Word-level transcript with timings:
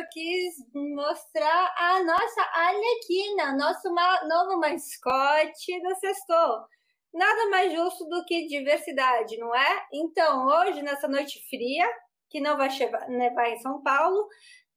eu 0.00 0.06
quis 0.10 0.54
mostrar 0.74 1.74
a 1.76 2.02
nossa 2.02 2.40
Arlequina, 2.54 3.56
nosso 3.56 3.88
novo 4.26 4.58
mascote 4.58 5.80
do 5.82 5.94
Sextou. 5.96 6.64
Nada 7.12 7.50
mais 7.50 7.72
justo 7.72 8.08
do 8.08 8.24
que 8.24 8.46
diversidade, 8.46 9.36
não 9.36 9.54
é? 9.54 9.86
Então, 9.92 10.46
hoje, 10.46 10.80
nessa 10.80 11.06
noite 11.06 11.44
fria, 11.50 11.86
que 12.30 12.40
não 12.40 12.56
vai 12.56 12.68
nevar 13.08 13.50
em 13.50 13.58
São 13.58 13.82
Paulo, 13.82 14.26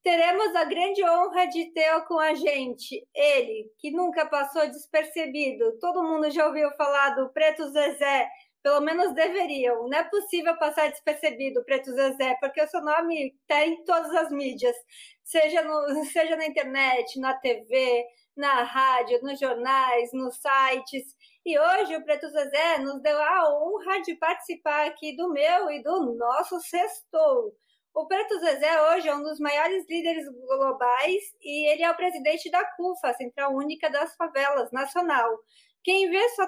teremos 0.04 0.54
a 0.56 0.66
grande 0.66 1.04
honra 1.06 1.46
de 1.46 1.72
ter 1.72 2.02
com 2.06 2.20
a 2.20 2.34
gente 2.34 3.08
ele, 3.16 3.72
que 3.80 3.92
nunca 3.92 4.26
passou 4.26 4.68
despercebido. 4.68 5.80
Todo 5.80 6.04
mundo 6.04 6.30
já 6.32 6.48
ouviu 6.48 6.70
falar 6.72 7.12
do 7.12 7.32
Preto 7.32 7.70
Zezé, 7.70 8.28
pelo 8.64 8.80
menos 8.80 9.14
deveriam. 9.14 9.88
Não 9.90 9.98
é 9.98 10.04
possível 10.06 10.58
passar 10.58 10.90
despercebido 10.90 11.64
Preto 11.66 11.92
Zezé, 11.92 12.36
porque 12.40 12.64
o 12.64 12.68
seu 12.68 12.82
nome 12.82 13.36
está 13.42 13.66
em 13.66 13.84
todas 13.84 14.12
as 14.16 14.32
mídias, 14.32 14.76
seja, 15.24 15.62
no, 15.62 16.06
seja 16.06 16.38
na 16.38 16.46
internet, 16.46 17.20
na 17.20 17.34
TV, 17.34 18.06
na 18.36 18.64
rádio, 18.64 19.22
nos 19.22 19.40
jornais, 19.40 20.12
nos 20.14 20.38
sites. 20.38 21.16
E 21.46 21.60
hoje 21.60 21.98
o 21.98 22.06
Preto 22.06 22.30
Zezé 22.30 22.78
nos 22.80 23.02
deu 23.02 23.22
a 23.22 23.54
honra 23.54 24.02
de 24.02 24.16
participar 24.16 24.88
aqui 24.88 25.16
do 25.16 25.30
meu 25.32 25.70
e 25.70 25.84
do 25.84 26.16
nosso 26.16 26.60
Sextou. 26.62 27.54
O 27.94 28.08
Preto 28.08 28.40
Zezé 28.40 28.82
hoje 28.90 29.08
é 29.10 29.16
um 29.16 29.22
dos 29.22 29.40
maiores 29.40 29.86
líderes 29.88 30.26
globais 30.28 31.22
e 31.42 31.70
ele 31.70 31.84
é 31.84 31.92
o 31.92 31.96
presidente 31.96 32.50
da 32.50 32.66
CUFA, 32.76 33.14
Central 33.14 33.54
Única 33.54 33.88
das 33.90 34.16
Favelas 34.16 34.72
Nacional. 34.72 35.38
Quem 35.84 36.10
vê 36.10 36.30
sua 36.30 36.48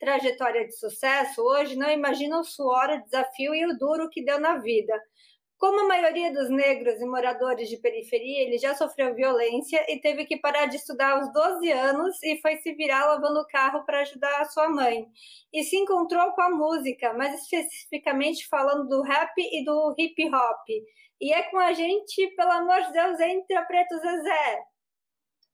trajetória 0.00 0.66
de 0.66 0.76
sucesso 0.76 1.40
hoje 1.40 1.76
não 1.76 1.88
imagina 1.88 2.40
o 2.40 2.44
suor, 2.44 2.90
o 2.90 3.04
desafio 3.04 3.54
e 3.54 3.64
o 3.64 3.78
duro 3.78 4.10
que 4.10 4.24
deu 4.24 4.40
na 4.40 4.58
vida. 4.58 4.92
Como 5.56 5.78
a 5.80 5.86
maioria 5.86 6.32
dos 6.32 6.50
negros 6.50 7.00
e 7.00 7.04
moradores 7.04 7.68
de 7.68 7.76
periferia, 7.76 8.42
ele 8.42 8.58
já 8.58 8.74
sofreu 8.74 9.14
violência 9.14 9.84
e 9.88 10.00
teve 10.00 10.24
que 10.24 10.38
parar 10.38 10.66
de 10.66 10.76
estudar 10.76 11.12
aos 11.12 11.32
12 11.32 11.70
anos 11.70 12.20
e 12.24 12.40
foi 12.40 12.56
se 12.56 12.74
virar 12.74 13.04
lavando 13.04 13.40
o 13.40 13.46
carro 13.46 13.84
para 13.84 14.00
ajudar 14.00 14.40
a 14.40 14.46
sua 14.46 14.68
mãe. 14.68 15.06
E 15.52 15.62
se 15.62 15.76
encontrou 15.76 16.32
com 16.32 16.42
a 16.42 16.50
música, 16.50 17.12
mais 17.12 17.42
especificamente 17.42 18.48
falando 18.48 18.88
do 18.88 19.02
rap 19.02 19.32
e 19.36 19.64
do 19.64 19.94
hip 19.96 20.24
hop. 20.34 20.66
E 21.20 21.32
é 21.32 21.42
com 21.50 21.58
a 21.58 21.72
gente, 21.72 22.26
pelo 22.34 22.50
amor 22.50 22.80
de 22.82 22.92
Deus, 22.92 23.20
entra 23.20 23.62
Preto 23.66 23.96
Zezé. 23.98 24.58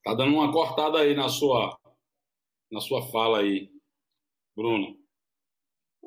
Tá 0.05 0.15
dando 0.15 0.35
uma 0.35 0.53
cortada 0.53 1.01
aí 1.01 1.15
na 1.15 1.29
sua 1.29 1.77
na 2.71 2.81
sua 2.81 3.03
fala 3.11 3.41
aí, 3.41 3.71
Bruno. 4.57 4.99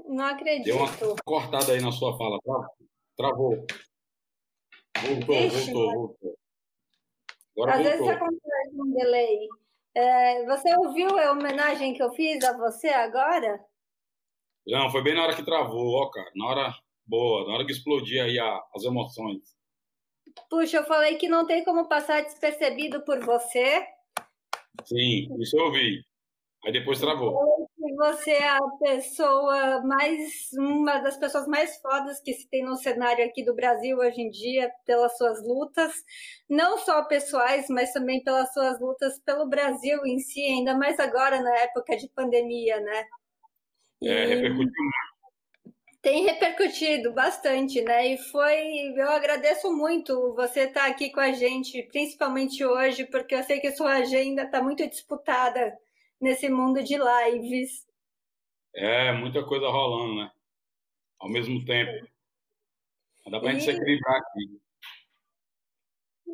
Não 0.08 0.26
acredito. 0.26 0.66
Deu 0.66 0.78
uma 0.78 0.88
cortada 1.24 1.74
aí 1.74 1.82
na 1.82 1.92
sua 1.92 2.18
fala, 2.18 2.40
tá? 2.42 2.70
Travou. 3.18 3.66
Voltou, 5.02 5.36
Ixi, 5.36 5.72
voltou, 5.72 5.94
voltou. 5.94 6.40
Agora 7.58 7.74
Às 7.74 7.84
voltou. 7.84 8.08
vezes 8.08 8.10
acontece 8.10 8.82
um 8.82 8.94
delay. 8.94 9.48
É, 9.96 10.46
você 10.46 10.76
ouviu 10.78 11.18
a 11.18 11.32
homenagem 11.32 11.94
que 11.94 12.02
eu 12.02 12.12
fiz 12.12 12.44
a 12.44 12.58
você 12.58 12.90
agora? 12.90 13.64
Não, 14.68 14.90
foi 14.90 15.02
bem 15.02 15.16
na 15.16 15.24
hora 15.24 15.36
que 15.36 15.44
travou, 15.44 15.96
ó, 15.96 16.10
cara. 16.10 16.32
Na 16.36 16.46
hora 16.46 16.76
boa, 17.06 17.48
na 17.48 17.56
hora 17.56 17.66
que 17.66 17.72
explodia 17.72 18.24
aí 18.26 18.40
a, 18.40 18.64
as 18.76 18.84
emoções. 18.84 19.58
Puxa, 20.50 20.78
eu 20.78 20.86
falei 20.86 21.16
que 21.18 21.28
não 21.28 21.46
tem 21.46 21.64
como 21.64 21.88
passar 21.88 22.22
despercebido 22.22 23.04
por 23.04 23.20
você. 23.26 23.86
Sim, 24.86 25.28
isso 25.42 25.58
eu 25.58 25.66
ouvi. 25.66 26.06
Aí 26.66 26.74
depois 26.74 27.00
travou. 27.00 27.68
Você 27.98 28.32
é 28.32 28.50
a 28.50 28.62
pessoa 28.80 29.82
mais, 29.84 30.50
uma 30.54 31.00
das 31.00 31.18
pessoas 31.18 31.48
mais 31.48 31.78
fodas 31.82 32.22
que 32.22 32.34
se 32.34 32.48
tem 32.50 32.64
no 32.64 32.76
cenário 32.76 33.26
aqui 33.26 33.44
do 33.44 33.56
Brasil 33.56 33.98
hoje 33.98 34.22
em 34.22 34.30
dia, 34.30 34.70
pelas 34.86 35.18
suas 35.18 35.42
lutas, 35.42 35.94
não 36.50 36.78
só 36.78 37.04
pessoais, 37.04 37.68
mas 37.70 37.92
também 37.92 38.24
pelas 38.24 38.54
suas 38.54 38.80
lutas 38.80 39.20
pelo 39.20 39.48
Brasil 39.48 40.06
em 40.06 40.20
si, 40.20 40.42
ainda 40.42 40.78
mais 40.78 41.00
agora 41.00 41.42
na 41.42 41.58
época 41.60 41.96
de 41.96 42.10
pandemia, 42.10 42.80
né? 42.80 43.06
É, 44.04 44.26
repercutiu 44.26 44.56
muito. 44.56 44.74
Tem 46.02 46.24
repercutido 46.24 47.12
bastante, 47.12 47.82
né? 47.82 48.14
E 48.14 48.18
foi. 48.18 48.94
Eu 48.96 49.10
agradeço 49.10 49.76
muito 49.76 50.34
você 50.34 50.62
estar 50.62 50.86
aqui 50.86 51.12
com 51.12 51.20
a 51.20 51.34
gente, 51.34 51.84
principalmente 51.84 52.66
hoje, 52.66 53.06
porque 53.06 53.36
eu 53.36 53.44
sei 53.44 53.60
que 53.60 53.72
sua 53.72 53.96
agenda 53.96 54.44
está 54.44 54.64
muito 54.64 54.88
disputada 54.88 55.78
nesse 56.20 56.50
mundo 56.50 56.84
de 56.84 56.98
lives. 56.98 57.88
É, 58.74 59.12
muita 59.14 59.46
coisa 59.46 59.68
rolando, 59.68 60.16
né? 60.16 60.32
Ao 61.20 61.30
mesmo 61.30 61.64
tempo. 61.66 62.08
Dá 63.30 63.40
para 63.40 63.50
a 63.50 63.54
gente 63.54 63.64
se 63.64 63.72
equilibrar 63.72 64.16
aqui. 64.16 64.60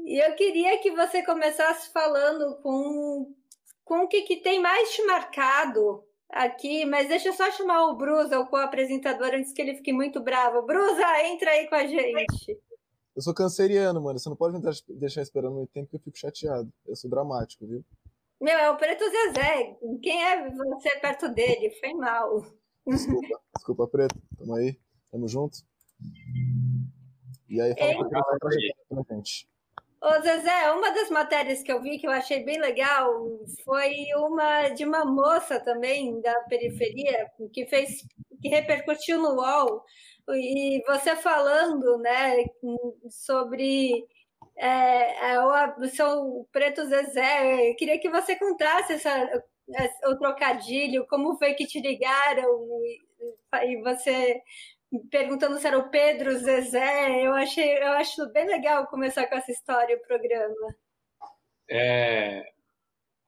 E 0.06 0.24
eu 0.24 0.36
queria 0.36 0.80
que 0.80 0.92
você 0.92 1.24
começasse 1.24 1.92
falando 1.92 2.58
com, 2.62 3.34
com 3.84 4.04
o 4.04 4.08
que, 4.08 4.22
que 4.22 4.38
tem 4.38 4.62
mais 4.62 4.94
te 4.94 5.04
marcado 5.04 6.04
aqui, 6.30 6.86
mas 6.86 7.08
deixa 7.08 7.30
eu 7.30 7.34
só 7.34 7.50
chamar 7.52 7.86
o 7.86 7.96
Brusa, 7.96 8.40
o 8.40 8.48
co-apresentador, 8.48 9.34
antes 9.34 9.52
que 9.52 9.62
ele 9.62 9.76
fique 9.76 9.92
muito 9.92 10.22
bravo. 10.22 10.62
Brusa, 10.62 11.24
entra 11.26 11.52
aí 11.52 11.68
com 11.68 11.76
a 11.76 11.88
gente. 11.88 12.60
Eu 13.16 13.22
sou 13.22 13.34
canceriano, 13.34 14.02
mano. 14.02 14.20
Você 14.20 14.30
não 14.30 14.36
pode 14.36 14.58
me 14.58 14.62
deixar 14.98 15.22
esperando 15.22 15.56
muito 15.56 15.72
tempo 15.72 15.90
que 15.90 15.96
eu 15.96 16.02
fico 16.02 16.18
chateado. 16.18 16.72
Eu 16.86 16.96
sou 16.96 17.10
dramático, 17.10 17.66
viu? 17.66 17.84
Meu, 18.46 18.60
é 18.60 18.70
o 18.70 18.78
Preto 18.78 19.04
Zezé. 19.10 19.76
Quem 20.04 20.24
é 20.24 20.48
você 20.52 21.00
perto 21.00 21.28
dele? 21.30 21.72
Foi 21.80 21.96
mal. 21.96 22.46
Desculpa, 22.86 23.42
desculpa, 23.58 23.88
Preto. 23.88 24.22
Tamo 24.38 24.54
aí. 24.54 24.80
Tamo 25.12 25.28
junto. 25.28 25.58
E 27.50 27.60
aí, 27.60 27.74
fala 27.76 27.92
um 27.92 27.98
pouquinho 27.98 29.04
pra 29.04 29.16
gente. 29.16 29.50
Ô, 30.00 30.22
Zezé, 30.22 30.72
uma 30.74 30.92
das 30.92 31.10
matérias 31.10 31.64
que 31.64 31.72
eu 31.72 31.82
vi 31.82 31.98
que 31.98 32.06
eu 32.06 32.12
achei 32.12 32.46
bem 32.46 32.60
legal 32.60 33.12
foi 33.64 33.96
uma 34.16 34.70
de 34.70 34.86
uma 34.86 35.04
moça 35.04 35.60
também 35.60 36.22
da 36.22 36.42
periferia 36.42 37.32
que 37.52 37.66
fez 37.66 38.06
que 38.40 38.48
repercutiu 38.48 39.20
no 39.20 39.42
UOL 39.42 39.84
e 40.30 40.84
você 40.86 41.16
falando, 41.16 41.98
né, 41.98 42.46
sobre 43.10 44.06
é, 44.58 45.32
é, 45.32 45.40
o 45.40 46.46
Preto 46.52 46.86
Zezé, 46.86 47.72
eu 47.72 47.76
queria 47.76 48.00
que 48.00 48.10
você 48.10 48.36
contasse 48.38 48.94
essa, 48.94 49.44
o 50.06 50.18
trocadilho, 50.18 51.06
como 51.08 51.38
foi 51.38 51.54
que 51.54 51.66
te 51.66 51.80
ligaram 51.80 52.50
e, 52.84 53.72
e 53.72 53.82
você 53.82 54.42
perguntando 55.10 55.58
se 55.58 55.68
era 55.68 55.78
o 55.78 55.90
Pedro 55.90 56.38
Zezé. 56.38 57.26
Eu 57.26 57.34
achei, 57.34 57.78
eu 57.78 57.94
acho 57.94 58.32
bem 58.32 58.46
legal 58.46 58.88
começar 58.88 59.28
com 59.28 59.36
essa 59.36 59.52
história 59.52 59.98
o 59.98 60.08
programa. 60.08 60.76
É, 61.70 62.44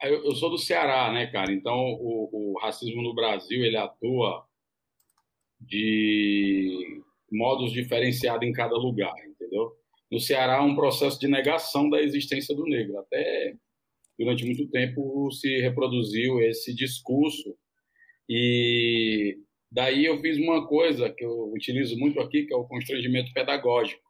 eu, 0.03 0.25
eu 0.25 0.35
sou 0.35 0.49
do 0.49 0.57
Ceará, 0.57 1.11
né, 1.11 1.27
cara? 1.27 1.51
Então 1.51 1.75
o, 1.75 2.53
o 2.53 2.59
racismo 2.59 3.01
no 3.01 3.15
Brasil 3.15 3.63
ele 3.63 3.77
atua 3.77 4.45
de 5.59 7.01
modos 7.31 7.71
diferenciados 7.71 8.47
em 8.47 8.53
cada 8.53 8.75
lugar, 8.75 9.15
entendeu? 9.25 9.76
No 10.11 10.19
Ceará 10.19 10.63
um 10.63 10.75
processo 10.75 11.19
de 11.19 11.27
negação 11.27 11.89
da 11.89 12.01
existência 12.01 12.55
do 12.55 12.63
negro. 12.63 12.99
Até 12.99 13.55
durante 14.17 14.45
muito 14.45 14.67
tempo 14.69 15.29
se 15.31 15.59
reproduziu 15.61 16.41
esse 16.41 16.73
discurso 16.73 17.55
e 18.29 19.37
daí 19.71 20.05
eu 20.05 20.19
fiz 20.19 20.37
uma 20.37 20.67
coisa 20.67 21.09
que 21.09 21.23
eu 21.23 21.51
utilizo 21.53 21.97
muito 21.97 22.19
aqui, 22.19 22.45
que 22.45 22.53
é 22.53 22.57
o 22.57 22.67
constrangimento 22.67 23.31
pedagógico. 23.33 24.01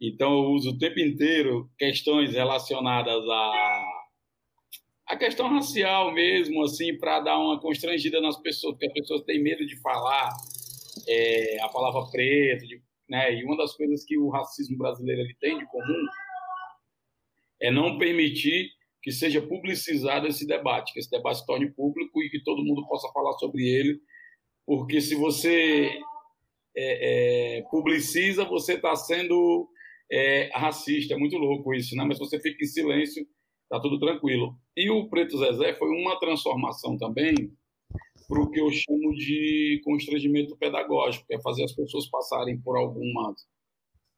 Então 0.00 0.32
eu 0.32 0.50
uso 0.50 0.70
o 0.70 0.78
tempo 0.78 0.98
inteiro 0.98 1.70
questões 1.78 2.32
relacionadas 2.32 3.22
a 3.28 4.00
a 5.10 5.16
questão 5.16 5.48
racial 5.48 6.12
mesmo, 6.12 6.62
assim, 6.62 6.96
para 6.96 7.18
dar 7.18 7.36
uma 7.36 7.60
constrangida 7.60 8.20
nas 8.20 8.40
pessoas, 8.40 8.74
porque 8.74 8.86
as 8.86 8.92
pessoas 8.92 9.22
têm 9.22 9.42
medo 9.42 9.66
de 9.66 9.76
falar 9.80 10.32
é, 11.08 11.60
a 11.62 11.68
palavra 11.68 12.08
preto, 12.12 12.64
de 12.64 12.80
né? 13.10 13.34
E 13.34 13.44
uma 13.44 13.56
das 13.56 13.76
coisas 13.76 14.04
que 14.04 14.16
o 14.16 14.30
racismo 14.30 14.78
brasileiro 14.78 15.20
ele 15.20 15.34
tem 15.40 15.58
de 15.58 15.66
comum 15.66 16.06
é 17.60 17.70
não 17.70 17.98
permitir 17.98 18.70
que 19.02 19.10
seja 19.10 19.42
publicizado 19.42 20.26
esse 20.26 20.46
debate, 20.46 20.92
que 20.92 21.00
esse 21.00 21.10
debate 21.10 21.40
se 21.40 21.46
torne 21.46 21.70
público 21.72 22.22
e 22.22 22.30
que 22.30 22.42
todo 22.42 22.64
mundo 22.64 22.86
possa 22.86 23.10
falar 23.12 23.32
sobre 23.32 23.62
ele, 23.66 23.98
porque 24.66 25.00
se 25.00 25.14
você 25.14 25.90
é, 26.76 27.58
é, 27.58 27.62
publiciza, 27.70 28.44
você 28.44 28.74
está 28.74 28.94
sendo 28.94 29.68
é, 30.10 30.50
racista. 30.52 31.14
É 31.14 31.16
muito 31.16 31.36
louco 31.36 31.74
isso, 31.74 31.96
né? 31.96 32.04
Mas 32.04 32.18
se 32.18 32.24
você 32.24 32.40
fica 32.40 32.62
em 32.62 32.68
silêncio, 32.68 33.26
tá 33.68 33.80
tudo 33.80 33.98
tranquilo. 33.98 34.56
E 34.76 34.90
o 34.90 35.08
Preto 35.08 35.38
Zezé 35.38 35.74
foi 35.74 35.88
uma 35.88 36.18
transformação 36.18 36.96
também 36.96 37.34
para 38.30 38.40
o 38.40 38.48
que 38.48 38.60
eu 38.60 38.70
chamo 38.70 39.12
de 39.16 39.80
constrangimento 39.84 40.56
pedagógico, 40.56 41.26
que 41.26 41.34
é 41.34 41.40
fazer 41.42 41.64
as 41.64 41.74
pessoas 41.74 42.08
passarem 42.08 42.60
por 42.60 42.76
algumas 42.76 43.44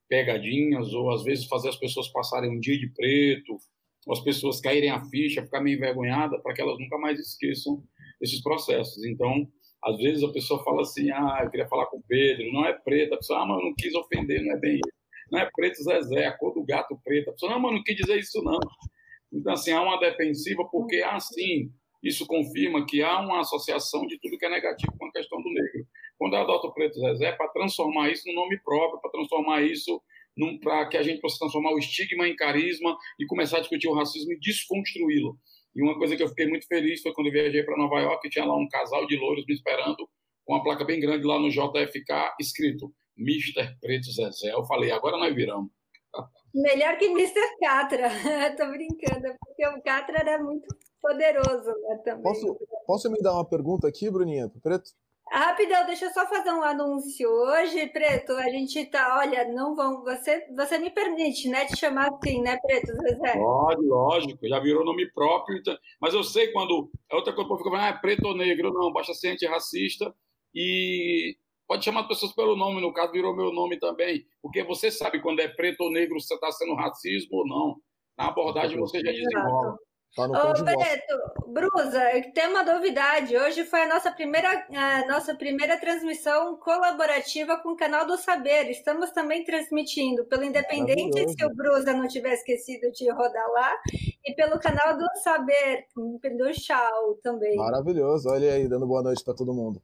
pegadinhas, 0.06 0.92
ou 0.92 1.10
às 1.10 1.24
vezes 1.24 1.46
fazer 1.46 1.70
as 1.70 1.76
pessoas 1.76 2.08
passarem 2.08 2.50
um 2.50 2.60
dia 2.60 2.78
de 2.78 2.92
preto, 2.92 3.56
ou 4.06 4.12
as 4.12 4.20
pessoas 4.20 4.60
caírem 4.60 4.90
a 4.90 5.02
ficha, 5.06 5.42
ficar 5.42 5.62
meio 5.62 5.78
envergonhada, 5.78 6.38
para 6.42 6.52
que 6.52 6.60
elas 6.60 6.78
nunca 6.78 6.98
mais 6.98 7.18
esqueçam 7.18 7.82
esses 8.20 8.42
processos. 8.42 9.02
Então, 9.02 9.48
às 9.82 9.96
vezes 9.96 10.22
a 10.22 10.30
pessoa 10.30 10.62
fala 10.62 10.82
assim, 10.82 11.10
ah, 11.10 11.40
eu 11.42 11.50
queria 11.50 11.66
falar 11.66 11.86
com 11.86 11.96
o 11.96 12.04
Pedro, 12.06 12.52
não 12.52 12.66
é 12.66 12.74
preto, 12.74 13.14
a 13.14 13.16
pessoa, 13.16 13.40
ah, 13.40 13.46
mas 13.46 13.58
eu 13.60 13.64
não 13.64 13.74
quis 13.74 13.94
ofender, 13.94 14.44
não 14.44 14.52
é 14.52 14.58
bem 14.58 14.74
isso. 14.74 14.92
não 15.30 15.38
é 15.40 15.50
preto 15.50 15.82
Zezé, 15.82 16.26
a 16.26 16.36
cor 16.36 16.52
do 16.52 16.62
gato 16.64 17.00
preto. 17.02 17.30
A 17.30 17.32
pessoa, 17.32 17.52
não, 17.52 17.60
mas 17.60 17.72
não 17.72 17.82
quis 17.82 17.96
dizer 17.96 18.18
isso, 18.18 18.42
não. 18.42 18.60
Então, 19.32 19.54
assim, 19.54 19.70
há 19.70 19.80
uma 19.80 19.98
defensiva 19.98 20.62
porque, 20.70 20.96
assim, 20.96 21.72
isso 22.02 22.26
confirma 22.26 22.84
que 22.84 23.02
há 23.02 23.20
uma 23.20 23.40
associação 23.40 24.06
de 24.06 24.18
tudo 24.18 24.36
que 24.36 24.44
é 24.44 24.50
negativo 24.50 24.92
com 24.98 25.06
a 25.06 25.12
questão 25.12 25.40
do 25.40 25.48
negro. 25.48 25.86
Quando 26.18 26.34
eu 26.34 26.40
adoto 26.40 26.66
o 26.66 26.74
preto 26.74 26.98
Zezé, 26.98 27.26
é 27.26 27.32
para 27.32 27.48
transformar 27.48 28.10
isso 28.10 28.26
no 28.26 28.34
nome 28.34 28.58
próprio, 28.62 29.00
para 29.00 29.10
transformar 29.10 29.62
isso 29.62 30.02
para 30.62 30.86
que 30.88 30.96
a 30.96 31.02
gente 31.02 31.20
possa 31.20 31.38
transformar 31.38 31.72
o 31.72 31.78
estigma 31.78 32.26
em 32.26 32.34
carisma 32.34 32.96
e 33.18 33.26
começar 33.26 33.58
a 33.58 33.60
discutir 33.60 33.88
o 33.88 33.94
racismo 33.94 34.32
e 34.32 34.38
desconstruí-lo. 34.38 35.38
E 35.74 35.82
uma 35.82 35.96
coisa 35.98 36.16
que 36.16 36.22
eu 36.22 36.28
fiquei 36.28 36.46
muito 36.46 36.66
feliz 36.66 37.02
foi 37.02 37.12
quando 37.12 37.30
viajei 37.30 37.62
para 37.62 37.76
Nova 37.76 38.00
York 38.00 38.28
tinha 38.30 38.44
lá 38.44 38.56
um 38.56 38.68
casal 38.68 39.06
de 39.06 39.16
louros 39.16 39.44
me 39.46 39.54
esperando 39.54 40.08
com 40.44 40.54
uma 40.54 40.62
placa 40.62 40.84
bem 40.84 41.00
grande 41.00 41.26
lá 41.26 41.38
no 41.38 41.50
JFK 41.50 42.34
escrito 42.40 42.92
Mr. 43.16 43.76
Preto 43.80 44.10
Zezé. 44.10 44.52
Eu 44.52 44.64
falei, 44.64 44.90
agora 44.90 45.16
nós 45.16 45.34
viramos. 45.34 45.70
Melhor 46.54 46.98
que 46.98 47.06
Mr. 47.06 47.56
Catra. 47.60 48.08
Tô 48.56 48.66
brincando, 48.70 49.34
porque 49.40 49.66
o 49.66 49.82
Catra 49.82 50.18
era 50.18 50.42
muito 50.42 50.66
poderoso 51.00 51.70
né, 51.82 51.96
também. 52.04 52.22
Posso, 52.22 52.58
posso 52.86 53.10
me 53.10 53.20
dar 53.20 53.34
uma 53.34 53.44
pergunta 53.44 53.88
aqui, 53.88 54.10
Bruninha, 54.10 54.48
pro 54.48 54.60
Preto? 54.60 54.90
Rapidão, 55.30 55.86
deixa 55.86 56.04
eu 56.06 56.12
só 56.12 56.26
fazer 56.26 56.50
um 56.50 56.62
anúncio. 56.62 57.26
Hoje, 57.30 57.86
Preto, 57.86 58.32
a 58.32 58.50
gente 58.50 58.84
tá, 58.86 59.18
olha, 59.18 59.50
não 59.50 59.74
vão. 59.74 60.04
Você, 60.04 60.46
você 60.54 60.76
me 60.76 60.90
permite, 60.90 61.48
né, 61.48 61.64
te 61.64 61.78
chamar 61.78 62.10
assim, 62.12 62.42
né, 62.42 62.58
Preto? 62.58 62.92
Zezé? 62.92 63.32
Pode, 63.38 63.82
lógico, 63.82 64.46
já 64.46 64.60
virou 64.60 64.84
nome 64.84 65.10
próprio. 65.12 65.56
Então, 65.56 65.74
mas 65.98 66.12
eu 66.12 66.22
sei 66.22 66.52
quando. 66.52 66.90
É 67.10 67.16
outra 67.16 67.32
coisa 67.32 67.48
que 67.48 67.54
eu 67.54 67.58
fico 67.58 67.70
falando, 67.70 67.86
ah, 67.86 67.96
é 67.96 67.98
preto 67.98 68.26
ou 68.26 68.36
negro, 68.36 68.74
não, 68.74 68.92
basta 68.92 69.14
ser 69.14 69.28
antirracista 69.28 70.14
e 70.54 71.34
pode 71.72 71.86
chamar 71.86 72.02
as 72.02 72.08
pessoas 72.08 72.32
pelo 72.32 72.54
nome, 72.54 72.82
no 72.82 72.92
caso 72.92 73.12
virou 73.12 73.34
meu 73.34 73.50
nome 73.50 73.78
também, 73.78 74.26
porque 74.42 74.62
você 74.62 74.90
sabe 74.90 75.22
quando 75.22 75.40
é 75.40 75.48
preto 75.48 75.80
ou 75.84 75.90
negro, 75.90 76.20
você 76.20 76.34
está 76.34 76.52
sendo 76.52 76.74
racismo 76.74 77.38
ou 77.38 77.46
não. 77.48 77.76
Na 78.18 78.28
abordagem 78.28 78.78
você 78.78 79.00
já 79.00 79.10
desenvolve. 79.10 79.78
Tá 80.14 80.28
no 80.28 80.34
Ô, 80.34 80.52
Beto, 80.62 81.50
Brusa, 81.50 82.02
tem 82.34 82.48
uma 82.48 82.62
novidade. 82.62 83.34
Hoje 83.34 83.64
foi 83.64 83.80
a 83.80 83.88
nossa 83.88 84.12
primeira, 84.12 84.66
a 84.70 85.06
nossa 85.06 85.34
primeira 85.34 85.80
transmissão 85.80 86.58
colaborativa 86.58 87.56
com 87.62 87.70
o 87.70 87.76
canal 87.76 88.06
do 88.06 88.18
Saber. 88.18 88.70
Estamos 88.70 89.10
também 89.12 89.42
transmitindo 89.42 90.26
pelo 90.26 90.44
Independente, 90.44 91.26
se 91.26 91.46
o 91.46 91.54
Brusa 91.54 91.94
não 91.94 92.06
tiver 92.06 92.34
esquecido 92.34 92.92
de 92.92 93.10
rodar 93.10 93.50
lá, 93.50 93.74
e 94.22 94.34
pelo 94.34 94.60
canal 94.60 94.98
do 94.98 95.06
Saber, 95.22 95.86
do 95.96 96.52
Chau 96.52 97.14
também. 97.22 97.56
Maravilhoso. 97.56 98.28
Olha 98.28 98.52
aí, 98.52 98.68
dando 98.68 98.86
boa 98.86 99.02
noite 99.02 99.24
para 99.24 99.32
todo 99.32 99.54
mundo. 99.54 99.80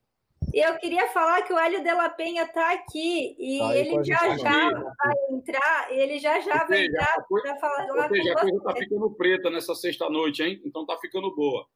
E 0.53 0.67
eu 0.67 0.77
queria 0.79 1.09
falar 1.09 1.43
que 1.43 1.53
o 1.53 1.59
Hélio 1.59 1.83
de 1.83 1.93
la 1.93 2.09
Penha 2.09 2.45
está 2.45 2.73
aqui 2.73 3.37
e 3.39 3.59
tá 3.59 3.77
ele 3.77 4.05
já 4.05 4.37
já 4.37 4.71
vai 4.71 5.15
entrar, 5.31 5.93
ele 5.93 6.19
já 6.19 6.41
já 6.41 6.65
vai 6.65 6.87
entrar 6.87 7.25
para 7.29 7.57
falar 7.57 7.87
lá 7.87 8.09
seja, 8.09 8.33
com 8.33 8.39
a 8.39 8.43
coisa 8.43 8.57
está 8.57 8.77
ficando 8.77 9.11
preta 9.11 9.51
nessa 9.51 9.75
sexta-noite, 9.75 10.43
hein? 10.43 10.61
Então 10.65 10.83
está 10.83 10.97
ficando 10.99 11.35
boa. 11.35 11.67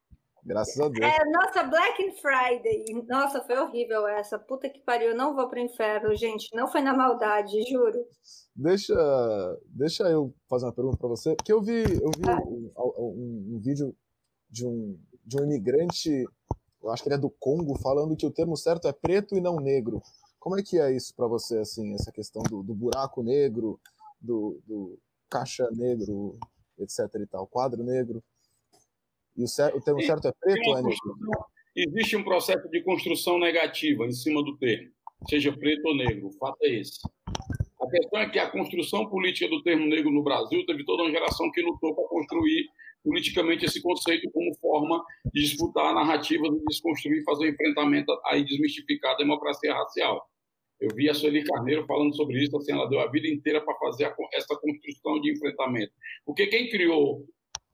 Graças 0.44 0.78
a 0.80 0.88
Deus. 0.88 1.12
É, 1.12 1.24
nossa, 1.30 1.62
Black 1.62 2.20
Friday. 2.20 2.84
Nossa, 3.08 3.40
foi 3.42 3.56
horrível 3.58 4.06
essa. 4.08 4.38
Puta 4.38 4.68
que 4.68 4.80
pariu. 4.80 5.10
Eu 5.10 5.16
não 5.16 5.36
vou 5.36 5.48
pro 5.48 5.60
inferno, 5.60 6.14
gente. 6.16 6.48
Não 6.52 6.66
foi 6.66 6.80
na 6.80 6.92
maldade, 6.92 7.62
juro. 7.70 8.04
Deixa, 8.54 8.94
deixa 9.68 10.02
eu 10.04 10.34
fazer 10.48 10.66
uma 10.66 10.72
pergunta 10.72 10.96
para 10.96 11.08
você. 11.08 11.36
Porque 11.36 11.52
eu 11.52 11.62
vi, 11.62 11.82
eu 11.82 12.10
vi 12.16 12.28
ah. 12.28 12.40
um, 12.44 12.72
um, 12.76 13.54
um, 13.54 13.60
vídeo 13.60 13.94
de 14.50 14.66
um, 14.66 14.98
de 15.24 15.40
um 15.40 15.44
imigrante 15.44 16.26
eu 16.82 16.90
acho 16.90 17.02
que 17.02 17.08
ele 17.08 17.14
é 17.14 17.18
do 17.18 17.30
Congo, 17.30 17.78
falando 17.78 18.16
que 18.16 18.26
o 18.26 18.30
termo 18.30 18.56
certo 18.56 18.88
é 18.88 18.92
preto 18.92 19.36
e 19.36 19.40
não 19.40 19.56
negro. 19.56 20.02
Como 20.38 20.58
é 20.58 20.62
que 20.62 20.78
é 20.78 20.94
isso 20.94 21.14
para 21.14 21.26
você, 21.26 21.58
assim, 21.58 21.94
essa 21.94 22.10
questão 22.10 22.42
do, 22.42 22.62
do 22.62 22.74
buraco 22.74 23.22
negro, 23.22 23.78
do, 24.20 24.60
do, 24.66 24.98
caixa 25.30 25.68
negro, 25.70 26.36
etc 26.78 26.98
e 27.20 27.26
tal, 27.26 27.46
quadro 27.46 27.84
negro? 27.84 28.22
E 29.36 29.44
o, 29.44 29.48
cer 29.48 29.74
o 29.74 29.80
termo 29.80 30.02
certo 30.02 30.26
é 30.26 30.32
preto 30.32 30.68
ou 30.68 30.78
é 30.78 30.82
negro? 30.82 31.16
Existe 31.74 32.16
um 32.16 32.24
processo 32.24 32.68
de 32.68 32.82
construção 32.82 33.38
negativa 33.38 34.04
em 34.04 34.12
cima 34.12 34.42
do 34.42 34.56
termo, 34.58 34.90
seja 35.28 35.56
preto 35.56 35.86
ou 35.86 35.96
negro, 35.96 36.26
o 36.26 36.32
fato 36.32 36.58
é 36.62 36.80
esse. 36.80 37.00
A 37.80 37.88
questão 37.88 38.20
é 38.20 38.28
que 38.28 38.38
a 38.38 38.50
construção 38.50 39.08
política 39.08 39.48
do 39.48 39.62
termo 39.62 39.86
negro 39.86 40.10
no 40.10 40.22
Brasil 40.22 40.66
teve 40.66 40.84
toda 40.84 41.04
uma 41.04 41.10
geração 41.10 41.50
que 41.50 41.62
lutou 41.62 41.94
para 41.94 42.08
construir 42.08 42.68
politicamente 43.02 43.64
esse 43.64 43.80
conceito 43.82 44.30
como 44.30 44.54
forma 44.56 45.04
de 45.32 45.42
disputar 45.42 45.94
narrativas 45.94 46.50
e 46.50 46.64
desconstruir, 46.66 47.22
fazer 47.24 47.46
um 47.46 47.48
enfrentamento 47.48 48.12
e 48.34 48.44
desmistificar 48.44 49.12
a 49.12 49.16
democracia 49.16 49.74
racial. 49.74 50.26
Eu 50.80 50.88
vi 50.94 51.08
a 51.08 51.14
Sueli 51.14 51.44
Carneiro 51.44 51.86
falando 51.86 52.14
sobre 52.16 52.42
isso, 52.42 52.56
assim, 52.56 52.72
ela 52.72 52.88
deu 52.88 53.00
a 53.00 53.08
vida 53.08 53.28
inteira 53.28 53.60
para 53.60 53.78
fazer 53.78 54.04
a, 54.04 54.14
essa 54.34 54.56
construção 54.56 55.20
de 55.20 55.32
enfrentamento. 55.32 55.92
Porque 56.24 56.46
quem 56.48 56.68
criou, 56.68 57.24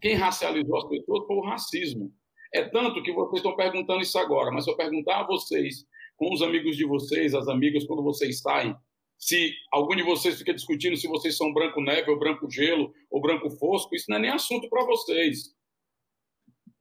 quem 0.00 0.14
racializou 0.14 0.76
as 0.76 0.88
pessoas 0.88 1.26
foi 1.26 1.36
o 1.36 1.44
racismo. 1.44 2.12
É 2.52 2.62
tanto 2.64 3.02
que 3.02 3.12
vocês 3.12 3.38
estão 3.38 3.56
perguntando 3.56 4.02
isso 4.02 4.18
agora, 4.18 4.50
mas 4.50 4.64
se 4.64 4.70
eu 4.70 4.76
perguntar 4.76 5.20
a 5.20 5.26
vocês, 5.26 5.86
com 6.16 6.32
os 6.32 6.42
amigos 6.42 6.76
de 6.76 6.84
vocês, 6.84 7.34
as 7.34 7.48
amigas, 7.48 7.86
quando 7.86 8.02
vocês 8.02 8.40
saem, 8.40 8.74
se 9.18 9.52
algum 9.72 9.96
de 9.96 10.02
vocês 10.02 10.38
fica 10.38 10.54
discutindo 10.54 10.96
se 10.96 11.08
vocês 11.08 11.36
são 11.36 11.52
branco 11.52 11.80
neve 11.80 12.10
ou 12.10 12.18
branco 12.18 12.48
gelo 12.50 12.94
ou 13.10 13.20
branco 13.20 13.50
fosco, 13.50 13.94
isso 13.94 14.06
não 14.08 14.16
é 14.16 14.20
nem 14.20 14.30
assunto 14.30 14.68
para 14.68 14.84
vocês. 14.84 15.54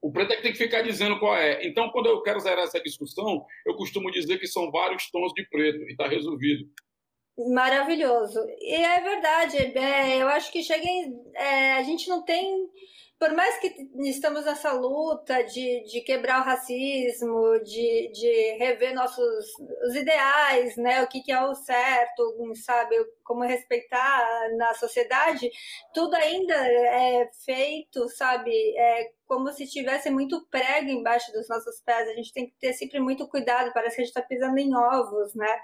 O 0.00 0.12
preto 0.12 0.32
é 0.32 0.36
que 0.36 0.42
tem 0.42 0.52
que 0.52 0.58
ficar 0.58 0.82
dizendo 0.82 1.18
qual 1.18 1.36
é. 1.36 1.66
Então, 1.66 1.90
quando 1.90 2.06
eu 2.06 2.22
quero 2.22 2.38
zerar 2.38 2.64
essa 2.64 2.80
discussão, 2.80 3.44
eu 3.66 3.74
costumo 3.74 4.12
dizer 4.12 4.38
que 4.38 4.46
são 4.46 4.70
vários 4.70 5.10
tons 5.10 5.32
de 5.32 5.44
preto 5.48 5.82
e 5.82 5.90
está 5.90 6.06
resolvido. 6.06 6.70
Maravilhoso. 7.36 8.38
E 8.60 8.74
é 8.74 9.00
verdade. 9.00 9.56
É, 9.56 10.22
eu 10.22 10.28
acho 10.28 10.52
que 10.52 10.62
chega 10.62 10.84
em, 10.84 11.20
é, 11.34 11.72
a 11.72 11.82
gente 11.82 12.08
não 12.08 12.24
tem 12.24 12.68
por 13.18 13.34
mais 13.34 13.58
que 13.58 13.74
estamos 14.08 14.44
nessa 14.44 14.72
luta 14.72 15.42
de, 15.42 15.82
de 15.84 16.00
quebrar 16.02 16.40
o 16.40 16.44
racismo, 16.44 17.58
de, 17.64 18.12
de 18.12 18.56
rever 18.58 18.94
nossos 18.94 19.46
os 19.86 19.94
ideais, 19.96 20.76
né, 20.76 21.02
o 21.02 21.08
que, 21.08 21.20
que 21.20 21.32
é 21.32 21.42
o 21.42 21.54
certo, 21.54 22.32
sabe, 22.54 22.94
como 23.24 23.42
respeitar 23.42 24.48
na 24.56 24.72
sociedade, 24.74 25.50
tudo 25.92 26.14
ainda 26.14 26.54
é 26.54 27.28
feito, 27.44 28.08
sabe, 28.10 28.52
é 28.76 29.10
como 29.26 29.52
se 29.52 29.66
tivesse 29.66 30.10
muito 30.10 30.46
prego 30.48 30.88
embaixo 30.88 31.32
dos 31.32 31.48
nossos 31.48 31.80
pés. 31.84 32.08
A 32.08 32.14
gente 32.14 32.32
tem 32.32 32.46
que 32.46 32.54
ter 32.60 32.72
sempre 32.72 33.00
muito 33.00 33.26
cuidado, 33.28 33.72
parece 33.74 33.96
que 33.96 34.02
a 34.02 34.04
gente 34.04 34.16
está 34.16 34.22
pisando 34.22 34.58
em 34.58 34.74
ovos, 34.74 35.34
né? 35.34 35.58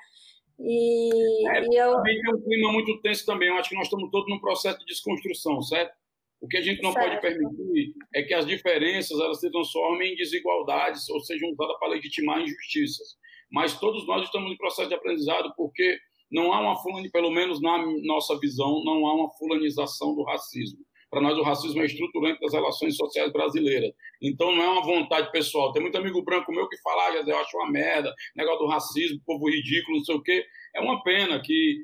E, 0.59 1.49
é, 1.49 1.63
e 1.63 1.77
eu... 1.77 1.93
Também 1.93 2.21
tem 2.21 2.35
um 2.35 2.43
clima 2.43 2.73
muito 2.73 3.01
tenso 3.01 3.25
também. 3.25 3.49
Eu 3.49 3.57
acho 3.57 3.71
que 3.71 3.77
nós 3.77 3.87
estamos 3.87 4.11
todos 4.11 4.29
num 4.29 4.41
processo 4.41 4.79
de 4.81 4.85
desconstrução, 4.87 5.63
certo? 5.63 6.04
O 6.45 6.47
que 6.47 6.59
a 6.59 6.61
gente 6.61 6.83
não 6.83 6.93
certo. 6.93 7.09
pode 7.09 7.21
permitir 7.23 7.95
é 8.15 8.23
que 8.23 8.35
as 8.35 8.45
diferenças 8.45 9.19
elas 9.19 9.41
se 9.41 9.51
transformem 9.51 10.13
em 10.13 10.15
desigualdades 10.15 11.09
ou 11.09 11.19
sejam 11.21 11.49
usadas 11.49 11.79
para 11.79 11.89
legitimar 11.89 12.39
injustiças. 12.39 13.17
Mas 13.51 13.81
todos 13.81 14.07
nós 14.07 14.27
estamos 14.27 14.53
em 14.53 14.57
processo 14.59 14.91
de 14.91 14.95
aprendizado 14.95 15.55
porque 15.57 15.99
não 16.31 16.53
há 16.53 16.61
uma 16.61 16.77
fulani, 16.83 17.11
pelo 17.11 17.31
menos 17.31 17.63
na 17.63 17.83
nossa 18.03 18.39
visão, 18.39 18.85
não 18.85 19.07
há 19.07 19.15
uma 19.15 19.31
fulanização 19.39 20.15
do 20.15 20.23
racismo. 20.23 20.81
Para 21.15 21.23
nós, 21.23 21.39
o 21.39 21.43
racismo 21.43 21.81
é 21.81 21.87
estruturante 21.87 22.41
das 22.41 22.53
relações 22.53 22.97
sociais 22.97 23.33
brasileiras. 23.33 23.93
Então, 24.21 24.51
não 24.51 24.65
é 24.65 24.69
uma 24.69 24.83
vontade 24.83 25.31
pessoal. 25.31 25.71
Tem 25.71 25.81
muito 25.81 25.97
amigo 25.97 26.25
branco 26.25 26.51
meu 26.51 26.69
que 26.69 26.77
fala, 26.79 27.07
ah, 27.07 27.23
eu 27.25 27.39
acho 27.39 27.57
uma 27.57 27.71
merda, 27.71 28.13
negócio 28.35 28.59
do 28.59 28.67
racismo, 28.67 29.21
povo 29.25 29.49
ridículo, 29.49 29.99
não 29.99 30.05
sei 30.05 30.15
o 30.17 30.23
quê. 30.23 30.45
É 30.75 30.81
uma 30.81 31.01
pena 31.05 31.41
que 31.41 31.79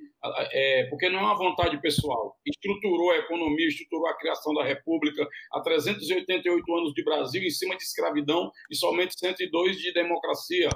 é, 0.52 0.86
porque 0.90 1.08
não 1.08 1.20
é 1.20 1.22
uma 1.22 1.38
vontade 1.38 1.80
pessoal. 1.80 2.36
Estruturou 2.44 3.12
a 3.12 3.18
economia, 3.18 3.68
estruturou 3.68 4.08
a 4.08 4.18
criação 4.18 4.52
da 4.52 4.64
República 4.64 5.24
há 5.52 5.60
388 5.60 6.74
anos 6.74 6.92
de 6.92 7.04
Brasil 7.04 7.40
em 7.42 7.50
cima 7.50 7.76
de 7.76 7.84
escravidão 7.84 8.50
e 8.68 8.74
somente 8.74 9.16
102 9.16 9.78
de 9.78 9.92
democracia. 9.92 10.68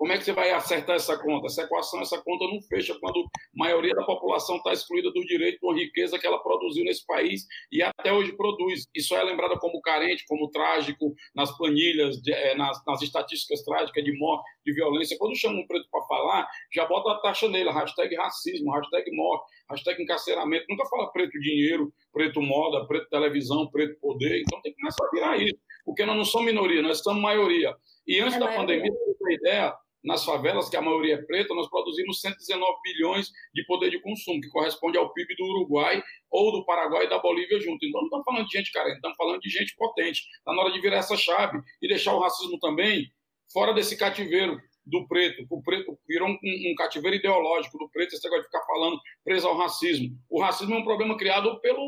Como 0.00 0.14
é 0.14 0.16
que 0.16 0.24
você 0.24 0.32
vai 0.32 0.50
acertar 0.50 0.96
essa 0.96 1.14
conta? 1.18 1.46
Essa 1.46 1.64
equação, 1.64 2.00
essa 2.00 2.16
conta 2.22 2.46
não 2.46 2.62
fecha 2.62 2.96
quando 2.98 3.20
a 3.20 3.28
maioria 3.54 3.94
da 3.94 4.02
população 4.02 4.56
está 4.56 4.72
excluída 4.72 5.10
do 5.10 5.20
direito 5.26 5.60
de 5.60 5.66
uma 5.66 5.74
riqueza 5.74 6.18
que 6.18 6.26
ela 6.26 6.42
produziu 6.42 6.82
nesse 6.84 7.04
país 7.04 7.46
e 7.70 7.82
até 7.82 8.10
hoje 8.10 8.34
produz. 8.34 8.88
Isso 8.94 9.14
é 9.14 9.22
lembrada 9.22 9.58
como 9.58 9.78
carente, 9.82 10.24
como 10.26 10.50
trágico, 10.50 11.14
nas 11.34 11.54
planilhas, 11.54 12.16
é, 12.26 12.54
nas, 12.54 12.82
nas, 12.86 13.02
estatísticas 13.02 13.62
trágicas 13.62 14.02
de 14.02 14.18
morte, 14.18 14.42
de 14.64 14.72
violência. 14.72 15.18
Quando 15.18 15.36
chama 15.36 15.60
um 15.60 15.66
preto 15.66 15.86
para 15.90 16.02
falar, 16.06 16.48
já 16.72 16.86
bota 16.86 17.10
a 17.10 17.20
taxa 17.20 17.46
nele, 17.46 17.68
hashtag 17.68 18.16
racismo, 18.16 18.72
hashtag 18.72 19.14
morte, 19.14 19.44
hashtag 19.68 20.02
encarceramento. 20.02 20.64
Nunca 20.70 20.86
fala 20.86 21.12
preto 21.12 21.38
dinheiro, 21.38 21.92
preto 22.10 22.40
moda, 22.40 22.86
preto 22.86 23.06
televisão, 23.10 23.70
preto 23.70 24.00
poder. 24.00 24.40
Então 24.40 24.62
tem 24.62 24.72
que 24.72 24.80
começar 24.80 25.04
a 25.04 25.10
virar 25.10 25.36
isso, 25.36 25.58
porque 25.84 26.06
nós 26.06 26.16
não 26.16 26.24
somos 26.24 26.46
minoria, 26.46 26.80
nós 26.80 27.02
somos 27.02 27.20
maioria. 27.20 27.76
E 28.06 28.18
antes 28.18 28.36
é 28.36 28.38
da 28.38 28.46
maioria. 28.46 28.80
pandemia, 28.80 28.92
a 29.26 29.32
ideia 29.34 29.76
nas 30.02 30.24
favelas, 30.24 30.68
que 30.68 30.76
a 30.76 30.82
maioria 30.82 31.14
é 31.14 31.22
preta, 31.22 31.54
nós 31.54 31.68
produzimos 31.68 32.20
119 32.20 32.78
bilhões 32.82 33.30
de 33.54 33.64
poder 33.64 33.90
de 33.90 34.00
consumo, 34.00 34.40
que 34.40 34.48
corresponde 34.48 34.96
ao 34.98 35.12
PIB 35.12 35.34
do 35.36 35.44
Uruguai 35.44 36.02
ou 36.30 36.52
do 36.52 36.64
Paraguai 36.64 37.06
e 37.06 37.08
da 37.08 37.18
Bolívia 37.18 37.60
junto. 37.60 37.84
Então 37.84 38.00
não 38.00 38.06
estamos 38.06 38.24
falando 38.24 38.46
de 38.46 38.58
gente 38.58 38.72
carente, 38.72 38.96
estamos 38.96 39.16
falando 39.16 39.40
de 39.40 39.50
gente 39.50 39.76
potente. 39.76 40.22
Está 40.38 40.52
na 40.52 40.62
hora 40.62 40.72
de 40.72 40.80
virar 40.80 40.98
essa 40.98 41.16
chave 41.16 41.58
e 41.82 41.88
deixar 41.88 42.14
o 42.14 42.20
racismo 42.20 42.58
também 42.58 43.10
fora 43.52 43.72
desse 43.72 43.96
cativeiro 43.96 44.58
do 44.86 45.06
preto. 45.06 45.46
O 45.50 45.62
preto 45.62 45.98
virou 46.08 46.28
um, 46.28 46.32
um, 46.32 46.74
cativeiro 46.76 47.16
ideológico 47.16 47.78
do 47.78 47.88
preto, 47.90 48.14
esse 48.14 48.24
negócio 48.24 48.42
de 48.42 48.48
ficar 48.48 48.66
falando 48.66 48.98
preso 49.24 49.48
ao 49.48 49.56
racismo. 49.56 50.08
O 50.28 50.40
racismo 50.40 50.74
é 50.74 50.78
um 50.78 50.84
problema 50.84 51.16
criado 51.16 51.60
pela 51.60 51.78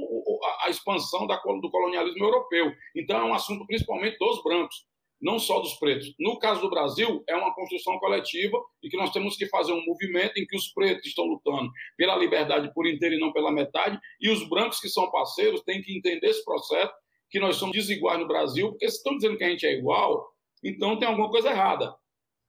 a, 0.64 0.70
expansão 0.70 1.26
da, 1.26 1.36
do 1.36 1.70
colonialismo 1.70 2.24
europeu. 2.24 2.72
Então, 2.94 3.18
é 3.18 3.24
um 3.24 3.34
assunto 3.34 3.66
principalmente 3.66 4.18
dos 4.18 4.42
brancos, 4.42 4.86
não 5.22 5.38
só 5.38 5.60
dos 5.60 5.74
pretos. 5.74 6.12
No 6.18 6.38
caso 6.38 6.60
do 6.60 6.68
Brasil, 6.68 7.22
é 7.28 7.36
uma 7.36 7.54
construção 7.54 7.96
coletiva 8.00 8.58
e 8.82 8.90
que 8.90 8.96
nós 8.96 9.12
temos 9.12 9.36
que 9.36 9.46
fazer 9.46 9.72
um 9.72 9.84
movimento 9.86 10.36
em 10.36 10.44
que 10.44 10.56
os 10.56 10.72
pretos 10.72 11.06
estão 11.06 11.24
lutando 11.24 11.70
pela 11.96 12.16
liberdade 12.16 12.72
por 12.74 12.86
inteiro 12.86 13.14
e 13.14 13.20
não 13.20 13.32
pela 13.32 13.52
metade, 13.52 13.98
e 14.20 14.28
os 14.28 14.46
brancos 14.48 14.80
que 14.80 14.88
são 14.88 15.10
parceiros 15.12 15.62
têm 15.62 15.80
que 15.80 15.96
entender 15.96 16.26
esse 16.26 16.44
processo, 16.44 16.92
que 17.30 17.38
nós 17.38 17.56
somos 17.56 17.74
desiguais 17.74 18.18
no 18.18 18.26
Brasil, 18.26 18.70
porque 18.70 18.90
se 18.90 18.96
estão 18.96 19.16
dizendo 19.16 19.38
que 19.38 19.44
a 19.44 19.48
gente 19.48 19.64
é 19.64 19.72
igual, 19.72 20.28
então 20.62 20.98
tem 20.98 21.08
alguma 21.08 21.30
coisa 21.30 21.50
errada. 21.50 21.94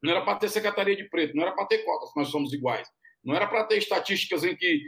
Não 0.02 0.12
era 0.12 0.22
para 0.22 0.38
ter 0.40 0.50
secretaria 0.50 0.96
de 0.96 1.08
preto, 1.08 1.36
não 1.36 1.44
era 1.44 1.54
para 1.54 1.68
ter 1.68 1.86
cotas, 1.86 2.10
nós 2.16 2.28
somos 2.30 2.52
iguais. 2.52 2.88
Não 3.24 3.36
era 3.36 3.48
para 3.48 3.64
ter 3.64 3.78
estatísticas 3.78 4.44
em 4.44 4.56
que 4.56 4.82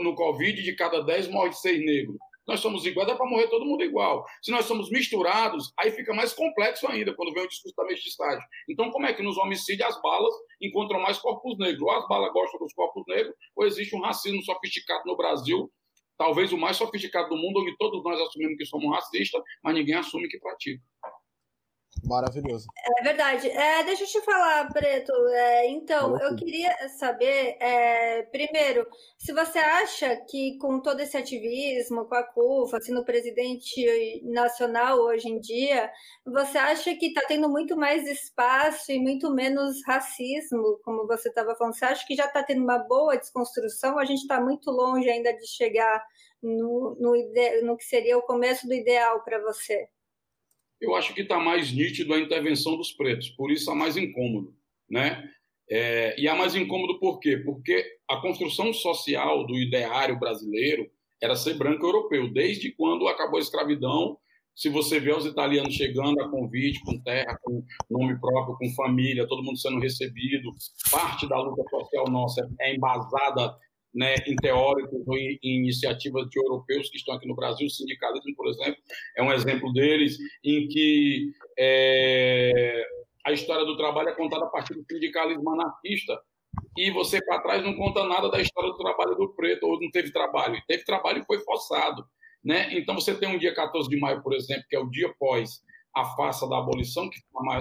no 0.00 0.14
Covid 0.14 0.62
de 0.62 0.74
cada 0.74 1.02
10 1.02 1.28
morre 1.28 1.52
seis 1.52 1.84
negros. 1.84 2.16
Nós 2.46 2.60
somos 2.60 2.84
iguais, 2.84 3.08
é 3.08 3.14
para 3.14 3.26
morrer 3.26 3.48
todo 3.48 3.64
mundo 3.64 3.82
igual. 3.82 4.24
Se 4.42 4.50
nós 4.50 4.66
somos 4.66 4.90
misturados, 4.90 5.72
aí 5.78 5.90
fica 5.90 6.12
mais 6.12 6.32
complexo 6.32 6.86
ainda 6.86 7.14
quando 7.14 7.32
vem 7.32 7.44
o 7.44 7.48
discurso 7.48 7.74
da 7.76 7.84
mestiçagem. 7.84 8.44
Então, 8.68 8.90
como 8.90 9.06
é 9.06 9.14
que 9.14 9.22
nos 9.22 9.38
homicídios 9.38 9.88
as 9.88 10.00
balas 10.02 10.34
encontram 10.60 11.00
mais 11.00 11.18
corpos 11.18 11.56
negros? 11.58 11.82
Ou 11.82 11.90
as 11.90 12.06
balas 12.06 12.32
gostam 12.32 12.60
dos 12.60 12.72
corpos 12.74 13.02
negros, 13.08 13.34
ou 13.56 13.66
existe 13.66 13.96
um 13.96 14.00
racismo 14.00 14.42
sofisticado 14.42 15.02
no 15.06 15.16
Brasil, 15.16 15.70
talvez 16.18 16.52
o 16.52 16.58
mais 16.58 16.76
sofisticado 16.76 17.30
do 17.30 17.36
mundo, 17.36 17.60
onde 17.60 17.76
todos 17.76 18.02
nós 18.04 18.20
assumimos 18.20 18.56
que 18.56 18.66
somos 18.66 18.94
racistas, 18.94 19.42
mas 19.62 19.74
ninguém 19.74 19.94
assume 19.94 20.28
que 20.28 20.38
pratica. 20.38 20.82
Maravilhoso. 22.02 22.66
É 22.98 23.02
verdade. 23.02 23.48
É, 23.48 23.84
deixa 23.84 24.04
eu 24.04 24.08
te 24.08 24.20
falar, 24.22 24.70
Preto. 24.72 25.12
É, 25.28 25.68
então, 25.68 26.18
eu 26.20 26.34
queria 26.36 26.88
saber, 26.88 27.56
é, 27.60 28.22
primeiro, 28.24 28.86
se 29.16 29.32
você 29.32 29.58
acha 29.58 30.16
que 30.28 30.58
com 30.58 30.80
todo 30.80 31.00
esse 31.00 31.16
ativismo, 31.16 32.04
com 32.06 32.14
a 32.14 32.22
CUFA, 32.22 32.80
sendo 32.80 33.04
presidente 33.04 34.22
nacional 34.24 34.98
hoje 34.98 35.28
em 35.28 35.40
dia, 35.40 35.90
você 36.26 36.58
acha 36.58 36.94
que 36.94 37.06
está 37.06 37.22
tendo 37.26 37.48
muito 37.48 37.76
mais 37.76 38.06
espaço 38.06 38.92
e 38.92 38.98
muito 38.98 39.30
menos 39.30 39.76
racismo, 39.86 40.78
como 40.84 41.06
você 41.06 41.28
estava 41.28 41.54
falando? 41.54 41.74
Você 41.74 41.84
acha 41.84 42.06
que 42.06 42.16
já 42.16 42.26
está 42.26 42.42
tendo 42.42 42.62
uma 42.62 42.78
boa 42.78 43.16
desconstrução? 43.16 43.98
A 43.98 44.04
gente 44.04 44.20
está 44.20 44.40
muito 44.40 44.70
longe 44.70 45.08
ainda 45.08 45.32
de 45.32 45.46
chegar 45.46 46.02
no, 46.42 46.96
no, 47.00 47.12
no 47.62 47.76
que 47.76 47.84
seria 47.84 48.18
o 48.18 48.22
começo 48.22 48.66
do 48.66 48.74
ideal 48.74 49.22
para 49.22 49.40
você? 49.40 49.88
Eu 50.84 50.94
acho 50.94 51.14
que 51.14 51.22
está 51.22 51.38
mais 51.38 51.72
nítido 51.72 52.14
a 52.14 52.20
intervenção 52.20 52.76
dos 52.76 52.92
pretos, 52.92 53.30
por 53.30 53.50
isso 53.50 53.70
é 53.70 53.74
mais 53.74 53.96
incômodo, 53.96 54.54
né? 54.88 55.28
É, 55.70 56.20
e 56.20 56.28
é 56.28 56.34
mais 56.34 56.54
incômodo 56.54 56.98
por 56.98 57.18
quê? 57.18 57.38
Porque 57.38 57.84
a 58.08 58.18
construção 58.18 58.72
social 58.72 59.46
do 59.46 59.56
ideário 59.56 60.18
brasileiro 60.18 60.90
era 61.22 61.34
ser 61.34 61.54
branco 61.54 61.86
europeu. 61.86 62.30
Desde 62.30 62.70
quando 62.72 63.08
acabou 63.08 63.38
a 63.38 63.42
escravidão, 63.42 64.18
se 64.54 64.68
você 64.68 65.00
vê 65.00 65.12
os 65.12 65.26
italianos 65.26 65.74
chegando 65.74 66.20
a 66.20 66.28
convite, 66.28 66.80
com 66.84 67.00
terra, 67.00 67.38
com 67.42 67.64
nome 67.90 68.18
próprio, 68.20 68.56
com 68.56 68.74
família, 68.74 69.26
todo 69.26 69.42
mundo 69.42 69.58
sendo 69.58 69.80
recebido, 69.80 70.50
parte 70.90 71.28
da 71.28 71.40
luta 71.40 71.62
social 71.68 72.08
nossa 72.10 72.46
é 72.60 72.74
embasada 72.74 73.56
né, 73.94 74.16
em 74.26 74.34
teóricos 74.36 75.06
ou 75.06 75.16
em, 75.16 75.38
em, 75.42 75.58
iniciativas 75.58 76.28
de 76.28 76.38
europeus 76.38 76.90
que 76.90 76.96
estão 76.96 77.14
aqui 77.14 77.28
no 77.28 77.36
Brasil, 77.36 77.66
o 77.66 77.70
sindicalismo, 77.70 78.34
por 78.34 78.48
exemplo, 78.48 78.76
é 79.16 79.22
um 79.22 79.32
exemplo 79.32 79.72
deles, 79.72 80.18
em 80.42 80.66
que 80.66 81.30
é, 81.58 82.84
a 83.24 83.32
história 83.32 83.64
do 83.64 83.76
trabalho 83.76 84.08
é 84.08 84.14
contada 84.14 84.44
a 84.44 84.48
partir 84.48 84.74
do 84.74 84.84
sindicalismo 84.90 85.50
anarquista, 85.50 86.20
e 86.76 86.90
você 86.90 87.24
para 87.24 87.40
trás 87.40 87.62
não 87.62 87.74
conta 87.74 88.06
nada 88.06 88.30
da 88.30 88.40
história 88.40 88.70
do 88.70 88.78
trabalho 88.78 89.14
do 89.14 89.32
preto, 89.34 89.66
ou 89.66 89.80
não 89.80 89.90
teve 89.90 90.12
trabalho. 90.12 90.60
Teve 90.66 90.84
trabalho 90.84 91.22
e 91.22 91.24
foi 91.24 91.38
forçado. 91.40 92.04
Né? 92.44 92.76
Então 92.78 92.94
você 92.94 93.14
tem 93.14 93.28
um 93.28 93.38
dia 93.38 93.54
14 93.54 93.88
de 93.88 93.98
maio, 93.98 94.22
por 94.22 94.34
exemplo, 94.34 94.64
que 94.68 94.76
é 94.76 94.78
o 94.78 94.90
dia 94.90 95.08
após 95.08 95.62
a 95.96 96.04
farsa 96.16 96.48
da 96.48 96.58
abolição, 96.58 97.08
que 97.08 97.18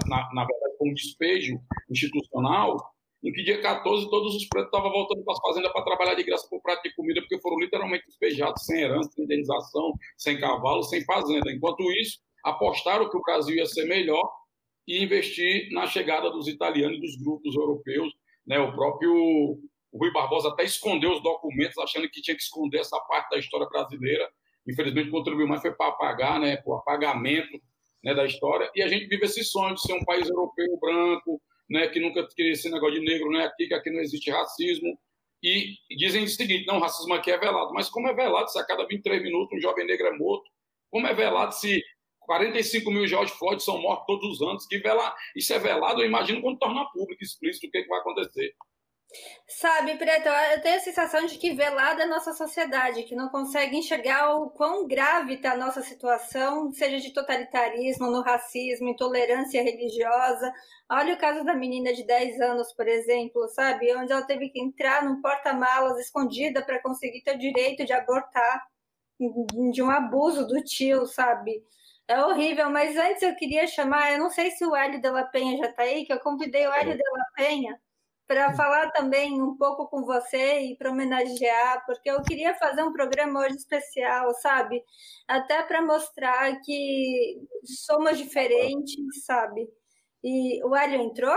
na, 0.08 0.30
na 0.34 0.46
verdade 0.46 0.78
foi 0.78 0.90
um 0.90 0.94
despejo 0.94 1.60
institucional, 1.90 2.93
em 3.24 3.32
que 3.32 3.44
dia 3.44 3.62
14 3.62 4.10
todos 4.10 4.36
os 4.36 4.46
pretos 4.48 4.68
estavam 4.68 4.92
voltando 4.92 5.24
para 5.24 5.34
as 5.34 5.40
fazendas 5.40 5.72
para 5.72 5.84
trabalhar 5.84 6.16
de 6.16 6.24
graça 6.24 6.46
por 6.50 6.62
prato 6.62 6.84
de 6.84 6.94
comida, 6.94 7.22
porque 7.22 7.40
foram 7.40 7.58
literalmente 7.58 8.06
despejados 8.06 8.66
sem 8.66 8.82
herança, 8.82 9.10
sem 9.12 9.24
indenização, 9.24 9.94
sem 10.18 10.40
cavalo, 10.40 10.84
sem 10.84 11.04
fazenda. 11.06 11.52
Enquanto 11.52 11.90
isso, 11.94 12.20
apostaram 12.44 13.10
que 13.10 13.16
o 13.16 13.22
Brasil 13.22 13.56
ia 13.56 13.66
ser 13.66 13.86
melhor 13.86 14.30
e 14.86 15.02
investir 15.02 15.72
na 15.72 15.88
chegada 15.88 16.30
dos 16.30 16.48
italianos 16.48 16.98
e 16.98 17.02
dos 17.02 17.18
grupos 17.18 17.56
europeus. 17.56 18.12
Né? 18.46 18.60
O 18.60 18.74
próprio 18.76 19.58
Rui 19.94 20.12
Barbosa 20.12 20.50
até 20.50 20.66
escondeu 20.66 21.12
os 21.12 21.24
documentos, 21.24 21.78
achando 21.78 22.10
que 22.10 22.22
tinha 22.22 22.36
que 22.36 22.44
esconder 22.44 22.80
essa 22.80 23.00
parte 23.08 23.30
da 23.30 23.40
história 23.40 23.68
brasileira. 23.70 24.30
Infelizmente, 24.68 25.10
contribuiu 25.10 25.48
mais 25.48 25.62
foi 25.62 25.74
para 25.74 25.88
apagar, 25.88 26.40
né? 26.42 26.58
para 26.58 26.74
o 26.74 26.76
apagamento 26.76 27.58
né, 28.04 28.14
da 28.14 28.26
história. 28.26 28.70
E 28.76 28.82
a 28.82 28.88
gente 28.90 29.08
vive 29.08 29.26
esse 29.26 29.44
sonho 29.46 29.76
de 29.76 29.82
ser 29.82 29.94
um 29.94 30.04
país 30.04 30.30
europeu 30.30 30.78
branco, 30.80 31.42
né, 31.74 31.88
que 31.88 32.00
nunca 32.00 32.28
queria 32.28 32.52
esse 32.52 32.70
negócio 32.70 33.00
de 33.00 33.06
negro, 33.06 33.32
né, 33.32 33.46
aqui, 33.46 33.68
que 33.68 33.74
aqui 33.74 33.90
não 33.90 34.00
existe 34.00 34.30
racismo. 34.30 34.96
E 35.42 35.76
dizem 35.98 36.24
o 36.24 36.28
seguinte: 36.28 36.68
não, 36.68 36.80
racismo 36.80 37.16
aqui 37.16 37.32
é 37.32 37.38
velado. 37.38 37.74
Mas 37.74 37.90
como 37.90 38.08
é 38.08 38.14
velado 38.14 38.50
se 38.50 38.60
a 38.60 38.64
cada 38.64 38.86
23 38.86 39.24
minutos 39.24 39.58
um 39.58 39.60
jovem 39.60 39.86
negro 39.86 40.06
é 40.06 40.16
morto? 40.16 40.50
Como 40.92 41.08
é 41.08 41.14
velado 41.14 41.54
se 41.54 41.84
45 42.20 42.92
mil 42.92 43.08
George 43.08 43.34
Floyd 43.34 43.62
são 43.62 43.82
mortos 43.82 44.06
todos 44.06 44.40
os 44.40 44.48
anos? 44.48 44.68
Que 44.68 44.78
vela... 44.78 45.14
Isso 45.36 45.52
é 45.52 45.60
velado, 45.60 46.02
eu 46.02 46.06
imagino 46.06 46.42
quando 46.42 46.60
torna 46.60 46.86
público, 46.94 47.24
explícito, 47.24 47.68
o 47.68 47.72
que, 47.72 47.80
é 47.80 47.82
que 47.82 47.90
vai 47.90 48.00
acontecer. 48.00 48.54
Sabe, 49.48 49.96
Preto, 49.98 50.28
eu 50.28 50.62
tenho 50.62 50.78
a 50.78 50.80
sensação 50.80 51.26
de 51.26 51.38
que 51.38 51.54
velada 51.54 52.04
a 52.04 52.08
nossa 52.08 52.34
sociedade, 52.34 53.04
que 53.04 53.16
não 53.16 53.30
consegue 53.30 53.78
enxergar 53.78 54.36
o 54.36 54.50
quão 54.50 54.88
grave 54.88 55.36
está 55.36 55.52
a 55.52 55.58
nossa 55.58 55.82
situação, 55.82 56.72
seja 56.72 57.00
de 57.00 57.14
totalitarismo, 57.14 58.10
no 58.10 58.22
racismo, 58.22 58.90
intolerância 58.90 59.62
religiosa. 59.62 60.52
Olha 60.90 61.14
o 61.14 61.18
caso 61.18 61.44
da 61.44 61.54
menina 61.54 61.94
de 61.94 62.04
10 62.04 62.42
anos, 62.42 62.74
por 62.74 62.88
exemplo, 62.88 63.48
sabe? 63.50 63.96
Onde 63.96 64.12
ela 64.12 64.26
teve 64.26 64.50
que 64.50 64.60
entrar 64.60 65.04
num 65.06 65.22
porta-malas 65.22 66.00
escondida 66.00 66.62
para 66.64 66.82
conseguir 66.82 67.22
ter 67.22 67.36
o 67.36 67.40
direito 67.40 67.86
de 67.86 67.94
abortar, 67.94 68.68
de 69.72 69.82
um 69.82 69.90
abuso 69.90 70.48
do 70.48 70.62
tio, 70.64 71.06
sabe? 71.06 71.64
É 72.08 72.22
horrível, 72.26 72.70
mas 72.70 72.98
antes 72.98 73.22
eu 73.22 73.36
queria 73.36 73.68
chamar, 73.68 74.12
eu 74.14 74.20
não 74.20 74.30
sei 74.30 74.52
se 74.52 74.66
o 74.66 74.76
Hélio 74.76 75.02
de 75.02 75.10
la 75.10 75.24
Penha 75.24 75.58
já 75.58 75.70
está 75.70 75.84
aí, 75.84 76.06
que 76.06 76.12
eu 76.14 76.20
convidei 76.20 76.68
o 76.68 76.74
Hélio 76.74 76.98
de 76.98 77.04
la 77.04 77.26
Penha 77.36 77.80
para 78.28 78.54
falar 78.54 78.92
também 78.92 79.42
um 79.42 79.56
pouco 79.58 79.88
com 79.88 80.04
você 80.06 80.62
e 80.62 80.78
para 80.78 80.92
homenagear, 80.92 81.86
porque 81.86 82.10
eu 82.10 82.22
queria 82.22 82.56
fazer 82.56 82.84
um 82.84 82.94
programa 82.94 83.42
hoje 83.42 83.56
especial, 83.56 84.34
sabe? 84.36 84.84
Até 85.28 85.64
para 85.64 85.82
mostrar 85.82 86.60
que 86.62 87.42
somos 87.86 88.18
diferentes, 88.18 89.26
sabe? 89.26 89.68
E 90.24 90.64
o 90.64 90.76
Hélio 90.76 91.02
entrou? 91.02 91.36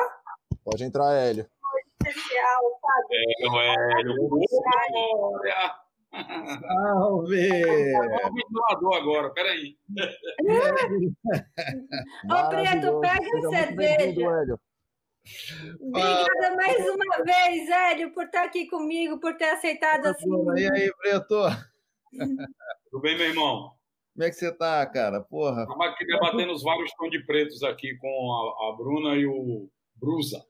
Pode 0.64 0.84
entrar, 0.84 1.12
Hélio. 1.14 1.44
Hoje 1.44 1.86
especial, 2.08 2.62
sabe? 2.80 3.16
É, 3.16 4.00
Hélio. 4.00 4.14
Olha! 5.32 5.86
Salve! 6.62 7.48
Ventilador 8.32 8.96
agora, 8.96 9.30
peraí. 9.30 9.76
Ô, 12.30 12.48
Preto, 12.48 13.00
pega 13.00 13.38
a 13.38 13.50
cerveja. 13.50 14.58
Obrigada 15.80 16.56
mais 16.56 16.88
uma 16.88 17.24
vez, 17.24 17.68
Hélio, 17.68 18.12
por 18.12 18.24
estar 18.24 18.44
aqui 18.44 18.66
comigo, 18.66 19.18
por 19.18 19.36
ter 19.36 19.50
aceitado 19.50 20.06
assim. 20.06 20.28
E 20.56 20.70
aí, 20.72 20.92
Preto? 20.98 21.36
Tudo 22.90 23.02
bem, 23.02 23.16
meu 23.16 23.26
irmão? 23.26 23.72
Como 24.14 24.24
é 24.24 24.30
que 24.30 24.36
você 24.36 24.50
tá, 24.50 24.86
cara? 24.86 25.20
Porra. 25.20 25.62
Estava 25.62 25.86
aqui 25.86 26.06
debatendo 26.06 26.52
os 26.52 26.62
vários 26.62 26.90
tons 26.94 27.10
de 27.10 27.22
pretos 27.24 27.62
aqui 27.62 27.96
com 27.98 28.08
a, 28.08 28.68
a 28.68 28.76
Bruna 28.76 29.14
e 29.16 29.26
o 29.26 29.68
Brusa. 29.94 30.42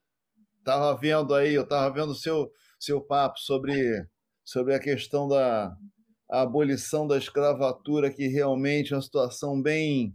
Tava 0.63 0.97
vendo 0.97 1.33
aí, 1.33 1.53
eu 1.53 1.67
tava 1.67 1.93
vendo 1.93 2.11
o 2.11 2.15
seu, 2.15 2.51
seu 2.79 3.01
papo 3.01 3.39
sobre, 3.39 4.07
sobre 4.43 4.73
a 4.73 4.79
questão 4.79 5.27
da 5.27 5.75
a 6.29 6.41
abolição 6.41 7.07
da 7.07 7.17
escravatura, 7.17 8.11
que 8.11 8.27
realmente 8.27 8.93
é 8.93 8.97
uma 8.97 9.01
situação 9.01 9.61
bem, 9.61 10.13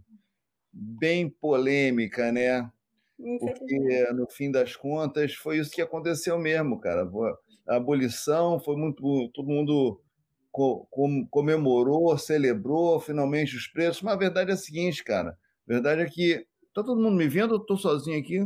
bem 0.71 1.29
polêmica, 1.29 2.31
né? 2.31 2.69
Porque, 3.17 4.11
no 4.13 4.29
fim 4.29 4.51
das 4.51 4.75
contas, 4.75 5.33
foi 5.33 5.57
isso 5.57 5.71
que 5.71 5.81
aconteceu 5.81 6.37
mesmo, 6.37 6.79
cara. 6.79 7.09
A 7.67 7.75
abolição 7.77 8.59
foi 8.59 8.75
muito. 8.75 9.29
Todo 9.33 9.47
mundo 9.47 10.01
comemorou, 11.29 12.17
celebrou 12.17 12.99
finalmente 12.99 13.55
os 13.55 13.67
preços, 13.67 14.01
mas 14.01 14.13
a 14.13 14.17
verdade 14.17 14.51
é 14.51 14.53
a 14.53 14.57
seguinte, 14.57 15.03
cara. 15.03 15.29
A 15.29 15.73
verdade 15.73 16.01
é 16.01 16.05
que. 16.05 16.45
Tá 16.73 16.83
todo 16.83 16.99
mundo 16.99 17.15
me 17.15 17.27
vendo 17.27 17.51
ou 17.51 17.63
tô 17.63 17.77
sozinho 17.77 18.19
aqui? 18.19 18.43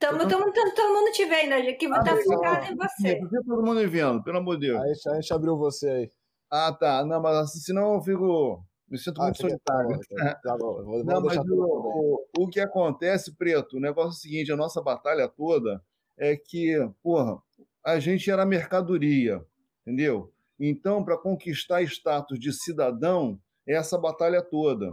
Estamos 0.00 0.26
todo, 0.26 0.52
todo 0.74 0.94
mundo 0.94 1.12
te 1.12 1.24
vendo, 1.24 1.76
que 1.78 1.86
ah, 1.86 2.02
tá 2.02 2.16
focado 2.16 2.66
em 2.66 2.76
você. 2.76 3.16
Por 3.16 3.30
que 3.30 3.36
todo 3.46 3.62
mundo 3.62 3.80
me 3.80 3.86
vendo? 3.86 4.22
Pelo 4.22 4.38
amor 4.38 4.58
de 4.58 4.68
Deus. 4.68 4.82
Aí 4.82 4.92
a 5.12 5.20
gente 5.20 5.32
abriu 5.32 5.56
você 5.56 5.88
aí. 5.88 6.10
Ah, 6.50 6.72
tá. 6.72 7.04
Não, 7.04 7.20
mas 7.20 7.36
assim, 7.36 7.58
senão 7.60 7.94
eu 7.94 8.02
fico. 8.02 8.65
Me 8.88 8.98
sinto 8.98 9.20
ah, 9.20 9.24
muito 9.24 9.40
solitário. 9.40 10.00
Tá, 10.16 10.34
tá 10.36 10.56
bom, 10.56 10.82
vou, 10.84 11.04
Não, 11.04 11.20
mas 11.20 11.36
o, 11.38 12.26
o, 12.38 12.48
que 12.48 12.60
acontece, 12.60 13.34
Preto, 13.34 13.76
o 13.76 13.80
negócio 13.80 14.10
é 14.10 14.12
o 14.12 14.20
seguinte: 14.20 14.52
a 14.52 14.56
nossa 14.56 14.80
batalha 14.80 15.28
toda 15.28 15.82
é 16.16 16.36
que, 16.36 16.74
porra, 17.02 17.38
a 17.84 17.98
gente 17.98 18.30
era 18.30 18.46
mercadoria, 18.46 19.44
entendeu? 19.82 20.32
Então, 20.58 21.04
para 21.04 21.18
conquistar 21.18 21.82
status 21.82 22.38
de 22.38 22.52
cidadão, 22.52 23.38
é 23.66 23.74
essa 23.74 23.98
batalha 23.98 24.40
toda. 24.40 24.90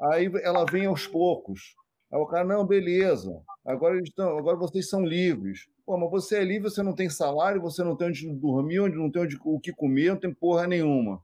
Aí 0.00 0.30
ela 0.42 0.64
vem 0.64 0.86
aos 0.86 1.06
poucos. 1.06 1.76
Aí 2.10 2.18
o 2.18 2.26
cara, 2.26 2.44
não, 2.44 2.66
beleza, 2.66 3.42
agora, 3.64 3.96
eles 3.96 4.08
estão, 4.08 4.38
agora 4.38 4.56
vocês 4.56 4.88
são 4.88 5.04
livres. 5.04 5.68
Pô, 5.84 5.98
mas 5.98 6.10
você 6.10 6.38
é 6.38 6.44
livre, 6.44 6.70
você 6.70 6.82
não 6.82 6.94
tem 6.94 7.10
salário, 7.10 7.60
você 7.60 7.84
não 7.84 7.96
tem 7.96 8.08
onde 8.08 8.32
dormir, 8.34 8.80
onde 8.80 8.96
não 8.96 9.10
tem 9.10 9.22
onde, 9.22 9.38
o 9.44 9.60
que 9.60 9.72
comer, 9.72 10.10
não 10.10 10.20
tem 10.20 10.32
porra 10.32 10.66
nenhuma. 10.66 11.22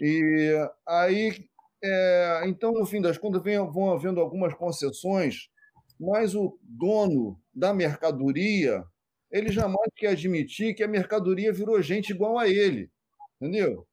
E 0.00 0.54
aí, 0.86 1.44
é, 1.82 2.42
então, 2.46 2.72
no 2.72 2.86
fim 2.86 3.00
das 3.00 3.18
contas, 3.18 3.42
vem, 3.42 3.58
vão 3.58 3.92
havendo 3.92 4.20
algumas 4.20 4.54
concessões, 4.54 5.48
mas 5.98 6.34
o 6.34 6.58
dono 6.62 7.40
da 7.54 7.72
mercadoria, 7.74 8.84
ele 9.30 9.50
jamais 9.50 9.90
quer 9.96 10.08
admitir 10.08 10.74
que 10.74 10.82
a 10.82 10.88
mercadoria 10.88 11.52
virou 11.52 11.80
gente 11.82 12.10
igual 12.10 12.38
a 12.38 12.48
ele, 12.48 12.90
entendeu? 13.40 13.86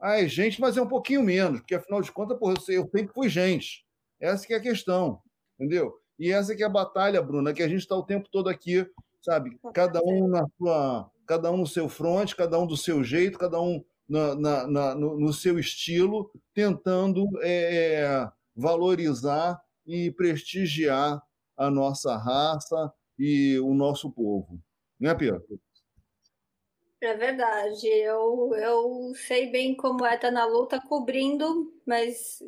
Ah, 0.00 0.20
é 0.20 0.28
gente, 0.28 0.60
mas 0.60 0.76
é 0.76 0.82
um 0.82 0.88
pouquinho 0.88 1.22
menos, 1.22 1.60
porque 1.60 1.74
afinal 1.74 2.02
de 2.02 2.12
contas, 2.12 2.38
porra, 2.38 2.54
eu 2.68 2.82
sempre 2.84 3.12
fui 3.14 3.28
gente. 3.28 3.84
Essa 4.20 4.46
que 4.46 4.54
é 4.54 4.56
a 4.56 4.60
questão, 4.60 5.20
entendeu? 5.58 5.94
E 6.18 6.32
essa 6.32 6.54
que 6.54 6.62
é 6.62 6.66
a 6.66 6.70
batalha, 6.70 7.22
Bruna, 7.22 7.52
que 7.52 7.62
a 7.62 7.68
gente 7.68 7.80
está 7.80 7.96
o 7.96 8.02
tempo 8.04 8.28
todo 8.30 8.48
aqui, 8.48 8.86
sabe? 9.22 9.58
Cada 9.74 10.00
um 10.02 10.28
na 10.28 10.46
sua, 10.56 11.10
cada 11.26 11.50
um 11.50 11.58
no 11.58 11.66
seu 11.66 11.88
front, 11.88 12.34
cada 12.34 12.58
um 12.58 12.66
do 12.66 12.76
seu 12.76 13.02
jeito, 13.04 13.38
cada 13.38 13.60
um 13.60 13.84
na, 14.08 14.34
na, 14.34 14.66
na 14.66 14.94
no, 14.94 15.18
no, 15.18 15.32
seu 15.32 15.58
estilo, 15.58 16.30
tentando 16.54 17.26
é, 17.42 17.94
é, 18.02 18.32
valorizar 18.54 19.60
e 19.86 20.10
prestigiar 20.10 21.22
a 21.56 21.70
nossa 21.70 22.16
raça 22.16 22.92
e 23.18 23.58
o 23.60 23.74
nosso 23.74 24.10
povo. 24.10 24.60
Né, 24.98 25.14
Pedro? 25.14 25.60
É 27.00 27.14
verdade. 27.14 27.86
Eu, 27.86 28.52
eu 28.54 29.12
sei 29.14 29.50
bem 29.50 29.74
como 29.74 30.04
é 30.04 30.14
estar 30.14 30.30
na 30.30 30.46
luta 30.46 30.80
cobrindo, 30.80 31.72
mas 31.86 32.42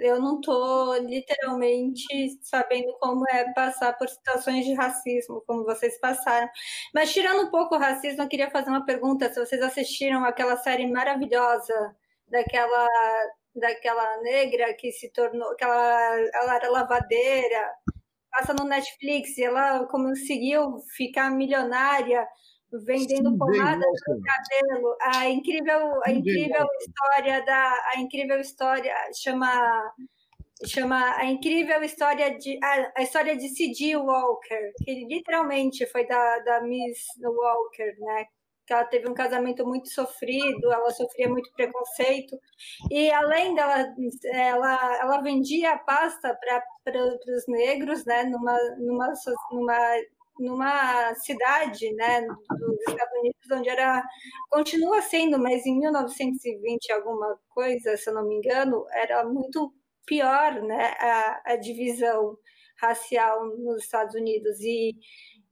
eu 0.00 0.20
não 0.20 0.40
estou 0.40 0.96
literalmente 0.98 2.04
sabendo 2.42 2.96
como 3.00 3.28
é 3.28 3.52
passar 3.52 3.96
por 3.96 4.08
situações 4.08 4.64
de 4.64 4.74
racismo, 4.74 5.42
como 5.46 5.64
vocês 5.64 5.98
passaram. 6.00 6.48
Mas 6.94 7.12
tirando 7.12 7.46
um 7.46 7.50
pouco 7.50 7.76
o 7.76 7.78
racismo, 7.78 8.22
eu 8.22 8.28
queria 8.28 8.50
fazer 8.50 8.70
uma 8.70 8.84
pergunta: 8.84 9.32
se 9.32 9.40
vocês 9.40 9.62
assistiram 9.62 10.24
aquela 10.24 10.56
série 10.56 10.86
maravilhosa 10.86 11.96
daquela 12.28 12.88
daquela 13.54 14.20
negra 14.22 14.74
que 14.74 14.90
se 14.92 15.10
tornou, 15.12 15.54
que 15.56 15.64
ela, 15.64 16.16
ela 16.34 16.56
era 16.56 16.70
lavadeira, 16.70 17.72
passa 18.30 18.52
no 18.52 18.64
Netflix, 18.64 19.38
e 19.38 19.44
ela 19.44 19.86
conseguiu 19.86 20.78
ficar 20.96 21.30
milionária 21.30 22.26
vendendo 22.82 23.30
Sim, 23.30 23.38
pomada 23.38 23.76
no 23.76 24.20
cabelo. 24.22 24.96
A 25.00 25.28
incrível, 25.28 26.00
a 26.04 26.10
incrível 26.10 26.66
história 26.80 27.44
da, 27.44 27.90
a 27.94 28.00
incrível 28.00 28.40
história 28.40 28.94
chama 29.14 29.94
chama 30.66 31.16
a 31.16 31.26
incrível 31.26 31.82
história 31.82 32.38
de 32.38 32.58
a, 32.62 32.92
a 32.96 33.02
história 33.02 33.36
de 33.36 33.48
C.D. 33.48 33.96
Walker, 33.96 34.72
que 34.84 35.04
literalmente 35.06 35.86
foi 35.86 36.06
da, 36.06 36.38
da 36.40 36.60
Miss 36.62 37.06
Walker, 37.22 37.96
né? 37.98 38.26
Que 38.66 38.72
ela 38.72 38.84
teve 38.84 39.08
um 39.08 39.14
casamento 39.14 39.66
muito 39.66 39.90
sofrido, 39.90 40.72
ela 40.72 40.90
sofria 40.90 41.28
muito 41.28 41.52
preconceito 41.52 42.38
e 42.90 43.10
além 43.10 43.54
dela, 43.54 43.94
ela, 44.32 44.98
ela 45.00 45.20
vendia 45.20 45.76
pasta 45.78 46.34
para 46.34 46.62
os 47.36 47.46
negros, 47.46 48.06
né? 48.06 48.24
Numa, 48.24 48.56
numa, 48.78 49.12
numa 49.50 49.96
numa 50.38 51.14
cidade, 51.16 51.92
né, 51.94 52.22
dos 52.22 52.80
Estados 52.88 53.18
Unidos, 53.20 53.50
onde 53.52 53.68
era 53.68 54.02
continua 54.50 55.02
sendo, 55.02 55.38
mas 55.38 55.64
em 55.66 55.78
1920 55.78 56.92
alguma 56.92 57.38
coisa, 57.50 57.96
se 57.96 58.10
eu 58.10 58.14
não 58.14 58.26
me 58.26 58.36
engano, 58.36 58.84
era 58.92 59.24
muito 59.24 59.72
pior, 60.06 60.62
né, 60.62 60.94
a, 60.98 61.42
a 61.52 61.56
divisão 61.56 62.36
racial 62.76 63.46
nos 63.56 63.84
Estados 63.84 64.14
Unidos 64.14 64.60
e 64.60 64.94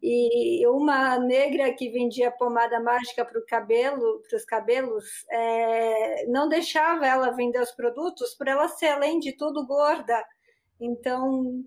e 0.03 0.67
uma 0.67 1.17
negra 1.17 1.73
que 1.73 1.89
vendia 1.89 2.31
pomada 2.33 2.81
mágica 2.81 3.25
para 3.25 3.39
o 3.39 3.47
cabelo, 3.47 4.21
para 4.29 4.37
os 4.37 4.45
cabelos, 4.45 5.05
é, 5.31 6.27
não 6.27 6.49
deixava 6.49 7.07
ela 7.07 7.31
vender 7.31 7.61
os 7.61 7.71
produtos 7.71 8.35
por 8.35 8.49
ela 8.49 8.67
ser 8.67 8.89
além 8.89 9.21
de 9.21 9.33
tudo 9.37 9.65
gorda. 9.65 10.25
Então 10.81 11.63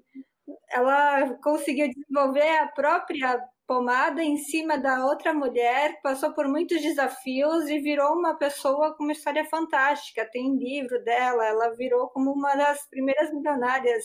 ela 0.70 1.36
conseguiu 1.44 1.90
desenvolver 1.90 2.58
a 2.58 2.68
própria 2.68 3.42
pomada 3.68 4.24
em 4.24 4.38
cima 4.38 4.78
da 4.78 5.06
outra 5.06 5.34
mulher, 5.34 6.00
passou 6.04 6.34
por 6.34 6.48
muitos 6.48 6.82
desafios 6.82 7.68
e 7.68 7.80
virou 7.80 8.14
uma 8.14 8.38
pessoa 8.38 8.96
com 8.96 9.04
uma 9.04 9.14
história 9.14 9.44
fantástica. 9.46 10.30
Tem 10.32 10.56
livro 10.56 11.04
dela, 11.04 11.46
ela 11.48 11.70
virou 11.76 12.08
como 12.10 12.32
uma 12.32 12.56
das 12.56 12.88
primeiras 12.90 13.34
milionárias 13.34 14.04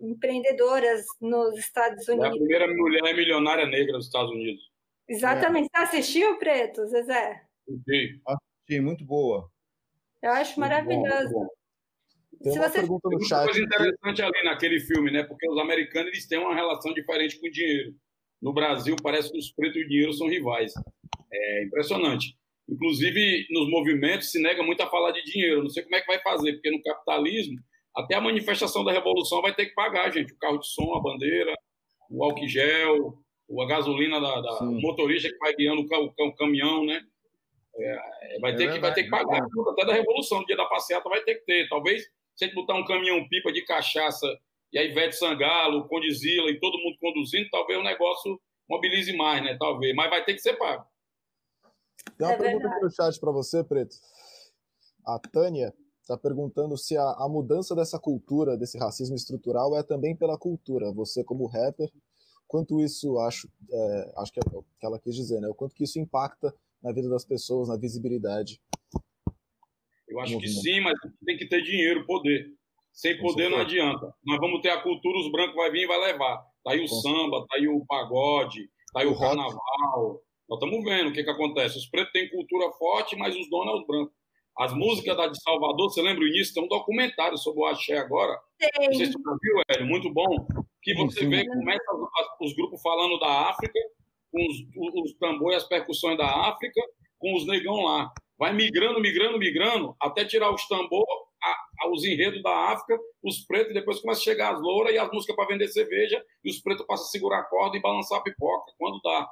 empreendedoras 0.00 1.04
nos 1.20 1.58
Estados 1.58 2.06
Unidos. 2.08 2.26
É 2.26 2.28
a 2.28 2.32
primeira 2.32 2.66
mulher 2.68 3.14
milionária 3.14 3.66
negra 3.66 3.94
dos 3.94 4.06
Estados 4.06 4.30
Unidos. 4.30 4.62
Exatamente. 5.08 5.68
É. 5.74 5.78
Você 5.78 5.96
assistiu, 5.96 6.38
Preto, 6.38 6.86
Zezé? 6.86 7.42
Assisti. 7.68 8.20
Assisti, 8.24 8.80
muito 8.80 9.04
boa. 9.04 9.50
Eu 10.22 10.30
acho 10.32 10.58
muito 10.58 10.70
maravilhoso. 10.70 11.32
Bom, 11.32 11.48
tem 12.42 12.52
Se 12.52 12.58
uma 12.58 12.68
você... 12.68 12.78
pergunta 12.78 13.08
no 13.08 13.18
Tem 13.18 13.28
chat. 13.28 13.44
coisa 13.44 13.60
interessante 13.60 14.22
ali 14.22 14.44
naquele 14.44 14.80
filme, 14.80 15.10
né? 15.10 15.22
Porque 15.24 15.48
os 15.48 15.58
americanos 15.58 16.08
eles 16.08 16.26
têm 16.26 16.38
uma 16.38 16.54
relação 16.54 16.92
diferente 16.94 17.38
com 17.38 17.46
o 17.46 17.50
dinheiro. 17.50 17.94
No 18.40 18.52
Brasil, 18.54 18.96
parece 19.02 19.30
que 19.30 19.38
os 19.38 19.52
pretos 19.52 19.76
e 19.76 19.84
o 19.84 19.88
dinheiro 19.88 20.12
são 20.12 20.28
rivais. 20.28 20.72
É 21.32 21.64
impressionante. 21.64 22.34
Inclusive, 22.68 23.46
nos 23.50 23.68
movimentos 23.68 24.30
se 24.30 24.40
nega 24.40 24.62
muito 24.62 24.80
a 24.82 24.88
falar 24.88 25.10
de 25.10 25.22
dinheiro. 25.24 25.62
Não 25.62 25.68
sei 25.68 25.82
como 25.82 25.96
é 25.96 26.00
que 26.00 26.06
vai 26.06 26.20
fazer, 26.22 26.54
porque 26.54 26.70
no 26.70 26.82
capitalismo, 26.82 27.58
até 27.94 28.14
a 28.14 28.20
manifestação 28.20 28.84
da 28.84 28.92
revolução 28.92 29.42
vai 29.42 29.54
ter 29.54 29.66
que 29.66 29.74
pagar, 29.74 30.10
gente. 30.10 30.32
O 30.32 30.38
carro 30.38 30.58
de 30.58 30.66
som, 30.66 30.94
a 30.94 31.02
bandeira, 31.02 31.52
o 32.10 32.24
álcool 32.24 32.48
gel, 32.48 33.18
a 33.60 33.66
gasolina 33.66 34.20
da, 34.20 34.40
da 34.40 34.62
motorista 34.62 35.28
que 35.28 35.38
vai 35.38 35.54
guiando 35.54 35.82
o, 35.82 35.84
o, 35.84 36.28
o 36.28 36.36
caminhão, 36.36 36.86
né? 36.86 37.02
É, 37.76 38.38
vai, 38.40 38.54
ter 38.56 38.68
é 38.68 38.72
que, 38.72 38.78
vai 38.78 38.94
ter 38.94 39.04
que 39.04 39.10
pagar. 39.10 39.42
Até 39.72 39.84
da 39.84 39.92
revolução, 39.92 40.44
dia 40.44 40.56
da 40.56 40.66
passeata 40.66 41.08
vai 41.08 41.20
ter 41.22 41.34
que 41.36 41.44
ter. 41.44 41.68
Talvez 41.68 42.04
se 42.40 42.44
a 42.44 42.46
gente 42.46 42.54
botar 42.54 42.74
um 42.74 42.84
caminhão-pipa 42.86 43.52
de 43.52 43.62
cachaça 43.66 44.26
e 44.72 44.78
a 44.78 44.82
Ivete 44.82 45.14
Sangalo, 45.14 45.86
Condizila 45.86 46.50
e 46.50 46.58
todo 46.58 46.78
mundo 46.78 46.96
conduzindo, 46.98 47.50
talvez 47.50 47.78
o 47.78 47.82
negócio 47.82 48.40
mobilize 48.66 49.14
mais, 49.14 49.44
né? 49.44 49.58
Talvez. 49.58 49.94
Mas 49.94 50.08
vai 50.08 50.24
ter 50.24 50.32
que 50.32 50.40
ser 50.40 50.54
pago. 50.54 50.86
Tem 52.16 52.26
uma 52.26 52.32
é 52.32 52.38
pergunta 52.38 52.66
aqui 52.66 52.80
no 52.80 52.90
chat 52.90 53.20
para 53.20 53.30
você, 53.30 53.62
Preto. 53.62 53.94
A 55.06 55.18
Tânia 55.18 55.74
está 56.00 56.16
perguntando 56.16 56.78
se 56.78 56.96
a, 56.96 57.02
a, 57.02 57.28
mudança 57.28 57.74
dessa 57.74 57.98
cultura, 57.98 58.56
desse 58.56 58.78
racismo 58.78 59.16
estrutural, 59.16 59.76
é 59.76 59.82
também 59.82 60.16
pela 60.16 60.38
cultura. 60.38 60.90
Você, 60.92 61.22
como 61.22 61.46
rapper, 61.46 61.90
quanto 62.48 62.80
isso, 62.80 63.18
acho, 63.18 63.50
é, 63.70 64.12
acho 64.16 64.32
que 64.32 64.40
é 64.40 64.42
o 64.50 64.62
que 64.62 64.86
ela 64.86 64.98
quis 64.98 65.14
dizer, 65.14 65.40
né? 65.42 65.48
O 65.48 65.54
quanto 65.54 65.74
que 65.74 65.84
isso 65.84 65.98
impacta 65.98 66.54
na 66.82 66.90
vida 66.90 67.10
das 67.10 67.26
pessoas, 67.26 67.68
na 67.68 67.76
visibilidade 67.76 68.58
eu 70.10 70.20
acho 70.20 70.38
que 70.38 70.48
sim, 70.48 70.80
mas 70.80 70.94
tem 71.24 71.36
que 71.36 71.46
ter 71.46 71.62
dinheiro, 71.62 72.04
poder. 72.04 72.46
Sem 72.92 73.16
poder 73.18 73.48
não 73.48 73.58
adianta. 73.58 74.12
Nós 74.24 74.38
vamos 74.38 74.60
ter 74.60 74.70
a 74.70 74.80
cultura, 74.82 75.18
os 75.18 75.30
brancos 75.30 75.54
vai 75.54 75.70
vir 75.70 75.84
e 75.84 75.86
vai 75.86 76.00
levar. 76.00 76.38
Tá 76.64 76.72
aí 76.72 76.82
o 76.82 76.88
samba, 76.88 77.46
tá 77.48 77.56
aí 77.56 77.68
o 77.68 77.84
pagode, 77.86 78.68
tá 78.92 79.00
aí 79.00 79.06
o, 79.06 79.16
carnaval. 79.16 80.20
Nós 80.48 80.60
estamos 80.60 80.84
vendo 80.84 81.10
o 81.10 81.12
que, 81.12 81.22
que 81.22 81.30
acontece. 81.30 81.78
Os 81.78 81.86
pretos 81.86 82.12
têm 82.12 82.28
cultura 82.28 82.70
forte, 82.72 83.16
mas 83.16 83.36
os 83.36 83.48
donos 83.48 83.66
são 83.66 83.80
os 83.80 83.86
brancos. 83.86 84.20
As 84.58 84.74
músicas 84.74 85.16
da 85.16 85.28
de 85.28 85.40
Salvador, 85.42 85.88
você 85.88 86.02
lembra 86.02 86.24
o 86.24 86.28
início? 86.28 86.52
Tem 86.52 86.64
um 86.64 86.68
documentário 86.68 87.38
sobre 87.38 87.60
o 87.62 87.66
axé 87.66 87.96
agora. 87.96 88.36
Sim. 88.60 88.86
Não 88.86 88.94
sei 88.94 89.06
se 89.06 89.12
você 89.12 89.36
viu, 89.40 89.62
Hélio, 89.70 89.86
muito 89.86 90.12
bom. 90.12 90.46
Que 90.82 90.92
você 90.94 91.26
vê, 91.26 91.46
começa 91.46 91.82
os 92.40 92.54
grupos 92.54 92.82
falando 92.82 93.18
da 93.20 93.50
África, 93.50 93.78
com 94.32 94.46
os, 94.46 95.04
os 95.04 95.14
tambores, 95.14 95.62
as 95.62 95.68
percussões 95.68 96.18
da 96.18 96.26
África, 96.48 96.80
com 97.20 97.36
os 97.36 97.46
negão 97.46 97.84
lá 97.84 98.10
vai 98.40 98.54
migrando, 98.54 98.98
migrando, 98.98 99.38
migrando, 99.38 99.94
até 100.00 100.24
tirar 100.24 100.50
os 100.50 100.66
tambor, 100.66 101.06
a, 101.42 101.84
a, 101.84 101.90
os 101.92 102.02
enredos 102.04 102.42
da 102.42 102.72
África, 102.72 102.98
os 103.22 103.40
pretos, 103.40 103.72
e 103.72 103.74
depois 103.74 104.00
começa 104.00 104.20
a 104.20 104.24
chegar 104.24 104.54
as 104.54 104.62
louras 104.62 104.94
e 104.94 104.98
as 104.98 105.12
músicas 105.12 105.36
para 105.36 105.46
vender 105.46 105.68
cerveja, 105.68 106.24
e 106.42 106.50
os 106.50 106.58
pretos 106.58 106.86
passam 106.86 107.04
a 107.04 107.10
segurar 107.10 107.40
a 107.40 107.44
corda 107.44 107.76
e 107.76 107.82
balançar 107.82 108.18
a 108.18 108.22
pipoca, 108.22 108.72
quando 108.78 108.98
dá. 109.02 109.30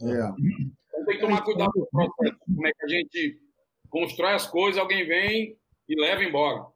É. 0.00 0.06
Então 0.06 1.04
tem 1.04 1.16
que 1.16 1.20
tomar 1.20 1.42
cuidado 1.42 1.70
com 1.72 1.80
o 1.82 1.86
processo, 1.90 2.38
como 2.46 2.66
é 2.66 2.72
que 2.72 2.84
a 2.84 2.88
gente 2.88 3.38
constrói 3.90 4.32
as 4.32 4.46
coisas, 4.46 4.80
alguém 4.80 5.06
vem 5.06 5.58
e 5.86 6.00
leva 6.00 6.24
embora. 6.24 6.66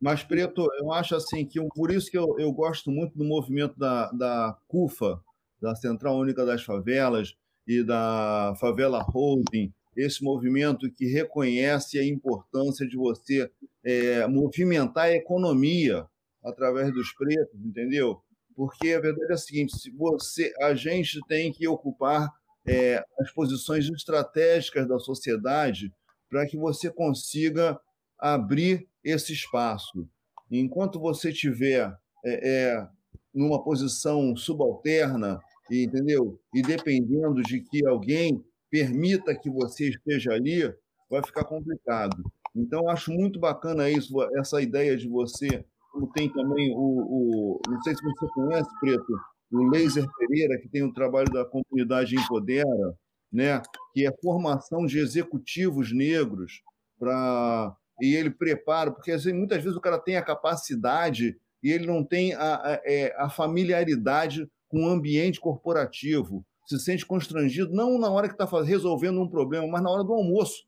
Mas, 0.00 0.22
Preto, 0.22 0.66
eu 0.80 0.90
acho 0.92 1.14
assim 1.14 1.46
que 1.46 1.60
por 1.74 1.90
isso 1.90 2.10
que 2.10 2.16
eu, 2.16 2.38
eu 2.38 2.50
gosto 2.50 2.90
muito 2.90 3.16
do 3.18 3.24
movimento 3.24 3.78
da, 3.78 4.10
da 4.12 4.58
CUFA, 4.66 5.22
da 5.60 5.74
Central 5.74 6.16
Única 6.16 6.44
das 6.44 6.62
Favelas, 6.62 7.36
e 7.66 7.82
da 7.82 8.54
Favela 8.60 9.02
Holding, 9.02 9.72
esse 9.96 10.22
movimento 10.22 10.90
que 10.90 11.06
reconhece 11.06 11.98
a 11.98 12.04
importância 12.04 12.86
de 12.86 12.96
você 12.96 13.50
é, 13.84 14.26
movimentar 14.26 15.04
a 15.04 15.14
economia 15.14 16.06
através 16.42 16.92
dos 16.92 17.12
pretos, 17.12 17.60
entendeu? 17.64 18.20
porque 18.54 18.92
a 18.92 19.00
verdade 19.00 19.32
é 19.32 19.34
a 19.34 19.38
seguinte: 19.38 19.76
se 19.76 19.90
você, 19.90 20.52
a 20.60 20.74
gente 20.74 21.20
tem 21.26 21.52
que 21.52 21.66
ocupar 21.66 22.28
é, 22.66 23.04
as 23.18 23.30
posições 23.32 23.88
estratégicas 23.88 24.88
da 24.88 24.98
sociedade 24.98 25.92
para 26.30 26.46
que 26.46 26.56
você 26.56 26.90
consiga 26.90 27.78
abrir 28.18 28.88
esse 29.02 29.32
espaço. 29.32 30.08
Enquanto 30.50 31.00
você 31.00 31.32
tiver 31.32 31.92
é, 32.24 32.50
é, 32.50 32.88
numa 33.34 33.62
posição 33.62 34.34
subalterna, 34.36 35.38
entendeu? 35.70 36.38
E 36.54 36.62
dependendo 36.62 37.42
de 37.42 37.60
que 37.60 37.86
alguém 37.86 38.44
permita 38.70 39.34
que 39.34 39.48
você 39.48 39.88
esteja 39.88 40.32
ali, 40.32 40.72
vai 41.10 41.22
ficar 41.24 41.44
complicado. 41.44 42.24
Então, 42.54 42.88
acho 42.88 43.12
muito 43.12 43.38
bacana 43.38 43.90
isso, 43.90 44.14
essa 44.38 44.60
ideia 44.60 44.96
de 44.96 45.08
você, 45.08 45.64
como 45.92 46.12
tem 46.12 46.32
também 46.32 46.72
o, 46.72 46.78
o 46.78 47.60
não 47.68 47.80
sei 47.82 47.94
se 47.94 48.02
você 48.02 48.26
conhece, 48.34 48.68
Preto, 48.80 49.12
o 49.52 49.68
Laser 49.68 50.06
Pereira, 50.18 50.58
que 50.60 50.68
tem 50.68 50.82
o 50.82 50.92
trabalho 50.92 51.30
da 51.32 51.44
comunidade 51.44 52.16
Empodera, 52.16 52.96
né? 53.32 53.60
que 53.92 54.06
é 54.06 54.12
formação 54.22 54.86
de 54.86 54.98
executivos 54.98 55.92
negros 55.92 56.62
para 56.98 57.76
e 58.00 58.16
ele 58.16 58.30
prepara, 58.30 58.90
porque 58.90 59.12
assim, 59.12 59.32
muitas 59.32 59.62
vezes 59.62 59.76
o 59.76 59.80
cara 59.80 59.98
tem 59.98 60.16
a 60.16 60.22
capacidade 60.22 61.38
e 61.62 61.70
ele 61.70 61.86
não 61.86 62.02
tem 62.02 62.34
a, 62.34 62.56
a, 62.56 62.80
é, 62.84 63.14
a 63.16 63.30
familiaridade 63.30 64.48
com 64.74 64.86
o 64.86 64.88
ambiente 64.88 65.38
corporativo, 65.38 66.44
se 66.66 66.80
sente 66.80 67.06
constrangido, 67.06 67.72
não 67.72 67.96
na 67.96 68.10
hora 68.10 68.26
que 68.26 68.34
está 68.34 68.44
resolvendo 68.60 69.20
um 69.20 69.28
problema, 69.28 69.68
mas 69.68 69.80
na 69.80 69.88
hora 69.88 70.02
do 70.02 70.12
almoço. 70.12 70.66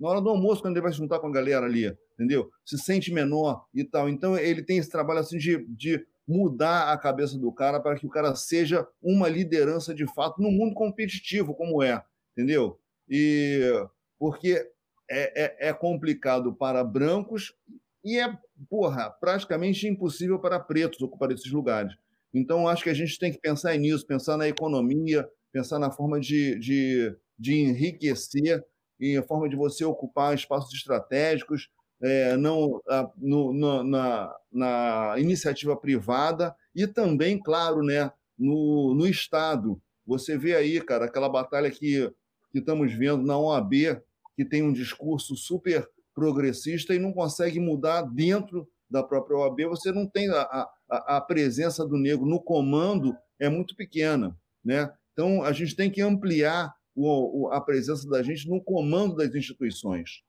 Na 0.00 0.08
hora 0.08 0.22
do 0.22 0.30
almoço, 0.30 0.62
quando 0.62 0.74
ele 0.74 0.82
vai 0.84 0.90
se 0.90 0.96
juntar 0.96 1.18
com 1.18 1.26
a 1.26 1.30
galera 1.30 1.66
ali, 1.66 1.94
entendeu? 2.14 2.50
Se 2.64 2.78
sente 2.78 3.12
menor 3.12 3.66
e 3.74 3.84
tal. 3.84 4.08
Então, 4.08 4.38
ele 4.38 4.62
tem 4.62 4.78
esse 4.78 4.88
trabalho 4.88 5.20
assim 5.20 5.36
de, 5.36 5.66
de 5.66 6.02
mudar 6.26 6.94
a 6.94 6.96
cabeça 6.96 7.36
do 7.36 7.52
cara 7.52 7.78
para 7.78 7.94
que 7.98 8.06
o 8.06 8.08
cara 8.08 8.34
seja 8.34 8.88
uma 9.02 9.28
liderança 9.28 9.94
de 9.94 10.06
fato 10.14 10.40
no 10.40 10.50
mundo 10.50 10.74
competitivo, 10.74 11.54
como 11.54 11.82
é, 11.82 12.02
entendeu? 12.34 12.80
E 13.06 13.70
porque 14.18 14.66
é, 15.10 15.66
é, 15.66 15.68
é 15.68 15.72
complicado 15.74 16.54
para 16.54 16.82
brancos 16.82 17.54
e 18.02 18.18
é, 18.18 18.34
porra, 18.70 19.10
praticamente 19.10 19.86
impossível 19.86 20.38
para 20.38 20.58
pretos 20.58 21.02
ocupar 21.02 21.30
esses 21.30 21.52
lugares. 21.52 21.94
Então, 22.34 22.66
acho 22.66 22.82
que 22.82 22.90
a 22.90 22.94
gente 22.94 23.18
tem 23.18 23.30
que 23.30 23.38
pensar 23.38 23.76
nisso, 23.76 24.06
pensar 24.06 24.36
na 24.36 24.48
economia, 24.48 25.28
pensar 25.52 25.78
na 25.78 25.90
forma 25.90 26.18
de, 26.18 26.58
de, 26.58 27.14
de 27.38 27.54
enriquecer 27.54 28.64
e 28.98 29.16
a 29.16 29.22
forma 29.22 29.48
de 29.48 29.56
você 29.56 29.84
ocupar 29.84 30.34
espaços 30.34 30.72
estratégicos, 30.72 31.68
é, 32.02 32.36
não 32.36 32.80
no, 33.16 33.52
no, 33.52 33.84
na, 33.84 34.34
na 34.50 35.14
iniciativa 35.18 35.76
privada 35.76 36.54
e 36.74 36.86
também, 36.86 37.38
claro, 37.40 37.82
né, 37.82 38.10
no, 38.38 38.94
no 38.94 39.06
Estado. 39.06 39.80
Você 40.06 40.36
vê 40.36 40.56
aí, 40.56 40.80
cara, 40.80 41.04
aquela 41.04 41.28
batalha 41.28 41.70
que, 41.70 42.10
que 42.50 42.58
estamos 42.58 42.92
vendo 42.92 43.22
na 43.22 43.38
OAB, 43.38 44.00
que 44.34 44.44
tem 44.44 44.62
um 44.62 44.72
discurso 44.72 45.36
super 45.36 45.88
progressista 46.14 46.94
e 46.94 46.98
não 46.98 47.12
consegue 47.12 47.60
mudar 47.60 48.02
dentro 48.02 48.68
da 48.90 49.02
própria 49.02 49.38
OAB, 49.38 49.64
você 49.68 49.90
não 49.90 50.06
tem 50.06 50.28
a, 50.30 50.42
a, 50.42 50.70
a 50.96 51.20
presença 51.20 51.86
do 51.86 51.96
negro 51.96 52.26
no 52.26 52.42
comando 52.42 53.16
é 53.38 53.48
muito 53.48 53.74
pequena, 53.74 54.36
né? 54.64 54.92
Então 55.12 55.42
a 55.42 55.52
gente 55.52 55.74
tem 55.74 55.90
que 55.90 56.02
ampliar 56.02 56.74
o, 56.94 57.48
a 57.52 57.60
presença 57.60 58.08
da 58.08 58.22
gente 58.22 58.48
no 58.48 58.62
comando 58.62 59.16
das 59.16 59.34
instituições. 59.34 60.22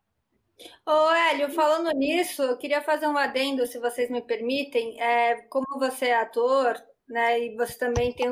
Ô, 0.85 1.11
Hélio, 1.11 1.49
falando 1.49 1.91
nisso, 1.97 2.41
eu 2.41 2.57
queria 2.57 2.81
fazer 2.81 3.07
um 3.07 3.17
adendo, 3.17 3.65
se 3.67 3.79
vocês 3.79 4.09
me 4.09 4.21
permitem. 4.21 4.99
É, 5.01 5.41
como 5.49 5.65
você 5.77 6.07
é 6.07 6.15
ator, 6.15 6.81
né, 7.07 7.39
e 7.39 7.55
você 7.55 7.77
também 7.77 8.13
tem 8.13 8.29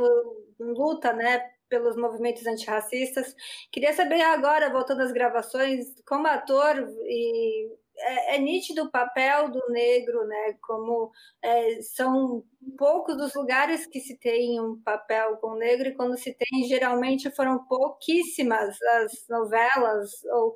luta, 0.60 1.12
né, 1.14 1.42
pelos 1.68 1.96
movimentos 1.96 2.46
antirracistas, 2.46 3.34
queria 3.72 3.94
saber 3.94 4.22
agora, 4.22 4.70
voltando 4.70 5.02
às 5.02 5.12
gravações, 5.12 5.86
como 6.06 6.28
ator 6.28 6.86
e 7.06 7.70
é, 8.02 8.36
é, 8.36 8.40
nítido 8.40 8.84
o 8.84 8.92
papel 8.92 9.50
do 9.52 9.62
negro, 9.70 10.26
né? 10.28 10.56
Como 10.62 11.12
é, 11.42 11.82
são 11.82 12.44
poucos 12.78 13.16
os 13.22 13.34
lugares 13.36 13.86
que 13.88 14.00
se 14.00 14.18
tem 14.18 14.60
um 14.60 14.82
papel 14.82 15.38
com 15.38 15.52
o 15.54 15.58
negro, 15.58 15.90
e 15.90 15.96
quando 15.96 16.18
se 16.18 16.36
tem, 16.36 16.64
geralmente 16.68 17.30
foram 17.32 17.64
pouquíssimas 17.66 18.78
as 18.82 19.26
novelas 19.30 20.12
ou 20.26 20.56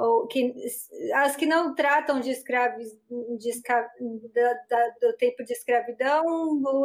ou 0.00 0.28
que, 0.28 0.54
as 1.14 1.34
que 1.34 1.44
não 1.44 1.74
tratam 1.74 2.20
de 2.20 2.30
escravos 2.30 2.86
de 3.36 3.50
escra, 3.50 3.88
da, 4.32 4.54
da, 4.70 4.88
do 5.00 5.16
tempo 5.16 5.44
de 5.44 5.52
escravidão, 5.52 6.22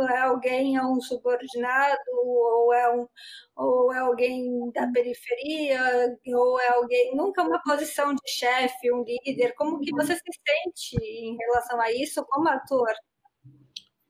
é 0.09 0.17
alguém 0.17 0.77
é 0.77 0.83
um 0.83 0.99
subordinado, 0.99 2.01
ou 2.25 2.73
é, 2.73 2.95
um, 2.95 3.07
ou 3.55 3.93
é 3.93 3.99
alguém 3.99 4.71
da 4.71 4.87
periferia, 4.87 6.17
ou 6.27 6.59
é 6.59 6.69
alguém, 6.69 7.15
nunca 7.15 7.43
uma 7.43 7.61
posição 7.61 8.15
de 8.15 8.31
chefe, 8.31 8.91
um 8.91 9.03
líder. 9.03 9.53
Como 9.55 9.79
que 9.79 9.91
você 9.91 10.15
se 10.15 10.21
sente 10.47 10.95
em 11.03 11.37
relação 11.37 11.79
a 11.79 11.91
isso 11.91 12.25
como 12.27 12.49
ator? 12.49 12.93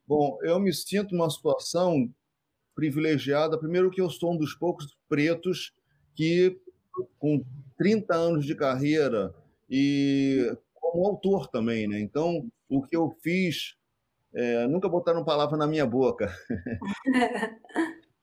Bom, 0.08 0.38
eu 0.44 0.60
me 0.62 0.74
sinto 0.74 1.14
numa 1.14 1.30
situação 1.30 2.10
privilegiada. 2.74 3.60
Primeiro 3.60 3.92
que 3.92 4.00
eu 4.00 4.10
sou 4.10 4.34
um 4.34 4.38
dos 4.38 4.54
poucos 4.54 4.98
pretos 5.10 5.74
que 6.16 6.58
com 7.18 7.44
30 7.78 8.14
anos 8.16 8.46
de 8.46 8.56
carreira 8.56 9.34
e 9.70 10.56
como 10.74 11.08
autor 11.08 11.48
também, 11.48 11.88
né? 11.88 12.00
Então, 12.00 12.46
o 12.70 12.82
que 12.82 12.96
eu 12.96 13.10
fiz, 13.22 13.76
é, 14.34 14.68
nunca 14.68 14.90
botaram 14.90 15.24
palavra 15.24 15.58
na 15.58 15.68
minha 15.68 15.86
boca. 15.86 16.32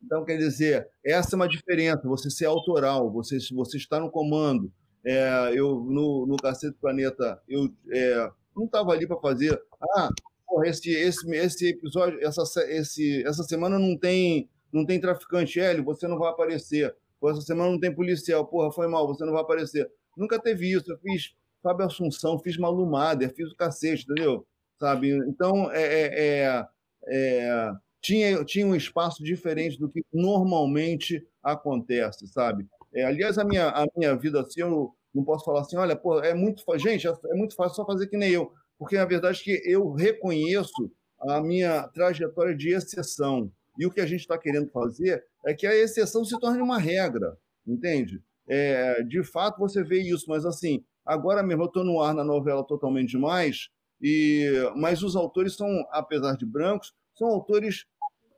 então, 0.03 0.25
quer 0.25 0.37
dizer, 0.37 0.89
essa 1.05 1.35
é 1.35 1.37
uma 1.37 1.49
diferença, 1.49 2.07
você 2.07 2.31
ser 2.31 2.47
autoral, 2.47 3.11
você, 3.11 3.39
você 3.53 3.77
está 3.77 3.99
no 3.99 4.11
comando. 4.11 4.73
É, 5.05 5.53
eu, 5.55 5.81
no, 5.81 6.27
no 6.27 6.37
Cacete 6.37 6.77
Planeta, 6.81 7.41
eu 7.49 7.69
é, 7.91 8.31
não 8.55 8.67
estava 8.67 8.93
ali 8.93 9.07
para 9.07 9.19
fazer, 9.19 9.61
ah, 9.97 10.11
porra, 10.47 10.69
esse, 10.69 10.91
esse, 10.91 11.29
esse 11.35 11.69
episódio, 11.71 12.19
essa, 12.23 12.43
esse, 12.69 13.27
essa 13.27 13.43
semana 13.45 13.79
não 13.79 13.97
tem, 13.97 14.49
não 14.73 14.85
tem 14.85 15.01
traficante, 15.01 15.59
Hélio, 15.59 15.85
você 15.85 16.07
não 16.07 16.19
vai 16.19 16.31
aparecer. 16.31 16.95
Pô, 17.21 17.31
essa 17.31 17.43
semana 17.43 17.71
não 17.71 17.79
tem 17.79 17.95
policial, 17.95 18.47
porra, 18.47 18.73
foi 18.73 18.89
mal, 18.89 19.07
você 19.07 19.25
não 19.25 19.33
vai 19.33 19.43
aparecer. 19.43 19.91
Nunca 20.17 20.39
teve 20.41 20.73
isso. 20.73 20.91
Eu 20.91 20.99
fiz 20.99 21.35
Fábio 21.63 21.87
Assunção, 21.87 22.39
fiz 22.39 22.57
Malu 22.57 22.87
Mader, 22.87 23.35
fiz 23.35 23.53
o 23.53 23.57
cacete, 23.57 24.05
entendeu? 24.05 24.47
Sabe? 24.79 25.11
Então, 25.29 25.71
é, 25.71 25.83
é, 25.83 26.11
é, 26.19 26.67
é, 27.09 27.73
tinha, 28.01 28.45
tinha 28.45 28.67
um 28.67 28.75
espaço 28.75 29.23
diferente 29.23 29.79
do 29.79 29.91
que 29.91 30.03
normalmente 30.13 31.27
acontece, 31.43 32.27
sabe? 32.27 32.67
É, 32.95 33.05
aliás, 33.05 33.39
a 33.39 33.45
minha, 33.45 33.69
a 33.69 33.87
minha 33.95 34.17
vida 34.17 34.41
assim, 34.41 34.63
eu 34.63 34.93
não 35.15 35.23
posso 35.23 35.45
falar 35.45 35.61
assim, 35.61 35.77
olha, 35.77 35.95
pô, 35.95 36.21
é 36.21 36.35
muito 36.35 36.65
gente, 36.79 37.07
é 37.07 37.35
muito 37.35 37.55
fácil 37.55 37.77
só 37.77 37.87
fazer 37.87 38.07
que 38.07 38.17
nem 38.17 38.31
eu, 38.31 38.53
porque 38.79 38.97
a 38.97 39.05
verdade 39.05 39.41
é 39.41 39.45
que 39.45 39.71
eu 39.71 39.93
reconheço 39.93 40.91
a 41.21 41.41
minha 41.41 41.87
trajetória 41.89 42.57
de 42.57 42.71
exceção. 42.71 43.53
E 43.81 43.87
o 43.87 43.91
que 43.91 44.03
a 44.03 44.07
gente 44.07 44.21
está 44.21 44.37
querendo 44.37 44.71
fazer 44.71 45.25
é 45.43 45.55
que 45.55 45.67
a 45.67 45.75
exceção 45.75 46.23
se 46.23 46.39
torne 46.39 46.61
uma 46.61 46.77
regra, 46.77 47.39
entende? 47.67 48.23
É, 48.47 49.03
de 49.03 49.25
fato, 49.25 49.59
você 49.59 49.83
vê 49.83 50.03
isso, 50.03 50.27
mas 50.29 50.45
assim, 50.45 50.85
agora 51.03 51.43
mesmo 51.43 51.63
eu 51.63 51.67
estou 51.67 51.83
no 51.83 51.99
ar 52.03 52.13
na 52.15 52.23
novela 52.23 52.63
Totalmente 52.63 53.09
Demais, 53.09 53.71
e, 53.99 54.53
mas 54.77 55.03
os 55.03 55.17
autores 55.17 55.57
são, 55.57 55.67
apesar 55.93 56.37
de 56.37 56.45
brancos, 56.45 56.93
são 57.17 57.29
autores 57.29 57.87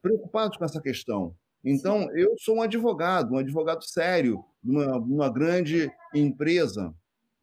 preocupados 0.00 0.56
com 0.56 0.64
essa 0.64 0.80
questão. 0.80 1.34
Então, 1.64 2.08
eu 2.16 2.36
sou 2.38 2.58
um 2.58 2.62
advogado, 2.62 3.34
um 3.34 3.38
advogado 3.38 3.82
sério, 3.82 4.44
de 4.62 4.70
uma, 4.70 4.96
uma 4.96 5.28
grande 5.28 5.90
empresa. 6.14 6.94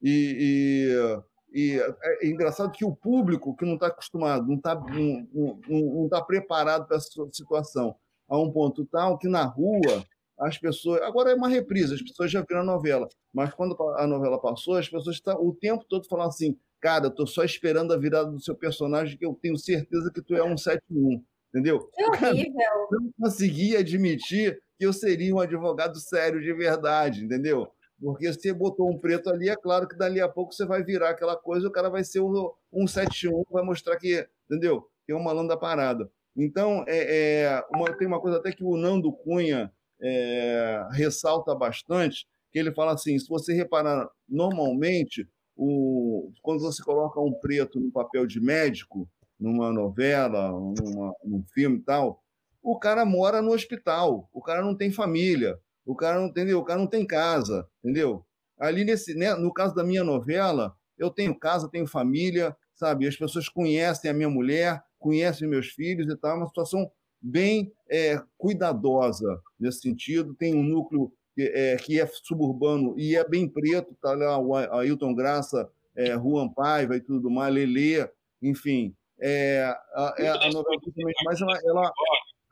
E, 0.02 0.88
e, 0.88 1.22
e, 1.54 1.80
é 2.22 2.28
engraçado 2.28 2.72
que 2.72 2.86
o 2.86 2.96
público 2.96 3.56
que 3.56 3.66
não 3.66 3.76
está 3.76 3.88
acostumado, 3.88 4.48
não 4.48 4.56
está 4.56 4.76
não, 4.76 5.28
não, 5.34 5.60
não 5.68 6.10
tá 6.10 6.22
preparado 6.22 6.88
para 6.88 6.98
essa 6.98 7.10
situação, 7.32 7.96
a 8.28 8.38
um 8.38 8.52
ponto 8.52 8.86
tal 8.86 9.18
que 9.18 9.28
na 9.28 9.44
rua 9.44 10.06
as 10.40 10.58
pessoas. 10.58 11.02
Agora 11.02 11.32
é 11.32 11.36
uma 11.36 11.50
reprise, 11.50 11.96
as 11.96 12.02
pessoas 12.02 12.32
já 12.32 12.42
viram 12.42 12.62
a 12.62 12.66
novela, 12.66 13.08
mas 13.34 13.54
quando 13.54 13.76
a 13.98 14.08
novela 14.08 14.40
passou, 14.40 14.76
as 14.76 14.88
pessoas 14.88 15.16
estão 15.16 15.36
o 15.44 15.54
tempo 15.54 15.84
todo 15.88 16.08
falando 16.08 16.30
assim: 16.30 16.58
cara, 16.80 17.08
eu 17.08 17.12
tô 17.12 17.28
só 17.28 17.44
esperando 17.44 17.94
a 17.94 17.98
virada 17.98 18.32
do 18.32 18.40
seu 18.40 18.56
personagem, 18.56 19.18
que 19.18 19.26
eu 19.26 19.34
tenho 19.34 19.58
certeza 19.58 20.12
que 20.14 20.22
tu 20.22 20.36
é 20.36 20.44
um 20.44 20.58
71. 20.58 21.24
Entendeu? 21.50 21.90
Que 21.94 22.04
horrível. 22.06 22.54
Eu 22.92 23.02
não 23.02 23.12
conseguia 23.20 23.80
admitir 23.80 24.62
que 24.78 24.86
eu 24.86 24.94
seria 24.94 25.34
um 25.34 25.40
advogado 25.40 26.00
sério 26.00 26.40
de 26.42 26.54
verdade, 26.54 27.24
entendeu? 27.26 27.68
Porque 28.02 28.32
você 28.32 28.54
botou 28.54 28.90
um 28.90 28.98
preto 28.98 29.30
ali, 29.30 29.50
é 29.50 29.56
claro 29.56 29.88
que 29.88 29.98
dali 29.98 30.22
a 30.22 30.30
pouco 30.30 30.54
você 30.54 30.66
vai 30.66 30.84
virar 30.84 31.10
aquela 31.10 31.36
coisa, 31.36 31.68
o 31.68 31.72
cara 31.72 31.90
vai 31.90 32.04
ser 32.04 32.22
um 32.22 32.88
171, 32.88 33.44
vai 33.52 33.64
mostrar 33.64 33.98
que, 33.98 34.26
entendeu? 34.46 34.88
Que 35.06 35.12
é 35.12 35.16
um 35.16 35.24
malandro 35.24 35.50
da 35.50 35.58
parada. 35.58 36.10
Então, 36.36 36.86
é, 36.88 37.44
é, 37.44 37.64
uma, 37.74 37.92
tem 37.98 38.08
uma 38.08 38.22
coisa 38.22 38.38
até 38.38 38.52
que 38.52 38.64
o 38.64 38.78
Nando 38.78 39.12
Cunha 39.12 39.72
é, 40.02 40.88
ressalta 40.92 41.54
bastante, 41.54 42.26
que 42.52 42.58
ele 42.58 42.74
fala 42.74 42.94
assim, 42.94 43.20
se 43.20 43.28
você 43.28 43.54
reparar, 43.54 44.10
normalmente, 44.28 45.28
o, 45.56 46.32
quando 46.42 46.62
você 46.62 46.82
coloca 46.82 47.20
um 47.20 47.34
preto 47.34 47.80
no 47.80 47.92
papel 47.92 48.26
de 48.26 48.40
médico, 48.40 49.10
numa 49.38 49.72
novela, 49.72 50.50
numa, 50.50 51.14
num 51.24 51.44
filme 51.54 51.78
e 51.78 51.82
tal, 51.82 52.24
o 52.62 52.78
cara 52.78 53.06
mora 53.06 53.42
no 53.42 53.52
hospital, 53.52 54.30
o 54.34 54.42
cara 54.42 54.62
não 54.62 54.76
tem 54.76 54.92
família, 54.92 55.60
o 55.90 55.96
cara 55.96 56.20
não 56.20 56.28
entendeu, 56.28 56.60
o 56.60 56.64
cara 56.64 56.80
não 56.80 56.86
tem 56.86 57.04
casa, 57.04 57.68
entendeu? 57.84 58.24
Ali 58.60 58.86
nesse, 58.86 59.16
né, 59.16 59.34
no 59.34 59.52
caso 59.52 59.74
da 59.74 59.84
minha 59.84 60.04
novela, 60.04 60.78
eu 61.00 61.10
tenho 61.10 61.34
casa, 61.34 61.68
tenho 61.68 61.88
família, 61.88 62.56
sabe? 62.76 63.08
As 63.08 63.16
pessoas 63.16 63.50
conhecem 63.50 64.12
a 64.12 64.14
minha 64.14 64.30
mulher, 64.30 64.84
conhecem 65.00 65.48
meus 65.48 65.70
filhos 65.70 66.08
e 66.08 66.16
tal, 66.16 66.34
é 66.34 66.36
uma 66.36 66.48
situação 66.48 66.92
bem 67.20 67.74
é, 67.90 68.22
cuidadosa 68.38 69.42
nesse 69.60 69.80
sentido. 69.82 70.36
Tem 70.36 70.54
um 70.54 70.62
núcleo 70.62 71.12
que 71.34 71.42
é, 71.42 71.76
que 71.78 72.00
é 72.00 72.06
suburbano 72.06 72.94
e 72.96 73.16
é 73.16 73.28
bem 73.28 73.50
preto, 73.50 73.98
tá 74.00 74.14
lá 74.14 74.38
o 74.38 74.56
Ailton 74.56 75.16
Graça, 75.16 75.72
é, 75.96 76.12
Juan 76.12 76.50
Paiva 76.50 76.98
e 76.98 77.02
tudo 77.02 77.32
mais, 77.32 77.52
Lelê, 77.52 78.08
enfim. 78.44 78.96
É, 79.20 79.76
a, 79.96 80.16
é, 80.20 80.28
a 80.28 80.52
novela 80.52 80.78
mas 81.26 81.42
ela, 81.42 81.60
ela 81.66 81.92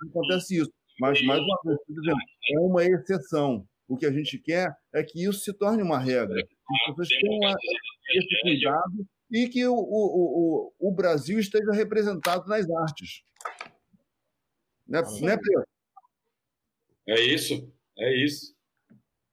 acontece 0.10 0.58
isso. 0.58 0.72
Mas, 1.00 1.22
mais 1.24 1.40
uma 1.40 1.60
vez, 1.64 1.78
dizendo, 1.88 2.18
é 2.52 2.60
uma 2.60 2.84
exceção. 2.84 3.68
O 3.88 3.96
que 3.96 4.06
a 4.06 4.12
gente 4.12 4.38
quer 4.38 4.76
é 4.94 5.04
que 5.04 5.24
isso 5.24 5.40
se 5.40 5.54
torne 5.54 5.82
uma 5.82 6.00
regra. 6.00 6.36
Que 6.36 6.92
as 6.92 6.96
pessoas 6.96 7.08
tenham 7.08 7.56
esse 8.16 8.42
cuidado 8.42 9.08
e 9.32 9.48
que 9.48 9.66
o, 9.66 9.74
o, 9.74 10.74
o, 10.80 10.90
o 10.90 10.92
Brasil 10.92 11.40
esteja 11.40 11.72
representado 11.72 12.48
nas 12.48 12.70
artes. 12.70 13.24
Né, 14.88 15.02
né 15.22 15.38
Pedro? 15.38 15.68
É 17.08 17.22
isso, 17.22 17.72
é 17.98 18.16
isso. 18.24 18.56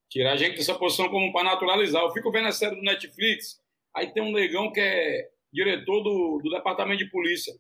Tirar 0.09 0.33
a 0.33 0.37
gente 0.37 0.57
dessa 0.57 0.79
posição 0.79 1.09
como 1.09 1.33
para 1.33 1.51
naturalizar. 1.51 2.03
Eu 2.03 2.13
fico 2.13 2.31
vendo 2.31 2.49
a 2.49 2.53
série 2.53 2.77
do 2.77 2.83
Netflix, 2.83 3.61
aí 3.93 4.13
tem 4.13 4.23
um 4.23 4.33
negão 4.33 4.73
que 4.73 4.81
é 4.81 5.29
diretor 5.53 6.03
do, 6.03 6.41
do 6.43 6.51
departamento 6.51 6.99
de 6.99 7.11
polícia. 7.11 7.53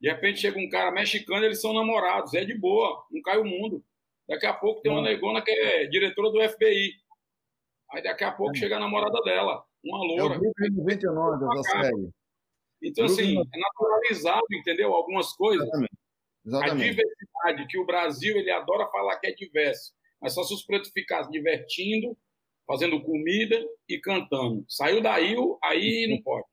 De 0.00 0.10
repente 0.10 0.40
chega 0.40 0.58
um 0.58 0.68
cara 0.68 0.90
mexicano, 0.90 1.44
eles 1.44 1.60
são 1.60 1.72
namorados, 1.72 2.34
é 2.34 2.44
de 2.44 2.54
boa, 2.54 3.04
não 3.10 3.22
cai 3.22 3.38
o 3.38 3.44
mundo. 3.44 3.82
Daqui 4.28 4.46
a 4.46 4.52
pouco 4.52 4.80
tem 4.80 4.90
uma 4.90 5.02
negona 5.02 5.42
que 5.42 5.50
é 5.50 5.86
diretora 5.86 6.30
do 6.30 6.48
FBI. 6.50 6.92
Aí 7.90 8.02
daqui 8.02 8.24
a 8.24 8.32
pouco 8.32 8.56
é. 8.56 8.58
chega 8.58 8.76
a 8.76 8.80
namorada 8.80 9.20
dela, 9.22 9.64
uma 9.84 9.98
loura. 9.98 10.34
É 10.34 10.38
o 10.38 10.40
grupo 10.40 10.54
99 10.72 11.46
da 11.46 11.62
série. 11.62 12.10
Então, 12.82 13.04
assim, 13.06 13.38
é 13.38 13.58
naturalizado, 13.58 14.46
entendeu? 14.52 14.92
Algumas 14.92 15.32
coisas. 15.32 15.66
Exatamente. 15.66 15.98
Exatamente. 16.46 16.72
A 16.72 16.90
diversidade, 16.90 17.66
que 17.68 17.78
o 17.78 17.86
Brasil 17.86 18.36
ele 18.36 18.50
adora 18.50 18.90
falar 18.90 19.18
que 19.18 19.26
é 19.26 19.32
diverso. 19.32 19.92
Mas 20.20 20.34
só 20.34 20.42
se 20.42 20.52
os 20.52 20.64
pretos 20.64 20.90
ficassem 20.90 21.30
divertindo, 21.30 22.16
fazendo 22.66 23.02
comida 23.02 23.62
e 23.88 23.98
cantando. 23.98 24.64
Saiu 24.68 25.02
daí, 25.02 25.34
aí 25.62 26.06
não 26.08 26.22
pode. 26.22 26.46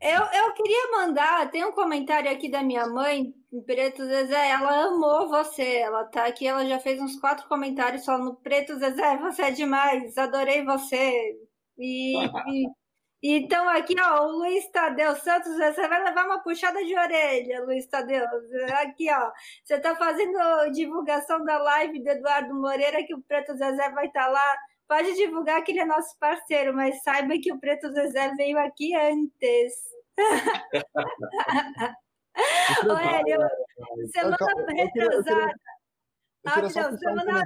Eu, 0.00 0.20
eu 0.20 0.52
queria 0.54 0.90
mandar, 0.92 1.50
tem 1.50 1.64
um 1.64 1.72
comentário 1.72 2.30
aqui 2.30 2.50
da 2.50 2.62
minha 2.62 2.86
mãe, 2.86 3.32
Preto 3.66 4.04
Zezé, 4.04 4.50
ela 4.50 4.84
amou 4.84 5.28
você, 5.28 5.78
ela 5.78 6.04
tá 6.04 6.26
aqui, 6.26 6.46
ela 6.46 6.64
já 6.66 6.78
fez 6.78 7.00
uns 7.00 7.18
quatro 7.18 7.48
comentários 7.48 8.06
no 8.06 8.36
Preto 8.36 8.78
Zezé, 8.78 9.16
você 9.18 9.42
é 9.42 9.50
demais, 9.50 10.16
adorei 10.16 10.64
você. 10.64 11.36
E, 11.78 12.16
e, 12.16 12.66
então 13.22 13.68
aqui, 13.68 13.94
ó, 14.00 14.24
o 14.24 14.38
Luiz 14.38 14.70
Tadeu 14.70 15.16
Santos, 15.16 15.52
você 15.56 15.88
vai 15.88 16.04
levar 16.04 16.26
uma 16.26 16.42
puxada 16.42 16.84
de 16.84 16.96
orelha, 16.96 17.64
Luiz 17.64 17.86
Tadeu. 17.86 18.24
Aqui, 18.82 19.10
ó, 19.12 19.30
você 19.64 19.80
tá 19.80 19.96
fazendo 19.96 20.70
divulgação 20.72 21.44
da 21.44 21.58
live 21.58 22.02
do 22.02 22.08
Eduardo 22.08 22.54
Moreira, 22.54 23.04
que 23.04 23.14
o 23.14 23.22
Preto 23.22 23.56
Zezé 23.56 23.90
vai 23.90 24.06
estar 24.06 24.26
tá 24.26 24.30
lá 24.30 24.56
Pode 24.90 25.14
divulgar 25.14 25.62
que 25.62 25.70
ele 25.70 25.78
é 25.78 25.84
nosso 25.84 26.18
parceiro, 26.18 26.74
mas 26.74 27.00
saiba 27.04 27.38
que 27.40 27.52
o 27.52 27.60
Preto 27.60 27.92
Zezé 27.92 28.34
veio 28.34 28.58
aqui 28.58 28.92
antes. 28.96 29.72
Olha, 32.90 33.22
eu, 33.24 33.40
semana 34.08 34.72
retrasada. 34.74 35.54
Rapidão, 36.44 36.98
semana. 36.98 37.44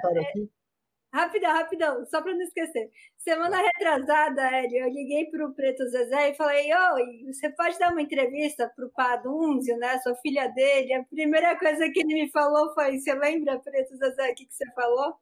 Rapidão, 1.13 1.53
rapidão, 1.53 2.07
só 2.07 2.23
para 2.23 2.33
não 2.33 2.41
esquecer. 2.41 2.91
Semana 3.19 3.59
retrasada, 3.59 4.51
Hélio, 4.51 4.79
eu 4.79 4.89
liguei 4.89 5.27
para 5.27 5.47
o 5.47 5.53
Preto 5.53 5.87
Zezé 5.91 6.31
e 6.31 6.37
falei: 6.37 6.73
Oi, 6.75 7.25
você 7.27 7.51
pode 7.51 7.79
dar 7.79 7.93
uma 7.93 8.01
entrevista 8.01 8.73
para 8.75 8.87
o 8.87 8.91
Padunzio, 8.91 9.77
né? 9.77 9.99
Sua 9.99 10.15
filha 10.17 10.49
dele. 10.49 10.95
A 10.95 11.05
primeira 11.05 11.59
coisa 11.59 11.91
que 11.91 12.01
ele 12.01 12.15
me 12.15 12.31
falou 12.31 12.73
foi: 12.73 12.99
Você 12.99 13.13
lembra, 13.13 13.61
Preto 13.61 13.95
Zezé, 13.99 14.31
o 14.31 14.35
que, 14.35 14.47
que 14.47 14.55
você 14.55 14.65
falou? 14.73 15.15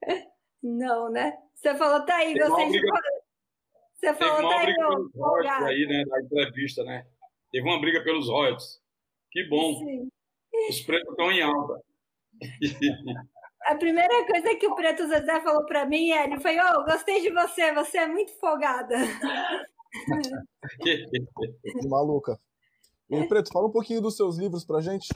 Não, 0.62 1.10
né? 1.10 1.36
Você 1.54 1.74
falou, 1.74 2.04
tá 2.04 2.16
aí, 2.16 2.34
você 2.34 2.68
briga... 2.68 3.00
Você 3.94 4.14
falou, 4.14 4.50
tá 4.50 4.60
aí, 4.60 4.74
ó. 4.80 5.64
aí, 5.64 5.86
né, 5.86 6.04
da 6.04 6.20
entrevista, 6.20 6.84
né? 6.84 7.06
Teve 7.50 7.66
uma 7.66 7.80
briga 7.80 8.02
pelos 8.04 8.28
royalties. 8.28 8.80
Que 9.30 9.44
bom. 9.44 9.78
Sim. 9.78 10.08
Os 10.68 10.80
pretos 10.80 11.10
estão 11.10 11.30
em 11.32 11.42
alta. 11.42 11.80
A 13.62 13.74
primeira 13.74 14.26
coisa 14.26 14.54
que 14.54 14.66
o 14.66 14.74
Preto 14.74 15.08
Zezé 15.08 15.40
falou 15.40 15.64
para 15.66 15.86
mim, 15.86 16.10
ele 16.10 16.38
foi: 16.40 16.56
Oh, 16.58 16.84
gostei 16.84 17.20
de 17.20 17.30
você, 17.30 17.72
você 17.72 17.98
é 17.98 18.06
muito 18.06 18.32
folgada. 18.38 18.96
que 20.82 21.06
maluca. 21.88 22.38
E 23.10 23.26
Preto, 23.26 23.52
fala 23.52 23.68
um 23.68 23.72
pouquinho 23.72 24.00
dos 24.00 24.16
seus 24.16 24.36
livros 24.36 24.64
pra 24.64 24.80
gente. 24.80 25.08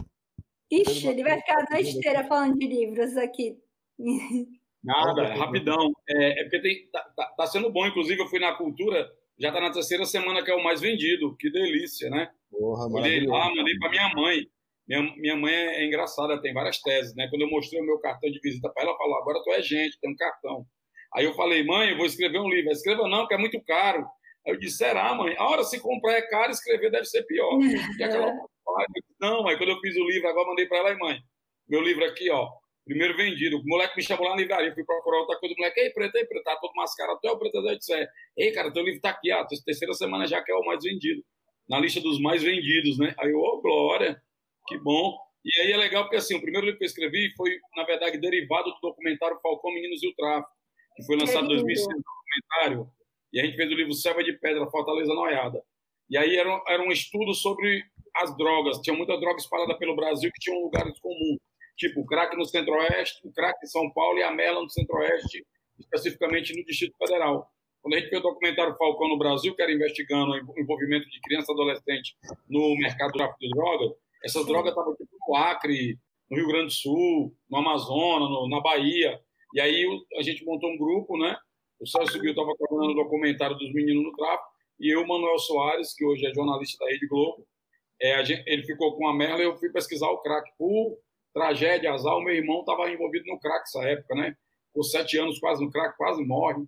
Ixi, 0.71 1.09
ele 1.09 1.25
vai 1.25 1.39
ficar 1.39 1.61
a 1.61 1.75
noite 1.75 1.97
inteira 1.97 2.25
falando 2.25 2.57
de 2.57 2.67
livros 2.67 3.17
aqui. 3.17 3.59
Nada, 4.83 5.35
rapidão. 5.35 5.93
É, 6.09 6.41
é 6.41 6.43
porque 6.45 6.61
tem, 6.61 6.91
tá, 6.91 7.03
tá, 7.17 7.27
tá, 7.37 7.47
sendo 7.47 7.71
bom, 7.71 7.87
inclusive 7.87 8.21
eu 8.21 8.27
fui 8.27 8.39
na 8.39 8.55
cultura, 8.55 9.09
já 9.39 9.53
tá 9.53 9.61
na 9.61 9.71
terceira 9.71 10.05
semana 10.05 10.43
que 10.43 10.51
é 10.51 10.55
o 10.55 10.65
mais 10.65 10.81
vendido. 10.81 11.37
Que 11.37 11.51
delícia, 11.51 12.09
né? 12.09 12.31
Porra, 12.51 12.87
Olhei 12.87 13.27
lá, 13.27 13.55
mandei 13.55 13.77
para 13.79 13.91
minha 13.91 14.09
mãe. 14.15 14.47
Minha, 14.89 15.03
minha 15.17 15.37
mãe 15.37 15.55
é, 15.55 15.83
é 15.83 15.87
engraçada, 15.87 16.41
tem 16.41 16.53
várias 16.53 16.81
teses, 16.81 17.15
né? 17.15 17.29
Quando 17.29 17.43
eu 17.43 17.51
mostrei 17.51 17.81
o 17.81 17.87
meu 17.87 17.99
cartão 18.01 18.31
de 18.31 18.41
visita 18.41 18.71
para 18.73 18.83
ela, 18.83 18.91
ela 18.91 18.99
falou: 18.99 19.17
agora 19.19 19.43
tu 19.45 19.51
é 19.53 19.63
gente, 19.63 19.99
tem 20.01 20.11
um 20.11 20.17
cartão. 20.17 20.67
Aí 21.15 21.25
eu 21.25 21.35
falei, 21.35 21.65
mãe, 21.65 21.91
eu 21.91 21.97
vou 21.97 22.07
escrever 22.07 22.39
um 22.39 22.49
livro. 22.49 22.71
Escreva 22.71 23.09
não, 23.09 23.27
que 23.27 23.35
é 23.35 23.39
muito 23.39 23.61
caro. 23.65 24.07
Aí 24.47 24.55
eu 24.55 24.59
disse, 24.59 24.79
será, 24.79 25.15
mãe? 25.15 25.35
A 25.37 25.49
hora 25.49 25.65
se 25.65 25.81
comprar 25.81 26.15
é 26.15 26.23
caro, 26.23 26.51
escrever 26.51 26.91
deve 26.91 27.05
ser 27.05 27.25
pior. 27.25 27.59
E 27.99 28.03
aquela... 28.03 28.33
Não, 29.21 29.47
aí 29.49 29.57
quando 29.57 29.71
eu 29.71 29.81
fiz 29.81 29.97
o 29.97 30.09
livro, 30.09 30.29
agora 30.29 30.47
mandei 30.47 30.67
para 30.67 30.79
ela, 30.79 30.97
mãe, 30.99 31.19
meu 31.69 31.83
livro 31.83 32.05
aqui, 32.05 32.31
ó, 32.31 32.49
primeiro 32.85 33.17
vendido. 33.17 33.59
O 33.59 33.65
moleque 33.65 33.97
me 33.97 34.03
chamou 34.03 34.27
lá 34.27 34.35
na 34.35 34.43
livraria, 34.43 34.75
fui 34.75 34.85
procurar 34.85 35.21
outra 35.21 35.39
coisa. 35.39 35.55
O 35.55 35.59
moleque, 35.59 35.81
ei, 35.81 35.91
preto, 35.91 36.17
ei, 36.17 36.27
preto, 36.27 36.45
tá 36.45 36.57
todo 36.57 36.75
mascarado. 36.75 37.19
Tu 37.21 37.29
é 37.29 37.33
o 37.33 37.39
preto, 37.39 37.57
eu 37.57 37.79
disse, 37.79 37.93
ei, 38.37 38.53
cara, 38.53 38.73
teu 38.73 38.83
livro 38.83 39.01
tá 39.01 39.11
aqui, 39.11 39.33
ó, 39.33 39.45
terceira 39.65 39.95
semana 39.95 40.27
já 40.27 40.43
que 40.43 40.53
é 40.53 40.55
o 40.55 40.65
mais 40.65 40.83
vendido. 40.83 41.23
Na 41.69 41.79
lista 41.79 42.01
dos 42.01 42.21
mais 42.21 42.43
vendidos, 42.43 42.99
né? 42.99 43.15
Aí 43.19 43.31
eu, 43.31 43.39
ô, 43.39 43.57
oh, 43.57 43.61
glória, 43.61 44.21
que 44.67 44.77
bom. 44.79 45.17
E 45.45 45.61
aí 45.61 45.73
é 45.73 45.77
legal 45.77 46.05
porque, 46.05 46.17
assim, 46.17 46.35
o 46.35 46.41
primeiro 46.41 46.67
livro 46.67 46.79
que 46.79 46.85
eu 46.85 46.89
escrevi 46.89 47.33
foi, 47.37 47.57
na 47.77 47.85
verdade, 47.85 48.19
derivado 48.19 48.71
do 48.71 48.81
documentário 48.83 49.39
Falcão 49.43 49.73
Meninos 49.73 50.03
e 50.03 50.09
o 50.09 50.15
Tráfico, 50.15 50.51
que 50.97 51.05
foi 51.07 51.17
lançado 51.17 51.45
em 51.45 51.49
2006, 51.49 51.87
documentário. 51.87 52.91
E 53.33 53.41
a 53.41 53.45
gente 53.45 53.57
fez 53.57 53.71
o 53.71 53.75
livro 53.75 53.93
Selva 53.95 54.25
de 54.25 54.33
Pedra, 54.35 54.67
Fortaleza 54.67 55.15
Noiada. 55.15 55.63
E 56.11 56.19
aí 56.19 56.37
era, 56.37 56.61
era 56.67 56.83
um 56.83 56.91
estudo 56.91 57.33
sobre 57.33 57.85
as 58.17 58.37
drogas. 58.37 58.79
Tinha 58.79 58.97
muita 58.97 59.19
droga 59.19 59.39
espalhada 59.39 59.79
pelo 59.79 59.95
Brasil 59.95 60.31
que 60.33 60.41
tinham 60.41 60.61
lugares 60.61 60.99
comuns 60.99 61.39
tipo 61.77 62.01
o 62.01 62.07
crack 62.07 62.37
no 62.37 62.45
Centro-Oeste, 62.45 63.27
o 63.27 63.33
crack 63.33 63.59
em 63.63 63.67
São 63.67 63.91
Paulo 63.93 64.19
e 64.19 64.23
a 64.23 64.33
Mela 64.33 64.63
no 64.63 64.71
Centro-Oeste, 64.71 65.45
especificamente 65.79 66.57
no 66.57 66.65
Distrito 66.65 66.97
Federal. 66.99 67.51
Quando 67.83 67.95
a 67.95 67.99
gente 67.99 68.11
fez 68.11 68.21
o 68.21 68.29
documentário 68.29 68.77
Falcão 68.77 69.09
no 69.09 69.19
Brasil, 69.19 69.55
que 69.55 69.63
era 69.63 69.73
investigando 69.73 70.33
o 70.33 70.61
envolvimento 70.61 71.09
de 71.09 71.21
criança 71.21 71.51
e 71.51 71.55
adolescente 71.55 72.15
no 72.49 72.77
mercado 72.77 73.13
de 73.13 73.49
drogas, 73.51 73.93
essas 74.23 74.47
drogas 74.47 74.71
estavam 74.71 74.95
tipo, 74.95 75.11
no 75.27 75.35
Acre, 75.35 75.99
no 76.31 76.37
Rio 76.37 76.49
Grande 76.49 76.67
do 76.67 76.73
Sul, 76.73 77.35
no 77.51 77.59
Amazonas, 77.59 78.29
no, 78.29 78.49
na 78.49 78.61
Bahia. 78.61 79.19
E 79.55 79.61
aí 79.61 79.87
a 80.17 80.23
gente 80.23 80.45
montou 80.45 80.71
um 80.71 80.77
grupo, 80.77 81.17
né? 81.19 81.37
O 81.81 81.87
Celso 81.87 82.21
Bill 82.21 82.33
estava 82.33 82.55
coordenando 82.55 82.93
o 82.93 83.03
documentário 83.03 83.57
dos 83.57 83.73
meninos 83.73 84.05
no 84.05 84.13
tráfico, 84.13 84.51
e 84.79 84.95
eu, 84.95 85.07
Manuel 85.07 85.39
Soares, 85.39 85.95
que 85.95 86.05
hoje 86.05 86.27
é 86.27 86.35
jornalista 86.35 86.85
da 86.85 86.91
Rede 86.91 87.07
Globo, 87.09 87.47
é, 88.01 88.25
gente, 88.25 88.43
ele 88.47 88.63
ficou 88.63 88.97
com 88.97 89.07
a 89.09 89.15
Merla 89.15 89.41
e 89.41 89.45
eu 89.45 89.57
fui 89.59 89.71
pesquisar 89.71 90.09
o 90.09 90.19
crack 90.19 90.51
por 90.57 90.99
tragédia, 91.33 91.93
azar. 91.93 92.15
O 92.17 92.23
meu 92.23 92.35
irmão 92.35 92.61
estava 92.61 92.91
envolvido 92.91 93.25
no 93.27 93.39
crack 93.39 93.61
nessa 93.61 93.89
época, 93.89 94.15
né? 94.15 94.35
Com 94.73 94.83
sete 94.83 95.19
anos 95.19 95.39
quase 95.39 95.65
no 95.65 95.71
crack, 95.71 95.97
quase 95.97 96.25
morre. 96.25 96.65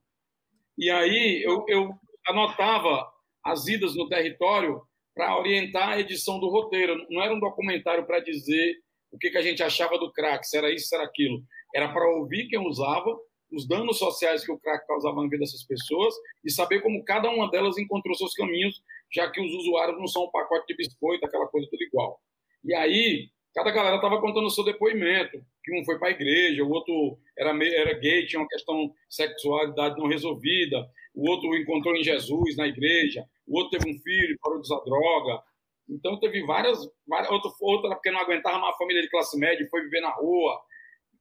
E 0.77 0.90
aí 0.90 1.42
eu, 1.44 1.64
eu 1.68 1.90
anotava 2.27 3.07
as 3.44 3.66
idas 3.66 3.94
no 3.94 4.09
território 4.09 4.83
para 5.14 5.38
orientar 5.38 5.90
a 5.90 6.01
edição 6.01 6.40
do 6.40 6.48
roteiro. 6.48 7.07
Não 7.11 7.22
era 7.22 7.35
um 7.35 7.40
documentário 7.40 8.07
para 8.07 8.20
dizer 8.20 8.77
o 9.11 9.18
que, 9.18 9.31
que 9.31 9.38
a 9.38 9.42
gente 9.42 9.62
achava 9.62 9.98
do 9.98 10.11
crack, 10.12 10.46
se 10.46 10.57
era 10.57 10.72
isso, 10.72 10.88
se 10.88 10.94
era 10.94 11.05
aquilo. 11.05 11.42
Era 11.75 11.92
para 11.92 12.09
ouvir 12.09 12.48
quem 12.48 12.59
usava, 12.59 13.14
os 13.53 13.68
danos 13.68 13.98
sociais 13.98 14.44
que 14.44 14.51
o 14.51 14.59
crack 14.59 14.87
causava 14.87 15.16
na 15.16 15.29
vida 15.29 15.38
dessas 15.38 15.64
pessoas 15.64 16.14
e 16.42 16.51
saber 16.51 16.81
como 16.81 17.05
cada 17.05 17.31
uma 17.31 17.51
delas 17.51 17.77
encontrou 17.77 18.14
seus 18.14 18.33
caminhos, 18.33 18.83
já 19.12 19.31
que 19.31 19.40
os 19.40 19.53
usuários 19.53 19.98
não 19.98 20.07
são 20.07 20.25
um 20.25 20.31
pacote 20.31 20.66
de 20.66 20.77
biscoito, 20.77 21.27
aquela 21.27 21.46
coisa 21.48 21.68
tudo 21.70 21.83
igual. 21.83 22.18
E 22.64 22.75
aí 22.75 23.29
cada 23.55 23.71
galera 23.71 23.97
estava 23.97 24.21
contando 24.21 24.47
o 24.47 24.51
seu 24.51 24.65
depoimento, 24.65 25.45
que 25.62 25.79
um 25.79 25.85
foi 25.85 25.99
para 25.99 26.09
a 26.09 26.12
igreja, 26.12 26.65
o 26.65 26.71
outro 26.71 27.19
era, 27.37 27.51
era 27.51 27.99
gay, 27.99 28.27
tinha 28.27 28.41
uma 28.41 28.49
questão 28.49 28.88
de 28.88 28.95
sexualidade 29.09 29.99
não 29.99 30.09
resolvida, 30.09 30.88
o 31.15 31.29
outro 31.29 31.55
encontrou 31.57 31.95
em 31.95 32.03
Jesus 32.03 32.57
na 32.57 32.67
igreja, 32.67 33.25
o 33.47 33.59
outro 33.59 33.79
teve 33.79 33.91
um 33.95 33.99
filho, 34.01 34.38
parou 34.41 34.61
de 34.61 34.67
usar 34.67 34.81
droga, 34.85 35.43
Então 35.88 36.19
teve 36.19 36.43
várias, 36.45 36.79
várias 37.07 37.31
outra, 37.31 37.51
outra 37.61 37.91
porque 37.95 38.11
não 38.11 38.21
aguentava 38.21 38.57
uma 38.57 38.77
família 38.77 39.03
de 39.03 39.11
classe 39.11 39.38
média, 39.38 39.67
foi 39.71 39.83
viver 39.83 40.01
na 40.01 40.11
rua. 40.11 40.59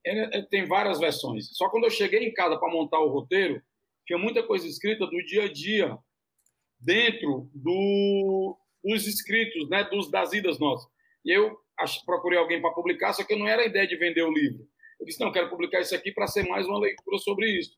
É, 0.05 0.41
tem 0.43 0.65
várias 0.65 0.99
versões. 0.99 1.49
Só 1.55 1.69
quando 1.69 1.83
eu 1.83 1.89
cheguei 1.89 2.23
em 2.23 2.33
casa 2.33 2.57
para 2.57 2.71
montar 2.71 2.99
o 2.99 3.09
roteiro, 3.09 3.61
tinha 4.05 4.17
muita 4.17 4.41
coisa 4.43 4.67
escrita 4.67 5.05
do 5.05 5.23
dia 5.25 5.43
a 5.43 5.51
dia 5.51 5.97
dentro 6.79 7.49
do, 7.53 8.57
dos 8.83 9.05
escritos, 9.05 9.69
né, 9.69 9.83
dos 9.83 10.09
das 10.09 10.33
idas 10.33 10.57
nossas. 10.57 10.89
E 11.23 11.31
eu 11.31 11.55
procurei 12.05 12.37
alguém 12.37 12.61
para 12.61 12.71
publicar, 12.71 13.13
só 13.13 13.23
que 13.23 13.35
não 13.35 13.47
era 13.47 13.61
a 13.61 13.65
ideia 13.65 13.87
de 13.87 13.95
vender 13.95 14.23
o 14.23 14.31
livro. 14.31 14.67
Eu 14.99 15.05
disse, 15.05 15.19
não, 15.19 15.31
quero 15.31 15.49
publicar 15.49 15.81
isso 15.81 15.95
aqui 15.95 16.11
para 16.11 16.27
ser 16.27 16.47
mais 16.47 16.67
uma 16.67 16.79
leitura 16.79 17.17
sobre 17.17 17.49
isso. 17.49 17.75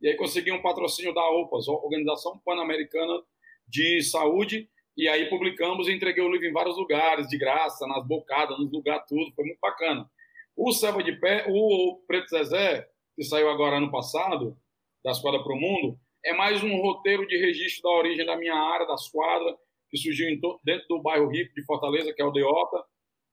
E 0.00 0.08
aí 0.08 0.16
consegui 0.16 0.52
um 0.52 0.60
patrocínio 0.60 1.14
da 1.14 1.26
OPAS, 1.30 1.68
Organização 1.68 2.38
Pan-Americana 2.44 3.22
de 3.66 4.02
Saúde, 4.02 4.68
e 4.96 5.08
aí 5.08 5.28
publicamos 5.28 5.88
e 5.88 5.92
entreguei 5.92 6.22
o 6.22 6.30
livro 6.30 6.46
em 6.46 6.52
vários 6.52 6.76
lugares, 6.76 7.28
de 7.28 7.38
graça, 7.38 7.86
nas 7.86 8.06
bocadas, 8.06 8.58
nos 8.58 8.70
lugares, 8.72 9.04
tudo. 9.08 9.32
Foi 9.34 9.44
muito 9.44 9.58
bacana. 9.60 10.08
O 10.56 10.72
Selva 10.72 11.02
de 11.02 11.12
Pé, 11.12 11.46
o 11.48 12.02
Preto 12.06 12.28
Zezé, 12.28 12.86
que 13.14 13.22
saiu 13.22 13.48
agora 13.50 13.76
ano 13.76 13.90
passado, 13.90 14.56
da 15.04 15.10
Esquadra 15.10 15.42
para 15.42 15.52
o 15.52 15.60
Mundo, 15.60 15.98
é 16.24 16.32
mais 16.32 16.62
um 16.62 16.76
roteiro 16.80 17.26
de 17.26 17.36
registro 17.36 17.82
da 17.82 17.90
origem 17.90 18.26
da 18.26 18.36
minha 18.36 18.54
área, 18.54 18.86
da 18.86 18.94
esquadra, 18.94 19.56
que 19.88 19.96
surgiu 19.96 20.26
dentro 20.64 20.86
do 20.88 21.00
bairro 21.00 21.28
rico 21.28 21.54
de 21.54 21.64
Fortaleza, 21.64 22.12
que 22.12 22.20
é 22.20 22.24
o 22.24 22.32
Deota, 22.32 22.84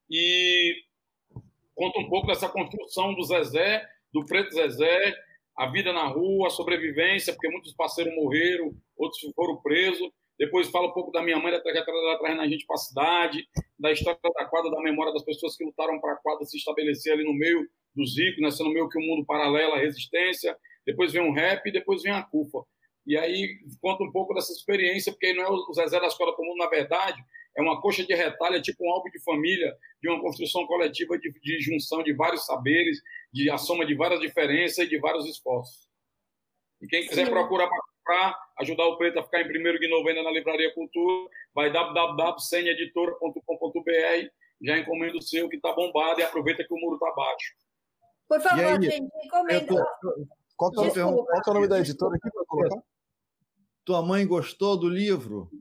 e 0.09 0.75
conta 1.75 1.99
um 1.99 2.09
pouco 2.09 2.27
dessa 2.27 2.49
construção 2.49 3.13
do 3.13 3.23
Zezé, 3.23 3.85
do 4.13 4.25
Preto 4.25 4.53
Zezé, 4.53 5.15
a 5.57 5.67
vida 5.67 5.93
na 5.93 6.07
rua, 6.07 6.47
a 6.47 6.51
sobrevivência, 6.51 7.33
porque 7.33 7.49
muitos 7.49 7.73
parceiros 7.73 8.13
morreram, 8.15 8.73
outros 8.97 9.21
foram 9.35 9.57
presos, 9.57 10.09
depois 10.37 10.69
fala 10.69 10.87
um 10.87 10.93
pouco 10.93 11.11
da 11.11 11.21
minha 11.21 11.39
mãe, 11.39 11.51
da 11.51 11.61
trajetória 11.61 12.01
dela 12.01 12.19
trazendo 12.19 12.41
a 12.41 12.47
gente 12.47 12.65
para 12.65 12.75
a 12.75 12.79
cidade, 12.79 13.47
da 13.77 13.91
história 13.91 14.19
da 14.23 14.45
quadra, 14.45 14.71
da 14.71 14.81
memória 14.81 15.13
das 15.13 15.23
pessoas 15.23 15.55
que 15.55 15.63
lutaram 15.63 15.99
para 15.99 16.13
a 16.13 16.17
quadra 16.17 16.45
se 16.45 16.57
estabelecer 16.57 17.13
ali 17.13 17.23
no 17.23 17.33
meio 17.33 17.67
dos 17.95 18.17
ricos, 18.17 18.41
né, 18.41 18.49
sendo 18.49 18.71
meio 18.71 18.89
que 18.89 18.97
um 18.97 19.05
mundo 19.05 19.25
paralelo 19.25 19.73
à 19.73 19.77
resistência. 19.77 20.57
Depois 20.85 21.13
vem 21.13 21.21
um 21.21 21.33
rap 21.33 21.65
e 21.67 21.71
depois 21.71 22.01
vem 22.01 22.11
a 22.11 22.23
CUFA. 22.23 22.59
E 23.05 23.17
aí 23.17 23.59
conta 23.81 24.03
um 24.03 24.11
pouco 24.11 24.33
dessa 24.33 24.51
experiência, 24.51 25.11
porque 25.11 25.33
não 25.33 25.43
é 25.43 25.49
o 25.49 25.73
Zezé 25.73 25.99
da 25.99 26.07
Escola 26.07 26.35
Comum, 26.35 26.55
na 26.57 26.67
verdade, 26.67 27.21
é 27.55 27.61
uma 27.61 27.81
coxa 27.81 28.05
de 28.05 28.13
retalho, 28.13 28.55
é 28.55 28.61
tipo 28.61 28.85
um 28.85 28.91
álbum 28.91 29.09
de 29.09 29.23
família, 29.23 29.75
de 30.01 30.09
uma 30.09 30.21
construção 30.21 30.65
coletiva 30.65 31.17
de, 31.17 31.31
de 31.31 31.61
junção 31.61 32.03
de 32.03 32.13
vários 32.13 32.45
saberes, 32.45 32.99
de 33.31 33.49
a 33.49 33.57
soma 33.57 33.85
de 33.85 33.95
várias 33.95 34.19
diferenças 34.19 34.79
e 34.79 34.89
de 34.89 34.99
vários 34.99 35.25
esforços. 35.25 35.87
E 36.81 36.87
quem 36.87 37.07
quiser 37.07 37.25
Sim. 37.25 37.31
procurar 37.31 37.69
para 38.03 38.37
ajudar 38.59 38.85
o 38.85 38.97
Preto 38.97 39.19
a 39.19 39.23
ficar 39.23 39.41
em 39.41 39.47
primeiro 39.47 39.79
de 39.79 39.89
novembro 39.89 40.23
na 40.23 40.31
Livraria 40.31 40.73
Cultura, 40.73 41.29
vai 41.53 41.71
www.seneditora.com.br, 41.71 44.27
já 44.61 44.77
encomenda 44.77 45.17
o 45.17 45.21
seu 45.21 45.47
que 45.47 45.55
está 45.55 45.71
bombado 45.73 46.19
e 46.19 46.23
aproveita 46.23 46.65
que 46.65 46.73
o 46.73 46.77
muro 46.77 46.95
está 46.95 47.09
baixo. 47.11 47.53
Por 48.27 48.41
favor, 48.41 48.81
gente, 48.81 49.09
encomenda. 49.23 49.65
Tô... 49.65 49.85
Qual, 50.55 50.71
que 50.71 50.79
é, 50.79 51.03
qual 51.03 51.41
que 51.41 51.49
é 51.49 51.51
o 51.51 51.53
nome 51.53 51.67
da 51.67 51.79
editora 51.79 52.15
aqui 52.15 52.29
para 52.31 52.45
colocar? 52.45 52.81
Tua 53.85 54.01
mãe 54.01 54.25
gostou 54.25 54.77
do 54.77 54.87
livro? 54.87 55.51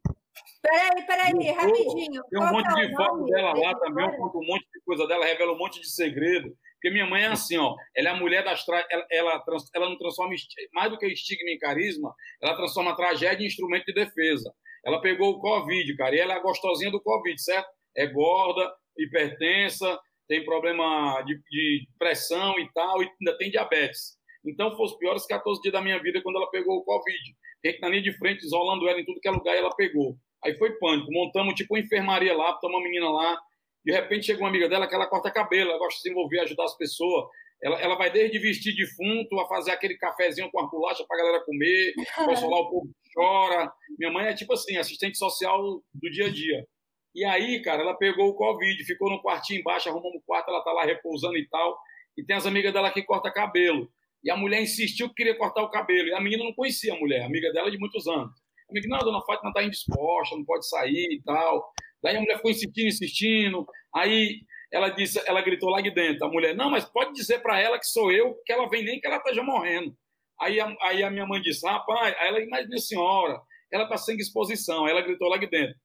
Peraí, 0.62 1.06
peraí, 1.06 1.50
rapidinho. 1.50 2.22
Tem 2.30 2.40
um 2.40 2.52
monte 2.52 2.80
é 2.80 2.86
de 2.86 2.94
foto 2.94 3.24
dela 3.24 3.52
lá 3.52 3.74
também, 3.80 4.04
eu 4.04 4.16
conto 4.16 4.38
um 4.38 4.46
monte 4.46 4.64
de 4.72 4.80
coisa 4.84 5.06
dela, 5.08 5.24
revela 5.24 5.52
um 5.52 5.58
monte 5.58 5.80
de 5.80 5.90
segredo. 5.90 6.56
Porque 6.74 6.90
minha 6.90 7.06
mãe 7.06 7.22
é 7.22 7.26
assim, 7.26 7.56
ó, 7.58 7.74
ela 7.96 8.08
é 8.08 8.12
a 8.12 8.16
mulher 8.16 8.44
das 8.44 8.64
tra... 8.64 8.84
ela, 8.90 9.06
ela, 9.10 9.44
ela 9.74 9.88
não 9.88 9.98
transforma 9.98 10.34
mais 10.72 10.90
do 10.90 10.98
que 10.98 11.06
estigma 11.06 11.50
em 11.50 11.58
carisma, 11.58 12.14
ela 12.40 12.56
transforma 12.56 12.96
tragédia 12.96 13.44
em 13.44 13.46
instrumento 13.46 13.86
de 13.86 13.92
defesa. 13.92 14.52
Ela 14.84 15.00
pegou 15.00 15.30
o 15.30 15.40
Covid, 15.40 15.96
cara, 15.96 16.14
e 16.14 16.18
ela 16.18 16.34
é 16.34 16.36
a 16.36 16.42
gostosinha 16.42 16.90
do 16.90 17.00
Covid, 17.00 17.40
certo? 17.40 17.68
É 17.96 18.06
gorda, 18.06 18.72
hipertensa, 18.98 19.98
tem 20.28 20.44
problema 20.44 21.22
de, 21.22 21.40
de 21.50 21.88
pressão 21.98 22.58
e 22.58 22.68
tal, 22.72 23.02
e 23.02 23.10
ainda 23.20 23.36
tem 23.36 23.50
diabetes. 23.50 24.16
Então, 24.44 24.76
foi 24.76 24.86
os 24.86 24.96
piores 24.96 25.26
14 25.26 25.60
dias 25.60 25.72
da 25.72 25.80
minha 25.80 26.00
vida 26.02 26.20
quando 26.22 26.36
ela 26.36 26.50
pegou 26.50 26.78
o 26.78 26.84
Covid. 26.84 27.36
Tem 27.62 27.74
que 27.74 27.80
na 27.80 27.88
linha 27.88 28.02
de 28.02 28.16
frente, 28.18 28.44
isolando 28.44 28.88
ela 28.88 29.00
em 29.00 29.04
tudo 29.04 29.20
que 29.20 29.28
é 29.28 29.30
lugar, 29.30 29.54
e 29.54 29.58
ela 29.58 29.74
pegou. 29.76 30.16
Aí 30.44 30.56
foi 30.56 30.72
pânico. 30.78 31.12
Montamos 31.12 31.54
tipo 31.54 31.74
uma 31.74 31.80
enfermaria 31.80 32.36
lá, 32.36 32.52
botou 32.52 32.70
uma 32.70 32.82
menina 32.82 33.08
lá, 33.08 33.38
de 33.84 33.92
repente 33.92 34.26
chega 34.26 34.40
uma 34.40 34.48
amiga 34.48 34.68
dela 34.68 34.86
que 34.86 34.94
ela 34.94 35.06
corta 35.06 35.30
cabelo, 35.30 35.70
ela 35.70 35.78
gosta 35.78 35.96
de 35.96 36.02
se 36.02 36.10
envolver, 36.10 36.40
ajudar 36.40 36.64
as 36.64 36.76
pessoas. 36.76 37.26
Ela, 37.62 37.80
ela 37.80 37.94
vai 37.96 38.10
desde 38.10 38.38
vestir 38.38 38.74
defunto 38.74 39.38
a 39.38 39.46
fazer 39.46 39.70
aquele 39.70 39.96
cafezinho 39.96 40.50
com 40.50 40.60
a 40.60 40.66
bolacha 40.68 41.04
para 41.06 41.16
a 41.16 41.24
galera 41.24 41.44
comer, 41.44 41.94
consolar 42.24 42.60
o 42.60 42.70
povo 42.70 42.86
que 42.86 43.12
chora. 43.14 43.72
Minha 43.98 44.12
mãe 44.12 44.26
é 44.26 44.34
tipo 44.34 44.52
assim, 44.52 44.76
assistente 44.76 45.16
social 45.16 45.80
do 45.94 46.10
dia 46.10 46.26
a 46.26 46.30
dia. 46.30 46.66
E 47.14 47.24
aí, 47.24 47.60
cara, 47.60 47.82
ela 47.82 47.94
pegou 47.94 48.28
o 48.28 48.34
Covid, 48.34 48.84
ficou 48.84 49.10
no 49.10 49.22
quartinho 49.22 49.60
embaixo, 49.60 49.88
arrumamos 49.88 50.16
um 50.16 50.22
quarto, 50.26 50.48
ela 50.48 50.64
tá 50.64 50.72
lá 50.72 50.84
repousando 50.84 51.36
e 51.36 51.46
tal. 51.48 51.78
E 52.16 52.24
tem 52.24 52.36
as 52.36 52.46
amigas 52.46 52.72
dela 52.72 52.90
que 52.90 53.02
corta 53.02 53.30
cabelo. 53.30 53.88
E 54.24 54.30
a 54.30 54.36
mulher 54.36 54.62
insistiu 54.62 55.08
que 55.08 55.16
queria 55.16 55.36
cortar 55.36 55.62
o 55.62 55.70
cabelo. 55.70 56.08
E 56.08 56.14
a 56.14 56.20
menina 56.20 56.44
não 56.44 56.54
conhecia 56.54 56.94
a 56.94 56.98
mulher, 56.98 57.24
amiga 57.24 57.52
dela 57.52 57.70
de 57.70 57.78
muitos 57.78 58.06
anos. 58.06 58.32
A 58.72 58.74
menina, 58.74 58.96
não, 58.96 59.04
dona 59.04 59.24
Fátima 59.26 59.50
está 59.50 59.62
indisposta, 59.62 60.34
não 60.34 60.44
pode 60.44 60.66
sair 60.66 61.08
e 61.12 61.22
tal. 61.22 61.70
Daí 62.02 62.16
a 62.16 62.20
mulher 62.20 62.36
ficou 62.36 62.50
insistindo, 62.50 62.88
insistindo. 62.88 63.66
Aí 63.94 64.40
ela 64.72 64.88
disse, 64.88 65.22
ela 65.26 65.42
gritou 65.42 65.68
lá 65.68 65.82
de 65.82 65.90
dentro. 65.90 66.24
A 66.24 66.30
mulher, 66.30 66.56
não, 66.56 66.70
mas 66.70 66.84
pode 66.86 67.12
dizer 67.12 67.40
para 67.40 67.60
ela 67.60 67.78
que 67.78 67.86
sou 67.86 68.10
eu, 68.10 68.34
que 68.46 68.52
ela 68.52 68.68
vem 68.68 68.82
nem 68.82 68.98
que 68.98 69.06
ela 69.06 69.18
esteja 69.18 69.42
morrendo. 69.42 69.94
Aí 70.40 70.58
a, 70.58 70.74
aí 70.80 71.02
a 71.02 71.10
minha 71.10 71.26
mãe 71.26 71.40
disse, 71.42 71.66
rapaz, 71.66 72.16
aí 72.18 72.28
ela, 72.28 72.46
mas 72.48 72.66
minha 72.66 72.80
senhora, 72.80 73.38
ela 73.70 73.84
está 73.84 73.98
sem 73.98 74.16
exposição. 74.16 74.86
Aí 74.86 74.92
ela 74.92 75.02
gritou 75.02 75.28
lá 75.28 75.36
de 75.36 75.46
dentro. 75.46 75.76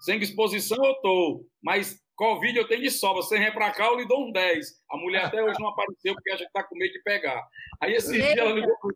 Sem 0.00 0.18
exposição 0.18 0.84
eu 0.84 0.94
tô, 0.96 1.46
mas 1.62 1.96
Covid 2.16 2.58
eu 2.58 2.66
tenho 2.66 2.82
de 2.82 2.90
sobra. 2.90 3.22
Você 3.22 3.38
vem 3.38 3.52
para 3.52 3.70
cá, 3.70 3.86
eu 3.86 3.96
lhe 3.96 4.06
dou 4.06 4.28
um 4.28 4.32
10. 4.32 4.66
A 4.90 4.96
mulher 4.96 5.24
até 5.26 5.42
hoje 5.42 5.60
não 5.60 5.68
apareceu 5.68 6.12
porque 6.14 6.32
a 6.32 6.36
gente 6.36 6.48
está 6.48 6.64
com 6.64 6.76
medo 6.76 6.92
de 6.92 7.02
pegar. 7.04 7.40
Aí 7.80 7.94
esse 7.94 8.12
dia 8.12 8.40
ela 8.40 8.50
ligou 8.52 8.76
para 8.78 8.88
o 8.88 8.92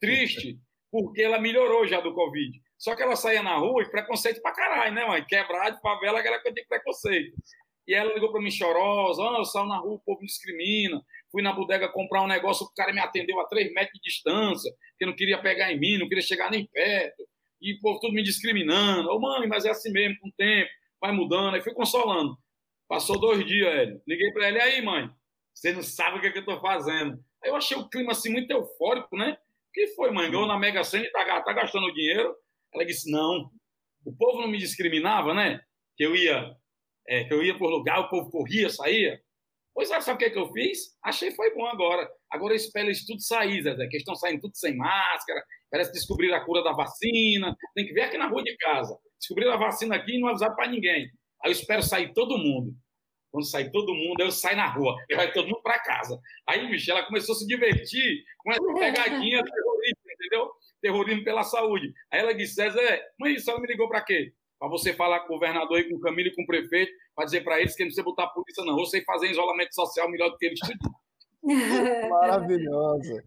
triste, 0.00 0.58
porque 1.04 1.22
ela 1.22 1.38
melhorou 1.38 1.86
já 1.86 2.00
do 2.00 2.14
Covid. 2.14 2.58
Só 2.78 2.94
que 2.94 3.02
ela 3.02 3.16
saía 3.16 3.42
na 3.42 3.56
rua 3.56 3.82
e 3.82 3.90
preconceito 3.90 4.40
pra 4.40 4.52
caralho, 4.52 4.94
né, 4.94 5.04
mãe? 5.06 5.24
Quebrar 5.24 5.70
de 5.70 5.80
favela, 5.80 6.20
aquela 6.20 6.40
coisa 6.40 6.54
de 6.54 6.66
preconceito. 6.66 7.34
E 7.86 7.94
ela 7.94 8.12
ligou 8.14 8.32
pra 8.32 8.40
mim 8.40 8.50
chorosa, 8.50 9.22
oh, 9.22 9.36
eu 9.36 9.44
saio 9.44 9.66
na 9.66 9.78
rua, 9.78 9.94
o 9.94 10.00
povo 10.00 10.20
me 10.20 10.26
discrimina. 10.26 11.00
Fui 11.30 11.42
na 11.42 11.52
bodega 11.52 11.88
comprar 11.88 12.22
um 12.22 12.26
negócio, 12.26 12.66
o 12.66 12.74
cara 12.74 12.92
me 12.92 13.00
atendeu 13.00 13.38
a 13.40 13.46
três 13.46 13.72
metros 13.72 14.00
de 14.00 14.10
distância, 14.10 14.72
que 14.98 15.06
não 15.06 15.14
queria 15.14 15.38
pegar 15.38 15.70
em 15.70 15.78
mim, 15.78 15.98
não 15.98 16.08
queria 16.08 16.22
chegar 16.22 16.50
nem 16.50 16.66
perto. 16.66 17.22
E 17.60 17.74
o 17.74 17.80
povo 17.80 18.00
tudo 18.00 18.14
me 18.14 18.22
discriminando. 18.22 19.08
Ô, 19.10 19.16
oh, 19.16 19.20
mãe, 19.20 19.46
mas 19.46 19.64
é 19.64 19.70
assim 19.70 19.92
mesmo, 19.92 20.18
com 20.20 20.28
o 20.28 20.32
tempo, 20.32 20.70
vai 21.00 21.12
mudando. 21.12 21.54
Aí 21.54 21.62
fui 21.62 21.74
consolando. 21.74 22.36
Passou 22.88 23.20
dois 23.20 23.44
dias, 23.44 23.72
ele. 23.72 24.00
Liguei 24.06 24.32
pra 24.32 24.48
ele, 24.48 24.60
aí, 24.60 24.82
mãe, 24.82 25.10
você 25.54 25.72
não 25.72 25.82
sabe 25.82 26.18
o 26.18 26.20
que, 26.20 26.26
é 26.28 26.32
que 26.32 26.38
eu 26.38 26.44
tô 26.44 26.60
fazendo. 26.60 27.18
Aí 27.42 27.50
eu 27.50 27.56
achei 27.56 27.76
o 27.76 27.88
clima 27.88 28.12
assim 28.12 28.30
muito 28.30 28.50
eufórico, 28.50 29.16
né? 29.16 29.36
O 29.76 29.78
que 29.78 29.88
foi, 29.88 30.10
mãe? 30.10 30.30
Ganhou 30.30 30.46
na 30.46 30.58
Mega 30.58 30.82
Sena 30.82 31.04
e 31.04 31.10
tá, 31.10 31.42
tá 31.42 31.52
gastando 31.52 31.92
dinheiro 31.92 32.34
ela 32.76 32.84
disse: 32.86 33.10
não, 33.10 33.50
o 34.04 34.16
povo 34.16 34.40
não 34.40 34.48
me 34.48 34.58
discriminava, 34.58 35.34
né? 35.34 35.60
Que 35.96 36.04
eu 36.04 36.14
ia, 36.14 36.54
é, 37.08 37.24
que 37.24 37.32
eu 37.32 37.42
ia 37.42 37.56
por 37.58 37.70
lugar, 37.70 38.00
o 38.00 38.08
povo 38.08 38.30
corria, 38.30 38.68
saía. 38.68 39.20
Pois 39.74 39.90
é, 39.90 40.00
sabe 40.00 40.16
o 40.16 40.18
que, 40.18 40.24
é 40.26 40.30
que 40.30 40.38
eu 40.38 40.50
fiz? 40.52 40.96
Achei 41.04 41.30
foi 41.32 41.54
bom 41.54 41.66
agora. 41.66 42.08
Agora 42.30 42.54
eu 42.54 42.56
espero 42.56 42.90
isso 42.90 43.06
tudo 43.06 43.20
sair, 43.20 43.62
Zé, 43.62 43.74
que 43.88 43.96
estão 43.98 44.14
saindo 44.14 44.40
tudo 44.40 44.56
sem 44.56 44.74
máscara, 44.74 45.42
parece 45.70 45.92
descobrir 45.92 46.32
a 46.32 46.44
cura 46.44 46.62
da 46.62 46.72
vacina. 46.72 47.54
Tem 47.74 47.86
que 47.86 47.92
ver 47.92 48.02
aqui 48.02 48.16
na 48.16 48.26
rua 48.26 48.42
de 48.42 48.56
casa. 48.56 48.96
Descobrir 49.18 49.48
a 49.48 49.56
vacina 49.56 49.96
aqui 49.96 50.16
e 50.16 50.20
não 50.20 50.28
avisar 50.28 50.54
para 50.54 50.70
ninguém. 50.70 51.10
Aí 51.42 51.50
eu 51.50 51.52
espero 51.52 51.82
sair 51.82 52.12
todo 52.14 52.38
mundo. 52.38 52.74
Quando 53.30 53.44
sair 53.44 53.70
todo 53.70 53.94
mundo, 53.94 54.20
eu 54.20 54.30
saio 54.30 54.56
na 54.56 54.66
rua. 54.66 54.96
E 55.08 55.16
vai 55.16 55.32
todo 55.32 55.46
mundo 55.46 55.62
para 55.62 55.78
casa. 55.78 56.18
Aí, 56.46 56.68
Michelle, 56.70 56.98
ela 56.98 57.06
começou 57.06 57.34
a 57.34 57.38
se 57.38 57.46
divertir 57.46 58.24
com 58.38 58.52
essa 58.52 58.74
pegadinha 58.74 59.42
terrorista, 59.44 60.12
entendeu? 60.12 60.50
terrorismo 60.80 61.24
pela 61.24 61.42
saúde. 61.42 61.92
Aí 62.10 62.20
ela 62.20 62.34
disse, 62.34 62.54
Zé, 62.54 63.02
mãe, 63.18 63.34
isso 63.34 63.50
ela 63.50 63.60
me 63.60 63.66
ligou 63.66 63.88
para 63.88 64.02
quê? 64.02 64.32
Para 64.58 64.68
você 64.68 64.92
falar 64.92 65.20
com 65.20 65.34
o 65.34 65.38
governador 65.38 65.78
e 65.78 65.88
com 65.88 65.96
o 65.96 66.00
Camilo 66.00 66.28
e 66.28 66.34
com 66.34 66.42
o 66.42 66.46
prefeito, 66.46 66.92
para 67.14 67.24
dizer 67.24 67.42
para 67.42 67.60
eles 67.60 67.74
que 67.74 67.82
não 67.82 67.88
precisa 67.88 68.04
botar 68.04 68.24
a 68.24 68.28
polícia, 68.28 68.64
não. 68.64 68.76
Ou 68.76 68.86
sei 68.86 69.02
fazer 69.04 69.30
isolamento 69.30 69.74
social 69.74 70.10
melhor 70.10 70.30
do 70.30 70.38
que 70.38 70.46
eles. 70.46 70.60
Maravilhosa. 72.08 73.24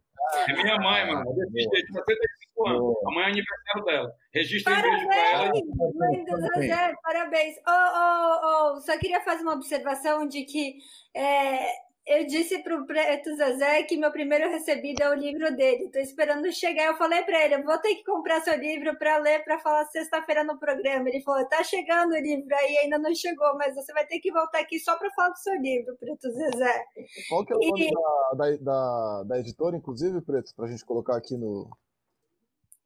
É 0.47 0.53
minha 0.53 0.77
mãe, 0.77 1.07
mano. 1.07 1.33
De 1.33 1.63
65 1.63 2.67
anos. 2.67 2.95
Amanhã 3.07 3.27
é 3.27 3.31
aniversário 3.31 3.85
dela. 3.85 4.11
Registra 4.33 4.73
um 4.73 4.81
beijo 4.81 5.07
para 5.07 5.31
ela. 5.31 5.51
Mãe 5.95 6.25
do 6.25 6.37
Zezé, 6.37 6.93
parabéns. 7.03 7.55
Oh, 7.67 7.71
oh, 7.71 8.75
oh, 8.77 8.81
só 8.81 8.97
queria 8.97 9.21
fazer 9.21 9.41
uma 9.43 9.53
observação 9.53 10.27
de 10.27 10.43
que 10.43 10.77
é, 11.15 11.67
eu 12.09 12.25
disse 12.25 12.57
para 12.63 12.75
o 12.75 12.87
Preto 12.87 13.35
Zezé 13.35 13.83
que 13.83 13.95
meu 13.95 14.11
primeiro 14.11 14.49
recebido 14.49 14.99
é 15.03 15.09
o 15.11 15.13
livro 15.13 15.55
dele. 15.55 15.85
Estou 15.85 16.01
esperando 16.01 16.51
chegar. 16.51 16.87
Eu 16.87 16.97
falei 16.97 17.21
para 17.21 17.45
ele: 17.45 17.53
eu 17.53 17.63
vou 17.63 17.77
ter 17.77 17.93
que 17.93 18.03
comprar 18.03 18.41
seu 18.41 18.57
livro 18.57 18.97
para 18.97 19.17
ler, 19.17 19.43
para 19.43 19.59
falar 19.59 19.85
sexta-feira 19.85 20.43
no 20.43 20.57
programa. 20.57 21.07
Ele 21.07 21.21
falou: 21.21 21.47
tá 21.47 21.63
chegando 21.63 22.13
o 22.13 22.19
livro 22.19 22.47
aí, 22.55 22.79
ainda 22.79 22.97
não 22.97 23.13
chegou, 23.13 23.55
mas 23.55 23.75
você 23.75 23.93
vai 23.93 24.07
ter 24.07 24.19
que 24.19 24.31
voltar 24.31 24.59
aqui 24.59 24.79
só 24.79 24.97
para 24.97 25.11
falar 25.11 25.29
do 25.29 25.37
seu 25.37 25.53
livro, 25.61 25.95
Preto 25.97 26.31
Zezé. 26.31 26.85
Qual 27.29 27.45
que 27.45 27.53
é 27.53 27.55
o 27.55 27.59
nome 27.59 27.87
e... 27.87 28.37
da, 28.37 28.57
da, 28.57 29.23
da, 29.23 29.39
editora, 29.39 29.77
inclusive, 29.77 30.19
Preto, 30.21 30.51
para 30.55 30.65
a 30.65 30.71
gente 30.71 30.83
colocar 30.83 31.15
aqui 31.15 31.37
no. 31.37 31.69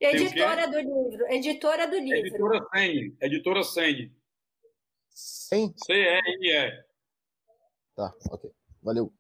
Editora 0.02 0.68
do 0.68 0.80
livro. 0.80 1.26
Editora 1.30 1.88
do 1.88 1.98
livro. 1.98 2.28
Editora 2.28 2.68
Sene. 2.74 3.18
Editora 3.22 3.64
Sene. 3.64 4.12
C-R-E. 5.16 6.84
Tá, 7.96 8.14
ok. 8.30 8.52
Valeu. 8.84 9.12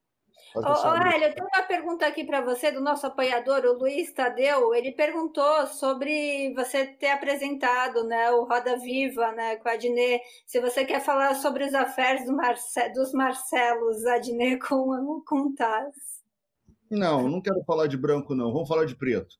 Hélio, 1.15 1.27
eu 1.27 1.33
tenho 1.33 1.47
uma 1.47 1.63
pergunta 1.63 2.05
aqui 2.05 2.23
para 2.23 2.41
você 2.41 2.71
do 2.71 2.79
nosso 2.79 3.07
apoiador, 3.07 3.65
o 3.65 3.73
Luiz 3.77 4.13
Tadeu. 4.13 4.73
Ele 4.75 4.91
perguntou 4.91 5.65
sobre 5.67 6.53
você 6.53 6.85
ter 6.85 7.09
apresentado 7.09 8.03
né, 8.03 8.29
o 8.31 8.43
Roda 8.43 8.77
Viva 8.77 9.31
né, 9.31 9.55
com 9.55 9.67
a 9.69 9.71
Adnê. 9.71 10.21
Se 10.45 10.59
você 10.61 10.85
quer 10.85 10.99
falar 10.99 11.35
sobre 11.35 11.63
os 11.63 11.73
affairs 11.73 12.23
do 12.25 12.35
Marce- 12.35 12.89
dos 12.93 13.11
Marcelos 13.13 14.05
Adnê 14.05 14.59
com, 14.61 15.23
com 15.27 15.39
o 15.47 15.55
Taz. 15.55 15.95
Não, 16.91 17.27
não 17.27 17.41
quero 17.41 17.63
falar 17.65 17.87
de 17.87 17.97
branco, 17.97 18.35
não. 18.35 18.53
Vamos 18.53 18.67
falar 18.69 18.85
de 18.85 18.95
preto. 18.95 19.35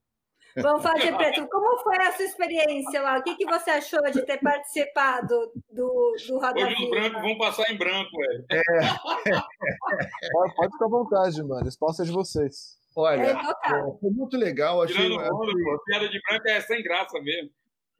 Vamos 0.57 0.83
falar 0.83 0.99
de 0.99 1.11
preto. 1.15 1.47
Como 1.47 1.77
foi 1.83 1.97
a 1.97 2.11
sua 2.11 2.25
experiência 2.25 3.01
lá? 3.01 3.17
O 3.17 3.23
que, 3.23 3.35
que 3.35 3.45
você 3.45 3.71
achou 3.71 4.01
de 4.11 4.21
ter 4.25 4.39
participado 4.39 5.51
do, 5.71 6.15
do 6.27 6.37
Roda 6.39 6.53
Hoje 6.59 6.73
os 6.73 6.79
Viva? 6.79 6.91
brancos 6.91 7.21
vão 7.21 7.37
passar 7.37 7.71
em 7.71 7.77
branco, 7.77 8.09
velho. 8.17 8.45
Pode, 10.31 10.55
pode 10.55 10.71
ficar 10.73 10.85
à 10.85 10.89
vontade, 10.89 11.43
mano. 11.43 11.65
O 11.65 11.69
espaço 11.69 12.01
é 12.01 12.05
de 12.05 12.11
vocês. 12.11 12.77
Olha, 12.95 13.21
É, 13.21 13.31
é, 13.31 13.97
foi 13.99 14.11
muito 14.11 14.37
legal. 14.37 14.81
Achei, 14.81 14.95
Tirando 14.95 15.19
onda, 15.19 15.51
pô. 15.51 15.83
Piada 15.85 16.09
de 16.09 16.21
branco 16.21 16.47
é 16.47 16.61
sem 16.61 16.83
graça 16.83 17.19
mesmo. 17.21 17.49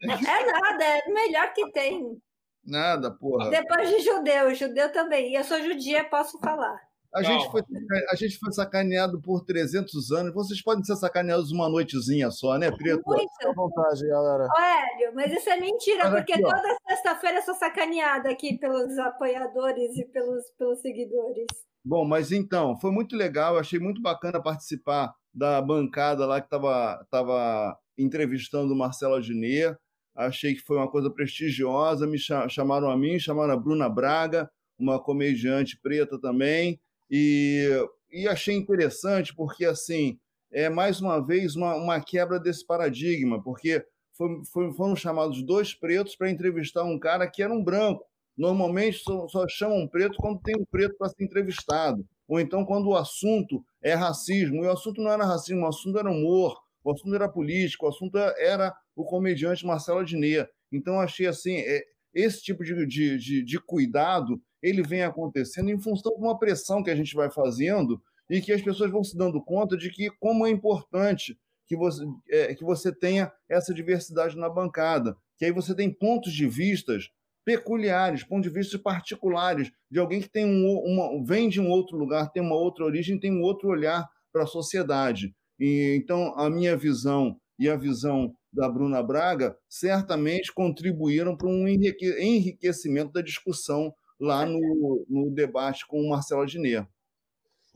É 0.02 0.08
nada, 0.52 0.84
é 0.84 1.04
o 1.08 1.14
melhor 1.14 1.54
que 1.54 1.72
tem. 1.72 2.22
Nada, 2.66 3.12
porra. 3.12 3.50
Depois 3.50 3.90
de 3.90 4.00
judeu, 4.00 4.54
judeu 4.54 4.92
também. 4.92 5.32
E 5.32 5.36
eu 5.36 5.44
sou 5.44 5.62
judia, 5.62 6.04
posso 6.06 6.40
falar. 6.40 6.80
A 7.16 7.22
gente, 7.22 7.52
foi, 7.52 7.62
a 8.10 8.16
gente 8.16 8.40
foi 8.40 8.52
sacaneado 8.52 9.22
por 9.22 9.46
300 9.46 10.12
anos. 10.12 10.34
Vocês 10.34 10.62
podem 10.64 10.84
ser 10.84 10.96
sacaneados 10.96 11.52
uma 11.52 11.70
noitezinha 11.70 12.32
só, 12.32 12.58
né, 12.58 12.72
Preto? 12.72 12.98
Fica 13.04 13.10
Muito. 13.12 13.56
vontade, 13.56 14.08
galera. 14.08 14.46
Ô, 14.46 14.62
Hélio, 14.62 15.16
mas 15.16 15.32
isso 15.32 15.48
é 15.50 15.60
mentira, 15.60 16.06
Mas 16.06 16.16
porque 16.16 16.34
aqui, 16.34 16.42
toda 16.42 16.78
sexta-feira 16.88 17.38
eu 17.38 17.44
sou 17.44 17.54
sacaneada 17.54 18.32
aqui 18.32 18.58
pelos 18.58 18.98
apoiadores 18.98 19.96
e 19.96 20.06
pelos, 20.06 20.44
pelos 20.58 20.80
seguidores. 20.82 21.46
Bom, 21.86 22.04
mas 22.04 22.32
então, 22.32 22.80
foi 22.80 22.90
muito 22.92 23.16
legal. 23.16 23.54
Eu 23.54 23.60
achei 23.60 23.78
muito 23.80 24.02
bacana 24.02 24.42
participar 24.42 25.14
da 25.34 25.62
bancada 25.62 26.26
lá 26.26 26.40
que 26.40 26.48
estava 26.48 27.06
tava 27.12 27.78
entrevistando 27.98 28.74
o 28.74 28.78
Marcelo 28.78 29.16
Adnet. 29.16 29.78
Achei 30.16 30.54
que 30.56 30.62
foi 30.62 30.78
uma 30.78 30.90
coisa 30.90 31.12
prestigiosa. 31.12 32.08
Me 32.08 32.18
cha- 32.18 32.48
chamaram 32.48 32.90
a 32.90 32.98
mim, 32.98 33.20
chamaram 33.20 33.54
a 33.54 33.58
Bruna 33.58 33.90
Braga, 33.90 34.50
uma 34.80 35.00
comediante 35.00 35.78
preta 35.82 36.20
também. 36.20 36.80
E, 37.16 37.70
e 38.12 38.28
achei 38.28 38.56
interessante 38.56 39.36
porque, 39.36 39.66
assim, 39.66 40.18
é 40.52 40.68
mais 40.68 41.00
uma 41.00 41.20
vez 41.24 41.56
uma, 41.56 41.76
uma 41.76 42.02
quebra 42.02 42.40
desse 42.40 42.66
paradigma, 42.66 43.42
porque 43.44 43.86
foi- 44.18 44.44
foi- 44.52 44.74
foram 44.74 44.96
chamados 44.96 45.44
dois 45.44 45.76
pretos 45.76 46.16
para 46.16 46.32
entrevistar 46.32 46.84
um 46.84 46.98
cara 47.00 47.30
que 47.30 47.44
era 47.44 47.54
um 47.54 47.64
branco. 47.64 48.04
Normalmente 48.36 48.98
só, 49.04 49.28
só 49.28 49.48
chamam 49.48 49.78
um 49.80 49.88
preto 49.88 50.16
quando 50.18 50.42
tem 50.42 50.56
um 50.60 50.66
preto 50.66 50.96
para 50.98 51.10
ser 51.10 51.24
entrevistado. 51.24 52.04
Ou 52.28 52.40
então 52.40 52.66
quando 52.66 52.88
o 52.90 52.96
assunto 52.96 53.64
é 53.82 53.94
racismo. 53.94 54.64
E 54.64 54.68
o 54.68 54.72
assunto 54.72 55.00
não 55.02 55.12
era 55.12 55.24
racismo, 55.26 55.62
o 55.62 55.68
assunto 55.68 56.00
era 56.00 56.10
humor, 56.10 56.58
o 56.84 56.92
assunto 56.92 57.14
era 57.14 57.30
político, 57.30 57.86
o 57.86 57.90
assunto 57.90 58.18
era 58.18 58.74
o 58.96 59.04
comediante 59.06 59.66
Marcelo 59.66 60.00
Adnet. 60.00 60.50
Então, 60.72 61.00
achei 61.00 61.28
assim, 61.28 61.58
é, 61.58 61.84
esse 62.14 62.42
tipo 62.42 62.64
de, 62.64 62.88
de, 62.88 63.18
de, 63.20 63.44
de 63.44 63.60
cuidado 63.60 64.42
ele 64.64 64.82
vem 64.82 65.04
acontecendo 65.04 65.70
em 65.70 65.80
função 65.80 66.14
de 66.16 66.22
uma 66.22 66.40
pressão 66.40 66.82
que 66.82 66.90
a 66.90 66.96
gente 66.96 67.14
vai 67.14 67.30
fazendo 67.30 68.02
e 68.30 68.42
que 68.42 68.54
as 68.54 68.62
pessoas 68.62 68.90
vão 68.90 69.04
se 69.04 69.16
dando 69.16 69.44
conta 69.44 69.78
de 69.78 69.92
que 69.92 70.10
como 70.20 70.48
é 70.48 70.50
importante 70.50 71.38
que 71.68 71.76
você, 71.76 72.04
é, 72.30 72.56
que 72.56 72.64
você 72.64 72.92
tenha 72.94 73.32
essa 73.50 73.74
diversidade 73.74 74.38
na 74.38 74.50
bancada, 74.50 75.16
que 75.38 75.46
aí 75.46 75.52
você 75.52 75.76
tem 75.76 75.92
pontos 75.92 76.34
de 76.34 76.48
vistas 76.48 77.10
peculiares, 77.46 78.24
pontos 78.24 78.50
de 78.50 78.58
vista 78.58 78.80
particulares 78.80 79.70
de 79.92 80.00
alguém 80.00 80.22
que 80.22 80.30
tem 80.30 80.46
um, 80.46 80.80
uma, 80.80 81.24
vem 81.26 81.50
de 81.50 81.60
um 81.60 81.70
outro 81.70 81.98
lugar, 81.98 82.32
tem 82.32 82.42
uma 82.42 82.56
outra 82.56 82.86
origem, 82.86 83.20
tem 83.20 83.32
um 83.32 83.42
outro 83.42 83.70
olhar 83.70 84.08
para 84.32 84.44
a 84.44 84.48
sociedade. 84.48 85.36
E, 85.60 85.96
então, 85.98 86.34
a 86.38 86.50
minha 86.50 86.76
visão 86.76 87.38
e 87.60 87.70
a 87.70 87.76
visão 87.76 88.34
da 88.52 88.70
Bruna 88.70 89.02
Braga 89.04 89.58
certamente 89.68 90.54
contribuíram 90.54 91.36
para 91.36 91.48
um 91.48 91.68
enrique- 91.68 92.18
enriquecimento 92.20 93.12
da 93.12 93.22
discussão 93.22 93.94
lá 94.20 94.46
no, 94.46 95.06
no 95.10 95.30
debate 95.32 95.86
com 95.88 96.02
o 96.02 96.10
Marcelo 96.10 96.42
Adnet. 96.42 96.88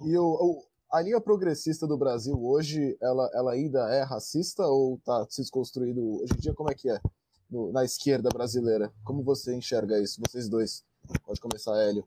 E 0.01 0.17
o, 0.17 0.23
o- 0.25 0.63
a 0.91 1.01
linha 1.01 1.19
progressista 1.19 1.85
do 1.85 1.97
Brasil 1.97 2.41
hoje, 2.41 2.95
ela, 3.01 3.29
ela 3.33 3.51
ainda 3.51 3.89
é 3.93 4.03
racista 4.03 4.63
ou 4.65 4.95
está 4.95 5.25
se 5.29 5.41
desconstruindo? 5.41 6.21
Hoje 6.21 6.33
em 6.33 6.39
dia, 6.39 6.53
como 6.53 6.71
é 6.71 6.75
que 6.75 6.89
é 6.89 6.99
no- 7.49 7.71
na 7.71 7.83
esquerda 7.83 8.29
brasileira? 8.29 8.91
Como 9.03 9.21
você 9.23 9.53
enxerga 9.53 9.99
isso? 9.99 10.21
Vocês 10.27 10.47
dois. 10.47 10.85
Pode 11.25 11.41
começar, 11.41 11.75
Hélio. 11.81 12.05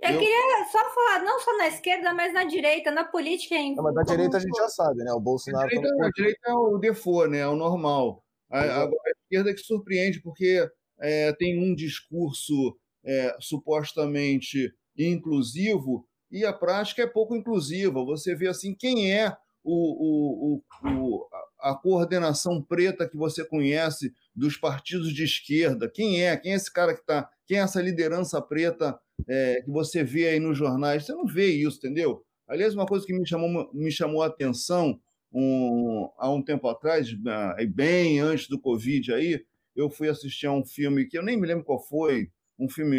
Eu, 0.00 0.10
Eu- 0.10 0.18
queria 0.18 0.68
só 0.70 0.78
falar, 0.92 1.24
não 1.24 1.38
só 1.40 1.56
na 1.56 1.68
esquerda, 1.68 2.12
mas 2.12 2.34
na 2.34 2.44
direita, 2.44 2.90
na 2.90 3.04
política. 3.04 3.54
Em, 3.54 3.74
Não, 3.76 3.84
mas 3.84 3.94
da 3.94 4.02
como 4.04 4.16
direita 4.16 4.36
a 4.36 4.40
gente 4.40 4.56
já 4.56 4.68
sabe, 4.68 5.04
né? 5.04 5.12
O 5.12 5.16
A 5.16 5.20
Bolsonaro 5.20 5.68
tá 5.70 5.74
direita, 5.76 6.04
a 6.06 6.10
direita 6.10 6.40
é 6.50 6.52
o 6.54 6.76
default, 6.78 7.30
né? 7.30 7.38
é 7.38 7.46
o 7.48 7.54
normal. 7.56 8.22
A, 8.50 8.60
agora, 8.82 9.00
a 9.06 9.10
esquerda 9.22 9.54
que 9.54 9.60
surpreende, 9.60 10.20
porque 10.20 10.68
é, 11.00 11.32
tem 11.34 11.58
um 11.62 11.74
discurso 11.74 12.76
é, 13.04 13.36
supostamente 13.40 14.72
inclusivo 14.96 16.06
e 16.30 16.44
a 16.44 16.52
prática 16.52 17.02
é 17.02 17.06
pouco 17.06 17.36
inclusiva. 17.36 18.04
Você 18.04 18.34
vê 18.34 18.48
assim 18.48 18.74
quem 18.74 19.12
é 19.12 19.36
o, 19.62 20.54
o, 20.54 20.62
o, 20.84 21.28
a 21.60 21.74
coordenação 21.74 22.60
preta 22.62 23.08
que 23.08 23.16
você 23.16 23.44
conhece 23.44 24.12
dos 24.34 24.56
partidos 24.56 25.12
de 25.12 25.24
esquerda. 25.24 25.90
Quem 25.90 26.22
é? 26.22 26.36
Quem 26.36 26.52
é 26.52 26.56
esse 26.56 26.72
cara 26.72 26.94
que 26.94 27.00
está? 27.00 27.28
Quem 27.46 27.58
é 27.58 27.60
essa 27.60 27.82
liderança 27.82 28.40
preta 28.40 28.98
é, 29.28 29.62
que 29.62 29.70
você 29.70 30.02
vê 30.02 30.28
aí 30.28 30.40
nos 30.40 30.56
jornais? 30.56 31.04
Você 31.04 31.12
não 31.12 31.26
vê 31.26 31.48
isso, 31.48 31.78
entendeu? 31.78 32.24
Aliás, 32.48 32.74
uma 32.74 32.86
coisa 32.86 33.06
que 33.06 33.12
me 33.12 33.26
chamou, 33.26 33.70
me 33.72 33.90
chamou 33.90 34.22
a 34.22 34.26
atenção 34.26 34.98
um, 35.32 36.08
há 36.18 36.30
um 36.30 36.42
tempo 36.42 36.68
atrás, 36.68 37.08
ah, 37.26 37.56
bem 37.68 38.20
antes 38.20 38.48
do 38.48 38.60
Covid 38.60 39.14
aí, 39.14 39.42
eu 39.74 39.88
fui 39.88 40.08
assistir 40.08 40.46
a 40.46 40.52
um 40.52 40.64
filme 40.64 41.06
que 41.06 41.16
eu 41.16 41.22
nem 41.22 41.38
me 41.38 41.46
lembro 41.46 41.64
qual 41.64 41.80
foi, 41.80 42.30
um 42.62 42.68
filme 42.68 42.96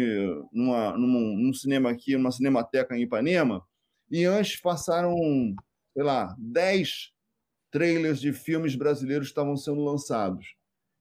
numa, 0.52 0.96
num, 0.98 1.36
num 1.36 1.52
cinema 1.54 1.90
aqui, 1.90 2.16
numa 2.16 2.30
cinemateca 2.30 2.96
em 2.96 3.02
Ipanema, 3.02 3.64
e 4.10 4.24
antes 4.24 4.60
passaram, 4.60 5.16
sei 5.94 6.02
lá, 6.02 6.36
10 6.38 7.12
trailers 7.70 8.20
de 8.20 8.32
filmes 8.32 8.76
brasileiros 8.76 9.28
estavam 9.28 9.56
sendo 9.56 9.82
lançados. 9.82 10.54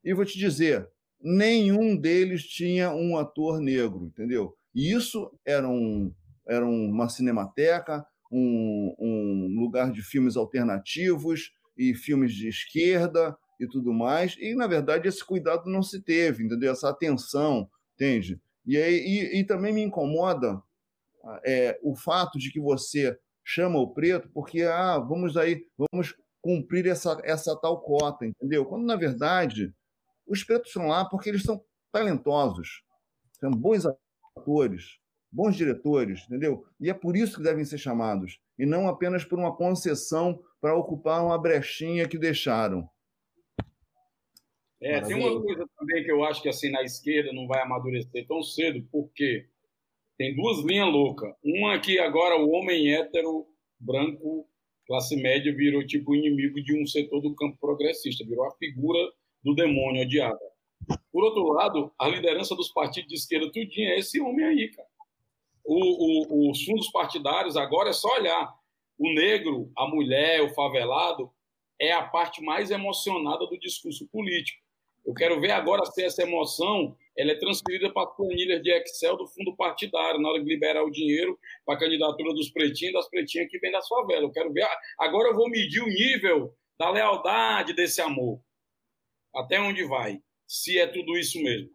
E 0.04 0.14
vou 0.14 0.24
te 0.24 0.38
dizer, 0.38 0.90
nenhum 1.22 1.96
deles 1.96 2.44
tinha 2.44 2.92
um 2.92 3.18
ator 3.18 3.60
negro, 3.60 4.06
entendeu? 4.06 4.56
E 4.74 4.92
isso 4.92 5.30
era, 5.46 5.68
um, 5.68 6.14
era 6.48 6.66
uma 6.66 7.10
cinemateca, 7.10 8.06
um, 8.32 8.96
um 8.98 9.60
lugar 9.60 9.92
de 9.92 10.02
filmes 10.02 10.38
alternativos 10.38 11.54
e 11.78 11.94
filmes 11.94 12.34
de 12.34 12.48
esquerda 12.48 13.38
e 13.60 13.68
tudo 13.68 13.94
mais. 13.94 14.36
E, 14.40 14.56
na 14.56 14.68
verdade, 14.68 15.08
esse 15.08 15.24
cuidado 15.24 15.70
não 15.70 15.84
se 15.84 16.02
teve, 16.02 16.44
entendeu? 16.44 16.72
Essa 16.72 16.90
atenção, 16.90 17.70
entende? 17.96 18.40
E, 18.66 18.78
e, 18.78 19.40
e 19.40 19.44
também 19.44 19.74
me 19.74 19.82
incomoda 19.82 20.62
é, 21.46 21.80
o 21.82 21.96
fato 21.96 22.38
de 22.38 22.52
que 22.52 22.60
você 22.60 23.18
chama 23.44 23.80
o 23.80 23.94
preto 23.94 24.30
porque, 24.34 24.64
ah, 24.64 25.00
vamos 25.00 25.36
aí, 25.38 25.66
vamos 25.78 26.16
cumprir 26.42 26.88
essa, 26.88 27.20
essa 27.24 27.56
tal 27.56 27.82
cota, 27.82 28.26
entendeu? 28.26 28.66
Quando, 28.66 28.86
na 28.86 28.96
verdade, 28.96 29.74
os 30.28 30.44
pretos 30.44 30.68
estão 30.68 30.88
lá 30.88 31.06
porque 31.06 31.30
eles 31.30 31.44
são 31.44 31.64
talentosos, 31.92 32.84
são 33.40 33.52
bons 33.52 33.86
atores, 34.36 35.00
bons 35.32 35.56
diretores, 35.56 36.24
entendeu? 36.26 36.66
E 36.80 36.90
é 36.90 36.94
por 36.94 37.16
isso 37.16 37.38
que 37.38 37.44
devem 37.44 37.66
ser 37.66 37.78
chamados, 37.78 38.40
e 38.58 38.66
não 38.66 38.88
apenas 38.88 39.24
por 39.24 39.40
uma 39.40 39.56
concessão 39.56 40.40
para 40.62 40.76
ocupar 40.76 41.24
uma 41.24 41.38
brechinha 41.38 42.08
que 42.08 42.18
deixaram. 42.18 42.90
É, 44.84 45.00
tem 45.00 45.16
uma 45.16 45.42
coisa 45.42 45.66
também 45.78 46.04
que 46.04 46.12
eu 46.12 46.26
acho 46.26 46.42
que 46.42 46.50
assim 46.50 46.70
na 46.70 46.84
esquerda 46.84 47.32
não 47.32 47.48
vai 47.48 47.62
amadurecer 47.62 48.28
tão 48.28 48.44
cedo, 48.44 48.86
porque 48.92 49.48
tem 50.18 50.36
duas 50.36 50.60
linhas 50.66 50.92
loucas. 50.92 51.34
Uma 51.42 51.80
que 51.80 51.98
agora 52.00 52.38
o 52.38 52.52
homem 52.52 52.94
hétero, 52.94 53.48
branco, 53.80 54.46
classe 54.86 55.16
média, 55.16 55.56
virou 55.56 55.86
tipo 55.86 56.14
inimigo 56.14 56.62
de 56.62 56.78
um 56.78 56.86
setor 56.86 57.22
do 57.22 57.34
campo 57.34 57.58
progressista, 57.60 58.26
virou 58.26 58.46
a 58.46 58.56
figura 58.58 59.00
do 59.42 59.56
demônio 59.56 60.04
odiada. 60.04 60.54
Por 61.14 61.24
outro 61.24 61.48
lado, 61.54 61.94
a 61.98 62.10
liderança 62.10 62.54
dos 62.54 62.70
partidos 62.70 63.08
de 63.08 63.16
esquerda 63.16 63.52
tudinho 63.52 63.90
é 63.90 64.00
esse 64.00 64.20
homem 64.20 64.46
aí, 64.46 64.70
cara. 64.70 64.90
O, 65.64 66.48
o, 66.48 66.52
os 66.52 66.62
fundos 66.66 66.92
partidários 66.92 67.56
agora 67.56 67.90
é 67.90 67.94
só 67.94 68.14
olhar. 68.16 68.54
O 68.98 69.14
negro, 69.14 69.72
a 69.78 69.88
mulher, 69.88 70.42
o 70.42 70.54
favelado 70.54 71.32
é 71.80 71.94
a 71.94 72.04
parte 72.04 72.42
mais 72.42 72.70
emocionada 72.70 73.48
do 73.48 73.58
discurso 73.58 74.08
político. 74.10 74.62
Eu 75.06 75.14
quero 75.14 75.40
ver 75.40 75.52
agora 75.52 75.86
se 75.86 76.04
essa 76.04 76.24
emoção 76.24 76.96
ela 77.18 77.32
é 77.32 77.36
transferida 77.36 77.92
para 77.92 78.08
planilhas 78.08 78.62
de 78.62 78.72
Excel 78.72 79.18
do 79.18 79.28
fundo 79.28 79.56
partidário, 79.56 80.20
na 80.20 80.30
hora 80.30 80.42
de 80.42 80.50
liberar 80.50 80.84
o 80.84 80.90
dinheiro 80.90 81.38
para 81.66 81.76
a 81.76 81.80
candidatura 81.80 82.34
dos 82.34 82.50
pretinhos 82.50 82.94
das 82.94 83.10
pretinhas 83.10 83.50
que 83.50 83.60
vem 83.60 83.72
da 83.72 83.82
favela. 83.82 84.24
Eu 84.24 84.32
quero 84.32 84.52
ver. 84.52 84.66
Agora 84.98 85.30
eu 85.30 85.36
vou 85.36 85.50
medir 85.50 85.82
o 85.82 85.88
nível 85.88 86.56
da 86.80 86.90
lealdade 86.90 87.74
desse 87.74 88.02
amor. 88.02 88.40
Até 89.36 89.60
onde 89.60 89.84
vai? 89.84 90.20
Se 90.48 90.80
é 90.80 90.88
tudo 90.88 91.18
isso 91.18 91.42
mesmo. 91.42 91.70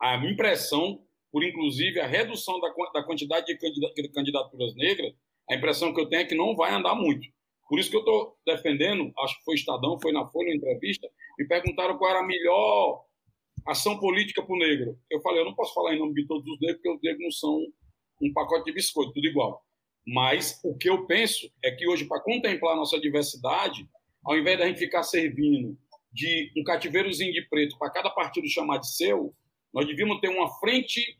A 0.00 0.18
minha 0.18 0.32
impressão 0.32 1.02
por 1.30 1.44
inclusive 1.44 2.00
a 2.00 2.06
redução 2.06 2.58
da 2.60 3.04
quantidade 3.04 3.46
de 3.46 4.08
candidaturas 4.08 4.74
negras, 4.74 5.12
a 5.50 5.54
impressão 5.54 5.92
que 5.92 6.00
eu 6.00 6.08
tenho 6.08 6.22
é 6.22 6.24
que 6.24 6.34
não 6.34 6.56
vai 6.56 6.72
andar 6.72 6.94
muito. 6.94 7.28
Por 7.68 7.78
isso 7.78 7.90
que 7.90 7.96
eu 7.96 8.00
estou 8.00 8.36
defendendo, 8.46 9.12
acho 9.18 9.38
que 9.38 9.44
foi 9.44 9.54
Estadão, 9.54 10.00
foi 10.00 10.12
na 10.12 10.26
Folha, 10.26 10.48
uma 10.48 10.56
entrevista, 10.56 11.08
me 11.38 11.46
perguntaram 11.46 11.98
qual 11.98 12.10
era 12.10 12.20
a 12.20 12.26
melhor 12.26 13.04
ação 13.66 13.98
política 13.98 14.42
para 14.42 14.54
o 14.54 14.58
negro. 14.58 14.98
Eu 15.10 15.20
falei, 15.20 15.40
eu 15.40 15.44
não 15.44 15.54
posso 15.54 15.74
falar 15.74 15.94
em 15.94 15.98
nome 15.98 16.14
de 16.14 16.26
todos 16.26 16.46
os 16.50 16.58
negros, 16.60 16.80
porque 16.80 16.96
os 16.96 17.02
negros 17.02 17.24
não 17.24 17.30
são 17.30 17.66
um 18.22 18.32
pacote 18.32 18.64
de 18.64 18.72
biscoito, 18.72 19.12
tudo 19.12 19.26
igual. 19.26 19.62
Mas 20.06 20.58
o 20.64 20.76
que 20.76 20.88
eu 20.88 21.06
penso 21.06 21.50
é 21.62 21.70
que 21.70 21.86
hoje, 21.86 22.06
para 22.06 22.22
contemplar 22.22 22.72
a 22.72 22.76
nossa 22.76 22.98
diversidade, 22.98 23.86
ao 24.24 24.38
invés 24.38 24.58
da 24.58 24.66
gente 24.66 24.78
ficar 24.78 25.02
servindo 25.02 25.76
de 26.10 26.50
um 26.56 26.64
cativeirozinho 26.64 27.32
de 27.32 27.46
preto 27.48 27.76
para 27.78 27.90
cada 27.90 28.10
partido 28.10 28.48
chamar 28.48 28.78
de 28.78 28.90
seu, 28.90 29.34
nós 29.72 29.86
devíamos 29.86 30.20
ter 30.20 30.28
uma 30.28 30.48
frente 30.58 31.18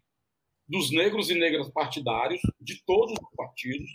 dos 0.67 0.91
negros 0.91 1.31
e 1.31 1.35
negras 1.35 1.71
partidários, 1.71 2.41
de 2.61 2.83
todos 2.85 3.13
os 3.13 3.37
partidos, 3.37 3.91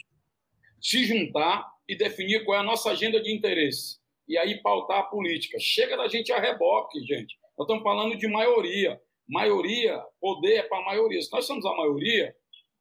se 0.84 1.06
juntar 1.06 1.66
e 1.88 1.96
definir 1.96 2.44
qual 2.44 2.58
é 2.58 2.62
a 2.62 2.64
nossa 2.64 2.92
agenda 2.92 3.22
de 3.22 3.34
interesse. 3.34 3.98
E 4.28 4.38
aí 4.38 4.62
pautar 4.62 5.00
a 5.00 5.04
política. 5.04 5.58
Chega 5.60 5.96
da 5.96 6.10
gente 6.10 6.32
a 6.34 6.40
reboque, 6.40 7.00
gente. 7.00 7.38
Nós 7.58 7.66
estamos 7.66 7.84
falando 7.84 8.18
de 8.18 8.28
maioria. 8.28 9.02
Maioria, 9.28 9.98
poder 10.20 10.56
é 10.56 10.64
para 10.64 10.80
a 10.80 10.86
maioria. 10.86 11.22
Se 11.22 11.32
nós 11.32 11.46
somos 11.46 11.66
a 11.66 11.74
maioria, 11.76 12.36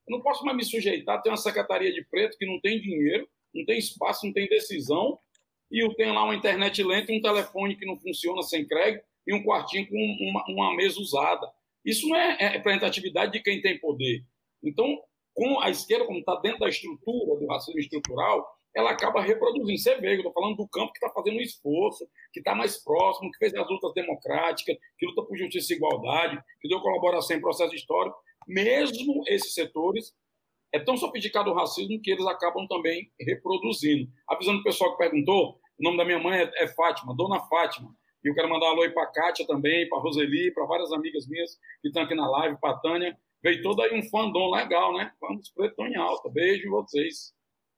eu 0.09 0.17
não 0.17 0.21
posso 0.21 0.45
mais 0.45 0.57
me 0.57 0.65
sujeitar 0.65 1.19
a 1.19 1.21
ter 1.21 1.31
uma 1.31 1.37
secretaria 1.37 1.93
de 1.93 2.05
preto 2.05 2.37
que 2.37 2.45
não 2.45 2.61
tem 2.61 2.81
dinheiro, 2.81 3.29
não 3.55 3.65
tem 3.65 3.79
espaço, 3.79 4.27
não 4.27 4.33
tem 4.33 4.49
decisão, 4.49 5.19
e 5.71 5.85
eu 5.85 5.95
tenho 5.95 6.13
lá 6.13 6.25
uma 6.25 6.35
internet 6.35 6.83
lenta, 6.83 7.13
um 7.13 7.23
telefone 7.23 7.77
que 7.77 7.87
não 7.87 7.97
funciona 7.97 8.43
sem 8.43 8.67
crédito 8.67 9.05
e 9.27 9.33
um 9.33 9.45
quartinho 9.45 9.89
com 9.89 9.97
uma, 9.97 10.45
uma 10.49 10.77
mesa 10.77 11.01
usada. 11.01 11.49
Isso 11.85 12.09
não 12.09 12.17
é 12.17 12.37
representatividade 12.49 13.33
de 13.33 13.41
quem 13.41 13.63
tem 13.63 13.79
poder. 13.79 14.25
Então, 14.63 15.01
com 15.35 15.61
a 15.61 15.71
esquerda, 15.71 16.07
como 16.07 16.19
está 16.19 16.37
dentro 16.37 16.61
da 16.61 16.69
estrutura 16.69 17.39
do 17.39 17.47
racismo 17.47 17.81
estrutural, 17.81 18.47
ela 18.75 18.91
acaba 18.91 19.21
reproduzindo. 19.21 19.79
Você 19.79 19.97
vê, 20.01 20.13
eu 20.13 20.17
estou 20.17 20.33
falando 20.33 20.57
do 20.57 20.69
campo 20.69 20.93
que 20.93 20.99
está 20.99 21.11
fazendo 21.11 21.37
um 21.37 21.43
esforço, 21.43 22.07
que 22.33 22.41
está 22.41 22.55
mais 22.55 22.83
próximo, 22.83 23.31
que 23.31 23.39
fez 23.39 23.55
as 23.55 23.69
lutas 23.69 23.93
democráticas, 23.95 24.77
que 24.99 25.07
luta 25.07 25.23
por 25.23 25.37
justiça 25.37 25.73
e 25.73 25.77
igualdade, 25.77 26.41
que 26.61 26.69
deu 26.69 26.81
colaboração 26.81 27.37
em 27.37 27.41
processo 27.41 27.75
histórico. 27.75 28.17
Mesmo 28.47 29.23
esses 29.29 29.53
setores, 29.55 30.13
é 30.73 30.79
tão 30.79 30.97
sofisticado 30.97 31.51
o 31.51 31.55
racismo 31.55 32.01
que 32.01 32.11
eles 32.11 32.27
acabam 32.27 32.67
também 32.67 33.11
reproduzindo. 33.21 34.11
Avisando 34.27 34.61
o 34.61 34.65
pessoal 34.65 34.93
que 34.93 34.99
perguntou, 34.99 35.61
o 35.79 35.83
nome 35.83 35.99
da 35.99 36.05
minha 36.05 36.19
mãe 36.19 36.41
é, 36.41 36.51
é 36.65 36.69
Fátima, 36.69 37.15
Dona 37.15 37.41
Fátima. 37.41 37.95
E 38.25 38.29
eu 38.29 38.35
quero 38.35 38.49
mandar 38.49 38.67
um 38.67 38.71
alô 38.71 38.91
para 38.93 39.03
a 39.03 39.13
Kátia 39.13 39.47
também, 39.47 39.89
para 39.89 39.99
a 39.99 40.01
Roseli, 40.01 40.53
para 40.53 40.65
várias 40.65 40.93
amigas 40.93 41.29
minhas 41.29 41.59
que 41.83 41.89
estão 41.89 42.03
aqui 42.03 42.15
na 42.15 42.29
live, 42.31 42.59
para 42.59 42.71
a 42.71 42.79
Tânia. 42.79 43.19
Veio 43.43 43.63
todo 43.63 43.83
aí 43.83 43.99
um 43.99 44.09
fandom 44.09 44.51
legal, 44.51 44.97
né? 44.97 45.13
Vamos, 45.21 45.51
Preto 45.51 45.83
em 45.83 45.97
alta. 45.97 46.29
Beijo 46.31 46.71
vocês. 46.71 47.33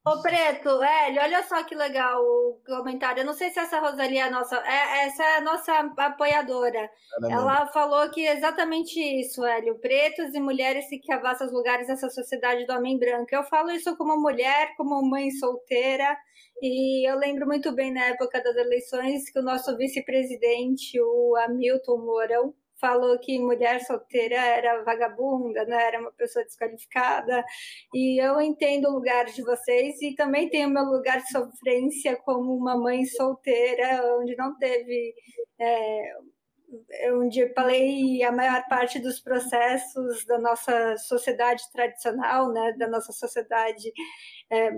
Ô, 0.07 0.21
Preto, 0.21 0.83
Hélio, 0.83 1.23
olha 1.23 1.43
só 1.45 1.65
que 1.65 1.75
legal 1.75 2.23
o 2.23 2.61
comentário. 2.67 3.23
Eu 3.23 3.25
não 3.25 3.33
sei 3.33 3.49
se 3.49 3.59
essa 3.59 3.81
Roseli 3.81 4.19
é 4.19 4.25
a 4.25 4.31
nossa. 4.31 4.57
É, 4.59 5.07
essa 5.07 5.25
é 5.25 5.37
a 5.39 5.41
nossa 5.41 5.73
apoiadora. 5.97 6.91
Ela 7.31 7.67
falou 7.69 8.11
que 8.11 8.27
é 8.27 8.37
exatamente 8.37 9.01
isso, 9.01 9.43
Hélio. 9.43 9.81
Pretos 9.81 10.35
e 10.35 10.41
mulheres 10.41 10.87
que 10.91 11.01
cavassam 11.01 11.47
os 11.47 11.53
lugares 11.55 11.87
dessa 11.87 12.11
sociedade 12.11 12.67
do 12.67 12.75
homem 12.75 12.99
branco. 12.99 13.29
Eu 13.33 13.45
falo 13.45 13.71
isso 13.71 13.97
como 13.97 14.21
mulher, 14.21 14.75
como 14.77 15.01
mãe 15.09 15.31
solteira. 15.31 16.15
E 16.61 17.09
eu 17.09 17.17
lembro 17.17 17.47
muito 17.47 17.75
bem 17.75 17.91
na 17.91 18.05
época 18.09 18.43
das 18.43 18.57
eleições 18.57 19.31
que 19.31 19.39
o 19.39 19.43
nosso 19.43 19.75
vice-presidente, 19.79 21.01
o 21.01 21.35
Hamilton 21.35 21.97
Mourão, 22.05 22.55
falou 22.85 23.19
que 23.19 23.39
mulher 23.39 23.81
solteira 23.81 24.37
era 24.37 24.83
vagabunda, 24.83 25.65
né? 25.65 25.87
era 25.87 25.99
uma 25.99 26.13
pessoa 26.13 26.45
desqualificada. 26.45 27.43
E 27.95 28.23
eu 28.23 28.39
entendo 28.43 28.89
o 28.89 28.93
lugar 28.93 29.25
de 29.25 29.43
vocês 29.43 30.03
e 30.03 30.15
também 30.15 30.51
tenho 30.51 30.69
meu 30.69 30.85
lugar 30.85 31.23
de 31.23 31.31
sofrência 31.31 32.15
como 32.17 32.55
uma 32.55 32.77
mãe 32.77 33.07
solteira, 33.07 34.03
onde 34.19 34.37
não 34.37 34.55
teve. 34.59 35.15
É, 35.59 36.13
onde 37.13 37.41
eu 37.41 37.53
falei 37.55 38.23
a 38.25 38.33
maior 38.33 38.67
parte 38.69 38.99
dos 38.99 39.21
processos 39.21 40.27
da 40.27 40.39
nossa 40.39 40.97
sociedade 40.99 41.63
tradicional, 41.73 42.53
né, 42.53 42.75
da 42.77 42.89
nossa 42.89 43.13
sociedade 43.13 43.93
é, 44.51 44.73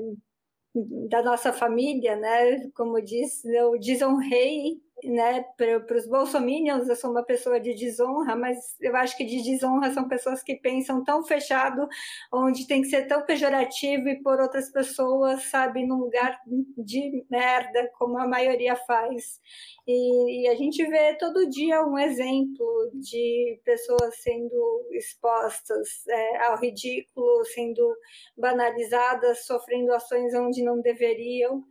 da 1.08 1.22
nossa 1.22 1.52
família, 1.52 2.16
né? 2.16 2.68
Como 2.74 3.00
diz, 3.02 3.44
eu 3.46 3.78
desonrei 3.78 4.78
né, 5.04 5.44
para 5.56 5.96
os 5.96 6.06
bolsominions, 6.08 6.88
eu 6.88 6.96
sou 6.96 7.10
uma 7.10 7.22
pessoa 7.22 7.60
de 7.60 7.74
desonra, 7.74 8.34
mas 8.34 8.56
eu 8.80 8.96
acho 8.96 9.16
que 9.16 9.24
de 9.24 9.42
desonra 9.42 9.92
são 9.92 10.08
pessoas 10.08 10.42
que 10.42 10.56
pensam 10.56 11.04
tão 11.04 11.22
fechado, 11.22 11.86
onde 12.32 12.66
tem 12.66 12.82
que 12.82 12.88
ser 12.88 13.06
tão 13.06 13.24
pejorativo 13.24 14.08
e 14.08 14.22
por 14.22 14.40
outras 14.40 14.70
pessoas, 14.70 15.44
sabe, 15.44 15.86
num 15.86 15.98
lugar 15.98 16.40
de 16.78 17.24
merda, 17.30 17.90
como 17.98 18.18
a 18.18 18.26
maioria 18.26 18.74
faz. 18.74 19.40
E, 19.86 20.44
e 20.44 20.48
a 20.48 20.54
gente 20.54 20.84
vê 20.86 21.14
todo 21.16 21.48
dia 21.48 21.84
um 21.84 21.98
exemplo 21.98 22.90
de 22.94 23.60
pessoas 23.64 24.16
sendo 24.22 24.88
expostas 24.92 26.06
é, 26.08 26.46
ao 26.46 26.58
ridículo, 26.58 27.44
sendo 27.44 27.94
banalizadas, 28.36 29.44
sofrendo 29.46 29.92
ações 29.92 30.34
onde 30.34 30.62
não 30.64 30.80
deveriam. 30.80 31.62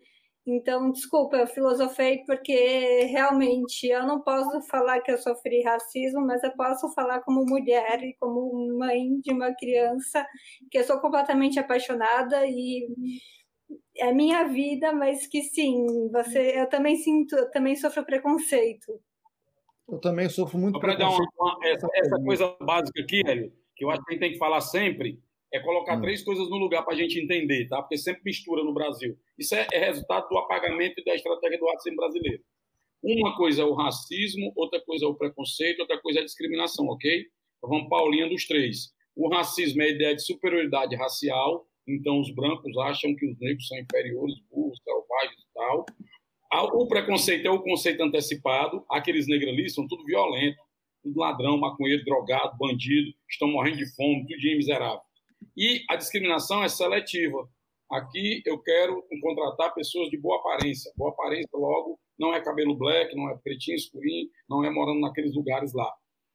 Então, 0.48 0.92
desculpa, 0.92 1.38
eu 1.38 1.48
filosofei 1.48 2.24
porque 2.26 3.06
realmente 3.06 3.88
eu 3.88 4.06
não 4.06 4.22
posso 4.22 4.62
falar 4.68 5.02
que 5.02 5.12
eu 5.12 5.18
sofri 5.18 5.64
racismo, 5.64 6.22
mas 6.22 6.44
eu 6.44 6.52
posso 6.52 6.88
falar 6.94 7.22
como 7.22 7.44
mulher 7.46 8.04
e 8.04 8.16
como 8.20 8.78
mãe 8.78 9.20
de 9.22 9.34
uma 9.34 9.56
criança 9.56 10.24
que 10.70 10.78
eu 10.78 10.84
sou 10.84 11.00
completamente 11.00 11.58
apaixonada 11.58 12.46
e 12.46 12.88
é 13.98 14.14
minha 14.14 14.44
vida, 14.44 14.92
mas 14.92 15.26
que 15.26 15.42
sim, 15.42 16.10
você, 16.12 16.60
eu 16.60 16.70
também 16.70 16.96
sinto, 16.98 17.36
eu 17.36 17.50
também 17.50 17.76
sofro 17.76 18.06
preconceito. 18.06 19.02
Eu 19.90 20.00
também 20.00 20.30
sofro 20.30 20.60
muito 20.60 20.80
Para 20.80 20.96
dar 20.96 21.10
uma, 21.10 21.28
uma, 21.40 21.58
essa, 21.68 21.88
essa 21.96 22.16
coisa 22.24 22.56
básica 22.62 23.02
aqui, 23.02 23.24
Hélio, 23.26 23.52
que 23.76 23.84
eu 23.84 23.90
acho 23.90 24.04
que 24.04 24.12
a 24.12 24.14
gente 24.14 24.22
tem 24.22 24.32
que 24.34 24.38
falar 24.38 24.62
sempre, 24.62 25.20
é 25.56 25.60
colocar 25.62 25.98
hum. 25.98 26.02
três 26.02 26.24
coisas 26.24 26.50
no 26.50 26.58
lugar 26.58 26.84
para 26.84 26.94
a 26.94 26.98
gente 26.98 27.20
entender, 27.20 27.68
tá? 27.68 27.82
Porque 27.82 27.98
sempre 27.98 28.22
mistura 28.26 28.64
no 28.64 28.74
Brasil. 28.74 29.18
Isso 29.38 29.56
é, 29.56 29.66
é 29.72 29.80
resultado 29.80 30.28
do 30.28 30.38
apagamento 30.38 31.00
e 31.00 31.04
da 31.04 31.16
estratégia 31.16 31.58
do 31.58 31.66
racismo 31.66 31.98
brasileiro. 31.98 32.44
Uma 33.02 33.38
coisa 33.38 33.62
é 33.62 33.66
o 33.66 33.74
racismo, 33.74 34.52
outra 34.56 34.82
coisa 34.82 35.06
é 35.06 35.08
o 35.08 35.16
preconceito, 35.16 35.80
outra 35.80 36.02
coisa 36.02 36.20
é 36.20 36.22
a 36.24 36.26
discriminação, 36.26 36.88
ok? 36.88 37.26
Então 37.58 37.70
vamos 37.70 37.88
para 37.88 38.06
a 38.06 38.10
linha 38.10 38.28
dos 38.28 38.46
três. 38.46 38.94
O 39.16 39.30
racismo 39.30 39.82
é 39.82 39.86
a 39.86 39.90
ideia 39.90 40.16
de 40.16 40.26
superioridade 40.26 40.96
racial, 40.96 41.66
então 41.88 42.20
os 42.20 42.34
brancos 42.34 42.76
acham 42.80 43.16
que 43.16 43.26
os 43.26 43.40
negros 43.40 43.68
são 43.68 43.78
inferiores, 43.78 44.36
burros, 44.52 44.80
selvagens 44.84 45.40
e 45.40 45.54
tal. 45.54 45.86
O 46.74 46.88
preconceito 46.88 47.46
é 47.46 47.50
o 47.50 47.62
conceito 47.62 48.02
antecipado, 48.02 48.84
aqueles 48.90 49.28
negros 49.28 49.50
ali 49.50 49.70
são 49.70 49.88
tudo 49.88 50.04
violento, 50.04 50.58
tudo 51.04 51.20
ladrão, 51.20 51.58
maconheiro, 51.58 52.04
drogado, 52.04 52.58
bandido, 52.58 53.14
estão 53.30 53.48
morrendo 53.48 53.78
de 53.78 53.96
fome, 53.96 54.26
tudo 54.26 54.40
de 54.40 54.56
miserável. 54.58 55.02
E 55.58 55.84
a 55.90 55.96
discriminação 55.96 56.64
é 56.64 56.68
seletiva. 56.68 57.50
Aqui 57.92 58.42
eu 58.46 58.60
quero 58.62 59.04
contratar 59.22 59.74
pessoas 59.74 60.10
de 60.10 60.18
boa 60.18 60.38
aparência. 60.40 60.92
Boa 60.98 61.12
aparência, 61.12 61.50
logo, 61.54 62.00
não 62.20 62.34
é 62.34 62.42
cabelo 62.42 62.76
black, 62.76 63.16
não 63.16 63.30
é 63.30 63.38
pretinho, 63.38 63.76
escurinho, 63.76 64.28
não 64.50 64.64
é 64.64 64.70
morando 64.70 65.00
naqueles 65.00 65.34
lugares 65.34 65.74
lá. 65.74 65.92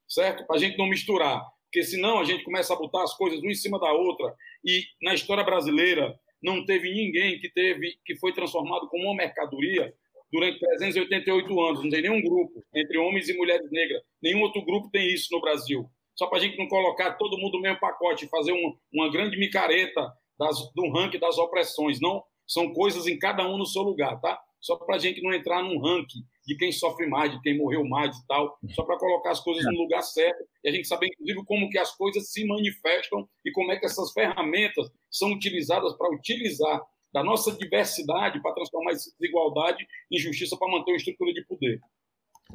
Certo? 0.08 0.46
Para 0.46 0.56
a 0.56 0.58
gente 0.58 0.78
não 0.78 0.88
misturar. 0.88 1.44
Porque 1.64 1.84
senão 1.84 2.18
a 2.18 2.24
gente 2.24 2.44
começa 2.44 2.72
a 2.72 2.76
botar 2.76 3.02
as 3.02 3.14
coisas 3.14 3.40
uma 3.40 3.50
em 3.50 3.54
cima 3.54 3.78
da 3.78 3.92
outra. 3.92 4.34
E 4.64 4.82
na 5.02 5.14
história 5.14 5.44
brasileira 5.44 6.18
não 6.42 6.64
teve 6.64 6.92
ninguém 6.92 7.38
que 7.38 7.50
teve 7.52 7.98
que 8.04 8.16
foi 8.16 8.32
transformado 8.32 8.88
como 8.88 9.04
uma 9.04 9.16
mercadoria 9.16 9.92
durante 10.32 10.58
388 10.58 11.60
anos. 11.60 11.82
Não 11.82 11.90
tem 11.90 12.02
nenhum 12.02 12.22
grupo 12.22 12.64
entre 12.74 12.98
homens 12.98 13.28
e 13.28 13.36
mulheres 13.36 13.70
negras. 13.70 14.02
Nenhum 14.22 14.42
outro 14.42 14.64
grupo 14.64 14.88
tem 14.90 15.12
isso 15.12 15.28
no 15.32 15.40
Brasil 15.40 15.88
só 16.14 16.26
para 16.26 16.38
a 16.38 16.40
gente 16.40 16.58
não 16.58 16.68
colocar 16.68 17.12
todo 17.12 17.38
mundo 17.38 17.54
no 17.54 17.62
mesmo 17.62 17.80
pacote, 17.80 18.28
fazer 18.28 18.52
um, 18.52 18.76
uma 18.92 19.10
grande 19.10 19.38
micareta 19.38 20.12
das, 20.38 20.72
do 20.74 20.90
ranking 20.90 21.18
das 21.18 21.38
opressões. 21.38 22.00
Não, 22.00 22.22
são 22.46 22.72
coisas 22.72 23.06
em 23.06 23.18
cada 23.18 23.46
um 23.48 23.56
no 23.56 23.66
seu 23.66 23.82
lugar, 23.82 24.20
tá? 24.20 24.40
Só 24.60 24.76
para 24.76 24.96
a 24.96 24.98
gente 24.98 25.22
não 25.22 25.32
entrar 25.32 25.62
num 25.62 25.80
ranking 25.80 26.20
de 26.46 26.56
quem 26.56 26.70
sofre 26.70 27.06
mais, 27.06 27.32
de 27.32 27.40
quem 27.40 27.56
morreu 27.56 27.84
mais 27.84 28.14
e 28.16 28.26
tal, 28.26 28.58
só 28.74 28.84
para 28.84 28.98
colocar 28.98 29.30
as 29.30 29.40
coisas 29.40 29.64
no 29.64 29.82
lugar 29.82 30.02
certo 30.02 30.44
e 30.62 30.68
a 30.68 30.72
gente 30.72 30.86
saber, 30.86 31.06
inclusive, 31.06 31.44
como 31.46 31.70
que 31.70 31.78
as 31.78 31.96
coisas 31.96 32.30
se 32.30 32.44
manifestam 32.44 33.26
e 33.44 33.50
como 33.52 33.72
é 33.72 33.78
que 33.78 33.86
essas 33.86 34.12
ferramentas 34.12 34.90
são 35.10 35.32
utilizadas 35.32 35.96
para 35.96 36.12
utilizar 36.14 36.82
da 37.12 37.24
nossa 37.24 37.52
diversidade 37.56 38.40
para 38.42 38.54
transformar 38.54 38.92
essa 38.92 39.10
desigualdade 39.18 39.86
em 40.10 40.18
justiça 40.18 40.56
para 40.56 40.70
manter 40.70 40.92
uma 40.92 40.96
estrutura 40.96 41.32
de 41.32 41.44
poder. 41.46 41.80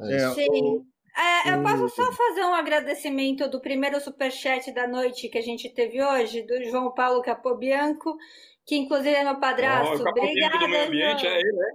É, 0.00 0.30
Sim. 0.30 0.86
É, 1.16 1.54
eu 1.54 1.62
posso 1.62 1.88
só 1.88 2.12
fazer 2.12 2.42
um 2.44 2.52
agradecimento 2.52 3.48
do 3.48 3.58
primeiro 3.60 3.98
superchat 4.00 4.70
da 4.72 4.86
noite 4.86 5.30
que 5.30 5.38
a 5.38 5.42
gente 5.42 5.72
teve 5.72 6.02
hoje, 6.02 6.42
do 6.42 6.62
João 6.64 6.92
Paulo 6.92 7.22
Capobianco, 7.22 8.14
que 8.66 8.76
inclusive 8.76 9.14
é 9.14 9.24
meu 9.24 9.40
padrasto. 9.40 10.02
Oh, 10.02 10.06
o 10.06 10.10
Obrigada, 10.10 10.58
do 10.58 10.68
meio 10.68 10.86
ambiente 10.86 11.22
João. 11.22 11.32
é 11.32 11.38
ele, 11.38 11.52
né? 11.52 11.68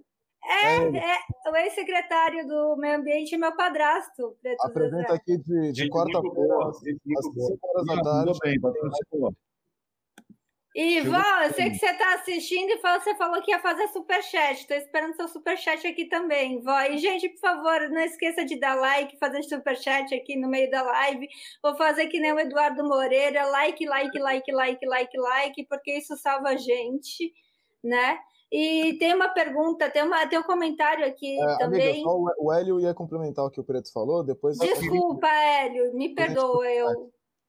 É, 0.43 0.75
é, 0.97 1.49
o 1.49 1.55
ex-secretário 1.55 2.47
do 2.47 2.75
Meio 2.75 2.97
Ambiente 2.97 3.35
é 3.35 3.37
meu 3.37 3.55
padrasto. 3.55 4.35
Apresenta 4.61 5.13
aqui 5.13 5.37
de, 5.37 5.71
de 5.71 5.89
quarta-feira, 5.89 6.67
às 6.67 6.79
5 6.79 7.59
horas 7.63 7.85
da 7.85 8.01
tarde. 8.01 8.39
Bem, 8.43 8.59
Ivan, 10.73 11.43
eu 11.43 11.53
sei 11.53 11.69
que 11.69 11.77
você 11.77 11.87
está 11.87 12.15
assistindo 12.15 12.69
e 12.69 12.77
você 12.77 13.13
falou 13.15 13.41
que 13.41 13.51
ia 13.51 13.59
fazer 13.59 13.89
superchat. 13.89 14.61
Estou 14.61 14.77
esperando 14.77 15.15
seu 15.15 15.27
superchat 15.27 15.85
aqui 15.85 16.05
também, 16.05 16.61
vó. 16.61 16.81
E, 16.83 16.97
gente, 16.97 17.27
por 17.27 17.39
favor, 17.39 17.89
não 17.89 18.01
esqueça 18.01 18.45
de 18.45 18.57
dar 18.57 18.75
like, 18.75 19.19
fazer 19.19 19.43
superchat 19.43 20.15
aqui 20.15 20.37
no 20.37 20.47
meio 20.47 20.71
da 20.71 20.81
live. 20.81 21.27
Vou 21.61 21.75
fazer 21.75 22.07
que 22.07 22.21
nem 22.21 22.31
o 22.31 22.39
Eduardo 22.39 22.85
Moreira. 22.85 23.45
Like, 23.47 23.85
like, 23.85 24.17
like, 24.17 24.51
like, 24.51 24.85
like, 24.85 25.17
like, 25.17 25.65
porque 25.65 25.97
isso 25.97 26.15
salva 26.15 26.49
a 26.49 26.55
gente, 26.55 27.33
né? 27.83 28.17
E 28.49 28.97
tem 28.97 29.13
uma 29.13 29.29
pergunta, 29.29 29.89
tem, 29.89 30.03
uma, 30.03 30.25
tem 30.27 30.39
um 30.39 30.43
comentário 30.43 31.05
aqui 31.05 31.37
é, 31.41 31.57
também. 31.57 31.89
Amiga, 31.89 32.03
só 32.03 32.17
o 32.37 32.51
Hélio 32.51 32.79
ia 32.79 32.93
complementar 32.93 33.45
o 33.45 33.49
que 33.49 33.59
o 33.59 33.63
Preto 33.63 33.91
falou, 33.91 34.23
depois... 34.25 34.57
Desculpa, 34.57 35.27
Hélio, 35.27 35.93
me 35.93 36.13
perdoa, 36.13 36.65
eu... 36.69 36.87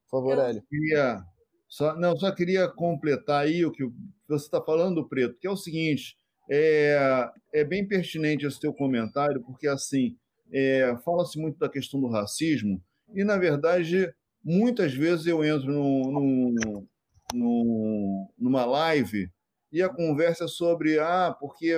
Por 0.08 0.10
favor, 0.10 0.38
eu... 0.38 0.42
Hélio. 0.42 0.62
Queria 0.68 1.24
só, 1.72 1.96
não, 1.96 2.14
só 2.14 2.30
queria 2.30 2.68
completar 2.68 3.44
aí 3.46 3.64
o 3.64 3.72
que 3.72 3.82
você 4.28 4.44
está 4.44 4.60
falando, 4.60 5.08
Preto, 5.08 5.38
que 5.40 5.46
é 5.46 5.50
o 5.50 5.56
seguinte: 5.56 6.18
é, 6.50 7.30
é 7.50 7.64
bem 7.64 7.88
pertinente 7.88 8.44
esse 8.44 8.60
teu 8.60 8.74
comentário, 8.74 9.40
porque 9.40 9.66
assim 9.66 10.14
é, 10.52 10.94
fala-se 11.02 11.38
muito 11.38 11.58
da 11.58 11.70
questão 11.70 11.98
do 11.98 12.08
racismo, 12.08 12.78
e 13.14 13.24
na 13.24 13.38
verdade, 13.38 14.12
muitas 14.44 14.92
vezes 14.92 15.26
eu 15.26 15.42
entro 15.42 15.72
no, 15.72 16.84
no, 17.32 18.30
numa 18.38 18.66
live 18.66 19.30
e 19.72 19.80
a 19.80 19.88
conversa 19.88 20.44
é 20.44 20.48
sobre 20.48 20.98
ah, 20.98 21.34
porque 21.40 21.74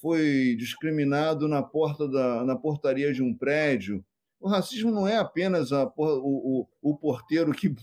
foi 0.00 0.54
discriminado 0.56 1.48
na 1.48 1.60
porta 1.60 2.06
da 2.06 2.44
na 2.44 2.54
portaria 2.54 3.12
de 3.12 3.20
um 3.20 3.34
prédio. 3.36 4.04
O 4.38 4.48
racismo 4.48 4.92
não 4.92 5.08
é 5.08 5.16
apenas 5.16 5.72
a, 5.72 5.92
o, 5.96 6.60
o, 6.60 6.68
o 6.80 6.96
porteiro 6.96 7.50
que 7.50 7.74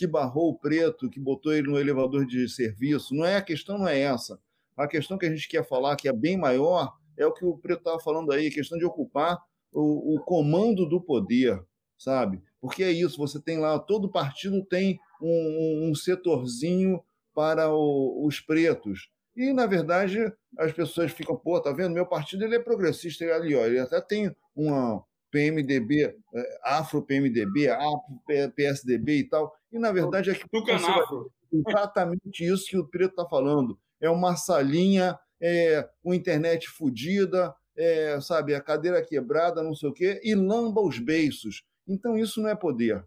que 0.00 0.06
barrou 0.06 0.48
o 0.48 0.58
preto, 0.58 1.10
que 1.10 1.20
botou 1.20 1.52
ele 1.52 1.68
no 1.68 1.78
elevador 1.78 2.24
de 2.24 2.48
serviço. 2.48 3.14
Não 3.14 3.22
é 3.22 3.36
a 3.36 3.42
questão, 3.42 3.76
não 3.76 3.86
é 3.86 4.00
essa. 4.00 4.40
A 4.74 4.88
questão 4.88 5.18
que 5.18 5.26
a 5.26 5.28
gente 5.30 5.46
quer 5.46 5.62
falar, 5.62 5.94
que 5.94 6.08
é 6.08 6.12
bem 6.12 6.38
maior, 6.38 6.96
é 7.18 7.26
o 7.26 7.34
que 7.34 7.44
o 7.44 7.58
preto 7.58 7.80
estava 7.80 8.00
falando 8.00 8.32
aí, 8.32 8.46
a 8.46 8.50
questão 8.50 8.78
de 8.78 8.84
ocupar 8.86 9.38
o, 9.70 10.14
o, 10.14 10.20
comando 10.24 10.88
do 10.88 11.02
poder, 11.02 11.62
sabe? 11.98 12.42
Porque 12.62 12.82
é 12.82 12.90
isso, 12.90 13.18
você 13.18 13.38
tem 13.38 13.58
lá, 13.58 13.78
todo 13.78 14.10
partido 14.10 14.64
tem 14.64 14.98
um, 15.20 15.90
um 15.90 15.94
setorzinho 15.94 17.04
para 17.34 17.68
o, 17.68 18.26
os 18.26 18.40
pretos. 18.40 19.10
E, 19.36 19.52
na 19.52 19.66
verdade, 19.66 20.32
as 20.58 20.72
pessoas 20.72 21.12
ficam, 21.12 21.36
pô, 21.36 21.60
tá 21.60 21.72
vendo? 21.72 21.92
Meu 21.92 22.06
partido 22.06 22.42
ele 22.42 22.56
é 22.56 22.58
progressista, 22.58 23.22
ele, 23.22 23.32
ali, 23.34 23.54
ó, 23.54 23.66
ele 23.66 23.78
até 23.80 24.00
tem 24.00 24.34
uma, 24.56 25.04
PMDB, 25.30 26.16
é, 26.34 26.58
Afro-PMDB, 26.64 27.68
Afro-PSDB 27.68 29.18
e 29.18 29.24
tal. 29.28 29.54
E, 29.72 29.78
na 29.78 29.92
verdade, 29.92 30.30
é 30.30 30.34
que 30.34 30.46
exatamente 31.52 32.44
isso 32.44 32.66
que 32.66 32.78
o 32.78 32.86
Preto 32.86 33.10
está 33.10 33.26
falando. 33.26 33.78
É 34.00 34.08
uma 34.10 34.36
salinha 34.36 35.18
é, 35.40 35.88
com 36.02 36.14
internet 36.14 36.68
fodida, 36.68 37.54
é, 37.76 38.20
sabe, 38.20 38.54
a 38.54 38.60
cadeira 38.60 39.02
quebrada, 39.02 39.62
não 39.62 39.74
sei 39.74 39.88
o 39.88 39.92
quê, 39.92 40.20
e 40.22 40.34
lamba 40.34 40.80
os 40.80 40.98
beiços. 40.98 41.64
Então, 41.86 42.16
isso 42.16 42.40
não 42.40 42.48
é 42.48 42.54
poder. 42.54 43.04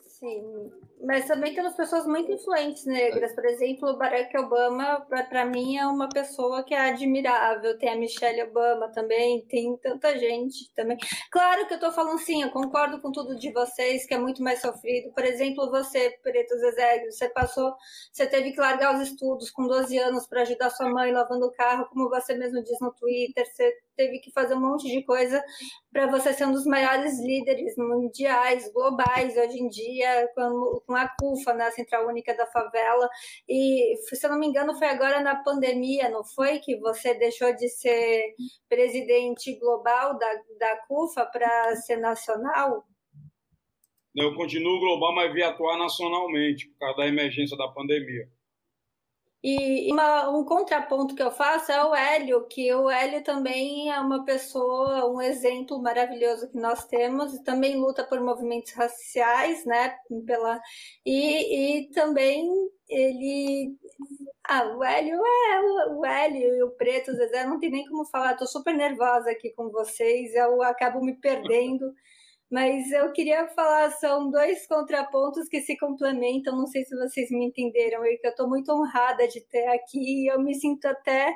Sim, 0.00 0.70
mas 1.04 1.26
também 1.26 1.54
temos 1.54 1.74
pessoas 1.74 2.06
muito 2.06 2.30
influentes 2.32 2.84
negras. 2.84 3.34
Por 3.34 3.44
exemplo, 3.44 3.90
o 3.90 3.96
Barack 3.96 4.36
Obama, 4.38 5.00
para 5.28 5.44
mim, 5.44 5.76
é 5.76 5.86
uma 5.86 6.08
pessoa 6.08 6.64
que 6.64 6.74
é 6.74 6.90
admirável. 6.90 7.78
Tem 7.78 7.90
a 7.90 7.96
Michelle 7.96 8.42
Obama 8.42 8.90
também, 8.90 9.44
tem 9.46 9.76
tanta 9.76 10.16
gente 10.18 10.72
também. 10.74 10.96
Claro 11.30 11.66
que 11.66 11.74
eu 11.74 11.76
estou 11.76 11.92
falando 11.92 12.18
sim, 12.18 12.42
eu 12.42 12.50
concordo 12.50 13.00
com 13.00 13.12
tudo 13.12 13.36
de 13.38 13.52
vocês, 13.52 14.06
que 14.06 14.14
é 14.14 14.18
muito 14.18 14.42
mais 14.42 14.60
sofrido. 14.60 15.12
Por 15.12 15.24
exemplo, 15.24 15.70
você, 15.70 16.10
Preto 16.22 16.56
Zezé, 16.56 17.04
você 17.04 17.28
passou, 17.28 17.74
você 18.12 18.26
teve 18.26 18.52
que 18.52 18.60
largar 18.60 18.94
os 18.94 19.08
estudos 19.08 19.50
com 19.50 19.66
12 19.66 19.98
anos 19.98 20.26
para 20.26 20.42
ajudar 20.42 20.70
sua 20.70 20.88
mãe 20.88 21.12
lavando 21.12 21.46
o 21.46 21.52
carro, 21.52 21.88
como 21.90 22.08
você 22.08 22.34
mesmo 22.34 22.62
diz 22.62 22.78
no 22.80 22.92
Twitter. 22.92 23.46
Você 23.46 23.74
teve 23.96 24.18
que 24.18 24.30
fazer 24.30 24.54
um 24.54 24.60
monte 24.60 24.88
de 24.88 25.02
coisa 25.02 25.42
para 25.90 26.06
você 26.06 26.32
ser 26.32 26.46
um 26.46 26.52
dos 26.52 26.66
maiores 26.66 27.18
líderes 27.20 27.74
mundiais, 27.76 28.70
globais, 28.72 29.36
hoje 29.36 29.58
em 29.58 29.68
dia, 29.68 30.28
com, 30.34 30.82
com 30.86 30.94
a 30.94 31.08
CUFA, 31.08 31.52
né, 31.54 31.64
a 31.64 31.72
Central 31.72 32.06
Única 32.06 32.34
da 32.36 32.46
Favela. 32.46 33.08
E, 33.48 33.96
se 33.96 34.24
eu 34.24 34.30
não 34.30 34.38
me 34.38 34.46
engano, 34.46 34.78
foi 34.78 34.88
agora 34.88 35.20
na 35.20 35.42
pandemia, 35.42 36.08
não 36.08 36.24
foi? 36.24 36.58
Que 36.60 36.78
você 36.78 37.14
deixou 37.14 37.54
de 37.54 37.68
ser 37.68 38.34
presidente 38.68 39.58
global 39.58 40.16
da, 40.16 40.32
da 40.58 40.76
CUFA 40.86 41.26
para 41.26 41.76
ser 41.76 41.96
nacional? 41.96 42.84
Eu 44.14 44.34
continuo 44.34 44.80
global, 44.80 45.14
mas 45.14 45.32
vi 45.32 45.42
atuar 45.42 45.76
nacionalmente, 45.76 46.68
por 46.68 46.78
causa 46.78 46.96
da 46.98 47.06
emergência 47.06 47.56
da 47.56 47.68
pandemia. 47.68 48.26
E 49.42 49.92
uma, 49.92 50.30
um 50.30 50.44
contraponto 50.44 51.14
que 51.14 51.22
eu 51.22 51.30
faço 51.30 51.70
é 51.70 51.84
o 51.84 51.94
Hélio, 51.94 52.46
que 52.48 52.72
o 52.74 52.90
Hélio 52.90 53.22
também 53.22 53.90
é 53.90 54.00
uma 54.00 54.24
pessoa, 54.24 55.08
um 55.10 55.20
exemplo 55.20 55.80
maravilhoso 55.80 56.50
que 56.50 56.58
nós 56.58 56.84
temos, 56.86 57.34
e 57.34 57.42
também 57.44 57.76
luta 57.76 58.02
por 58.04 58.20
movimentos 58.20 58.72
raciais, 58.72 59.64
né? 59.64 59.96
Pela, 60.26 60.60
e, 61.04 61.80
e 61.80 61.90
também 61.90 62.48
ele. 62.88 63.76
Ah, 64.48 64.64
o 64.76 64.82
Hélio 64.84 65.16
é 65.16 65.60
o 65.90 66.04
Hélio 66.04 66.56
e 66.56 66.62
o 66.62 66.70
Preto, 66.70 67.10
o 67.10 67.14
Zezé, 67.14 67.44
não 67.46 67.58
tem 67.58 67.70
nem 67.70 67.86
como 67.86 68.04
falar, 68.06 68.32
estou 68.32 68.46
super 68.46 68.74
nervosa 68.74 69.30
aqui 69.30 69.50
com 69.54 69.70
vocês, 69.70 70.34
eu 70.34 70.62
acabo 70.62 71.00
me 71.04 71.14
perdendo. 71.14 71.92
Mas 72.48 72.92
eu 72.92 73.12
queria 73.12 73.48
falar, 73.48 73.90
são 73.92 74.30
dois 74.30 74.68
contrapontos 74.68 75.48
que 75.48 75.60
se 75.62 75.76
complementam, 75.76 76.56
não 76.56 76.66
sei 76.68 76.84
se 76.84 76.94
vocês 76.96 77.28
me 77.30 77.46
entenderam, 77.46 78.04
eu 78.04 78.16
estou 78.22 78.48
muito 78.48 78.70
honrada 78.72 79.26
de 79.26 79.40
ter 79.40 79.66
aqui, 79.66 80.22
e 80.24 80.32
eu 80.32 80.40
me 80.40 80.54
sinto 80.54 80.86
até 80.86 81.34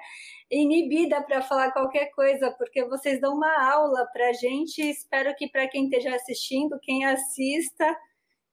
inibida 0.49 1.21
para 1.21 1.43
falar 1.43 1.73
qualquer 1.73 2.11
coisa, 2.13 2.53
porque 2.53 2.85
vocês 2.85 3.21
dão 3.21 3.35
uma 3.35 3.73
aula 3.73 4.07
para 4.13 4.29
a 4.29 4.33
gente, 4.33 4.79
espero 4.83 5.35
que 5.35 5.49
para 5.49 5.67
quem 5.69 5.85
esteja 5.85 6.15
assistindo, 6.15 6.79
quem 6.81 7.05
assista, 7.05 7.85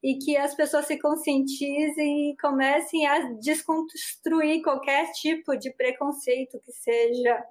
e 0.02 0.18
que 0.18 0.36
as 0.36 0.56
pessoas 0.56 0.86
se 0.86 0.98
conscientizem 1.00 2.32
e 2.32 2.38
comecem 2.38 3.06
a 3.06 3.34
desconstruir 3.34 4.64
qualquer 4.64 5.12
tipo 5.12 5.56
de 5.58 5.72
preconceito 5.74 6.60
que 6.64 6.72
seja. 6.72 7.44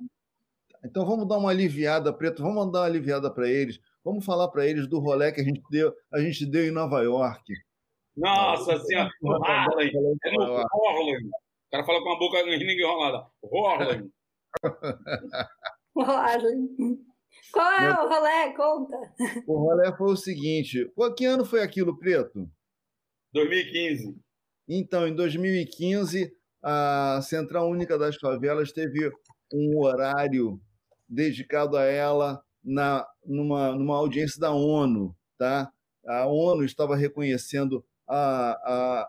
Então 0.85 1.05
vamos 1.05 1.29
dar 1.29 1.39
uma 1.39 1.51
aliviada, 1.51 2.13
Preto, 2.13 2.43
vamos 2.43 2.73
dar 2.73 2.81
uma 2.81 2.87
aliviada 2.87 3.33
para 3.33 3.49
eles 3.49 3.81
Vamos 4.07 4.25
falar 4.25 4.47
para 4.47 4.65
eles 4.65 4.87
do 4.87 5.01
rolê 5.01 5.33
que 5.33 5.41
a 5.41 5.45
gente 5.45 5.61
deu, 5.69 5.93
a 6.13 6.21
gente 6.21 6.47
deu 6.47 6.65
em 6.65 6.71
Nova 6.71 7.03
York. 7.03 7.43
Nossa 8.17 8.79
Senhora, 8.79 9.11
Harlem, 9.45 9.89
é 10.25 10.31
no 10.31 10.57
Harlem. 10.59 11.17
O 11.27 11.71
cara 11.73 11.85
fala 11.85 12.01
com 12.01 12.13
a 12.13 12.17
boca 12.17 12.39
enrolada. 12.39 13.27
Harlem. 13.53 14.13
Harlem. 15.99 17.05
Qual 17.53 17.73
é 17.73 17.93
o 18.01 18.09
rolê? 18.09 18.55
Conta. 18.55 18.97
O 19.45 19.59
rolê 19.59 19.97
foi 19.97 20.13
o 20.13 20.17
seguinte: 20.17 20.89
que 21.17 21.25
ano 21.25 21.45
foi 21.45 21.61
aquilo, 21.61 21.99
Preto? 21.99 22.49
2015. 23.33 24.17
Então, 24.69 25.09
em 25.09 25.17
2015, 25.17 26.33
a 26.63 27.21
Central 27.23 27.69
Única 27.69 27.99
das 27.99 28.15
Favelas 28.15 28.71
teve 28.71 29.11
um 29.53 29.81
horário 29.81 30.61
dedicado 31.09 31.77
a 31.77 31.83
ela 31.83 32.41
na, 32.65 33.05
numa, 33.27 33.75
numa 33.75 33.97
audiência 33.97 34.41
da 34.41 34.53
ONU. 34.53 35.15
Tá? 35.39 35.71
A 36.07 36.27
ONU 36.27 36.65
estava 36.65 36.97
reconhecendo 36.97 37.85
a, 38.09 39.09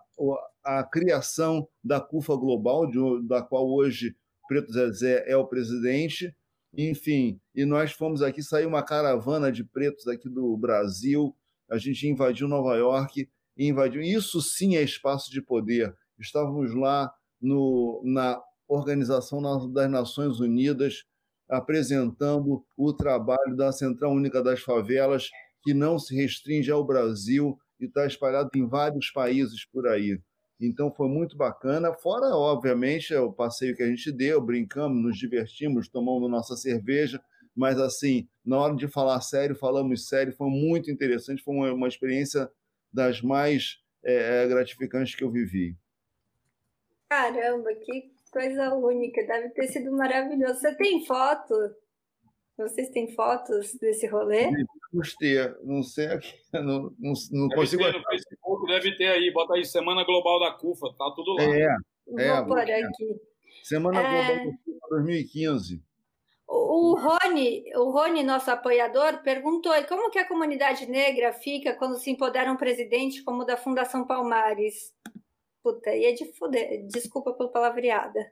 a, 0.64 0.80
a 0.80 0.84
criação 0.84 1.68
da 1.84 2.02
CUFA 2.02 2.36
Global, 2.36 2.88
de, 2.88 3.28
da 3.28 3.42
qual 3.42 3.70
hoje 3.70 4.16
Preto 4.48 4.72
Zezé 4.72 5.24
é 5.28 5.36
o 5.36 5.46
presidente. 5.48 6.36
Enfim, 6.76 7.40
e 7.56 7.66
nós 7.66 7.92
fomos 7.92 8.22
aqui, 8.22 8.42
saiu 8.44 8.70
uma 8.70 8.84
caravana 8.84 9.52
de 9.52 9.64
pretos 9.64 10.08
aqui 10.08 10.30
do 10.30 10.56
Brasil, 10.58 11.36
a 11.70 11.78
gente 11.78 12.08
invadiu 12.08 12.48
Nova 12.48 12.76
York, 12.76 13.30
invadiu. 13.58 14.02
Isso 14.02 14.42
sim 14.42 14.76
é 14.76 14.82
espaço 14.82 15.32
de 15.32 15.42
poder. 15.42 15.96
Estávamos 16.20 16.74
lá 16.74 17.12
no, 17.42 18.02
na 18.06 18.42
Organização 18.68 19.42
das 19.72 19.90
Nações 19.90 20.40
Unidas, 20.40 21.06
apresentando 21.50 22.64
o 22.76 22.94
trabalho 22.94 23.56
da 23.56 23.72
Central 23.72 24.12
Única 24.12 24.42
das 24.44 24.60
Favelas, 24.60 25.30
que 25.64 25.74
não 25.74 25.98
se 25.98 26.16
restringe 26.16 26.72
ao 26.72 26.86
Brasil 26.86 27.58
e 27.80 27.86
está 27.86 28.06
espalhado 28.06 28.50
em 28.56 28.68
vários 28.68 29.12
países 29.12 29.66
por 29.66 29.88
aí. 29.88 30.20
Então 30.60 30.92
foi 30.92 31.08
muito 31.08 31.38
bacana, 31.38 31.94
fora, 31.94 32.36
obviamente, 32.36 33.14
o 33.14 33.32
passeio 33.32 33.76
que 33.76 33.84
a 33.84 33.88
gente 33.88 34.12
deu, 34.12 34.42
brincamos, 34.42 35.02
nos 35.02 35.18
divertimos, 35.18 35.88
tomamos 35.88 36.30
nossa 36.30 36.56
cerveja, 36.58 37.22
mas 37.56 37.80
assim, 37.80 38.28
na 38.44 38.58
hora 38.58 38.76
de 38.76 38.88
falar 38.88 39.22
sério, 39.22 39.56
falamos 39.56 40.08
sério, 40.08 40.34
foi 40.34 40.50
muito 40.50 40.90
interessante, 40.90 41.44
foi 41.44 41.54
uma, 41.54 41.74
uma 41.74 41.88
experiência 41.88 42.50
das 42.92 43.22
mais 43.22 43.80
é, 44.04 44.48
gratificantes 44.48 45.14
que 45.14 45.24
eu 45.24 45.32
vivi. 45.32 45.78
Caramba, 47.10 47.74
que 47.76 48.12
coisa 48.32 48.74
única, 48.76 49.26
deve 49.26 49.50
ter 49.50 49.68
sido 49.68 49.92
maravilhoso. 49.92 50.60
Você 50.60 50.76
tem 50.76 51.06
foto? 51.06 51.54
Vocês 52.58 52.90
têm 52.90 53.14
fotos 53.14 53.76
desse 53.80 54.08
rolê? 54.08 54.50
Vamos 54.92 55.14
ter, 55.16 55.56
não 55.64 55.84
sei 55.84 56.08
aqui, 56.08 56.34
não, 56.54 56.92
não, 57.00 57.14
não 57.32 57.48
Deve 57.50 57.62
consigo. 57.62 57.84
ter 57.84 57.94
no 57.94 58.04
Facebook, 58.04 58.68
deve 58.68 58.98
ter 58.98 59.08
aí, 59.10 59.32
bota 59.32 59.54
aí 59.54 59.64
Semana 59.64 60.04
Global 60.04 60.40
da 60.40 60.52
CUFA, 60.54 60.88
tá 60.98 61.12
tudo 61.16 61.34
lá. 61.36 61.44
É, 61.44 61.68
Vou 62.08 62.20
É, 62.20 62.44
vou- 62.44 62.58
aqui. 62.58 63.22
Semana 63.64 64.02
É. 64.02 64.10
Global 64.38 64.46
do 64.52 64.58
Clima 64.64 64.80
2015. 64.90 65.84
O 66.50 66.96
Rony, 66.96 67.64
o 67.76 67.92
Rony, 67.92 68.24
nosso 68.24 68.50
apoiador, 68.50 69.22
perguntou 69.22 69.74
como 69.88 70.10
que 70.10 70.18
a 70.18 70.28
comunidade 70.28 70.86
negra 70.90 71.34
fica 71.34 71.74
quando 71.76 71.98
se 72.00 72.10
empodera 72.10 72.50
um 72.52 72.56
presidente 72.58 73.22
como 73.24 73.42
o 73.42 73.46
da 73.46 73.58
Fundação 73.58 74.08
Palmares. 74.08 74.94
Puta, 75.68 75.94
ia 75.94 76.16
de 76.16 76.32
fuder. 76.32 76.88
Desculpa 76.88 77.34
pela 77.34 77.52
palavreada. 77.52 78.32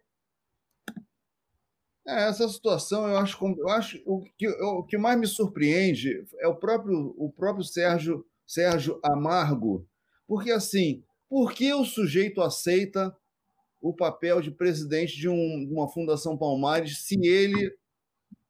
É, 2.07 2.29
essa 2.29 2.47
situação 2.47 3.05
eu 3.09 3.17
acho, 3.17 3.38
eu 3.57 3.67
acho 3.67 4.01
o 4.05 4.23
que, 4.38 4.47
o 4.47 4.83
que 4.83 4.97
mais 4.97 5.19
me 5.19 5.27
surpreende 5.27 6.23
é 6.39 6.47
o 6.47 6.55
próprio, 6.55 7.13
o 7.17 7.29
próprio 7.29 7.65
Sérgio, 7.65 8.25
Sérgio 8.47 9.01
Amargo, 9.03 9.86
porque 10.25 10.49
assim, 10.51 11.03
por 11.27 11.51
que 11.53 11.73
o 11.73 11.83
sujeito 11.83 12.41
aceita 12.41 13.13
o 13.81 13.93
papel 13.93 14.39
de 14.39 14.49
presidente 14.51 15.17
de, 15.17 15.27
um- 15.27 15.67
uma 15.69 15.89
Fundação 15.89 16.38
Palmares 16.38 16.99
se 17.05 17.19
ele 17.21 17.75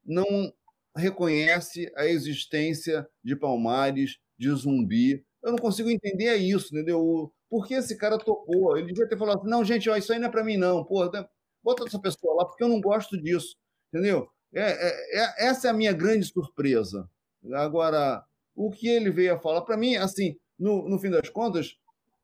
não 0.06 0.54
reconhece 0.96 1.92
a 1.96 2.06
existência 2.06 3.10
de 3.24 3.36
Palmares, 3.36 4.20
de 4.38 4.52
Zumbi? 4.52 5.26
Eu 5.42 5.52
não 5.54 5.58
consigo 5.58 5.90
entender 5.90 6.36
isso, 6.36 6.68
entendeu? 6.76 7.02
O- 7.02 7.32
Por 7.50 7.68
que 7.68 7.74
esse 7.76 7.98
cara 7.98 8.18
topou? 8.18 8.78
Ele 8.78 8.88
devia 8.88 9.08
ter 9.08 9.18
falado 9.18 9.40
assim, 9.40 9.50
não, 9.50 9.64
gente, 9.64 9.90
ó, 9.90 9.96
isso 9.96 10.12
aí 10.12 10.20
não 10.20 10.28
é 10.28 10.32
para 10.32 10.44
mim 10.44 10.58
não, 10.58 10.84
pô, 10.84 11.10
bota 11.64 11.84
essa 11.86 12.00
pessoa 12.00 12.36
lá, 12.36 12.46
porque 12.46 12.64
eu 12.64 12.68
não 12.68 12.82
gosto 12.82 13.22
disso, 13.22 13.56
entendeu? 13.94 14.28
É, 14.54 14.62
é- 14.72 15.20
é- 15.24 15.48
essa 15.48 15.68
é 15.68 15.72
a 15.72 15.74
minha 15.74 15.94
grande 15.94 16.26
surpresa. 16.26 17.10
Agora, 17.54 18.24
o 18.56 18.72
que 18.72 18.88
ele 18.88 19.12
veio 19.12 19.36
a 19.36 19.40
falar, 19.40 19.62
para 19.62 19.78
mim, 19.78 19.96
assim, 19.96 20.38
no, 20.58 20.88
no 20.90 20.98
fim 21.00 21.10
das 21.10 21.30
contas, 21.30 21.76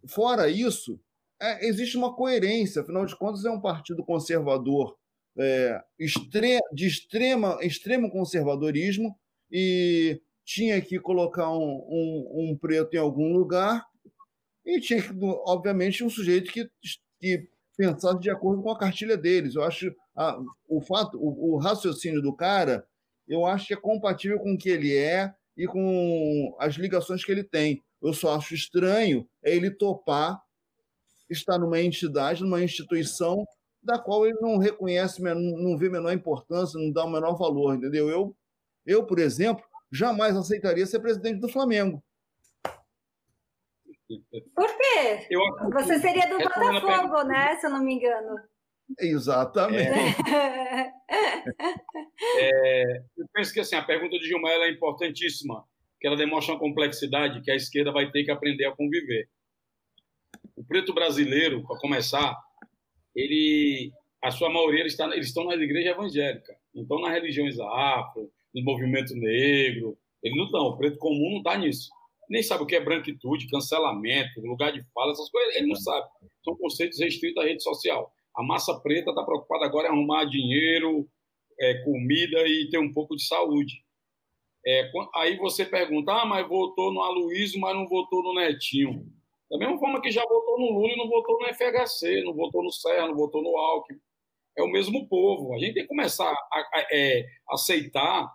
fora 0.08 0.50
isso, 0.50 1.00
é, 1.40 1.68
existe 1.68 1.98
uma 1.98 2.16
coerência, 2.16 2.82
afinal 2.82 3.06
de 3.06 3.16
contas, 3.16 3.46
é 3.46 3.52
um 3.52 3.62
partido 3.62 4.04
conservador 4.04 4.98
é, 5.38 5.82
extre- 6.00 6.60
de 6.74 6.88
extrema, 6.88 7.58
extremo 7.62 8.12
conservadorismo 8.12 9.18
e 9.52 10.22
tinha 10.44 10.82
que 10.82 11.00
colocar 11.00 11.50
um, 11.52 11.86
um, 11.88 12.50
um 12.52 12.58
preto 12.58 12.94
em 12.96 12.98
algum 13.00 13.32
lugar 13.34 13.86
e 14.66 14.80
tinha 14.80 15.02
que, 15.02 15.10
obviamente, 15.46 16.04
um 16.04 16.10
sujeito 16.10 16.52
que, 16.52 16.70
que 17.20 17.48
pensasse 17.78 18.20
de 18.20 18.30
acordo 18.30 18.62
com 18.62 18.72
a 18.72 18.78
cartilha 18.78 19.18
deles. 19.18 19.56
Eu 19.56 19.64
acho 19.64 19.94
a, 20.16 20.40
o 20.68 20.82
fato, 20.82 21.18
o, 21.18 21.56
o 21.56 21.58
raciocínio 21.58 22.22
do 22.22 22.36
cara, 22.36 22.86
eu 23.28 23.46
acho 23.46 23.68
que 23.68 23.74
é 23.74 23.78
compatível 23.78 24.40
com 24.40 24.54
o 24.54 24.58
que 24.58 24.70
ele 24.70 24.96
é 24.96 25.34
e 25.58 25.66
com 25.68 26.56
as 26.60 26.76
ligações 26.76 27.24
que 27.24 27.32
ele 27.32 27.44
tem. 27.44 27.82
Eu 28.02 28.14
só 28.14 28.36
acho 28.36 28.54
estranho 28.54 29.28
é 29.44 29.56
ele 29.56 29.72
topar 29.72 30.42
estar 31.30 31.58
numa 31.58 31.80
entidade, 31.80 32.44
numa 32.44 32.64
instituição 32.64 33.46
da 33.82 33.98
qual 33.98 34.26
ele 34.28 34.38
não 34.42 34.58
reconhece, 34.58 35.22
não 35.22 35.78
vê 35.78 35.90
menor 35.90 36.12
importância, 36.12 36.80
não 36.80 36.92
dá 36.92 37.06
o 37.06 37.10
menor 37.10 37.36
valor, 37.36 37.76
entendeu? 37.76 38.10
Eu, 38.10 38.36
eu, 38.86 39.06
por 39.06 39.18
exemplo, 39.18 39.64
jamais 39.92 40.36
aceitaria 40.36 40.86
ser 40.86 41.00
presidente 41.00 41.40
do 41.40 41.50
Flamengo. 41.50 42.04
Por 44.56 44.68
quê? 44.78 45.28
Eu 45.30 45.42
Você 45.72 46.00
seria 46.00 46.28
do 46.28 46.36
a 46.36 46.40
Botafogo, 46.40 47.24
né? 47.24 47.56
Se 47.56 47.68
eu 47.68 47.72
não 47.72 47.84
me 47.84 47.94
engano. 47.96 48.36
Exatamente. 49.00 49.90
Eu 53.18 53.28
penso 53.34 53.54
que 53.54 53.60
assim, 53.60 53.76
a 53.76 53.84
pergunta 53.84 54.18
de 54.18 54.28
Gilmar 54.28 54.52
ela 54.52 54.66
é 54.66 54.72
importantíssima, 54.72 55.64
que 56.00 56.08
ela 56.08 56.16
demonstra 56.16 56.54
uma 56.54 56.60
complexidade 56.60 57.42
que 57.42 57.52
a 57.52 57.56
esquerda 57.56 57.92
vai 57.92 58.12
ter 58.12 58.24
que 58.24 58.32
aprender 58.32 58.66
a 58.66 58.76
conviver. 58.76 59.30
O 60.56 60.64
preto 60.64 60.94
brasileiro, 60.94 61.64
para 61.66 61.78
começar, 61.80 62.36
ele, 63.16 63.92
a 64.22 64.32
sua 64.32 64.50
maioria 64.50 64.86
está, 64.86 65.06
eles 65.08 65.28
estão 65.28 65.46
na 65.46 65.56
igreja 65.56 65.90
evangélica, 65.90 66.56
não 66.74 66.84
estão 66.84 67.00
nas 67.02 67.12
religiões 67.12 67.60
afro, 67.60 68.32
no 68.54 68.64
movimento 68.64 69.16
negro, 69.16 69.98
eles 70.24 70.38
não 70.38 70.46
estão, 70.46 70.62
o 70.62 70.78
preto 70.78 70.98
comum 70.98 71.32
não 71.32 71.38
está 71.38 71.58
nisso. 71.58 71.90
Nem 72.32 72.42
sabe 72.42 72.64
o 72.64 72.66
que 72.66 72.78
é 72.78 72.80
branquitude, 72.80 73.50
cancelamento, 73.50 74.40
lugar 74.40 74.72
de 74.72 74.82
fala, 74.94 75.12
essas 75.12 75.30
coisas, 75.30 75.54
ele 75.58 75.68
não 75.68 75.76
sabe. 75.76 76.08
São 76.46 76.56
conceitos 76.56 76.98
restritos 76.98 77.44
à 77.44 77.46
rede 77.46 77.62
social. 77.62 78.10
A 78.34 78.42
massa 78.42 78.80
preta 78.80 79.10
está 79.10 79.22
preocupada 79.22 79.66
agora 79.66 79.90
em 79.90 79.92
arrumar 79.92 80.24
dinheiro, 80.24 81.06
é, 81.60 81.84
comida 81.84 82.48
e 82.48 82.70
ter 82.70 82.78
um 82.78 82.94
pouco 82.94 83.18
de 83.18 83.28
saúde. 83.28 83.84
É, 84.66 84.90
aí 85.14 85.36
você 85.36 85.66
pergunta, 85.66 86.14
ah, 86.14 86.26
mas 86.26 86.48
votou 86.48 86.94
no 86.94 87.02
Aloysio, 87.02 87.60
mas 87.60 87.76
não 87.76 87.86
votou 87.86 88.24
no 88.24 88.34
Netinho. 88.36 89.06
Da 89.50 89.58
mesma 89.58 89.78
forma 89.78 90.02
que 90.02 90.10
já 90.10 90.22
votou 90.22 90.58
no 90.58 90.72
Lula 90.72 90.94
e 90.94 90.98
não 90.98 91.10
votou 91.10 91.38
no 91.38 91.54
FHC, 91.54 92.24
não 92.24 92.34
votou 92.34 92.64
no 92.64 92.72
Serra, 92.72 93.08
não 93.08 93.16
votou 93.16 93.44
no 93.44 93.58
Alckmin. 93.58 94.00
É 94.58 94.64
o 94.64 94.72
mesmo 94.72 95.06
povo. 95.10 95.54
A 95.54 95.60
gente 95.60 95.74
tem 95.74 95.84
que 95.84 95.90
começar 95.90 96.32
a, 96.32 96.60
a 96.60 96.88
é, 96.94 97.26
aceitar 97.50 98.32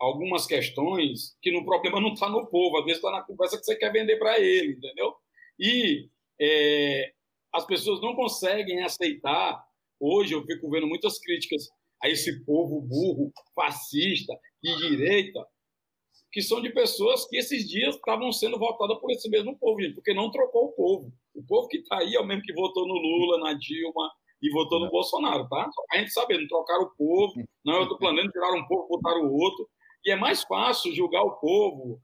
algumas 0.00 0.46
questões 0.46 1.36
que 1.42 1.52
no 1.52 1.64
problema 1.64 2.00
não 2.00 2.14
está 2.14 2.28
no 2.28 2.46
povo, 2.46 2.78
às 2.78 2.84
vezes 2.84 2.98
está 2.98 3.10
na 3.10 3.22
conversa 3.22 3.58
que 3.58 3.64
você 3.64 3.76
quer 3.76 3.92
vender 3.92 4.18
para 4.18 4.40
ele, 4.40 4.72
entendeu? 4.72 5.14
E 5.58 6.08
é, 6.40 7.12
as 7.52 7.66
pessoas 7.66 8.00
não 8.00 8.14
conseguem 8.14 8.82
aceitar. 8.82 9.62
Hoje 10.00 10.32
eu 10.32 10.42
fico 10.44 10.70
vendo 10.70 10.86
muitas 10.86 11.18
críticas 11.18 11.68
a 12.02 12.08
esse 12.08 12.42
povo 12.46 12.80
burro, 12.80 13.30
fascista, 13.54 14.32
de 14.62 14.74
direita, 14.88 15.46
que 16.32 16.40
são 16.40 16.62
de 16.62 16.70
pessoas 16.70 17.26
que 17.28 17.36
esses 17.36 17.68
dias 17.68 17.96
estavam 17.96 18.32
sendo 18.32 18.58
votadas 18.58 18.98
por 18.98 19.10
esse 19.10 19.28
mesmo 19.28 19.58
povo, 19.58 19.82
gente, 19.82 19.94
porque 19.94 20.14
não 20.14 20.30
trocou 20.30 20.66
o 20.66 20.72
povo. 20.72 21.12
O 21.34 21.44
povo 21.46 21.68
que 21.68 21.78
está 21.78 21.98
aí 21.98 22.14
é 22.14 22.20
o 22.20 22.26
mesmo 22.26 22.42
que 22.42 22.54
votou 22.54 22.86
no 22.86 22.94
Lula, 22.94 23.38
na 23.38 23.52
Dilma 23.52 24.10
e 24.40 24.50
votou 24.50 24.80
no 24.80 24.90
Bolsonaro, 24.90 25.46
tá? 25.48 25.70
Só 25.70 25.82
pra 25.86 25.98
gente 25.98 26.12
saber, 26.12 26.38
não 26.38 26.48
trocaram 26.48 26.84
o 26.84 26.96
povo, 26.96 27.34
não 27.64 27.74
é 27.74 27.78
outro 27.80 27.98
planeta, 27.98 28.30
tiraram 28.30 28.60
um 28.60 28.66
povo, 28.66 28.88
botaram 28.88 29.26
o 29.26 29.34
outro. 29.34 29.68
E 30.04 30.10
é 30.10 30.16
mais 30.16 30.42
fácil 30.44 30.94
julgar 30.94 31.22
o 31.22 31.36
povo, 31.36 32.00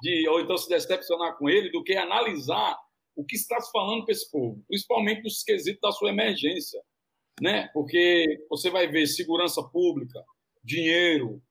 de, 0.00 0.28
ou 0.28 0.40
então 0.40 0.56
se 0.56 0.68
decepcionar 0.68 1.36
com 1.36 1.48
ele, 1.48 1.70
do 1.70 1.82
que 1.82 1.94
analisar 1.96 2.78
o 3.16 3.24
que 3.24 3.36
está 3.36 3.60
se 3.60 3.70
falando 3.72 4.04
para 4.04 4.12
esse 4.12 4.30
povo, 4.30 4.62
principalmente 4.68 5.22
nos 5.22 5.42
quesitos 5.42 5.80
da 5.80 5.90
sua 5.90 6.10
emergência. 6.10 6.80
Né? 7.40 7.68
Porque 7.72 8.44
você 8.48 8.70
vai 8.70 8.86
ver 8.86 9.06
segurança 9.06 9.62
pública, 9.62 10.22
dinheiro, 10.62 11.42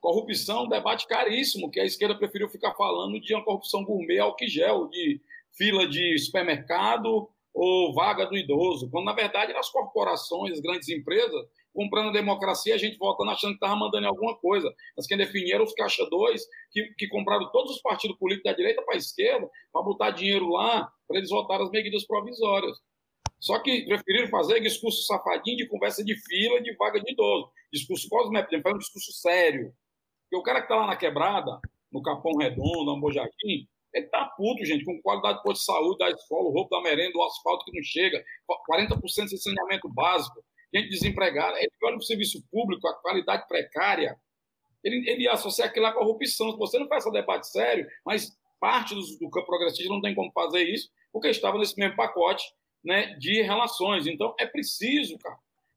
corrupção, 0.00 0.68
debate 0.68 1.06
caríssimo, 1.06 1.70
que 1.70 1.78
a 1.78 1.84
esquerda 1.84 2.18
preferiu 2.18 2.48
ficar 2.48 2.74
falando 2.74 3.20
de 3.20 3.34
uma 3.34 3.44
corrupção 3.44 3.84
gourmet 3.84 4.18
álcool 4.18 4.48
gel, 4.48 4.88
de 4.88 5.20
fila 5.56 5.86
de 5.86 6.18
supermercado 6.18 7.28
ou 7.52 7.92
vaga 7.92 8.26
do 8.26 8.36
idoso, 8.36 8.90
quando 8.90 9.06
na 9.06 9.12
verdade 9.12 9.52
as 9.52 9.68
corporações, 9.70 10.52
as 10.52 10.60
grandes 10.60 10.88
empresas, 10.88 11.46
comprando 11.72 12.12
democracia, 12.12 12.74
a 12.74 12.78
gente 12.78 12.98
voltando 12.98 13.30
achando 13.30 13.50
que 13.50 13.56
estava 13.56 13.76
mandando 13.76 14.06
alguma 14.06 14.36
coisa. 14.36 14.72
Mas 14.96 15.06
quem 15.06 15.16
definiram 15.16 15.64
os 15.64 15.72
caixa 15.72 16.06
que, 16.70 16.94
que 16.98 17.08
compraram 17.08 17.50
todos 17.50 17.76
os 17.76 17.82
partidos 17.82 18.16
políticos 18.18 18.50
da 18.50 18.56
direita 18.56 18.82
para 18.82 18.94
a 18.94 18.98
esquerda, 18.98 19.48
para 19.72 19.82
botar 19.82 20.10
dinheiro 20.10 20.48
lá, 20.48 20.90
para 21.06 21.18
eles 21.18 21.30
votarem 21.30 21.64
as 21.64 21.70
medidas 21.70 22.06
provisórias. 22.06 22.76
Só 23.38 23.58
que 23.58 23.86
preferiram 23.86 24.28
fazer 24.28 24.60
discurso 24.60 25.02
safadinho 25.06 25.56
de 25.56 25.66
conversa 25.66 26.04
de 26.04 26.14
fila, 26.14 26.60
de 26.60 26.74
vaga 26.76 27.00
de 27.00 27.12
idoso. 27.12 27.50
Discurso 27.72 28.08
cosmético, 28.08 28.62
faz 28.62 28.74
um 28.74 28.78
discurso 28.78 29.12
sério. 29.12 29.72
Porque 30.24 30.36
o 30.36 30.42
cara 30.42 30.60
que 30.60 30.66
está 30.66 30.76
lá 30.76 30.86
na 30.86 30.96
quebrada, 30.96 31.58
no 31.90 32.02
Capão 32.02 32.36
Redondo, 32.36 32.84
no 32.84 32.92
Ambojaquim, 32.92 33.66
ele 33.92 34.06
tá 34.06 34.24
puto, 34.36 34.64
gente, 34.64 34.84
com 34.84 35.00
qualidade 35.02 35.42
de 35.42 35.64
saúde, 35.64 35.98
da 35.98 36.10
escola, 36.10 36.48
o 36.48 36.52
roubo 36.52 36.70
da 36.70 36.80
merenda, 36.80 37.18
o 37.18 37.24
asfalto 37.24 37.64
que 37.64 37.72
não 37.72 37.82
chega, 37.82 38.22
40% 38.70 39.26
de 39.26 39.38
saneamento 39.38 39.88
básico, 39.88 40.44
gente 40.74 40.88
desempregada. 40.88 41.58
Ele 41.58 41.70
olha 41.82 41.94
para 41.94 42.02
o 42.02 42.02
serviço 42.02 42.42
público, 42.50 42.86
a 42.88 42.94
qualidade 42.94 43.46
precária. 43.48 44.16
Ele, 44.82 45.08
ele 45.10 45.28
associa 45.28 45.64
aquilo 45.64 45.86
à 45.86 45.92
corrupção. 45.92 46.52
Se 46.52 46.58
você 46.58 46.78
não 46.78 46.88
faz 46.88 47.04
esse 47.04 47.12
debate 47.12 47.48
sério, 47.48 47.86
mas 48.04 48.36
parte 48.60 48.94
do, 48.94 49.00
do 49.18 49.30
campo 49.30 49.46
progressista 49.46 49.92
não 49.92 50.00
tem 50.00 50.14
como 50.14 50.30
fazer 50.32 50.62
isso, 50.62 50.90
porque 51.12 51.28
estava 51.28 51.58
nesse 51.58 51.78
mesmo 51.78 51.96
pacote 51.96 52.44
né, 52.84 53.14
de 53.18 53.42
relações. 53.42 54.06
Então, 54.06 54.34
é 54.38 54.46
preciso, 54.46 55.18
cara, 55.18 55.36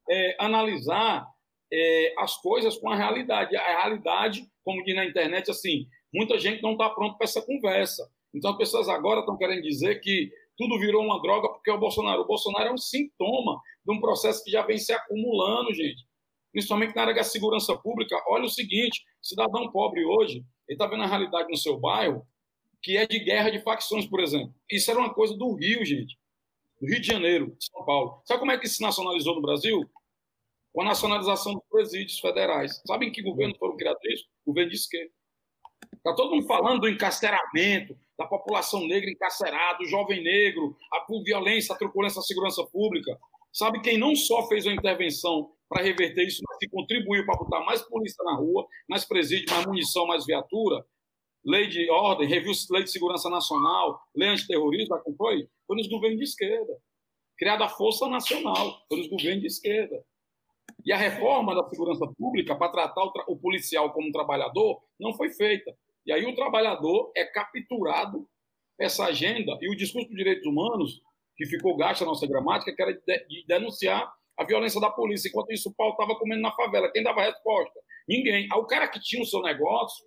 é, 0.10 0.36
analisar 0.40 1.26
é, 1.72 2.14
as 2.18 2.38
coisas 2.38 2.78
com 2.78 2.90
a 2.90 2.96
realidade. 2.96 3.56
A 3.56 3.82
realidade, 3.82 4.48
como 4.64 4.84
diz 4.84 4.96
na 4.96 5.06
internet, 5.06 5.50
assim, 5.50 5.88
muita 6.14 6.38
gente 6.38 6.62
não 6.62 6.74
está 6.74 6.90
pronto 6.90 7.18
para 7.18 7.26
essa 7.26 7.42
conversa. 7.42 8.08
Então, 8.34 8.52
as 8.52 8.58
pessoas 8.58 8.90
agora 8.90 9.22
estão 9.22 9.38
querendo 9.38 9.62
dizer 9.62 10.00
que 10.00 10.32
tudo 10.58 10.80
virou 10.80 11.04
uma 11.04 11.22
droga 11.22 11.50
porque 11.64 11.72
é 11.72 11.74
o 11.74 11.80
Bolsonaro. 11.80 12.22
O 12.22 12.28
Bolsonaro 12.28 12.68
é 12.68 12.74
um 12.74 12.78
sintoma 12.78 13.62
de 13.86 13.96
um 13.96 14.02
processo 14.02 14.44
que 14.44 14.52
já 14.52 14.62
vem 14.66 14.78
se 14.78 14.92
acumulando, 14.92 15.74
gente. 15.74 16.06
Principalmente 16.52 16.94
na 16.94 17.04
área 17.04 17.16
da 17.16 17.24
segurança 17.24 17.76
pública. 17.78 18.22
Olha 18.28 18.44
o 18.44 18.50
seguinte: 18.50 19.02
cidadão 19.22 19.72
pobre 19.72 20.06
hoje, 20.06 20.44
ele 20.68 20.76
está 20.76 20.86
vendo 20.86 21.04
a 21.04 21.08
realidade 21.08 21.50
no 21.50 21.58
seu 21.58 21.80
bairro, 21.80 22.28
que 22.82 22.98
é 22.98 23.08
de 23.08 23.18
guerra 23.20 23.50
de 23.50 23.64
facções, 23.64 24.06
por 24.06 24.20
exemplo. 24.20 24.54
Isso 24.70 24.92
era 24.92 25.00
uma 25.00 25.14
coisa 25.14 25.36
do 25.38 25.56
Rio, 25.56 25.86
gente. 25.86 26.18
Do 26.82 26.88
Rio 26.88 27.00
de 27.00 27.08
Janeiro, 27.08 27.56
São 27.60 27.86
Paulo. 27.86 28.22
Sabe 28.26 28.42
como 28.42 28.52
é 28.52 28.58
que 28.58 28.68
se 28.68 28.82
nacionalizou 28.82 29.36
no 29.36 29.42
Brasil? 29.42 29.90
com 30.74 30.82
a 30.82 30.86
nacionalização 30.86 31.54
dos 31.54 31.64
presídios 31.70 32.20
federais. 32.20 32.82
Sabem 32.88 33.12
que 33.12 33.22
governo 33.22 33.56
foram 33.58 33.78
criados 33.78 34.02
isso? 34.06 34.26
Governo 34.46 34.72
de 34.72 34.78
esquerda. 34.78 35.12
Está 36.04 36.14
todo 36.14 36.32
mundo 36.32 36.46
falando 36.46 36.82
do 36.82 36.90
encarceramento, 36.90 37.98
da 38.18 38.26
população 38.26 38.86
negra 38.86 39.10
encarcerada, 39.10 39.78
do 39.78 39.86
jovem 39.86 40.22
negro, 40.22 40.76
a 40.92 41.06
violência, 41.24 41.74
a 41.74 41.78
truculência 41.78 42.18
da 42.18 42.24
segurança 42.24 42.62
pública. 42.66 43.18
Sabe 43.54 43.80
quem 43.82 43.98
não 43.98 44.14
só 44.14 44.46
fez 44.50 44.66
uma 44.66 44.76
intervenção 44.76 45.50
para 45.70 45.82
reverter 45.82 46.28
isso, 46.28 46.42
mas 46.46 46.58
que 46.58 46.68
contribuiu 46.68 47.26
para 47.26 47.38
botar 47.38 47.62
mais 47.62 47.82
polícia 47.84 48.22
na 48.26 48.36
rua, 48.36 48.68
mais 48.90 49.06
presídio, 49.06 49.50
mais 49.50 49.66
munição, 49.66 50.06
mais 50.06 50.26
viatura? 50.26 50.86
Lei 51.46 51.70
de 51.70 51.90
ordem, 51.90 52.28
review 52.28 52.52
lei 52.72 52.84
de 52.84 52.92
segurança 52.92 53.30
nacional, 53.30 54.02
lei 54.14 54.28
antiterrorismo, 54.28 54.96
acompanhe? 54.96 55.48
Foi 55.66 55.78
nos 55.78 55.88
governos 55.88 56.18
de 56.18 56.26
esquerda. 56.26 56.74
Criada 57.38 57.64
a 57.64 57.70
Força 57.70 58.10
Nacional, 58.10 58.84
foi 58.90 58.98
nos 58.98 59.08
governos 59.08 59.40
de 59.40 59.48
esquerda. 59.48 60.04
E 60.86 60.92
a 60.92 60.98
reforma 60.98 61.56
da 61.56 61.64
segurança 61.70 62.06
pública 62.18 62.56
para 62.58 62.72
tratar 62.72 63.06
o, 63.06 63.14
o, 63.28 63.38
policial 63.38 63.94
como 63.94 64.10
um 64.10 64.12
trabalhador 64.12 64.82
não 65.00 65.14
foi 65.14 65.30
feita. 65.30 65.74
E 66.06 66.12
aí 66.12 66.26
o 66.26 66.36
trabalhador 66.36 67.12
é 67.16 67.26
capturado 67.26 68.28
essa 68.80 69.06
agenda 69.06 69.58
e 69.62 69.70
o 69.70 69.76
discurso 69.76 70.08
dos 70.08 70.18
direitos 70.18 70.46
humanos, 70.46 71.02
que 71.36 71.46
ficou 71.46 71.76
gasto 71.78 72.02
na 72.02 72.08
nossa 72.08 72.28
gramática, 72.28 72.74
que 72.76 72.82
era 72.82 72.94
de, 72.94 73.28
de 73.28 73.46
denunciar 73.48 74.12
a 74.38 74.44
violência 74.44 74.80
da 74.82 74.90
polícia. 74.90 75.30
Enquanto 75.30 75.52
isso, 75.52 75.70
o 75.70 75.76
pau 75.76 75.92
estava 75.92 76.16
comendo 76.16 76.42
na 76.42 76.52
favela. 76.52 76.92
Quem 76.92 77.04
dava 77.04 77.22
resposta? 77.22 77.80
Ninguém. 78.08 78.48
O 78.54 78.66
cara 78.66 78.88
que 78.88 79.00
tinha 79.00 79.22
o 79.22 79.26
seu 79.26 79.42
negócio, 79.42 80.06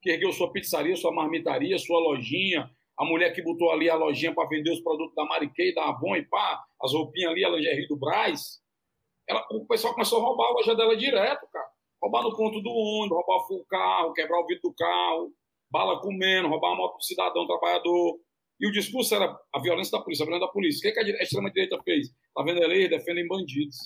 que 0.00 0.10
ergueu 0.10 0.32
sua 0.32 0.52
pizzaria, 0.52 0.96
sua 0.96 1.12
marmitaria, 1.12 1.78
sua 1.78 1.98
lojinha, 1.98 2.70
a 2.98 3.04
mulher 3.04 3.32
que 3.32 3.42
botou 3.42 3.70
ali 3.70 3.90
a 3.90 3.94
lojinha 3.94 4.34
para 4.34 4.48
vender 4.48 4.70
os 4.70 4.80
produtos 4.80 5.14
da 5.14 5.24
Mariquei, 5.24 5.74
da 5.74 5.88
Avon 5.88 6.16
e 6.16 6.22
pá, 6.24 6.64
as 6.80 6.92
roupinhas 6.92 7.32
ali, 7.32 7.44
a 7.44 7.50
lingerie 7.50 7.88
do 7.88 7.96
Braz, 7.96 8.60
ela, 9.28 9.44
o 9.50 9.66
pessoal 9.66 9.92
começou 9.92 10.20
a 10.20 10.22
roubar 10.22 10.46
a 10.46 10.52
loja 10.52 10.74
dela 10.74 10.96
direto, 10.96 11.46
cara. 11.52 11.66
Roubar 12.06 12.22
no 12.22 12.36
ponto 12.36 12.60
do 12.60 12.70
ônibus, 12.70 13.18
roubar 13.18 13.46
o 13.50 13.64
carro, 13.64 14.12
quebrar 14.12 14.38
o 14.38 14.46
vidro 14.46 14.70
do 14.70 14.74
carro, 14.74 15.32
bala 15.68 16.00
comendo, 16.00 16.46
roubar 16.46 16.72
a 16.72 16.76
moto 16.76 16.98
do 16.98 17.02
cidadão 17.02 17.48
trabalhador. 17.48 18.20
E 18.60 18.68
o 18.68 18.70
discurso 18.70 19.12
era 19.12 19.36
a 19.52 19.60
violência 19.60 19.98
da 19.98 20.04
polícia, 20.04 20.22
a 20.22 20.26
violência 20.26 20.46
da 20.46 20.52
polícia. 20.52 20.78
O 20.78 20.82
que, 20.82 21.00
é 21.00 21.04
que 21.04 21.16
a 21.16 21.22
extrema-direita 21.24 21.82
fez? 21.82 22.06
Está 22.06 22.44
vendo 22.44 22.62
a 22.62 22.66
lei, 22.68 22.88
defendem 22.88 23.26
bandidos. 23.26 23.76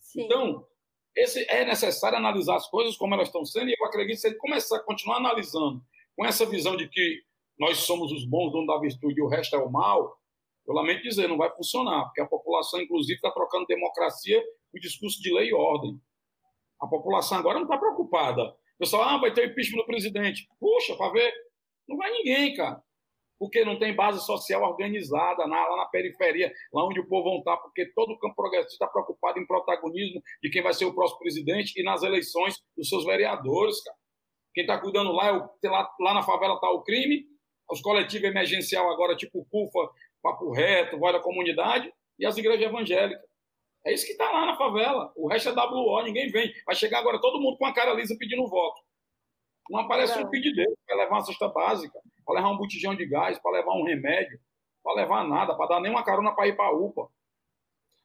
Sim. 0.00 0.24
Então, 0.24 0.66
esse, 1.16 1.46
é 1.48 1.64
necessário 1.64 2.18
analisar 2.18 2.56
as 2.56 2.68
coisas 2.68 2.94
como 2.94 3.14
elas 3.14 3.28
estão 3.28 3.42
sendo, 3.42 3.70
e 3.70 3.74
eu 3.78 3.86
acredito 3.86 4.16
que 4.16 4.20
se 4.20 4.28
ele 4.28 4.36
começar 4.36 4.76
a 4.76 4.82
continuar 4.82 5.16
analisando 5.16 5.82
com 6.14 6.26
essa 6.26 6.44
visão 6.44 6.76
de 6.76 6.90
que 6.90 7.22
nós 7.58 7.78
somos 7.78 8.12
os 8.12 8.26
bons, 8.26 8.52
donos 8.52 8.66
da 8.66 8.78
virtude 8.78 9.18
e 9.18 9.22
o 9.22 9.28
resto 9.28 9.56
é 9.56 9.58
o 9.58 9.72
mal, 9.72 10.14
eu 10.66 10.74
lamento 10.74 11.02
dizer, 11.02 11.26
não 11.26 11.38
vai 11.38 11.50
funcionar, 11.56 12.04
porque 12.04 12.20
a 12.20 12.26
população, 12.26 12.82
inclusive, 12.82 13.14
está 13.14 13.30
trocando 13.30 13.64
democracia 13.66 14.44
com 14.70 14.78
discurso 14.78 15.22
de 15.22 15.32
lei 15.32 15.48
e 15.48 15.54
ordem. 15.54 15.98
A 16.84 16.86
população 16.86 17.38
agora 17.38 17.56
não 17.56 17.64
está 17.64 17.78
preocupada. 17.78 18.42
O 18.42 18.78
pessoal, 18.78 19.04
ah, 19.04 19.18
vai 19.18 19.32
ter 19.32 19.50
impeachment 19.50 19.78
do 19.78 19.86
presidente. 19.86 20.46
Puxa, 20.60 20.94
para 20.96 21.12
ver. 21.12 21.32
Não 21.88 21.96
vai 21.96 22.10
ninguém, 22.10 22.54
cara. 22.54 22.82
Porque 23.38 23.64
não 23.64 23.78
tem 23.78 23.94
base 23.94 24.24
social 24.24 24.62
organizada 24.62 25.46
na, 25.46 25.66
lá 25.66 25.76
na 25.78 25.86
periferia, 25.86 26.52
lá 26.72 26.86
onde 26.86 27.00
o 27.00 27.08
povo 27.08 27.30
vão 27.30 27.38
estar, 27.38 27.56
porque 27.56 27.86
todo 27.94 28.12
o 28.12 28.18
campo 28.18 28.34
progressista 28.36 28.84
está 28.84 28.86
preocupado 28.86 29.38
em 29.38 29.46
protagonismo 29.46 30.22
de 30.42 30.50
quem 30.50 30.62
vai 30.62 30.74
ser 30.74 30.84
o 30.84 30.94
próximo 30.94 31.20
presidente 31.20 31.72
e 31.78 31.82
nas 31.82 32.02
eleições 32.02 32.54
dos 32.76 32.88
seus 32.88 33.04
vereadores, 33.04 33.82
cara. 33.82 33.96
Quem 34.52 34.64
está 34.64 34.78
cuidando 34.78 35.10
lá, 35.10 35.28
é 35.28 35.32
o, 35.32 35.50
lá, 35.64 35.90
lá 36.00 36.14
na 36.14 36.22
favela 36.22 36.54
está 36.54 36.70
o 36.70 36.82
crime, 36.82 37.24
os 37.70 37.80
coletivos 37.80 38.28
emergencial 38.28 38.90
agora, 38.90 39.16
tipo 39.16 39.46
CUFA, 39.50 39.90
Papo 40.22 40.52
Reto, 40.52 40.98
Voz 40.98 41.14
da 41.14 41.20
Comunidade 41.20 41.92
e 42.18 42.26
as 42.26 42.36
igrejas 42.36 42.66
evangélicas. 42.66 43.33
É 43.84 43.92
isso 43.92 44.06
que 44.06 44.12
está 44.12 44.30
lá 44.30 44.46
na 44.46 44.56
favela. 44.56 45.12
O 45.14 45.28
resto 45.28 45.50
é 45.50 45.52
WO, 45.52 46.02
ninguém 46.02 46.30
vem. 46.30 46.52
Vai 46.64 46.74
chegar 46.74 47.00
agora 47.00 47.20
todo 47.20 47.40
mundo 47.40 47.58
com 47.58 47.66
a 47.66 47.74
cara 47.74 47.92
lisa 47.92 48.16
pedindo 48.18 48.48
voto. 48.48 48.80
Não 49.68 49.80
aparece 49.80 50.18
um 50.18 50.28
pedideiro 50.28 50.74
para 50.86 50.96
levar 50.96 51.16
uma 51.16 51.24
cesta 51.24 51.48
básica, 51.48 51.98
para 52.24 52.34
levar 52.36 52.50
um 52.50 52.56
botijão 52.56 52.94
de 52.94 53.06
gás, 53.06 53.38
para 53.38 53.52
levar 53.52 53.72
um 53.74 53.84
remédio, 53.84 54.38
para 54.82 54.94
levar 54.94 55.24
nada, 55.26 55.54
para 55.54 55.68
dar 55.68 55.80
nem 55.80 55.90
uma 55.90 56.04
carona 56.04 56.34
para 56.34 56.48
ir 56.48 56.56
para 56.56 56.66
a 56.66 56.72
UPA. 56.72 57.08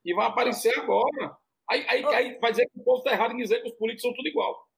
E 0.03 0.13
vai 0.13 0.27
aparecer 0.27 0.77
agora. 0.80 1.38
Aí, 1.69 1.86
aí, 1.88 2.05
aí 2.05 2.39
vai 2.39 2.51
dizer 2.51 2.65
que 2.69 2.80
o 2.80 2.84
povo 2.84 2.99
está 2.99 3.11
errado 3.11 3.34
em 3.34 3.38
dizer 3.38 3.61
que 3.61 3.69
os 3.69 3.75
políticos 3.77 4.03
são 4.03 4.13
tudo 4.13 4.27
igual. 4.27 4.68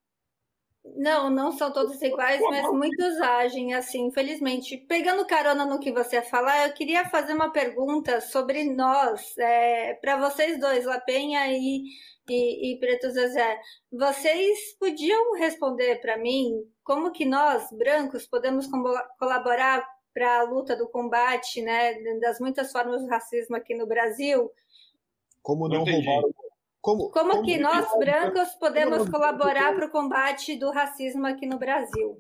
Não, 0.84 1.30
não 1.30 1.52
são 1.52 1.72
todos 1.72 2.02
iguais, 2.02 2.42
mas 2.42 2.68
muitos 2.72 3.20
agem 3.22 3.74
assim, 3.74 4.08
infelizmente. 4.08 4.78
Pegando 4.78 5.28
carona 5.28 5.64
no 5.64 5.80
que 5.80 5.92
você 5.92 6.16
ia 6.16 6.24
falar, 6.24 6.68
eu 6.68 6.74
queria 6.74 7.08
fazer 7.08 7.34
uma 7.34 7.52
pergunta 7.52 8.20
sobre 8.20 8.64
nós, 8.64 9.38
é, 9.38 9.94
para 9.96 10.18
vocês 10.18 10.60
dois, 10.60 10.86
Lapenha 10.86 11.48
e, 11.50 11.84
e, 12.28 12.74
e 12.74 12.80
Preto 12.80 13.12
Zezé. 13.12 13.60
Vocês 13.92 14.76
podiam 14.80 15.34
responder 15.36 16.02
para 16.02 16.18
mim 16.18 16.52
como 16.84 17.12
que 17.12 17.26
nós, 17.26 17.68
brancos, 17.72 18.26
podemos 18.26 18.68
colaborar 19.20 19.88
para 20.14 20.40
a 20.40 20.44
luta 20.44 20.76
do 20.76 20.90
combate 20.90 21.62
né, 21.62 21.94
das 22.20 22.40
muitas 22.40 22.72
formas 22.72 23.04
de 23.04 23.10
racismo 23.10 23.56
aqui 23.56 23.76
no 23.76 23.86
Brasil? 23.86 24.52
Como 25.44 25.68
não 25.68 25.84
roubar 25.84 26.24
como, 26.82 27.12
como, 27.12 27.32
como 27.32 27.44
que 27.44 27.58
nós, 27.58 27.88
brancos, 28.00 28.56
podemos 28.56 29.08
colaborar 29.08 29.76
para 29.76 29.86
o 29.86 29.92
combate 29.92 30.58
do 30.58 30.72
racismo 30.72 31.28
aqui 31.28 31.46
no 31.46 31.60
Brasil? 31.60 32.18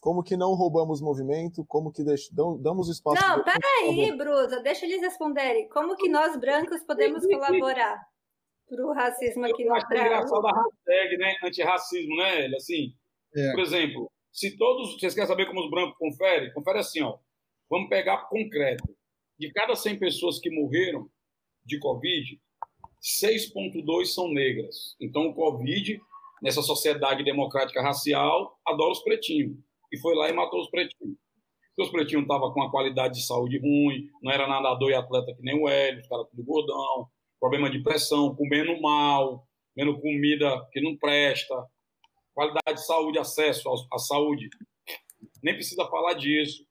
Como 0.00 0.22
que 0.22 0.36
não 0.36 0.54
roubamos 0.54 1.00
movimento? 1.00 1.64
Como 1.66 1.90
que 1.90 2.04
deix... 2.04 2.28
damos 2.30 2.88
espaço... 2.88 3.20
Não, 3.20 3.42
peraí, 3.42 4.16
Brusa, 4.16 4.60
deixa 4.62 4.86
eles 4.86 5.00
responderem. 5.00 5.68
Como 5.70 5.96
que 5.96 6.08
nós, 6.08 6.36
brancos, 6.36 6.84
podemos 6.84 7.26
colaborar 7.26 8.00
para 8.68 8.86
o 8.86 8.92
racismo 8.92 9.44
aqui 9.44 9.64
no 9.64 9.70
Brasil? 9.70 9.96
É 9.96 10.06
engraçado 10.06 10.46
a 10.46 10.52
hashtag, 10.52 11.16
né? 11.16 11.36
Antirracismo, 11.42 12.16
né, 12.16 12.44
ele? 12.44 12.56
Assim, 12.56 12.94
é. 13.34 13.50
por 13.50 13.60
exemplo, 13.60 14.12
se 14.30 14.56
todos... 14.56 15.00
Vocês 15.00 15.14
querem 15.14 15.28
saber 15.28 15.46
como 15.46 15.64
os 15.64 15.70
brancos 15.70 15.96
conferem? 15.98 16.52
Confere 16.52 16.78
assim, 16.78 17.02
ó. 17.02 17.18
Vamos 17.68 17.88
pegar 17.88 18.28
concreto. 18.28 18.94
De 19.36 19.50
cada 19.52 19.74
100 19.74 19.98
pessoas 19.98 20.38
que 20.38 20.48
morreram 20.48 21.08
de 21.64 21.78
Covid, 21.80 22.38
6,2 23.04 24.06
são 24.06 24.28
negras. 24.32 24.96
Então, 24.98 25.26
o 25.26 25.34
Covid, 25.34 26.00
nessa 26.42 26.62
sociedade 26.62 27.22
democrática 27.22 27.82
racial, 27.82 28.58
adora 28.66 28.92
os 28.92 29.02
pretinhos. 29.02 29.58
E 29.92 29.98
foi 29.98 30.14
lá 30.14 30.30
e 30.30 30.32
matou 30.32 30.60
os 30.60 30.70
pretinhos. 30.70 31.18
Porque 31.68 31.82
os 31.82 31.90
pretinhos 31.90 32.22
estavam 32.22 32.50
com 32.52 32.60
uma 32.60 32.70
qualidade 32.70 33.14
de 33.14 33.26
saúde 33.26 33.58
ruim, 33.58 34.08
não 34.22 34.32
era 34.32 34.46
nadador 34.46 34.90
e 34.90 34.94
atleta 34.94 35.34
que 35.34 35.42
nem 35.42 35.60
o 35.60 35.68
Hélio, 35.68 36.00
os 36.00 36.08
caras 36.08 36.26
tudo 36.30 36.44
gordão, 36.44 37.08
problema 37.38 37.68
de 37.68 37.82
pressão, 37.82 38.34
comendo 38.34 38.80
mal, 38.80 39.46
comendo 39.74 40.00
comida 40.00 40.66
que 40.72 40.80
não 40.80 40.96
presta, 40.96 41.54
qualidade 42.32 42.80
de 42.80 42.86
saúde, 42.86 43.18
acesso 43.18 43.68
à 43.92 43.98
saúde. 43.98 44.48
Nem 45.42 45.54
precisa 45.54 45.84
falar 45.88 46.14
disso. 46.14 46.64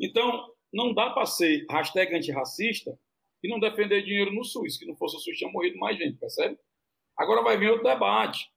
Então, 0.00 0.46
não 0.72 0.94
dá 0.94 1.10
para 1.10 1.26
ser 1.26 1.66
hashtag 1.68 2.14
antirracista 2.14 2.98
e 3.42 3.48
não 3.48 3.60
defender 3.60 4.02
dinheiro 4.02 4.32
no 4.32 4.44
SUS, 4.44 4.76
que 4.78 4.86
não 4.86 4.96
fosse 4.96 5.16
o 5.16 5.20
SUS 5.20 5.36
tinha 5.36 5.50
morrido 5.50 5.78
mais 5.78 5.96
gente, 5.96 6.18
percebe? 6.18 6.58
Agora 7.16 7.42
vai 7.42 7.56
vir 7.56 7.70
outro 7.70 7.84
debate, 7.84 8.50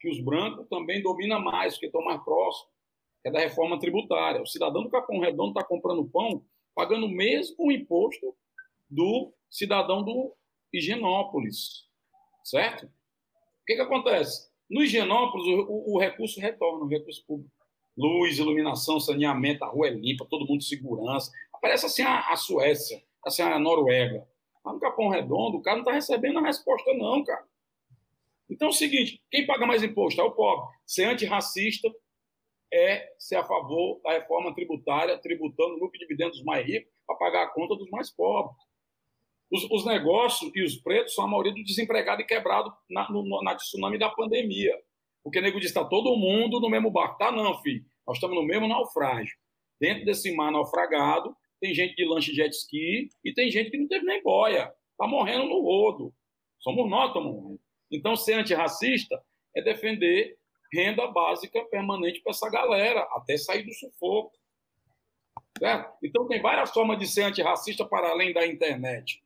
que 0.00 0.08
os 0.08 0.20
brancos 0.20 0.68
também 0.68 1.02
dominam 1.02 1.40
mais, 1.40 1.74
porque 1.74 1.86
estão 1.86 2.04
mais 2.04 2.22
próximos, 2.22 2.70
que 3.22 3.28
é 3.28 3.32
da 3.32 3.40
reforma 3.40 3.78
tributária. 3.78 4.42
O 4.42 4.46
cidadão 4.46 4.82
do 4.82 4.90
Capão 4.90 5.20
Redondo 5.20 5.50
está 5.50 5.64
comprando 5.64 6.08
pão 6.08 6.44
pagando 6.74 7.06
o 7.06 7.10
mesmo 7.10 7.72
imposto 7.72 8.36
do 8.88 9.32
cidadão 9.50 10.04
do 10.04 10.36
Higienópolis, 10.70 11.86
certo? 12.44 12.84
O 12.84 13.64
que, 13.66 13.76
que 13.76 13.80
acontece? 13.80 14.50
No 14.68 14.82
Higienópolis, 14.82 15.46
o, 15.46 15.94
o, 15.94 15.98
recurso 15.98 16.38
retorna, 16.38 16.84
o 16.84 16.88
recurso 16.88 17.24
público. 17.26 17.50
Luz, 17.96 18.38
iluminação, 18.38 19.00
saneamento, 19.00 19.64
a 19.64 19.68
rua 19.68 19.88
é 19.88 19.90
limpa, 19.90 20.26
todo 20.28 20.46
mundo 20.46 20.62
segurança. 20.62 21.32
Aparece 21.50 21.86
assim 21.86 22.02
a, 22.02 22.30
a 22.30 22.36
Suécia 22.36 23.02
assim, 23.26 23.42
a 23.42 23.58
Noruega. 23.58 24.26
Lá 24.64 24.72
no 24.72 24.80
Capão 24.80 25.08
Redondo, 25.08 25.58
o 25.58 25.62
cara 25.62 25.76
não 25.76 25.82
está 25.82 25.92
recebendo 25.92 26.38
a 26.38 26.42
resposta, 26.42 26.92
não, 26.94 27.22
cara. 27.24 27.44
Então 28.48 28.68
é 28.68 28.70
o 28.70 28.74
seguinte: 28.74 29.22
quem 29.30 29.46
paga 29.46 29.66
mais 29.66 29.82
imposto 29.82 30.20
é 30.20 30.24
o 30.24 30.32
pobre. 30.32 30.68
Ser 30.86 31.04
antirracista 31.04 31.92
é 32.72 33.12
ser 33.18 33.36
a 33.36 33.44
favor 33.44 34.00
da 34.02 34.12
reforma 34.12 34.54
tributária, 34.54 35.18
tributando 35.18 35.74
lucro 35.74 35.96
e 35.96 35.98
dividendos 35.98 36.42
mais 36.42 36.66
ricos 36.66 36.92
para 37.06 37.16
pagar 37.16 37.42
a 37.44 37.48
conta 37.48 37.76
dos 37.76 37.88
mais 37.90 38.10
pobres. 38.10 38.56
Os, 39.50 39.64
os, 39.70 39.84
negócios 39.84 40.50
e 40.54 40.62
os 40.62 40.76
pretos 40.76 41.14
são 41.14 41.24
a 41.24 41.28
maioria 41.28 41.52
do 41.52 41.62
desempregado 41.62 42.20
e 42.20 42.24
quebrado 42.24 42.72
na, 42.90 43.08
no, 43.08 43.42
na 43.42 43.54
tsunami 43.54 43.96
da 43.96 44.10
pandemia. 44.10 44.76
Porque 45.22 45.40
nego 45.40 45.60
diz: 45.60 45.68
está 45.68 45.84
todo 45.84 46.16
mundo 46.16 46.60
no 46.60 46.68
mesmo 46.68 46.90
barco. 46.90 47.18
Tá, 47.18 47.30
não, 47.30 47.60
filho. 47.62 47.84
Nós 48.06 48.16
estamos 48.16 48.36
no 48.36 48.44
mesmo 48.44 48.66
naufrágio. 48.66 49.36
Dentro 49.80 50.04
desse 50.04 50.34
mar 50.34 50.50
naufragado, 50.50 51.36
tem 51.60 51.74
gente 51.74 51.94
de 51.94 52.04
lanche 52.04 52.34
jet 52.34 52.54
ski 52.54 53.08
e 53.24 53.32
tem 53.32 53.50
gente 53.50 53.70
que 53.70 53.78
não 53.78 53.88
teve 53.88 54.04
nem 54.04 54.22
boia. 54.22 54.72
Está 54.92 55.06
morrendo 55.06 55.44
no 55.44 55.60
rodo. 55.60 56.12
Somos 56.60 56.88
nós 56.88 57.08
estamos 57.08 57.32
morrendo. 57.32 57.60
Então, 57.90 58.16
ser 58.16 58.34
antirracista 58.34 59.22
é 59.54 59.62
defender 59.62 60.36
renda 60.72 61.06
básica 61.06 61.64
permanente 61.66 62.20
para 62.22 62.30
essa 62.30 62.50
galera, 62.50 63.00
até 63.12 63.36
sair 63.36 63.62
do 63.62 63.72
sufoco. 63.72 64.32
Certo? 65.58 65.96
Então, 66.02 66.26
tem 66.26 66.40
várias 66.40 66.70
formas 66.70 66.98
de 66.98 67.06
ser 67.06 67.22
antirracista 67.22 67.84
para 67.86 68.10
além 68.10 68.32
da 68.32 68.46
internet. 68.46 69.22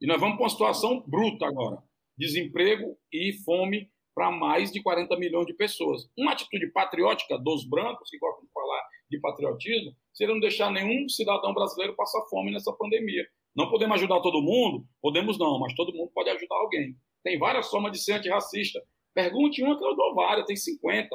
E 0.00 0.06
nós 0.06 0.20
vamos 0.20 0.36
para 0.36 0.44
uma 0.44 0.50
situação 0.50 1.02
bruta 1.06 1.46
agora. 1.46 1.78
desemprego 2.16 2.98
e 3.12 3.32
fome 3.44 3.90
para 4.14 4.30
mais 4.30 4.70
de 4.70 4.82
40 4.82 5.16
milhões 5.16 5.46
de 5.46 5.54
pessoas. 5.54 6.10
Uma 6.18 6.32
atitude 6.32 6.66
patriótica 6.72 7.38
dos 7.38 7.66
brancos, 7.66 8.10
que 8.10 8.18
gostam 8.18 8.44
de 8.44 8.52
falar 8.52 8.82
de 9.10 9.20
patriotismo, 9.20 9.96
seria 10.12 10.34
não 10.34 10.40
deixar 10.40 10.70
nenhum 10.70 11.08
cidadão 11.08 11.52
brasileiro 11.54 11.96
passar 11.96 12.20
fome 12.28 12.52
nessa 12.52 12.72
pandemia. 12.72 13.24
Não 13.54 13.68
podemos 13.68 13.96
ajudar 13.96 14.20
todo 14.20 14.42
mundo? 14.42 14.84
Podemos 15.00 15.38
não, 15.38 15.58
mas 15.58 15.74
todo 15.74 15.92
mundo 15.92 16.10
pode 16.14 16.30
ajudar 16.30 16.56
alguém. 16.56 16.94
Tem 17.22 17.38
várias 17.38 17.68
formas 17.68 17.92
de 17.92 17.98
ser 17.98 18.12
antirracista. 18.12 18.80
Pergunte 19.14 19.62
uma 19.62 19.76
que 19.76 19.84
eu 19.84 19.96
dou 19.96 20.14
várias, 20.14 20.46
tem 20.46 20.56
50. 20.56 21.08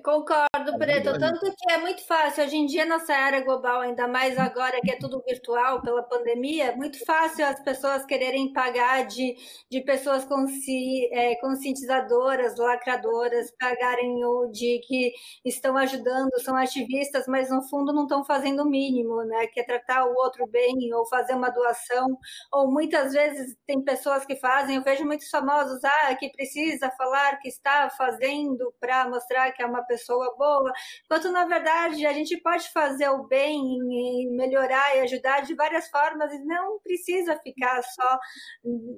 Concordo, 0.00 0.78
Preto. 0.78 1.18
Tanto 1.18 1.54
que 1.54 1.70
é 1.70 1.76
muito 1.76 2.02
fácil. 2.06 2.44
Hoje 2.44 2.56
em 2.56 2.64
dia, 2.64 2.86
nossa 2.86 3.12
era 3.12 3.42
global, 3.42 3.82
ainda 3.82 4.08
mais 4.08 4.38
agora 4.38 4.80
que 4.80 4.90
é 4.90 4.96
tudo 4.96 5.22
virtual 5.26 5.82
pela 5.82 6.02
pandemia, 6.02 6.68
é 6.68 6.74
muito 6.74 7.04
fácil 7.04 7.44
as 7.44 7.60
pessoas 7.60 8.02
quererem 8.06 8.54
pagar 8.54 9.06
de, 9.06 9.36
de 9.70 9.82
pessoas 9.82 10.24
consci, 10.24 11.10
é, 11.12 11.36
conscientizadoras, 11.36 12.56
lacradoras, 12.56 13.50
pagarem 13.60 14.24
o 14.24 14.46
de 14.46 14.80
que 14.86 15.12
estão 15.44 15.76
ajudando, 15.76 16.30
são 16.40 16.56
ativistas, 16.56 17.26
mas 17.28 17.50
no 17.50 17.60
fundo 17.68 17.92
não 17.92 18.04
estão 18.04 18.24
fazendo 18.24 18.62
o 18.62 18.70
mínimo, 18.70 19.22
né? 19.24 19.46
Que 19.48 19.60
é 19.60 19.62
tratar 19.62 20.06
o 20.06 20.14
outro 20.14 20.46
bem 20.46 20.72
ou 20.94 21.04
fazer 21.06 21.34
uma 21.34 21.50
doação. 21.50 22.18
Ou 22.50 22.70
muitas 22.70 23.12
vezes 23.12 23.54
tem 23.66 23.82
pessoas 23.82 24.24
que 24.24 24.36
fazem, 24.36 24.76
eu 24.76 24.82
vejo 24.82 25.04
muitos 25.04 25.28
famosos, 25.28 25.84
ah, 25.84 26.14
que 26.14 26.30
precisa 26.30 26.90
falar 26.92 27.38
que 27.40 27.48
está 27.48 27.90
fazendo 27.90 28.72
para 28.80 29.06
mostrar 29.06 29.52
que 29.52 29.62
é 29.62 29.66
uma 29.66 29.81
pessoa 29.84 30.34
boa, 30.36 30.72
enquanto 31.04 31.30
na 31.30 31.44
verdade 31.44 32.06
a 32.06 32.12
gente 32.12 32.36
pode 32.40 32.70
fazer 32.72 33.08
o 33.08 33.26
bem 33.26 33.60
e 33.60 34.30
melhorar 34.30 34.96
e 34.96 35.00
ajudar 35.00 35.40
de 35.40 35.54
várias 35.54 35.88
formas 35.88 36.32
e 36.32 36.44
não 36.44 36.78
precisa 36.80 37.38
ficar 37.38 37.82
só 37.82 38.18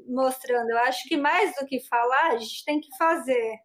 mostrando. 0.09 0.70
Eu 0.70 0.78
acho 0.78 1.09
que 1.09 1.16
mais 1.16 1.55
do 1.57 1.66
que 1.66 1.80
falar, 1.87 2.32
a 2.32 2.39
gente 2.39 2.64
tem 2.64 2.80
que 2.80 2.95
fazer. 2.97 3.57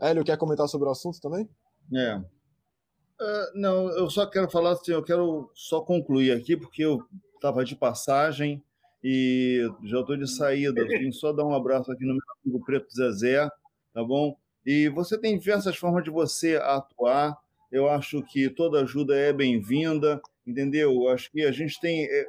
Hélio, 0.00 0.24
quer 0.24 0.36
comentar 0.36 0.68
sobre 0.68 0.88
o 0.88 0.90
assunto 0.90 1.20
também? 1.20 1.48
É. 1.94 2.16
Uh, 2.16 3.52
não, 3.54 3.88
eu 3.90 4.10
só 4.10 4.26
quero 4.26 4.50
falar 4.50 4.72
assim, 4.72 4.92
eu 4.92 5.02
quero 5.02 5.50
só 5.54 5.80
concluir 5.80 6.32
aqui, 6.32 6.56
porque 6.56 6.82
eu 6.82 7.06
estava 7.36 7.64
de 7.64 7.76
passagem 7.76 8.62
e 9.02 9.60
já 9.84 10.00
estou 10.00 10.16
de 10.16 10.28
saída. 10.28 10.84
Vim 10.84 11.12
só 11.12 11.32
dar 11.32 11.44
um 11.44 11.54
abraço 11.54 11.90
aqui 11.90 12.04
no 12.04 12.14
meu 12.14 12.22
amigo 12.44 12.64
Preto 12.64 12.92
Zezé, 12.92 13.48
tá 13.92 14.02
bom? 14.02 14.36
E 14.64 14.88
você 14.88 15.18
tem 15.18 15.38
diversas 15.38 15.76
formas 15.76 16.04
de 16.04 16.10
você 16.10 16.56
atuar. 16.56 17.36
Eu 17.70 17.88
acho 17.88 18.22
que 18.22 18.48
toda 18.48 18.80
ajuda 18.80 19.16
é 19.16 19.32
bem-vinda, 19.32 20.20
entendeu? 20.46 20.92
Eu 20.92 21.08
acho 21.08 21.30
que 21.30 21.42
a 21.42 21.52
gente 21.52 21.80
tem. 21.80 22.04
É, 22.04 22.26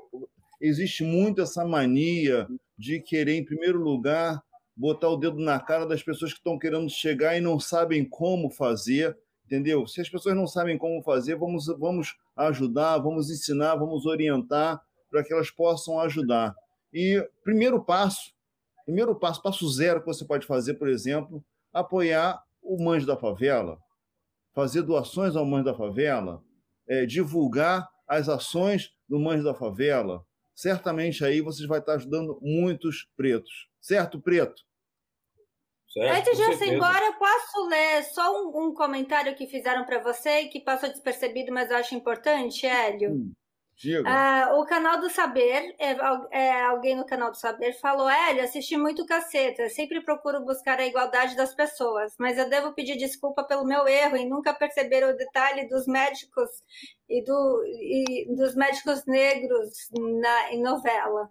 existe 0.59 1.03
muito 1.03 1.41
essa 1.41 1.63
mania 1.65 2.47
de 2.77 2.99
querer, 2.99 3.35
em 3.35 3.45
primeiro 3.45 3.79
lugar, 3.79 4.41
botar 4.75 5.09
o 5.09 5.17
dedo 5.17 5.39
na 5.39 5.59
cara 5.59 5.85
das 5.85 6.01
pessoas 6.01 6.31
que 6.31 6.39
estão 6.39 6.57
querendo 6.57 6.89
chegar 6.89 7.37
e 7.37 7.41
não 7.41 7.59
sabem 7.59 8.03
como 8.03 8.49
fazer, 8.49 9.15
entendeu? 9.45 9.85
Se 9.85 10.01
as 10.01 10.09
pessoas 10.09 10.35
não 10.35 10.47
sabem 10.47 10.77
como 10.77 11.03
fazer, 11.03 11.35
vamos, 11.35 11.67
vamos 11.77 12.15
ajudar, 12.35 12.97
vamos 12.97 13.29
ensinar, 13.29 13.75
vamos 13.75 14.05
orientar 14.05 14.81
para 15.11 15.23
que 15.23 15.31
elas 15.31 15.51
possam 15.51 15.99
ajudar. 15.99 16.55
E 16.91 17.23
primeiro 17.43 17.83
passo, 17.83 18.33
primeiro 18.85 19.13
passo, 19.15 19.41
passo 19.41 19.69
zero 19.71 19.99
que 19.99 20.07
você 20.07 20.25
pode 20.25 20.47
fazer, 20.47 20.73
por 20.75 20.87
exemplo, 20.87 21.43
apoiar 21.73 22.41
o 22.61 22.81
Mães 22.81 23.05
da 23.05 23.17
Favela, 23.17 23.79
fazer 24.53 24.83
doações 24.83 25.35
ao 25.35 25.45
Mães 25.45 25.65
da 25.65 25.73
Favela, 25.73 26.43
é, 26.87 27.05
divulgar 27.05 27.89
as 28.07 28.29
ações 28.29 28.93
do 29.09 29.19
Mães 29.19 29.43
da 29.43 29.53
Favela. 29.53 30.23
Certamente 30.53 31.25
aí 31.25 31.41
vocês 31.41 31.67
vão 31.67 31.77
estar 31.77 31.95
ajudando 31.95 32.39
muitos 32.41 33.09
pretos. 33.17 33.67
Certo, 33.81 34.21
Preto? 34.21 34.61
Certo, 35.89 36.29
Antes 36.29 36.37
de 36.37 36.65
ir 36.65 36.73
embora, 36.73 37.05
eu 37.05 37.13
posso 37.13 37.67
ler 37.67 38.03
só 38.05 38.43
um, 38.43 38.67
um 38.67 38.73
comentário 38.73 39.35
que 39.35 39.45
fizeram 39.45 39.85
para 39.85 40.01
você 40.01 40.45
que 40.45 40.59
passou 40.59 40.89
despercebido, 40.89 41.53
mas 41.53 41.69
eu 41.69 41.77
acho 41.77 41.93
importante, 41.93 42.65
Hélio? 42.65 43.11
Hum. 43.11 43.33
Uh, 43.85 44.59
o 44.59 44.65
canal 44.65 44.99
do 44.99 45.09
Saber, 45.09 45.75
é, 45.79 45.91
é, 46.31 46.61
alguém 46.63 46.95
no 46.95 47.05
canal 47.05 47.31
do 47.31 47.37
Saber 47.37 47.73
falou: 47.73 48.09
Hélio, 48.09 48.43
assisti 48.43 48.77
muito 48.77 49.05
caceta, 49.05 49.67
sempre 49.69 50.01
procuro 50.01 50.45
buscar 50.45 50.79
a 50.79 50.85
igualdade 50.85 51.35
das 51.35 51.53
pessoas, 51.53 52.13
mas 52.19 52.37
eu 52.37 52.49
devo 52.49 52.73
pedir 52.73 52.97
desculpa 52.97 53.43
pelo 53.43 53.65
meu 53.65 53.87
erro 53.87 54.15
em 54.15 54.29
nunca 54.29 54.53
perceber 54.53 55.03
o 55.03 55.17
detalhe 55.17 55.67
dos 55.67 55.85
médicos 55.87 56.49
e, 57.09 57.23
do, 57.23 57.63
e 57.65 58.35
dos 58.35 58.55
médicos 58.55 59.05
negros 59.05 59.89
na, 59.91 60.53
em 60.53 60.61
novela. 60.61 61.29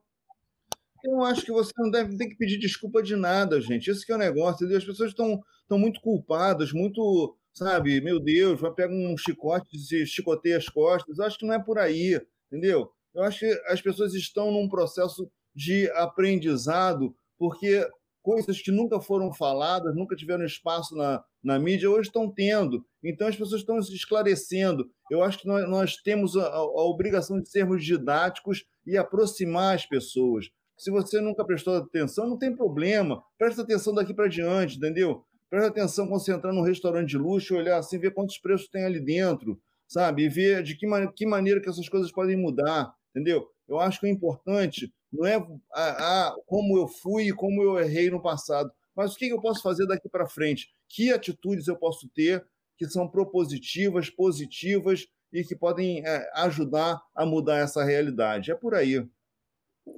Eu 1.04 1.22
acho 1.24 1.44
que 1.44 1.50
você 1.50 1.72
não 1.78 1.90
deve 1.90 2.16
ter 2.16 2.28
que 2.28 2.36
pedir 2.36 2.58
desculpa 2.58 3.02
de 3.02 3.16
nada, 3.16 3.60
gente. 3.60 3.90
Esse 3.90 4.06
que 4.06 4.12
é 4.12 4.14
o 4.14 4.18
negócio, 4.18 4.56
entendeu? 4.64 4.78
As 4.78 4.84
pessoas 4.84 5.10
estão, 5.10 5.42
muito 5.70 6.00
culpadas, 6.00 6.72
muito, 6.72 7.34
sabe, 7.52 8.00
meu 8.00 8.20
Deus, 8.20 8.60
vai 8.60 8.70
pegar 8.70 8.92
um 8.92 9.16
chicote 9.16 9.68
e 9.74 10.06
chicoteia 10.06 10.58
as 10.58 10.68
costas. 10.68 11.18
Eu 11.18 11.24
acho 11.24 11.38
que 11.38 11.46
não 11.46 11.54
é 11.54 11.58
por 11.58 11.78
aí 11.78 12.20
entendeu? 12.52 12.90
Eu 13.14 13.22
acho 13.22 13.40
que 13.40 13.62
as 13.66 13.80
pessoas 13.80 14.14
estão 14.14 14.52
num 14.52 14.68
processo 14.68 15.30
de 15.54 15.90
aprendizado, 15.92 17.14
porque 17.38 17.86
coisas 18.22 18.60
que 18.60 18.70
nunca 18.70 19.00
foram 19.00 19.32
faladas, 19.32 19.94
nunca 19.94 20.14
tiveram 20.14 20.44
espaço 20.44 20.94
na, 20.94 21.24
na 21.42 21.58
mídia, 21.58 21.90
hoje 21.90 22.08
estão 22.08 22.30
tendo. 22.30 22.84
Então 23.02 23.26
as 23.26 23.36
pessoas 23.36 23.62
estão 23.62 23.80
se 23.82 23.94
esclarecendo. 23.94 24.88
Eu 25.10 25.22
acho 25.22 25.38
que 25.38 25.46
nós, 25.46 25.68
nós 25.68 25.96
temos 25.96 26.36
a, 26.36 26.46
a, 26.46 26.84
obrigação 26.84 27.40
de 27.40 27.48
sermos 27.48 27.84
didáticos 27.84 28.64
e 28.86 28.96
aproximar 28.96 29.74
as 29.74 29.84
pessoas. 29.84 30.48
Se 30.78 30.90
você 30.90 31.20
nunca 31.20 31.44
prestou 31.44 31.76
atenção, 31.76 32.28
não 32.28 32.38
tem 32.38 32.54
problema. 32.54 33.22
Presta 33.36 33.62
atenção 33.62 33.94
daqui 33.94 34.14
para 34.14 34.28
diante, 34.28 34.76
entendeu? 34.76 35.24
Presta 35.50 35.68
atenção 35.68 36.06
quando 36.06 36.20
você 36.20 36.32
entrar 36.32 36.52
num 36.52 36.62
restaurante 36.62 37.10
de 37.10 37.18
luxo, 37.18 37.56
olhar 37.56 37.78
assim, 37.78 37.98
ver 37.98 38.14
quantos 38.14 38.38
preços 38.38 38.68
tem 38.68 38.84
ali 38.84 39.00
dentro 39.00 39.60
sabe? 39.92 40.24
E 40.24 40.28
ver 40.28 40.62
de 40.62 40.74
que, 40.74 40.86
man 40.86 41.06
que 41.14 41.26
maneira 41.26 41.60
que 41.60 41.68
essas 41.68 41.88
coisas 41.88 42.10
podem 42.10 42.36
mudar, 42.36 42.92
entendeu? 43.10 43.46
Eu 43.68 43.78
acho 43.78 44.00
que 44.00 44.06
o 44.06 44.08
importante 44.08 44.92
não 45.12 45.26
é 45.26 45.36
a, 45.72 46.28
a, 46.28 46.36
como 46.46 46.78
eu 46.78 46.88
fui 46.88 47.28
e 47.28 47.32
como 47.32 47.62
eu 47.62 47.78
errei 47.78 48.10
no 48.10 48.22
passado, 48.22 48.72
mas 48.96 49.14
o 49.14 49.18
que 49.18 49.28
eu 49.28 49.40
posso 49.40 49.62
fazer 49.62 49.86
daqui 49.86 50.08
para 50.08 50.26
frente? 50.26 50.68
Que 50.88 51.12
atitudes 51.12 51.68
eu 51.68 51.76
posso 51.76 52.08
ter 52.08 52.44
que 52.78 52.86
são 52.86 53.06
propositivas, 53.06 54.08
positivas 54.08 55.06
e 55.32 55.44
que 55.44 55.54
podem 55.54 56.04
é, 56.06 56.30
ajudar 56.36 57.00
a 57.14 57.26
mudar 57.26 57.58
essa 57.58 57.84
realidade? 57.84 58.50
É 58.50 58.54
por 58.54 58.74
aí. 58.74 59.06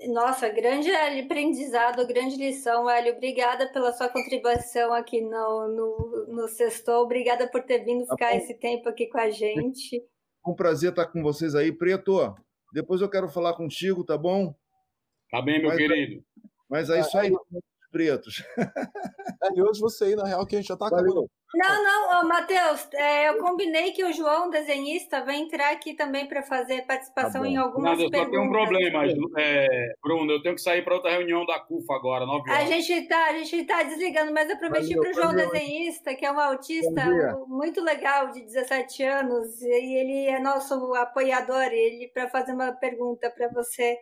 Nossa, 0.09 0.49
grande 0.49 0.91
aprendizado, 0.91 2.07
grande 2.07 2.37
lição, 2.37 2.89
Hélio. 2.89 3.15
Obrigada 3.15 3.71
pela 3.71 3.93
sua 3.93 4.09
contribuição 4.09 4.93
aqui 4.95 5.21
no, 5.21 5.69
no, 5.69 6.24
no 6.35 6.49
Sextou. 6.49 7.05
Obrigada 7.05 7.49
por 7.49 7.63
ter 7.63 7.85
vindo 7.85 8.05
tá 8.07 8.15
ficar 8.15 8.31
tá 8.31 8.37
esse 8.37 8.55
tempo 8.55 8.89
aqui 8.89 9.07
com 9.07 9.19
a 9.19 9.31
gente. 9.31 9.97
É 9.97 10.51
um 10.51 10.55
prazer 10.55 10.91
estar 10.91 11.07
com 11.07 11.23
vocês 11.23 11.55
aí. 11.55 11.73
Preto, 11.73 12.35
depois 12.73 13.01
eu 13.01 13.09
quero 13.09 13.29
falar 13.29 13.55
contigo, 13.55 14.05
tá 14.05 14.19
bom? 14.19 14.55
Tá 15.31 15.41
bem, 15.41 15.61
meu 15.61 15.69
mas, 15.69 15.79
querido. 15.79 16.25
Mas 16.69 16.91
é 16.91 17.01
isso 17.01 17.17
aí, 17.17 17.33
pretos. 17.91 18.43
É, 19.43 19.49
e 19.55 19.63
hoje 19.63 19.79
você 19.81 20.05
aí, 20.05 20.17
na 20.17 20.25
real, 20.25 20.47
que 20.47 20.57
a 20.57 20.59
gente 20.59 20.69
já 20.69 20.75
está 20.75 20.87
acabando. 20.87 21.31
Não, 21.55 21.83
não, 21.83 22.29
Matheus, 22.29 22.89
é, 22.95 23.29
eu 23.29 23.39
combinei 23.39 23.93
que 23.93 24.05
o 24.05 24.13
João, 24.13 24.51
desenhista, 24.51 25.25
vai 25.25 25.37
entrar 25.37 25.73
aqui 25.73 25.95
também 25.95 26.27
para 26.27 26.43
fazer 26.43 26.83
participação 26.83 27.43
tá 27.43 27.49
em 27.49 27.57
algumas 27.57 27.99
não, 27.99 28.11
perguntas. 28.11 28.25
Só 28.25 28.31
tem 28.31 28.41
um 28.41 28.51
problema, 28.51 29.05
é, 29.39 29.95
Bruno, 30.03 30.33
eu 30.33 30.43
tenho 30.43 30.55
que 30.55 30.61
sair 30.61 30.83
para 30.83 30.95
outra 30.95 31.11
reunião 31.11 31.45
da 31.47 31.59
CUFA 31.61 31.95
agora, 31.95 32.27
9 32.27 32.51
horas. 32.51 32.63
A 32.63 32.67
gente 32.67 32.93
está 32.93 33.25
a 33.27 33.33
gente 33.33 33.65
tá 33.65 33.83
desligando, 33.83 34.33
mas 34.33 34.49
eu 34.51 34.57
prometi 34.57 34.95
para 34.95 35.11
o 35.11 35.15
João, 35.15 35.35
desenhista, 35.35 36.15
que 36.15 36.25
é 36.25 36.33
um 36.33 36.39
autista 36.39 37.05
muito 37.47 37.81
legal, 37.83 38.31
de 38.31 38.43
17 38.43 39.03
anos, 39.03 39.63
e 39.63 39.95
ele 39.95 40.27
é 40.27 40.39
nosso 40.39 40.95
apoiador, 40.95 41.65
ele 41.73 42.09
para 42.13 42.29
fazer 42.29 42.53
uma 42.53 42.73
pergunta 42.73 43.31
para 43.31 43.49
você. 43.49 43.99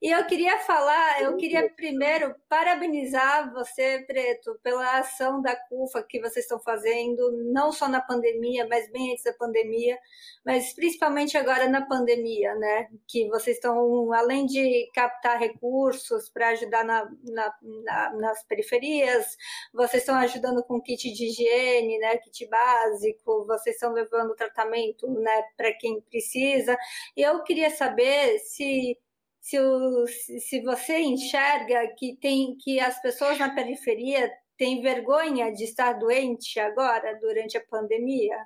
E 0.00 0.10
eu 0.10 0.24
queria 0.26 0.60
falar, 0.60 1.22
eu 1.22 1.36
queria 1.36 1.68
primeiro 1.70 2.32
parabenizar 2.48 3.52
você, 3.52 4.04
Preto, 4.06 4.56
pela 4.62 5.00
ação 5.00 5.42
da 5.42 5.56
CUFA 5.56 6.04
que 6.04 6.20
vocês 6.20 6.44
estão 6.44 6.60
fazendo, 6.60 7.32
não 7.52 7.72
só 7.72 7.88
na 7.88 8.00
pandemia, 8.00 8.64
mas 8.68 8.88
bem 8.92 9.10
antes 9.10 9.24
da 9.24 9.32
pandemia, 9.32 9.98
mas 10.46 10.72
principalmente 10.72 11.36
agora 11.36 11.68
na 11.68 11.84
pandemia, 11.84 12.54
né? 12.54 12.88
Que 13.08 13.28
vocês 13.28 13.56
estão, 13.56 14.12
além 14.12 14.46
de 14.46 14.88
captar 14.94 15.36
recursos 15.36 16.28
para 16.28 16.50
ajudar 16.50 16.84
na, 16.84 17.04
na, 17.24 17.54
na, 17.60 18.12
nas 18.12 18.44
periferias, 18.44 19.36
vocês 19.74 20.02
estão 20.02 20.14
ajudando 20.14 20.62
com 20.62 20.80
kit 20.80 21.12
de 21.12 21.24
higiene, 21.26 21.98
né? 21.98 22.16
Kit 22.18 22.46
básico, 22.48 23.44
vocês 23.46 23.74
estão 23.74 23.92
levando 23.92 24.36
tratamento, 24.36 25.08
né? 25.08 25.42
Para 25.56 25.72
quem 25.72 26.00
precisa. 26.02 26.78
E 27.16 27.22
eu 27.22 27.42
queria 27.42 27.70
saber 27.70 28.38
se 28.38 28.96
se, 29.48 29.58
o, 29.58 30.06
se 30.06 30.60
você 30.60 30.98
enxerga 30.98 31.88
que 31.96 32.16
tem 32.16 32.54
que 32.58 32.78
as 32.78 33.00
pessoas 33.00 33.38
na 33.38 33.54
periferia 33.54 34.30
têm 34.58 34.82
vergonha 34.82 35.50
de 35.50 35.64
estar 35.64 35.94
doente 35.94 36.60
agora 36.60 37.18
durante 37.18 37.56
a 37.56 37.64
pandemia? 37.64 38.36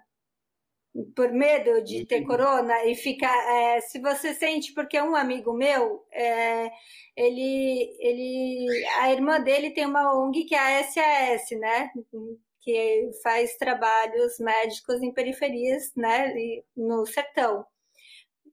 por 1.17 1.33
medo 1.33 1.83
de 1.83 2.05
ter 2.05 2.23
corona 2.27 2.85
e 2.85 2.95
ficar. 2.95 3.35
É, 3.49 3.81
se 3.81 3.99
você 3.99 4.35
sente, 4.35 4.75
porque 4.75 5.01
um 5.01 5.17
amigo 5.17 5.55
meu, 5.55 6.05
é, 6.13 6.71
ele, 7.17 7.97
ele, 7.99 8.85
a 8.99 9.11
irmã 9.11 9.41
dele 9.41 9.71
tem 9.71 9.87
uma 9.87 10.15
ONG 10.15 10.45
que 10.45 10.55
é 10.55 10.81
a 10.81 10.85
SAS, 10.85 11.59
né? 11.59 11.91
Que 12.61 13.11
faz 13.23 13.57
trabalhos 13.57 14.39
médicos 14.39 15.03
em 15.03 15.11
periferias, 15.15 15.95
né? 15.97 16.35
No 16.77 17.07
sertão. 17.07 17.65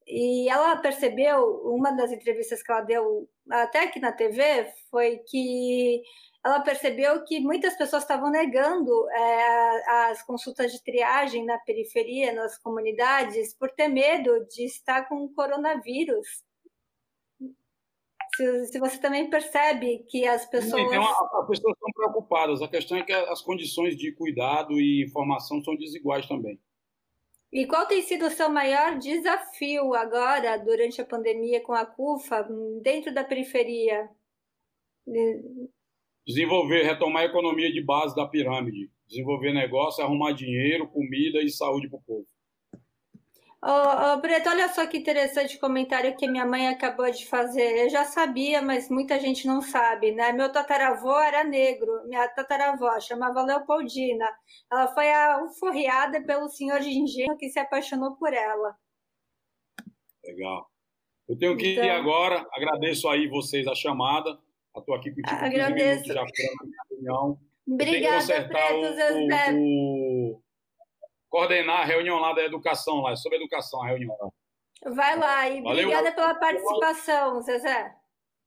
E 0.09 0.49
ela 0.49 0.75
percebeu, 0.77 1.61
uma 1.65 1.91
das 1.91 2.11
entrevistas 2.11 2.63
que 2.63 2.71
ela 2.71 2.81
deu 2.81 3.29
até 3.47 3.83
aqui 3.83 3.99
na 3.99 4.11
TV, 4.11 4.67
foi 4.89 5.17
que 5.19 6.01
ela 6.43 6.61
percebeu 6.61 7.23
que 7.25 7.39
muitas 7.39 7.77
pessoas 7.77 8.01
estavam 8.01 8.31
negando 8.31 9.07
é, 9.11 10.09
as 10.09 10.23
consultas 10.23 10.71
de 10.71 10.83
triagem 10.83 11.45
na 11.45 11.59
periferia, 11.59 12.33
nas 12.33 12.57
comunidades, 12.57 13.53
por 13.53 13.69
ter 13.69 13.87
medo 13.87 14.47
de 14.47 14.65
estar 14.65 15.07
com 15.07 15.25
o 15.25 15.33
coronavírus. 15.33 16.43
Se, 18.35 18.65
se 18.65 18.79
você 18.79 18.97
também 18.99 19.29
percebe 19.29 20.05
que 20.09 20.25
as 20.25 20.43
pessoas. 20.45 20.81
Então, 20.81 21.03
as 21.03 21.47
pessoas 21.47 21.75
estão 21.75 21.91
preocupadas. 21.93 22.61
A 22.63 22.67
questão 22.67 22.97
é 22.97 23.03
que 23.03 23.13
as 23.13 23.41
condições 23.43 23.95
de 23.95 24.11
cuidado 24.13 24.79
e 24.79 25.03
informação 25.03 25.61
são 25.61 25.75
desiguais 25.75 26.27
também. 26.27 26.59
E 27.51 27.65
qual 27.65 27.87
tem 27.87 28.01
sido 28.01 28.27
o 28.27 28.31
seu 28.31 28.49
maior 28.49 28.99
desafio 28.99 29.93
agora, 29.95 30.57
durante 30.57 31.01
a 31.01 31.05
pandemia 31.05 31.61
com 31.61 31.73
a 31.73 31.85
CUFA, 31.85 32.47
dentro 32.81 33.13
da 33.13 33.23
periferia? 33.23 34.09
desenvolver, 36.29 36.83
retomar 36.83 37.23
a 37.23 37.25
economia 37.25 37.71
de 37.71 37.81
base 37.81 38.15
da 38.15 38.27
pirâmide, 38.27 38.91
desenvolver 39.07 39.51
negócio, 39.51 40.03
arrumar 40.03 40.33
dinheiro, 40.33 40.87
comida 40.87 41.41
e 41.41 41.49
saúde 41.49 41.89
para 41.89 41.97
o 41.97 42.03
povo. 42.03 42.27
Ô, 43.61 44.13
ô, 44.13 44.21
Preto, 44.21 44.49
olha 44.49 44.69
só 44.69 44.87
que 44.87 44.97
interessante 44.97 45.57
o 45.57 45.59
comentário 45.59 46.15
que 46.15 46.29
minha 46.29 46.45
mãe 46.45 46.69
acabou 46.69 47.11
de 47.11 47.27
fazer. 47.27 47.85
Eu 47.85 47.89
já 47.89 48.05
sabia, 48.05 48.61
mas 48.61 48.89
muita 48.89 49.19
gente 49.19 49.45
não 49.45 49.61
sabe, 49.61 50.13
né? 50.13 50.31
Meu 50.31 50.49
tataravô 50.49 51.19
era 51.19 51.43
negro, 51.43 52.07
minha 52.07 52.25
tataravó 52.29 52.97
chamava 53.01 53.43
Leopoldina. 53.43 54.25
Ela 54.71 54.87
foi 54.87 55.11
alforriada 55.11 56.23
pelo 56.23 56.47
senhor 56.47 56.79
de 56.79 56.89
engenho 56.89 57.37
que 57.37 57.49
se 57.49 57.59
apaixonou 57.59 58.15
por 58.15 58.33
ela. 58.33 58.77
Legal. 60.23 60.69
Eu 61.27 61.37
tenho 61.37 61.57
que 61.57 61.73
então... 61.73 61.83
ir 61.83 61.89
agora, 61.89 62.47
agradeço 62.53 63.09
aí 63.09 63.27
vocês 63.27 63.67
a 63.67 63.75
chamada. 63.75 64.39
Estou 64.75 64.95
aqui 64.95 65.11
contigo 65.11 65.45
Agradeço. 65.45 66.05
já 66.05 66.23
na 66.23 66.27
reunião. 66.89 67.39
Obrigada, 67.67 68.47
Preto, 68.47 68.93
Zezé. 68.95 69.53
O, 69.53 69.57
o, 69.57 70.41
coordenar 71.29 71.81
a 71.81 71.85
reunião 71.85 72.19
lá 72.19 72.33
da 72.33 72.43
educação, 72.43 73.01
lá, 73.01 73.15
sobre 73.15 73.37
educação, 73.37 73.81
a 73.81 73.87
reunião 73.87 74.15
lá. 74.19 74.29
Vai 74.91 75.17
lá 75.17 75.49
e 75.49 75.61
Valeu. 75.61 75.87
obrigada 75.87 76.11
pela 76.13 76.35
participação, 76.35 77.41
Zezé. 77.41 77.95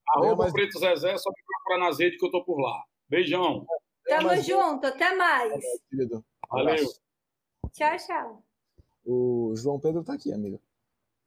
Arroba 0.08 0.44
mas... 0.44 0.52
Preto 0.52 0.78
Zezé, 0.78 1.16
só 1.16 1.30
me 1.30 1.42
procurar 1.46 1.86
nas 1.86 1.98
redes 1.98 2.18
que 2.18 2.26
eu 2.26 2.30
tô 2.30 2.44
por 2.44 2.58
lá. 2.60 2.82
Beijão. 3.08 3.64
Tamo 4.06 4.28
mas... 4.28 4.46
junto, 4.46 4.86
até 4.86 5.14
mais. 5.14 5.62
Valeu. 6.48 6.86
Tchau, 7.72 7.96
tchau. 7.96 8.42
O 9.04 9.52
João 9.56 9.80
Pedro 9.80 10.04
tá 10.04 10.14
aqui, 10.14 10.32
amiga. 10.32 10.58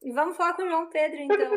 E 0.06 0.12
vamos 0.12 0.38
falar 0.38 0.54
com 0.54 0.62
o 0.62 0.70
João 0.70 0.86
Pedro, 0.88 1.18
então. 1.18 1.52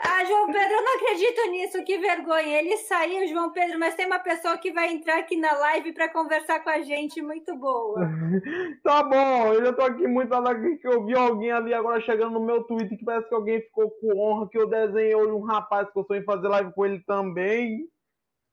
ah, 0.00 0.24
João 0.24 0.46
Pedro, 0.46 0.72
eu 0.72 0.82
não 0.82 0.96
acredito 0.96 1.50
nisso, 1.50 1.84
que 1.84 1.98
vergonha. 1.98 2.58
Ele 2.58 2.78
saiu, 2.78 3.28
João 3.28 3.52
Pedro, 3.52 3.78
mas 3.78 3.94
tem 3.94 4.06
uma 4.06 4.18
pessoa 4.18 4.56
que 4.56 4.72
vai 4.72 4.90
entrar 4.90 5.18
aqui 5.18 5.36
na 5.36 5.52
live 5.52 5.92
para 5.92 6.08
conversar 6.08 6.64
com 6.64 6.70
a 6.70 6.80
gente, 6.80 7.20
muito 7.20 7.54
boa. 7.54 8.00
tá 8.82 9.02
bom, 9.02 9.52
eu 9.52 9.66
já 9.66 9.74
tô 9.74 9.82
aqui 9.82 10.08
muito 10.08 10.32
alegre 10.32 10.78
que 10.78 10.88
eu 10.88 11.04
vi 11.04 11.14
alguém 11.14 11.52
ali 11.52 11.74
agora 11.74 12.00
chegando 12.00 12.32
no 12.32 12.46
meu 12.46 12.64
Twitter 12.64 12.96
que 12.96 13.04
parece 13.04 13.28
que 13.28 13.34
alguém 13.34 13.60
ficou 13.60 13.90
com 13.90 14.18
honra 14.18 14.48
que 14.48 14.56
eu 14.56 14.66
desenhei 14.66 15.14
hoje 15.14 15.32
um 15.32 15.42
rapaz 15.42 15.90
que 15.90 15.98
eu 15.98 16.04
sonhei 16.04 16.24
fazer 16.24 16.48
live 16.48 16.72
com 16.72 16.86
ele 16.86 17.00
também. 17.00 17.86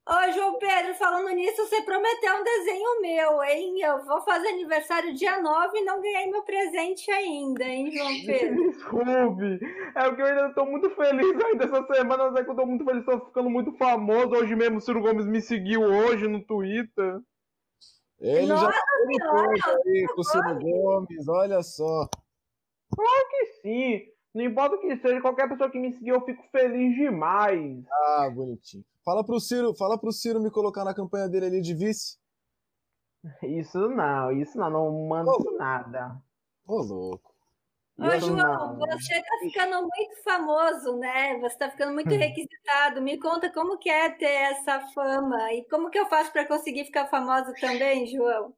Ô, 0.09 0.31
João 0.31 0.57
Pedro, 0.57 0.95
falando 0.95 1.29
nisso, 1.35 1.67
você 1.67 1.83
prometeu 1.83 2.33
um 2.33 2.43
desenho 2.43 2.99
meu, 2.99 3.43
hein? 3.43 3.79
Eu 3.79 4.03
vou 4.05 4.19
fazer 4.21 4.47
aniversário 4.47 5.13
dia 5.13 5.39
9 5.39 5.77
e 5.77 5.85
não 5.85 6.01
ganhei 6.01 6.31
meu 6.31 6.41
presente 6.41 7.11
ainda, 7.11 7.63
hein, 7.63 7.91
João 7.91 8.09
Pedro? 8.25 8.71
Desculpe. 8.71 9.59
É 9.95 10.03
porque 10.05 10.23
eu 10.23 10.25
ainda 10.25 10.51
tô 10.55 10.65
muito 10.65 10.89
feliz 10.95 11.45
ainda 11.45 11.63
essa 11.63 11.85
semana, 11.93 12.31
mas 12.31 12.41
é 12.41 12.43
que 12.43 12.49
eu 12.49 12.55
tô 12.55 12.65
muito 12.65 12.83
feliz, 12.83 13.05
tô 13.05 13.19
ficando 13.19 13.51
muito 13.51 13.71
famoso. 13.73 14.31
Hoje 14.31 14.55
mesmo 14.55 14.77
o 14.77 14.81
Ciro 14.81 14.99
Gomes 14.99 15.27
me 15.27 15.41
seguiu 15.41 15.83
hoje 15.83 16.27
no 16.27 16.43
Twitter. 16.43 17.19
Ele 18.19 18.47
Nossa 18.47 18.65
já 18.65 18.71
tá 18.71 19.77
aí 19.85 20.07
com 20.07 20.21
o 20.21 20.23
Ciro 20.23 20.59
Gomes, 20.59 21.27
olha 21.27 21.61
só. 21.61 22.09
Claro 22.95 23.27
que 23.29 23.45
sim. 23.61 24.01
Não 24.33 24.43
importa 24.43 24.75
o 24.75 24.79
que 24.79 24.97
seja, 24.97 25.21
qualquer 25.21 25.47
pessoa 25.47 25.69
que 25.69 25.77
me 25.77 25.93
seguir, 25.93 26.09
eu 26.09 26.21
fico 26.25 26.43
feliz 26.51 26.95
demais. 26.95 27.83
Ah, 27.91 28.27
bonitinho. 28.33 28.83
Fala 29.09 29.23
pro 29.23 29.39
Ciro, 29.39 29.73
fala 29.73 29.97
pro 29.97 30.11
Ciro 30.11 30.39
me 30.39 30.51
colocar 30.51 30.85
na 30.85 30.93
campanha 30.93 31.27
dele 31.27 31.47
ali 31.47 31.61
de 31.61 31.73
vice. 31.73 32.15
Isso 33.41 33.89
não, 33.89 34.31
isso 34.31 34.55
não, 34.55 34.69
não 34.69 35.07
mando 35.07 35.31
Ô, 35.31 35.57
nada. 35.57 36.15
Ô, 36.67 36.79
louco. 36.79 37.33
Ô, 37.97 38.19
João, 38.19 38.77
não. 38.77 38.77
você 38.77 39.19
tá 39.19 39.37
ficando 39.41 39.81
muito 39.81 40.23
famoso, 40.23 40.95
né? 40.99 41.39
Você 41.39 41.57
tá 41.57 41.71
ficando 41.71 41.91
muito 41.91 42.13
hum. 42.13 42.17
requisitado. 42.19 43.01
Me 43.01 43.17
conta 43.17 43.51
como 43.51 43.79
que 43.79 43.89
é 43.89 44.11
ter 44.11 44.25
essa 44.25 44.79
fama 44.93 45.53
e 45.53 45.67
como 45.67 45.89
que 45.89 45.97
eu 45.97 46.05
faço 46.05 46.31
para 46.31 46.45
conseguir 46.45 46.85
ficar 46.85 47.07
famoso 47.07 47.51
também, 47.59 48.05
João? 48.05 48.53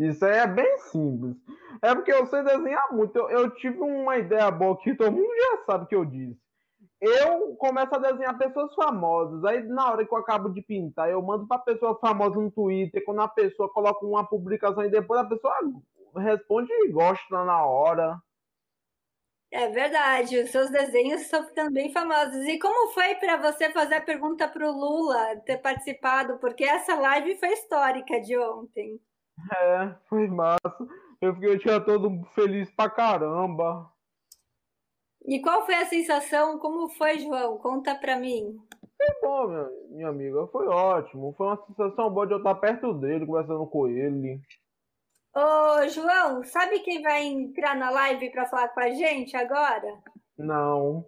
Isso 0.00 0.24
aí 0.24 0.38
é 0.38 0.46
bem 0.48 0.78
simples. 0.80 1.36
É 1.80 1.94
porque 1.94 2.12
eu 2.12 2.26
sei 2.26 2.42
desenhar 2.42 2.92
muito. 2.92 3.16
Eu, 3.16 3.30
eu 3.30 3.50
tive 3.54 3.78
uma 3.78 4.16
ideia 4.16 4.50
boa 4.50 4.76
que 4.82 4.96
todo 4.96 5.12
mundo 5.12 5.32
já 5.32 5.64
sabe 5.64 5.86
que 5.86 5.94
eu 5.94 6.04
disse 6.04 6.43
eu 7.00 7.54
começo 7.56 7.94
a 7.94 7.98
desenhar 7.98 8.38
pessoas 8.38 8.74
famosas. 8.74 9.44
Aí, 9.44 9.62
na 9.64 9.90
hora 9.90 10.06
que 10.06 10.12
eu 10.12 10.18
acabo 10.18 10.48
de 10.48 10.62
pintar, 10.62 11.10
eu 11.10 11.20
mando 11.20 11.46
para 11.46 11.58
pessoa 11.58 11.98
famosa 11.98 12.40
no 12.40 12.50
Twitter. 12.50 13.04
Quando 13.04 13.20
a 13.20 13.28
pessoa 13.28 13.72
coloca 13.72 14.04
uma 14.04 14.26
publicação 14.26 14.84
e 14.84 14.90
depois 14.90 15.20
a 15.20 15.28
pessoa 15.28 15.54
responde 16.16 16.72
e 16.72 16.90
gosta 16.90 17.44
na 17.44 17.64
hora. 17.64 18.18
É 19.50 19.68
verdade, 19.68 20.36
os 20.40 20.50
seus 20.50 20.68
desenhos 20.68 21.22
ficando 21.26 21.72
bem 21.72 21.92
famosos. 21.92 22.44
E 22.44 22.58
como 22.58 22.92
foi 22.92 23.14
para 23.14 23.36
você 23.36 23.70
fazer 23.70 23.94
a 23.94 24.00
pergunta 24.00 24.48
para 24.48 24.68
o 24.68 24.72
Lula 24.72 25.36
ter 25.46 25.58
participado? 25.58 26.38
Porque 26.38 26.64
essa 26.64 26.96
live 26.96 27.36
foi 27.36 27.50
histórica 27.50 28.20
de 28.20 28.36
ontem. 28.36 29.00
É, 29.56 29.94
foi 30.08 30.26
massa. 30.26 30.58
Eu 31.20 31.34
fiquei 31.34 31.50
eu 31.50 31.58
tinha 31.58 31.80
todo 31.80 32.24
feliz 32.34 32.68
pra 32.72 32.90
caramba. 32.90 33.88
E 35.24 35.40
qual 35.40 35.64
foi 35.64 35.74
a 35.74 35.86
sensação? 35.86 36.58
Como 36.58 36.88
foi, 36.90 37.18
João? 37.18 37.56
Conta 37.58 37.94
para 37.94 38.18
mim. 38.18 38.56
Foi 38.96 39.20
bom, 39.22 39.48
minha, 39.48 39.70
minha 39.90 40.08
amiga. 40.08 40.46
Foi 40.48 40.66
ótimo. 40.66 41.34
Foi 41.36 41.46
uma 41.46 41.64
sensação 41.66 42.10
boa 42.10 42.26
de 42.26 42.34
eu 42.34 42.38
estar 42.38 42.54
perto 42.56 42.92
dele, 42.92 43.26
conversando 43.26 43.66
com 43.66 43.88
ele. 43.88 44.40
Ô, 45.34 45.88
João, 45.88 46.44
sabe 46.44 46.80
quem 46.80 47.02
vai 47.02 47.24
entrar 47.24 47.74
na 47.74 47.90
live 47.90 48.30
para 48.30 48.46
falar 48.46 48.68
com 48.68 48.80
a 48.80 48.90
gente 48.90 49.36
agora? 49.36 49.98
Não. 50.38 51.04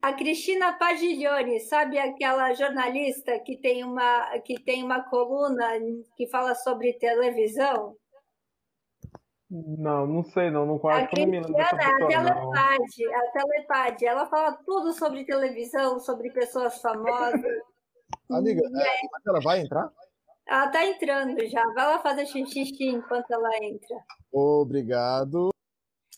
A 0.00 0.12
Cristina 0.12 0.72
Pagiglione, 0.72 1.60
sabe 1.60 1.98
aquela 1.98 2.54
jornalista 2.54 3.38
que 3.40 3.56
tem 3.56 3.84
uma 3.84 4.38
que 4.40 4.60
tem 4.60 4.82
uma 4.82 5.02
coluna 5.02 5.66
que 6.16 6.26
fala 6.28 6.54
sobre 6.54 6.92
televisão? 6.94 7.96
Não, 9.50 10.06
não 10.06 10.22
sei 10.24 10.50
não, 10.50 10.66
não 10.66 10.78
quase 10.78 11.04
a 11.04 11.08
Cristiana, 11.08 11.46
a 11.48 12.06
Telepade, 12.06 13.14
a 13.14 13.30
Telepade, 13.32 14.06
ela 14.06 14.26
fala 14.26 14.52
tudo 14.64 14.92
sobre 14.92 15.24
televisão, 15.24 15.98
sobre 15.98 16.30
pessoas 16.30 16.80
famosas. 16.82 17.40
Amiga, 18.30 18.60
é, 18.60 18.98
ela 19.26 19.40
vai 19.40 19.60
entrar? 19.60 19.90
Ela 20.46 20.68
tá 20.68 20.84
entrando 20.84 21.46
já, 21.46 21.62
vai 21.72 21.86
lá 21.86 21.98
fazer 21.98 22.26
xixi 22.26 22.88
enquanto 22.88 23.30
ela 23.30 23.48
entra. 23.62 23.96
Obrigado. 24.30 25.48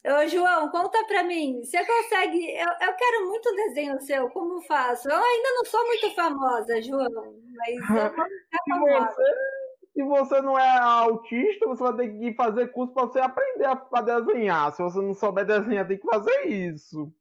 Ô, 0.04 0.26
João, 0.26 0.70
conta 0.70 1.04
pra 1.06 1.22
mim, 1.22 1.62
você 1.62 1.84
consegue, 1.84 2.56
eu, 2.56 2.88
eu 2.88 2.94
quero 2.94 3.28
muito 3.28 3.54
desenho 3.54 4.00
seu, 4.00 4.28
como 4.30 4.60
faço? 4.62 5.08
Eu 5.08 5.16
ainda 5.16 5.48
não 5.50 5.64
sou 5.66 5.86
muito 5.86 6.10
famosa, 6.14 6.82
João, 6.82 7.36
mas 7.54 7.76
eu 7.76 7.86
vou 8.16 8.24
ficar 8.24 8.64
famosa. 8.68 9.22
Se 9.92 10.02
você 10.02 10.40
não 10.40 10.58
é 10.58 10.78
autista, 10.78 11.66
você 11.66 11.82
vai 11.82 11.96
ter 11.96 12.18
que 12.18 12.34
fazer 12.34 12.68
curso 12.68 12.94
para 12.94 13.06
você 13.06 13.20
aprender 13.20 13.64
a, 13.64 13.86
a 13.92 14.00
desenhar. 14.00 14.72
Se 14.72 14.82
você 14.82 15.00
não 15.00 15.14
souber 15.14 15.44
desenhar, 15.44 15.86
tem 15.86 15.98
que 15.98 16.06
fazer 16.06 16.46
isso. 16.46 17.12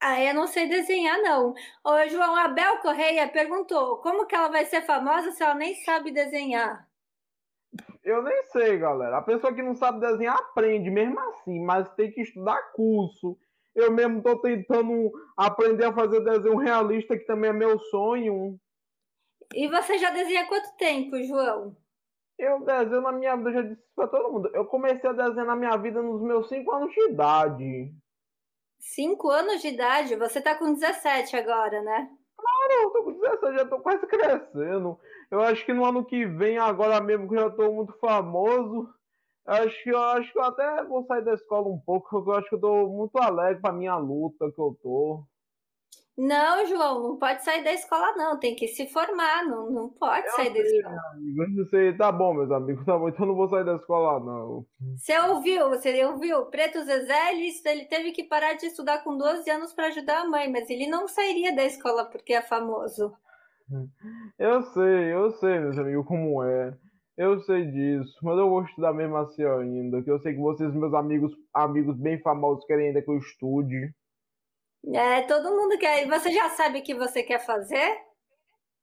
Ah, 0.00 0.18
eu 0.22 0.32
não 0.32 0.46
sei 0.46 0.66
desenhar, 0.66 1.18
não. 1.20 1.52
Ô, 1.84 2.08
João, 2.08 2.34
a 2.36 2.48
Bel 2.48 2.78
Correia 2.78 3.28
perguntou 3.28 3.98
como 3.98 4.26
que 4.26 4.34
ela 4.34 4.48
vai 4.48 4.64
ser 4.64 4.82
famosa 4.82 5.30
se 5.32 5.42
ela 5.42 5.54
nem 5.54 5.74
sabe 5.74 6.10
desenhar? 6.10 6.88
Eu 8.02 8.22
nem 8.22 8.42
sei, 8.44 8.78
galera. 8.78 9.18
A 9.18 9.22
pessoa 9.22 9.54
que 9.54 9.62
não 9.62 9.74
sabe 9.74 10.00
desenhar 10.00 10.36
aprende 10.36 10.90
mesmo 10.90 11.20
assim, 11.20 11.60
mas 11.60 11.92
tem 11.94 12.10
que 12.10 12.22
estudar 12.22 12.72
curso. 12.72 13.36
Eu 13.74 13.92
mesmo 13.92 14.18
estou 14.18 14.40
tentando 14.40 15.12
aprender 15.36 15.84
a 15.84 15.92
fazer 15.92 16.24
desenho 16.24 16.56
realista, 16.56 17.16
que 17.16 17.26
também 17.26 17.50
é 17.50 17.52
meu 17.52 17.78
sonho. 17.78 18.58
E 19.54 19.68
você 19.68 19.98
já 19.98 20.10
desenha 20.10 20.42
há 20.42 20.46
quanto 20.46 20.76
tempo, 20.76 21.20
João? 21.24 21.76
Eu 22.38 22.64
desenho 22.64 23.02
na 23.02 23.12
minha 23.12 23.36
vida, 23.36 23.52
já 23.52 23.62
disse 23.62 23.82
pra 23.94 24.06
todo 24.06 24.32
mundo. 24.32 24.50
Eu 24.54 24.64
comecei 24.64 25.10
a 25.10 25.12
desenhar 25.12 25.46
na 25.46 25.56
minha 25.56 25.76
vida 25.76 26.00
nos 26.00 26.22
meus 26.22 26.48
5 26.48 26.72
anos 26.72 26.92
de 26.92 27.10
idade. 27.10 27.94
5 28.78 29.28
anos 29.28 29.60
de 29.60 29.68
idade? 29.68 30.16
Você 30.16 30.40
tá 30.40 30.54
com 30.54 30.72
17 30.72 31.36
agora, 31.36 31.82
né? 31.82 32.10
Claro, 32.36 32.82
eu 32.82 32.90
tô 32.90 33.04
com 33.04 33.12
17, 33.12 33.58
já 33.58 33.66
tô 33.66 33.80
quase 33.80 34.06
crescendo. 34.06 34.98
Eu 35.30 35.40
acho 35.42 35.66
que 35.66 35.74
no 35.74 35.84
ano 35.84 36.04
que 36.04 36.24
vem, 36.24 36.56
agora 36.56 37.00
mesmo 37.00 37.28
que 37.28 37.34
eu 37.34 37.40
já 37.40 37.50
tô 37.50 37.72
muito 37.72 37.92
famoso, 37.98 38.88
acho 39.46 39.82
que 39.82 39.90
eu 39.90 39.98
acho 39.98 40.32
que 40.32 40.38
eu 40.38 40.44
até 40.44 40.84
vou 40.84 41.04
sair 41.04 41.22
da 41.22 41.34
escola 41.34 41.68
um 41.68 41.78
pouco, 41.78 42.08
porque 42.08 42.30
eu 42.30 42.34
acho 42.34 42.48
que 42.48 42.54
eu 42.54 42.60
tô 42.60 42.88
muito 42.88 43.18
alegre 43.18 43.60
pra 43.60 43.72
minha 43.72 43.96
luta 43.96 44.50
que 44.50 44.60
eu 44.60 44.78
tô. 44.82 45.24
Não, 46.22 46.66
João, 46.66 47.02
não 47.02 47.16
pode 47.16 47.42
sair 47.42 47.64
da 47.64 47.72
escola, 47.72 48.14
não. 48.14 48.38
Tem 48.38 48.54
que 48.54 48.68
se 48.68 48.86
formar, 48.88 49.42
não, 49.46 49.70
não 49.70 49.88
pode 49.88 50.26
Eu 50.26 50.32
sair 50.32 50.50
da 50.50 50.56
sei, 50.56 50.76
escola. 50.76 50.96
meu 51.18 51.44
amigo, 51.44 51.64
sei. 51.70 51.96
Tá 51.96 52.12
bom, 52.12 52.34
meus 52.34 52.50
amigos, 52.50 52.84
tá 52.84 52.98
bom, 52.98 53.08
então 53.08 53.24
eu 53.24 53.28
não 53.28 53.34
vou 53.36 53.48
sair 53.48 53.64
da 53.64 53.76
escola, 53.76 54.20
não. 54.20 54.66
Você 54.96 55.18
ouviu, 55.18 55.70
você 55.70 56.04
ouviu? 56.04 56.44
Preto 56.46 56.84
Zezé, 56.84 57.32
ele, 57.32 57.50
ele 57.64 57.84
teve 57.86 58.12
que 58.12 58.24
parar 58.24 58.52
de 58.52 58.66
estudar 58.66 59.02
com 59.02 59.16
12 59.16 59.48
anos 59.50 59.72
para 59.72 59.86
ajudar 59.86 60.20
a 60.20 60.28
mãe, 60.28 60.50
mas 60.52 60.68
ele 60.68 60.86
não 60.86 61.08
sairia 61.08 61.56
da 61.56 61.64
escola 61.64 62.04
porque 62.04 62.34
é 62.34 62.42
famoso. 62.42 63.12
Eu 64.38 64.62
sei, 64.62 65.14
eu 65.14 65.30
sei, 65.32 65.58
meus 65.60 65.78
amigos, 65.78 66.06
como 66.06 66.42
é. 66.42 66.76
Eu 67.16 67.40
sei 67.42 67.64
disso, 67.70 68.18
mas 68.22 68.36
eu 68.38 68.48
vou 68.48 68.62
estudar 68.62 68.92
mesmo 68.92 69.16
assim 69.16 69.44
ainda, 69.44 70.02
que 70.02 70.10
eu 70.10 70.18
sei 70.20 70.34
que 70.34 70.40
vocês, 70.40 70.72
meus 70.74 70.92
amigos, 70.92 71.32
amigos 71.54 71.96
bem 71.98 72.20
famosos, 72.20 72.64
querem 72.66 72.88
ainda 72.88 73.00
que 73.02 73.10
eu 73.10 73.18
estude. 73.18 73.94
É, 74.94 75.22
todo 75.22 75.50
mundo 75.54 75.78
quer. 75.78 76.06
E 76.06 76.08
você 76.08 76.30
já 76.32 76.48
sabe 76.50 76.80
o 76.80 76.82
que 76.82 76.94
você 76.94 77.22
quer 77.22 77.44
fazer? 77.44 77.98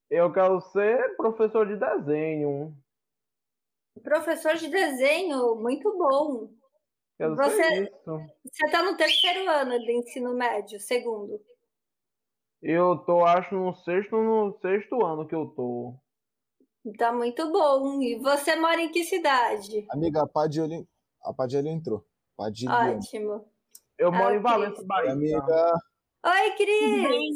Eu 0.10 0.32
quero 0.32 0.61
ser 0.61 1.15
professor 1.18 1.65
de 1.68 1.76
desenho. 1.76 2.74
Professor 4.03 4.56
de 4.56 4.68
desenho, 4.69 5.56
muito 5.56 5.91
bom. 5.98 6.49
Quero 7.18 7.36
Você- 7.36 7.64
ser 7.64 7.84
isso. 7.84 8.28
Você 8.45 8.65
está 8.68 8.84
no 8.84 8.95
terceiro 8.95 9.49
ano 9.49 9.80
de 9.80 9.91
ensino 9.91 10.34
médio, 10.36 10.80
segundo. 10.80 11.41
Eu 12.61 12.98
tô, 12.99 13.26
acho, 13.26 13.56
no 13.56 13.74
sexto, 13.76 14.15
no 14.15 14.57
sexto 14.61 15.03
ano 15.03 15.28
que 15.28 15.34
eu 15.36 15.48
tô. 15.48 15.95
Tá 16.98 17.11
muito 17.11 17.52
bom. 17.52 18.02
E 18.02 18.18
você 18.19 18.56
mora 18.56 18.80
em 18.82 18.91
que 18.91 19.03
cidade? 19.03 19.86
Amiga, 19.90 20.24
a 20.24 20.28
Padilha, 20.28 20.86
a 21.24 21.34
Padilha 21.34 21.69
entrou. 21.69 22.06
Padilha. 22.38 22.72
Ótimo. 22.95 23.52
Eu 23.98 24.11
moro 24.11 24.30
Ah, 24.30 24.36
em 24.36 24.40
Valença. 24.40 24.84
Bahia. 24.86 25.11
Amiga, 25.11 25.74
Oi, 26.26 26.52
Cris! 26.56 27.10
bem? 27.10 27.30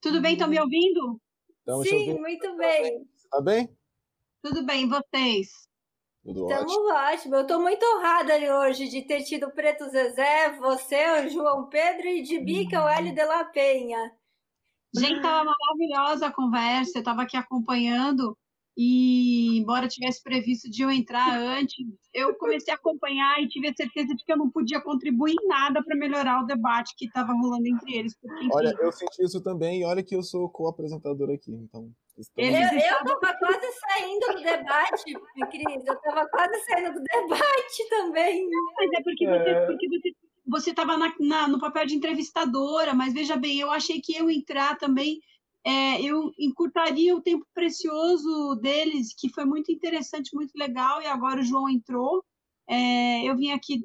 Tudo 0.00 0.20
bem? 0.20 0.32
Estão 0.32 0.48
me 0.48 0.60
ouvindo? 0.60 1.20
estamos 1.58 1.88
Sim, 1.88 1.96
ouvindo. 1.96 2.20
muito 2.20 2.56
bem. 2.56 3.06
Tá 3.30 3.40
bem? 3.40 3.76
Tudo 4.42 4.64
bem, 4.64 4.88
vocês? 4.88 5.68
Tudo 6.24 6.48
Estamos 6.48 6.72
ótimo. 6.72 6.92
ótimo. 6.92 7.34
Eu 7.36 7.42
estou 7.42 7.60
muito 7.60 7.84
honrada 7.84 8.34
hoje 8.58 8.88
de 8.88 9.02
ter 9.02 9.22
tido 9.24 9.46
o 9.46 9.52
Preto 9.52 9.88
Zezé, 9.88 10.56
você, 10.58 11.26
o 11.26 11.28
João 11.28 11.68
Pedro 11.68 12.06
e 12.08 12.22
de 12.22 12.38
Bica, 12.38 12.84
o 12.84 12.88
Hélio 12.88 13.14
de 13.14 13.24
la 13.24 13.44
Penha. 13.44 14.12
Gente, 14.94 15.22
tava 15.22 15.44
maravilhosa 15.44 16.26
a 16.26 16.32
conversa, 16.32 16.98
eu 16.98 17.00
estava 17.00 17.22
aqui 17.22 17.36
acompanhando 17.36 18.36
e 18.76 19.58
embora 19.58 19.86
tivesse 19.88 20.22
previsto 20.22 20.70
de 20.70 20.82
eu 20.82 20.90
entrar 20.90 21.38
antes, 21.38 21.76
eu 22.14 22.34
comecei 22.36 22.72
a 22.72 22.76
acompanhar 22.76 23.40
e 23.42 23.48
tive 23.48 23.68
a 23.68 23.74
certeza 23.74 24.14
de 24.14 24.24
que 24.24 24.32
eu 24.32 24.36
não 24.38 24.50
podia 24.50 24.80
contribuir 24.80 25.32
em 25.40 25.46
nada 25.48 25.82
para 25.82 25.96
melhorar 25.96 26.42
o 26.42 26.46
debate 26.46 26.94
que 26.96 27.06
estava 27.06 27.32
rolando 27.32 27.66
entre 27.66 27.94
eles, 27.94 28.16
porque 28.20 28.36
enfim, 28.44 28.48
Olha, 28.54 28.74
eu 28.80 28.90
senti 28.92 29.22
isso 29.22 29.42
também 29.42 29.80
e 29.80 29.84
olha 29.84 30.02
que 30.02 30.16
eu 30.16 30.22
sou 30.22 30.48
co-apresentador 30.48 31.30
aqui, 31.30 31.52
então. 31.52 31.90
Eles 32.36 32.58
Eu, 32.70 32.72
eu 32.72 32.78
estavam- 32.78 33.20
tava 33.20 33.38
quase 33.38 33.66
saindo 33.80 34.26
do 34.36 34.42
debate, 34.42 35.14
Cris. 35.50 35.86
Eu 35.86 35.96
tava 36.00 36.28
quase 36.28 36.60
saindo 36.66 36.92
do 36.92 37.02
debate 37.02 37.88
também. 37.88 38.46
Mas 38.76 38.90
é 38.92 39.02
porque 39.02 39.26
É. 39.26 39.38
você 39.38 39.66
porque 39.66 39.88
você 39.88 40.12
você 40.44 40.70
estava 40.70 40.98
na, 40.98 41.14
na- 41.20 41.46
no 41.48 41.58
papel 41.60 41.86
de 41.86 41.94
entrevistadora, 41.94 42.92
mas 42.92 43.14
veja 43.14 43.36
bem, 43.36 43.60
eu 43.60 43.70
achei 43.70 44.00
que 44.00 44.14
eu 44.16 44.28
entrar 44.28 44.76
também, 44.76 45.20
é, 45.64 46.02
eu 46.02 46.32
encurtaria 46.38 47.14
o 47.14 47.20
tempo 47.20 47.46
precioso 47.54 48.56
deles, 48.56 49.14
que 49.16 49.28
foi 49.28 49.44
muito 49.44 49.70
interessante, 49.70 50.34
muito 50.34 50.52
legal, 50.56 51.00
e 51.00 51.06
agora 51.06 51.40
o 51.40 51.44
João 51.44 51.68
entrou. 51.68 52.24
É, 52.68 53.22
eu 53.28 53.36
vim 53.36 53.50
aqui 53.50 53.84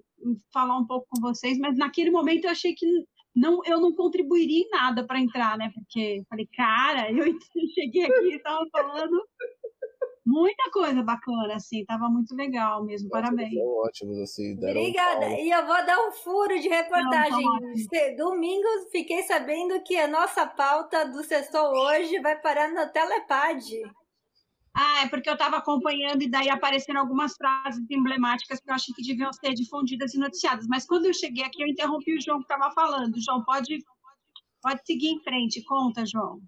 falar 0.51 0.77
um 0.77 0.85
pouco 0.85 1.07
com 1.09 1.21
vocês, 1.21 1.57
mas 1.57 1.77
naquele 1.77 2.09
momento 2.09 2.45
eu 2.45 2.51
achei 2.51 2.73
que 2.73 2.85
não, 3.35 3.61
eu 3.65 3.79
não 3.79 3.93
contribuiria 3.93 4.63
em 4.63 4.69
nada 4.69 5.05
para 5.05 5.19
entrar, 5.19 5.57
né? 5.57 5.71
Porque 5.73 6.23
falei, 6.27 6.47
cara, 6.55 7.11
eu 7.11 7.25
cheguei 7.75 8.05
aqui 8.05 8.25
e 8.25 8.35
estava 8.35 8.65
falando 8.71 9.21
muita 10.27 10.69
coisa 10.71 11.01
bacana, 11.01 11.55
assim, 11.55 11.85
tava 11.85 12.09
muito 12.09 12.35
legal 12.35 12.83
mesmo, 12.83 13.09
parabéns. 13.09 13.53
São 13.53 13.77
ótimos, 13.77 14.19
assim. 14.19 14.55
Deram 14.57 14.81
Obrigada. 14.81 15.25
aula. 15.25 15.39
E 15.39 15.49
eu 15.49 15.65
vou 15.65 15.85
dar 15.85 16.07
um 16.07 16.11
furo 16.11 16.59
de 16.59 16.67
reportagem. 16.67 17.45
Não, 17.45 17.59
tá 17.61 18.23
Domingo 18.23 18.67
fiquei 18.91 19.23
sabendo 19.23 19.81
que 19.83 19.97
a 19.97 20.07
nossa 20.07 20.45
pauta 20.45 21.07
do 21.07 21.23
Sextou 21.23 21.71
hoje 21.71 22.19
vai 22.19 22.39
parar 22.39 22.69
no 22.69 22.91
Telepad. 22.91 23.63
Ah, 24.73 25.05
é 25.05 25.09
porque 25.09 25.29
eu 25.29 25.33
estava 25.33 25.57
acompanhando 25.57 26.21
e 26.21 26.29
daí 26.29 26.49
apareceram 26.49 26.99
algumas 26.99 27.35
frases 27.35 27.83
emblemáticas 27.89 28.59
que 28.59 28.69
eu 28.69 28.75
achei 28.75 28.93
que 28.93 29.01
deviam 29.01 29.33
ser 29.33 29.53
difundidas 29.53 30.13
e 30.13 30.19
noticiadas. 30.19 30.67
Mas 30.67 30.85
quando 30.85 31.05
eu 31.05 31.13
cheguei 31.13 31.43
aqui, 31.43 31.63
eu 31.63 31.67
interrompi 31.67 32.15
o 32.15 32.21
João 32.21 32.39
que 32.39 32.53
estava 32.53 32.71
falando. 32.75 33.19
João, 33.19 33.43
pode, 33.43 33.79
pode 34.61 34.85
seguir 34.85 35.07
em 35.07 35.23
frente. 35.23 35.63
Conta, 35.63 36.05
João. 36.05 36.41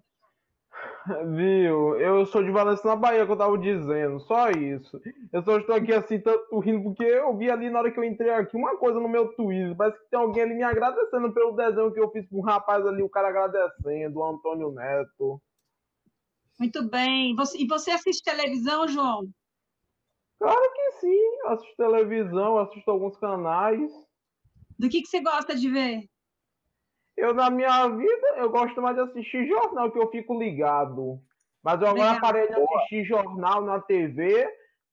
Viu? 1.34 1.98
Eu 1.98 2.26
sou 2.26 2.42
de 2.42 2.50
Valença 2.50 2.86
na 2.86 2.94
Bahia, 2.94 3.24
que 3.24 3.32
eu 3.32 3.36
tava 3.36 3.56
dizendo, 3.58 4.20
só 4.20 4.50
isso. 4.50 5.00
Eu 5.32 5.42
só 5.42 5.58
estou 5.58 5.74
aqui 5.74 5.92
assim, 5.92 6.20
tanto 6.20 6.58
rindo, 6.60 6.82
porque 6.84 7.02
eu 7.04 7.36
vi 7.36 7.50
ali 7.50 7.70
na 7.70 7.78
hora 7.78 7.90
que 7.90 7.98
eu 7.98 8.04
entrei 8.04 8.30
aqui 8.30 8.56
uma 8.56 8.76
coisa 8.76 9.00
no 9.00 9.08
meu 9.08 9.28
Twitter. 9.34 9.74
Parece 9.76 9.98
que 9.98 10.10
tem 10.10 10.20
alguém 10.20 10.42
ali 10.42 10.54
me 10.54 10.62
agradecendo 10.62 11.32
pelo 11.32 11.52
desenho 11.52 11.92
que 11.92 12.00
eu 12.00 12.10
fiz 12.10 12.28
com 12.28 12.38
um 12.38 12.42
rapaz 12.42 12.86
ali, 12.86 13.02
o 13.02 13.08
cara 13.08 13.28
agradecendo, 13.28 14.20
o 14.20 14.24
Antônio 14.24 14.70
Neto. 14.72 15.40
Muito 16.58 16.88
bem. 16.88 17.34
Você- 17.34 17.58
e 17.62 17.66
você 17.66 17.90
assiste 17.90 18.22
televisão, 18.22 18.86
João? 18.86 19.26
Claro 20.38 20.72
que 20.74 20.92
sim, 21.00 21.38
assisto 21.46 21.76
televisão, 21.76 22.58
assisto 22.58 22.90
alguns 22.90 23.16
canais. 23.16 23.90
Do 24.78 24.88
que, 24.88 25.00
que 25.02 25.08
você 25.08 25.20
gosta 25.22 25.54
de 25.54 25.70
ver? 25.70 26.09
Eu, 27.20 27.34
na 27.34 27.50
minha 27.50 27.86
vida, 27.88 28.26
eu 28.38 28.48
gosto 28.50 28.80
mais 28.80 28.96
de 28.96 29.02
assistir 29.02 29.46
jornal, 29.46 29.90
que 29.90 29.98
eu 29.98 30.10
fico 30.10 30.38
ligado. 30.38 31.20
Mas 31.62 31.80
eu 31.82 31.88
agora 31.88 32.14
Legal. 32.14 32.20
parei 32.20 32.48
de 32.48 32.54
assistir 32.54 33.04
jornal 33.04 33.62
na 33.62 33.78
TV, 33.80 34.48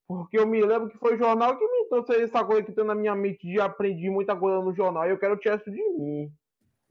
porque 0.08 0.38
eu 0.38 0.46
me 0.46 0.62
lembro 0.62 0.90
que 0.90 0.98
foi 0.98 1.16
o 1.16 1.18
jornal 1.18 1.58
que 1.58 1.66
me 1.66 1.86
trouxe 1.90 2.22
essa 2.22 2.44
coisa 2.44 2.64
que 2.64 2.74
tem 2.74 2.84
na 2.84 2.94
minha 2.96 3.16
mente 3.16 3.48
de 3.48 3.60
aprender 3.62 4.10
muita 4.10 4.36
coisa 4.36 4.60
no 4.60 4.76
jornal, 4.76 5.06
e 5.08 5.12
eu 5.12 5.18
quero 5.18 5.38
tirar 5.38 5.58
isso 5.58 5.72
de 5.72 5.82
mim. 5.94 6.30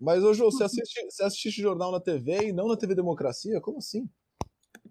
Mas, 0.00 0.22
ô, 0.24 0.32
Jô, 0.32 0.50
você 0.50 0.64
assiste, 0.64 1.04
você 1.10 1.24
assiste 1.24 1.60
jornal 1.62 1.92
na 1.92 2.00
TV 2.00 2.48
e 2.48 2.52
não 2.52 2.68
na 2.68 2.76
TV 2.76 2.94
Democracia? 2.94 3.60
Como 3.60 3.78
assim? 3.78 4.02
Ô, 4.02 4.08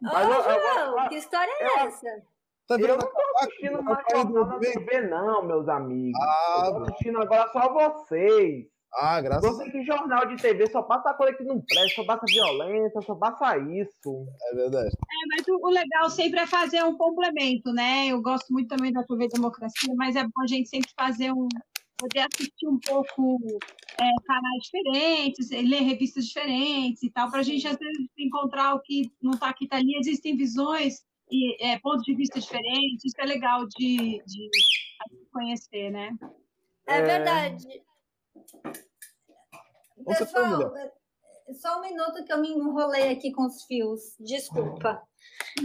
Mas 0.02 0.28
eu- 0.28 0.34
eu- 0.36 0.62
João, 0.62 1.04
eu- 1.04 1.10
que 1.10 1.16
história 1.16 1.52
é 1.60 1.66
eu- 1.66 1.88
essa? 1.88 2.24
Tá 2.68 2.76
Eu 2.80 2.88
não 2.88 2.98
tô 2.98 3.22
assistindo 3.40 3.84
mais 3.84 4.04
Tá 4.06 4.18
jornal 4.18 4.46
na 4.48 4.58
bem? 4.58 4.74
TV, 4.74 5.02
não, 5.02 5.44
meus 5.44 5.68
amigos. 5.70 6.20
Ah, 6.20 6.64
eu 6.66 6.74
tô 6.76 6.84
assistindo 6.84 7.22
agora 7.22 7.48
só 7.52 7.72
vocês. 7.74 8.66
Ah, 8.98 9.20
graças 9.22 9.44
a 9.44 9.54
Você 9.54 9.72
que 9.72 9.84
jornal 9.84 10.26
de 10.28 10.38
TV 10.38 10.70
só 10.70 10.82
passa 10.82 11.14
coisa 11.14 11.38
que 11.38 11.44
não 11.44 11.62
presta, 11.62 11.96
só 11.96 12.06
passa 12.06 12.26
violência, 12.28 13.02
só 13.02 13.16
passa 13.16 13.58
isso. 13.58 14.28
É 14.52 14.56
verdade. 14.56 14.88
É, 14.96 15.36
mas 15.36 15.48
o, 15.48 15.68
o 15.68 15.70
legal 15.70 16.10
sempre 16.10 16.40
é 16.40 16.48
fazer 16.48 16.84
um 16.84 16.96
complemento, 16.98 17.74
né? 17.74 18.08
Eu 18.08 18.22
gosto 18.22 18.52
muito 18.54 18.70
também 18.70 18.92
da 18.92 19.04
TV 19.04 19.28
Democracia, 19.28 19.94
mas 19.96 20.16
é 20.16 20.24
bom 20.24 20.42
a 20.44 20.48
gente 20.48 20.70
sempre 20.70 20.90
fazer 20.98 21.32
um. 21.32 21.48
poder 21.98 22.28
assistir 22.32 22.68
um 22.68 22.80
pouco 22.80 23.38
é, 24.00 24.06
canais 24.26 24.64
diferentes, 24.64 25.50
ler 25.50 25.82
revistas 25.82 26.26
diferentes 26.26 27.04
e 27.04 27.10
tal, 27.10 27.30
para 27.30 27.40
a 27.42 27.44
gente 27.44 27.68
às 27.68 27.78
vezes 27.78 28.08
encontrar 28.18 28.76
o 28.76 28.82
que 28.82 29.12
não 29.22 29.32
está 29.32 29.50
aqui, 29.50 29.68
tá 29.68 29.78
ali. 29.78 29.98
Existem 29.98 30.38
visões 30.38 31.04
e 31.30 31.56
é, 31.66 31.80
pontos 31.80 32.04
de 32.04 32.16
vista 32.16 32.40
diferentes, 32.40 33.04
isso 33.04 33.16
é 33.20 33.26
legal 33.26 33.66
de, 33.78 34.22
de 34.26 34.50
conhecer, 35.34 35.90
né? 35.92 36.12
É, 36.88 37.00
É. 37.00 37.02
verdade. 37.02 37.66
Pessoal, 40.06 40.74
só 41.54 41.78
um 41.78 41.82
minuto 41.82 42.24
que 42.26 42.34
eu 42.34 42.40
me 42.40 42.50
enrolei 42.50 43.12
aqui 43.12 43.32
com 43.32 43.46
os 43.46 43.64
fios. 43.64 44.16
Desculpa. 44.20 45.02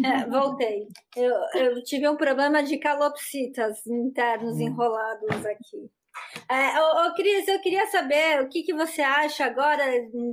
É, 0.05 0.27
voltei. 0.27 0.89
Eu, 1.17 1.35
eu 1.55 1.83
tive 1.83 2.09
um 2.09 2.17
problema 2.17 2.63
de 2.63 2.79
calopsitas 2.79 3.87
internos 3.87 4.61
enrolados 4.61 5.45
aqui. 5.47 5.91
É, 6.49 6.81
ô, 6.81 7.07
ô, 7.07 7.15
Cris, 7.15 7.47
eu 7.49 7.61
queria 7.61 7.87
saber 7.87 8.43
o 8.43 8.49
que, 8.49 8.63
que 8.63 8.75
você 8.75 9.03
acha 9.03 9.45
agora 9.45 9.85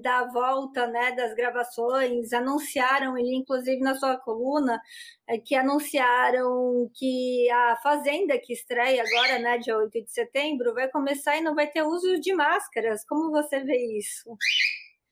da 0.01 0.25
volta 0.25 0.87
né, 0.87 1.11
das 1.11 1.33
gravações. 1.33 2.33
Anunciaram, 2.33 3.17
e 3.17 3.35
inclusive 3.35 3.79
na 3.81 3.95
sua 3.95 4.17
coluna, 4.17 4.81
é, 5.27 5.37
que 5.37 5.55
anunciaram 5.55 6.89
que 6.93 7.49
a 7.51 7.77
Fazenda, 7.83 8.37
que 8.39 8.53
estreia 8.53 9.03
agora, 9.03 9.39
né, 9.39 9.57
dia 9.59 9.77
8 9.77 10.03
de 10.03 10.11
setembro, 10.11 10.73
vai 10.73 10.89
começar 10.89 11.37
e 11.37 11.41
não 11.41 11.55
vai 11.55 11.67
ter 11.67 11.83
uso 11.83 12.19
de 12.19 12.33
máscaras. 12.33 13.05
Como 13.05 13.31
você 13.31 13.59
vê 13.59 13.77
isso? 13.97 14.29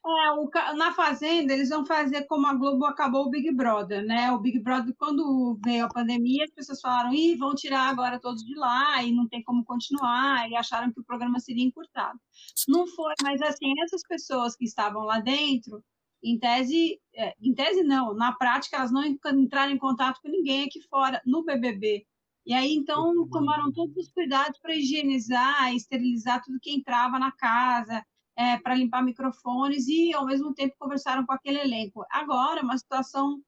É, 0.07 0.32
o, 0.34 0.48
na 0.76 0.94
Fazenda, 0.94 1.52
eles 1.52 1.69
vão 1.69 1.84
fazer 1.84 2.26
como 2.27 2.45
a 2.45 2.53
Globo 2.53 2.86
acabou 2.86 3.26
o 3.26 3.30
Big 3.30 3.52
Brother, 3.52 4.06
né? 4.06 4.32
O 4.32 4.40
Big 4.40 4.60
Brother, 4.60 4.94
quando 4.99 5.60
veio 5.65 5.86
a 5.86 5.90
pandemia, 5.90 6.44
as 6.44 6.52
pessoas 6.52 6.80
falaram, 6.80 7.11
ih, 7.11 7.36
vão 7.36 7.56
tirar 7.56 7.90
agora 7.90 8.19
todos 8.19 8.44
de 8.44 8.53
lá 8.56 9.03
e 9.03 9.11
não 9.11 9.27
tem 9.27 9.41
como 9.41 9.65
continuar, 9.65 10.48
e 10.48 10.56
acharam 10.56 10.94
que 10.94 10.99
o 10.99 11.03
programa 11.03 11.40
seria 11.40 11.64
encurtado. 11.64 12.19
Não 12.68 12.86
foi, 12.86 13.14
mas 13.23 13.41
assim, 13.41 13.73
essas 13.84 14.03
pessoas 14.07 14.56
que 14.56 14.65
estavam 14.65 15.03
lá 15.06 15.19
dentro, 15.19 15.84
em 16.23 16.38
tese, 16.38 16.99
é, 17.15 17.34
em 17.41 17.53
tese 17.56 17.84
não, 17.84 18.14
na 18.14 18.32
prática 18.32 18.77
elas 18.77 18.91
não 18.91 19.03
entraram 19.03 19.72
em 19.72 19.77
contato 19.77 20.22
com 20.22 20.30
ninguém 20.30 20.65
aqui 20.65 20.82
fora, 20.88 21.19
no 21.26 21.44
BBB. 21.44 22.06
E 22.45 22.53
aí, 22.53 22.76
então, 22.76 23.27
tomaram 23.30 23.72
todos 23.72 23.98
os 23.98 24.10
cuidados 24.10 24.60
para 24.60 24.76
higienizar, 24.76 25.73
esterilizar 25.73 26.44
tudo 26.44 26.60
que 26.61 26.72
entrava 26.72 27.18
na 27.18 27.32
casa, 27.32 28.06
é, 28.38 28.57
para 28.57 28.76
limpar 28.76 29.03
microfones 29.03 29.88
e, 29.88 30.14
ao 30.14 30.26
mesmo 30.26 30.53
tempo, 30.53 30.76
conversaram 30.78 31.26
com 31.26 31.34
aquele 31.34 31.60
elenco. 31.60 32.06
Agora, 32.12 32.62
uma 32.62 32.78
situação 32.78 33.41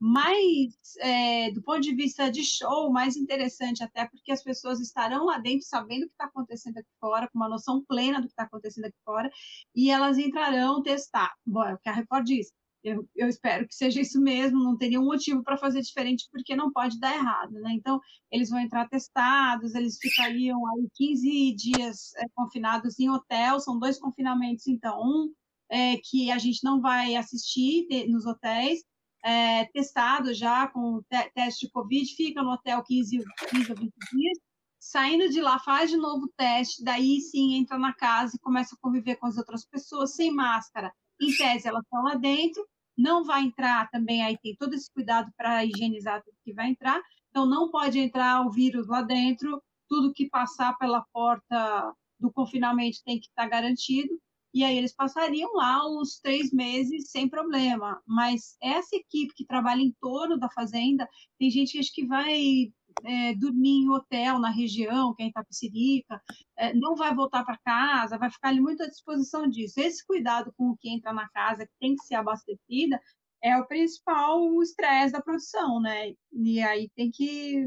mais, 0.00 0.74
é, 0.98 1.52
do 1.52 1.62
ponto 1.62 1.80
de 1.80 1.94
vista 1.94 2.28
de 2.28 2.44
show, 2.44 2.90
mais 2.90 3.16
interessante, 3.16 3.84
até 3.84 4.08
porque 4.08 4.32
as 4.32 4.42
pessoas 4.42 4.80
estarão 4.80 5.26
lá 5.26 5.38
dentro 5.38 5.64
sabendo 5.64 6.02
o 6.02 6.06
que 6.08 6.14
está 6.14 6.24
acontecendo 6.24 6.78
aqui 6.78 6.88
fora, 7.00 7.28
com 7.28 7.38
uma 7.38 7.48
noção 7.48 7.84
plena 7.86 8.20
do 8.20 8.26
que 8.26 8.32
está 8.32 8.42
acontecendo 8.42 8.86
aqui 8.86 8.98
fora, 9.04 9.30
e 9.74 9.90
elas 9.90 10.18
entrarão 10.18 10.82
testar. 10.82 11.32
Bom, 11.46 11.62
é 11.64 11.74
o 11.74 11.78
que 11.78 11.88
a 11.88 11.92
Record 11.92 12.26
diz. 12.26 12.52
Eu, 12.84 13.08
eu, 13.14 13.28
espero 13.28 13.66
que 13.66 13.74
seja 13.74 14.00
isso 14.00 14.20
mesmo, 14.20 14.62
não 14.62 14.76
tem 14.76 14.90
nenhum 14.90 15.04
motivo 15.04 15.42
para 15.44 15.56
fazer 15.56 15.80
diferente, 15.82 16.28
porque 16.32 16.56
não 16.56 16.72
pode 16.72 16.98
dar 16.98 17.14
errado, 17.14 17.52
né? 17.52 17.72
Então, 17.74 18.00
eles 18.30 18.50
vão 18.50 18.58
entrar 18.58 18.88
testados, 18.88 19.74
eles 19.74 19.98
ficariam 20.00 20.58
aí 20.66 20.88
15 20.94 21.54
dias 21.54 22.12
é, 22.16 22.24
confinados 22.34 22.98
em 22.98 23.08
hotel, 23.08 23.60
são 23.60 23.78
dois 23.78 24.00
confinamentos, 24.00 24.66
então, 24.66 25.00
um 25.00 25.32
é, 25.70 25.96
que 25.98 26.30
a 26.32 26.38
gente 26.38 26.64
não 26.64 26.80
vai 26.80 27.14
assistir 27.14 27.86
de, 27.88 28.08
nos 28.08 28.26
hotéis, 28.26 28.80
é, 29.24 29.64
testado 29.66 30.34
já 30.34 30.66
com 30.66 31.00
te 31.08 31.30
teste 31.34 31.66
de 31.66 31.72
Covid, 31.72 32.14
fica 32.16 32.42
no 32.42 32.50
hotel 32.50 32.82
15, 32.82 33.18
15 33.50 33.70
ou 33.70 33.76
20 33.78 33.92
dias, 34.12 34.38
saindo 34.80 35.28
de 35.30 35.40
lá, 35.40 35.60
faz 35.60 35.90
de 35.90 35.96
novo 35.96 36.24
o 36.26 36.32
teste, 36.36 36.82
daí 36.82 37.20
sim 37.20 37.54
entra 37.54 37.78
na 37.78 37.94
casa 37.94 38.36
e 38.36 38.40
começa 38.40 38.74
a 38.74 38.78
conviver 38.80 39.16
com 39.16 39.26
as 39.26 39.38
outras 39.38 39.64
pessoas 39.64 40.14
sem 40.16 40.32
máscara. 40.32 40.92
Em 41.22 41.36
tese, 41.36 41.68
elas 41.68 41.84
estão 41.84 42.02
lá 42.02 42.16
dentro, 42.16 42.66
não 42.98 43.22
vai 43.22 43.42
entrar 43.44 43.88
também, 43.90 44.24
aí 44.24 44.36
tem 44.38 44.56
todo 44.56 44.74
esse 44.74 44.92
cuidado 44.92 45.30
para 45.36 45.64
higienizar 45.64 46.20
tudo 46.22 46.36
que 46.44 46.52
vai 46.52 46.68
entrar, 46.68 47.00
então 47.30 47.46
não 47.46 47.70
pode 47.70 47.98
entrar 47.98 48.44
o 48.44 48.50
vírus 48.50 48.88
lá 48.88 49.02
dentro, 49.02 49.62
tudo 49.88 50.12
que 50.12 50.28
passar 50.28 50.76
pela 50.78 51.04
porta 51.12 51.94
do 52.18 52.32
confinamento 52.32 52.98
tem 53.04 53.20
que 53.20 53.26
estar 53.26 53.44
tá 53.44 53.48
garantido, 53.48 54.20
e 54.54 54.64
aí 54.64 54.76
eles 54.76 54.94
passariam 54.94 55.54
lá 55.54 55.88
uns 55.88 56.18
três 56.20 56.52
meses 56.52 57.10
sem 57.10 57.28
problema. 57.28 58.02
Mas 58.06 58.56
essa 58.60 58.94
equipe 58.96 59.32
que 59.34 59.46
trabalha 59.46 59.80
em 59.80 59.94
torno 60.00 60.38
da 60.38 60.50
fazenda, 60.50 61.08
tem 61.38 61.50
gente 61.50 61.72
que 61.72 61.78
acho 61.78 61.94
que 61.94 62.06
vai 62.06 62.70
é, 63.04 63.34
dormir 63.34 63.84
em 63.84 63.90
hotel 63.90 64.38
na 64.38 64.50
região, 64.50 65.14
que 65.14 65.22
é 65.22 65.26
Itapecerica, 65.26 66.22
é, 66.56 66.74
não 66.74 66.94
vai 66.94 67.14
voltar 67.14 67.44
para 67.44 67.58
casa, 67.58 68.18
vai 68.18 68.30
ficar 68.30 68.48
ali 68.48 68.60
muito 68.60 68.82
à 68.82 68.88
disposição 68.88 69.48
disso. 69.48 69.80
Esse 69.80 70.04
cuidado 70.06 70.52
com 70.56 70.70
o 70.70 70.76
que 70.76 70.90
entra 70.90 71.12
na 71.12 71.28
casa, 71.30 71.66
que 71.66 71.72
tem 71.80 71.94
que 71.96 72.04
ser 72.04 72.14
abastecida, 72.16 73.00
é 73.42 73.56
o 73.58 73.66
principal 73.66 74.62
estresse 74.62 75.12
da 75.12 75.20
produção, 75.20 75.80
né? 75.80 76.14
E 76.32 76.60
aí 76.62 76.88
tem 76.94 77.10
que. 77.10 77.66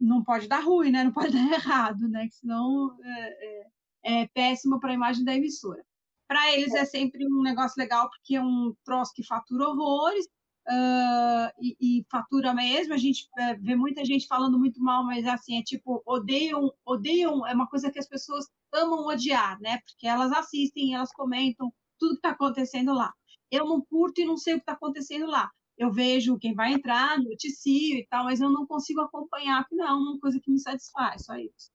Não 0.00 0.24
pode 0.24 0.48
dar 0.48 0.60
ruim, 0.60 0.90
né? 0.90 1.04
Não 1.04 1.12
pode 1.12 1.32
dar 1.32 1.52
errado, 1.52 2.08
né? 2.08 2.26
Que 2.26 2.34
senão 2.34 2.96
é, 3.02 3.64
é, 4.04 4.22
é 4.22 4.28
péssimo 4.28 4.80
para 4.80 4.90
a 4.90 4.94
imagem 4.94 5.24
da 5.24 5.34
emissora. 5.34 5.84
Para 6.28 6.52
eles 6.54 6.74
é 6.74 6.84
sempre 6.84 7.26
um 7.26 7.42
negócio 7.42 7.74
legal, 7.78 8.08
porque 8.08 8.36
é 8.36 8.42
um 8.42 8.74
troço 8.84 9.12
que 9.14 9.26
fatura 9.26 9.68
horrores, 9.68 10.28
uh, 10.70 11.50
e, 11.60 11.76
e, 11.80 12.04
fatura 12.10 12.54
mesmo. 12.54 12.94
A 12.94 12.96
gente 12.96 13.28
é, 13.38 13.54
vê 13.56 13.74
muita 13.74 14.04
gente 14.04 14.26
falando 14.26 14.58
muito 14.58 14.80
mal, 14.82 15.04
mas 15.04 15.26
assim, 15.26 15.58
é 15.58 15.62
tipo, 15.62 16.02
odeiam, 16.06 16.72
odeiam, 16.84 17.46
é 17.46 17.54
uma 17.54 17.68
coisa 17.68 17.90
que 17.90 17.98
as 17.98 18.08
pessoas 18.08 18.46
amam 18.72 19.06
odiar, 19.06 19.58
né? 19.60 19.78
Porque 19.78 20.06
elas 20.06 20.32
assistem, 20.32 20.94
elas 20.94 21.12
comentam 21.12 21.72
tudo 21.98 22.12
que 22.12 22.18
está 22.18 22.30
acontecendo 22.30 22.94
lá. 22.94 23.12
Eu 23.50 23.66
não 23.66 23.80
curto 23.80 24.20
e 24.20 24.24
não 24.24 24.36
sei 24.36 24.54
o 24.54 24.56
que 24.56 24.62
está 24.62 24.72
acontecendo 24.72 25.26
lá. 25.26 25.50
Eu 25.76 25.90
vejo 25.90 26.38
quem 26.38 26.54
vai 26.54 26.72
entrar, 26.74 27.18
noticio 27.18 27.98
e 27.98 28.06
tal, 28.08 28.24
mas 28.24 28.40
eu 28.40 28.50
não 28.50 28.66
consigo 28.66 29.00
acompanhar, 29.00 29.62
porque 29.62 29.76
não 29.76 29.86
é 29.86 29.92
uma 29.92 30.20
coisa 30.20 30.38
que 30.40 30.50
me 30.50 30.58
satisfaz, 30.60 31.24
só 31.24 31.36
isso. 31.36 31.70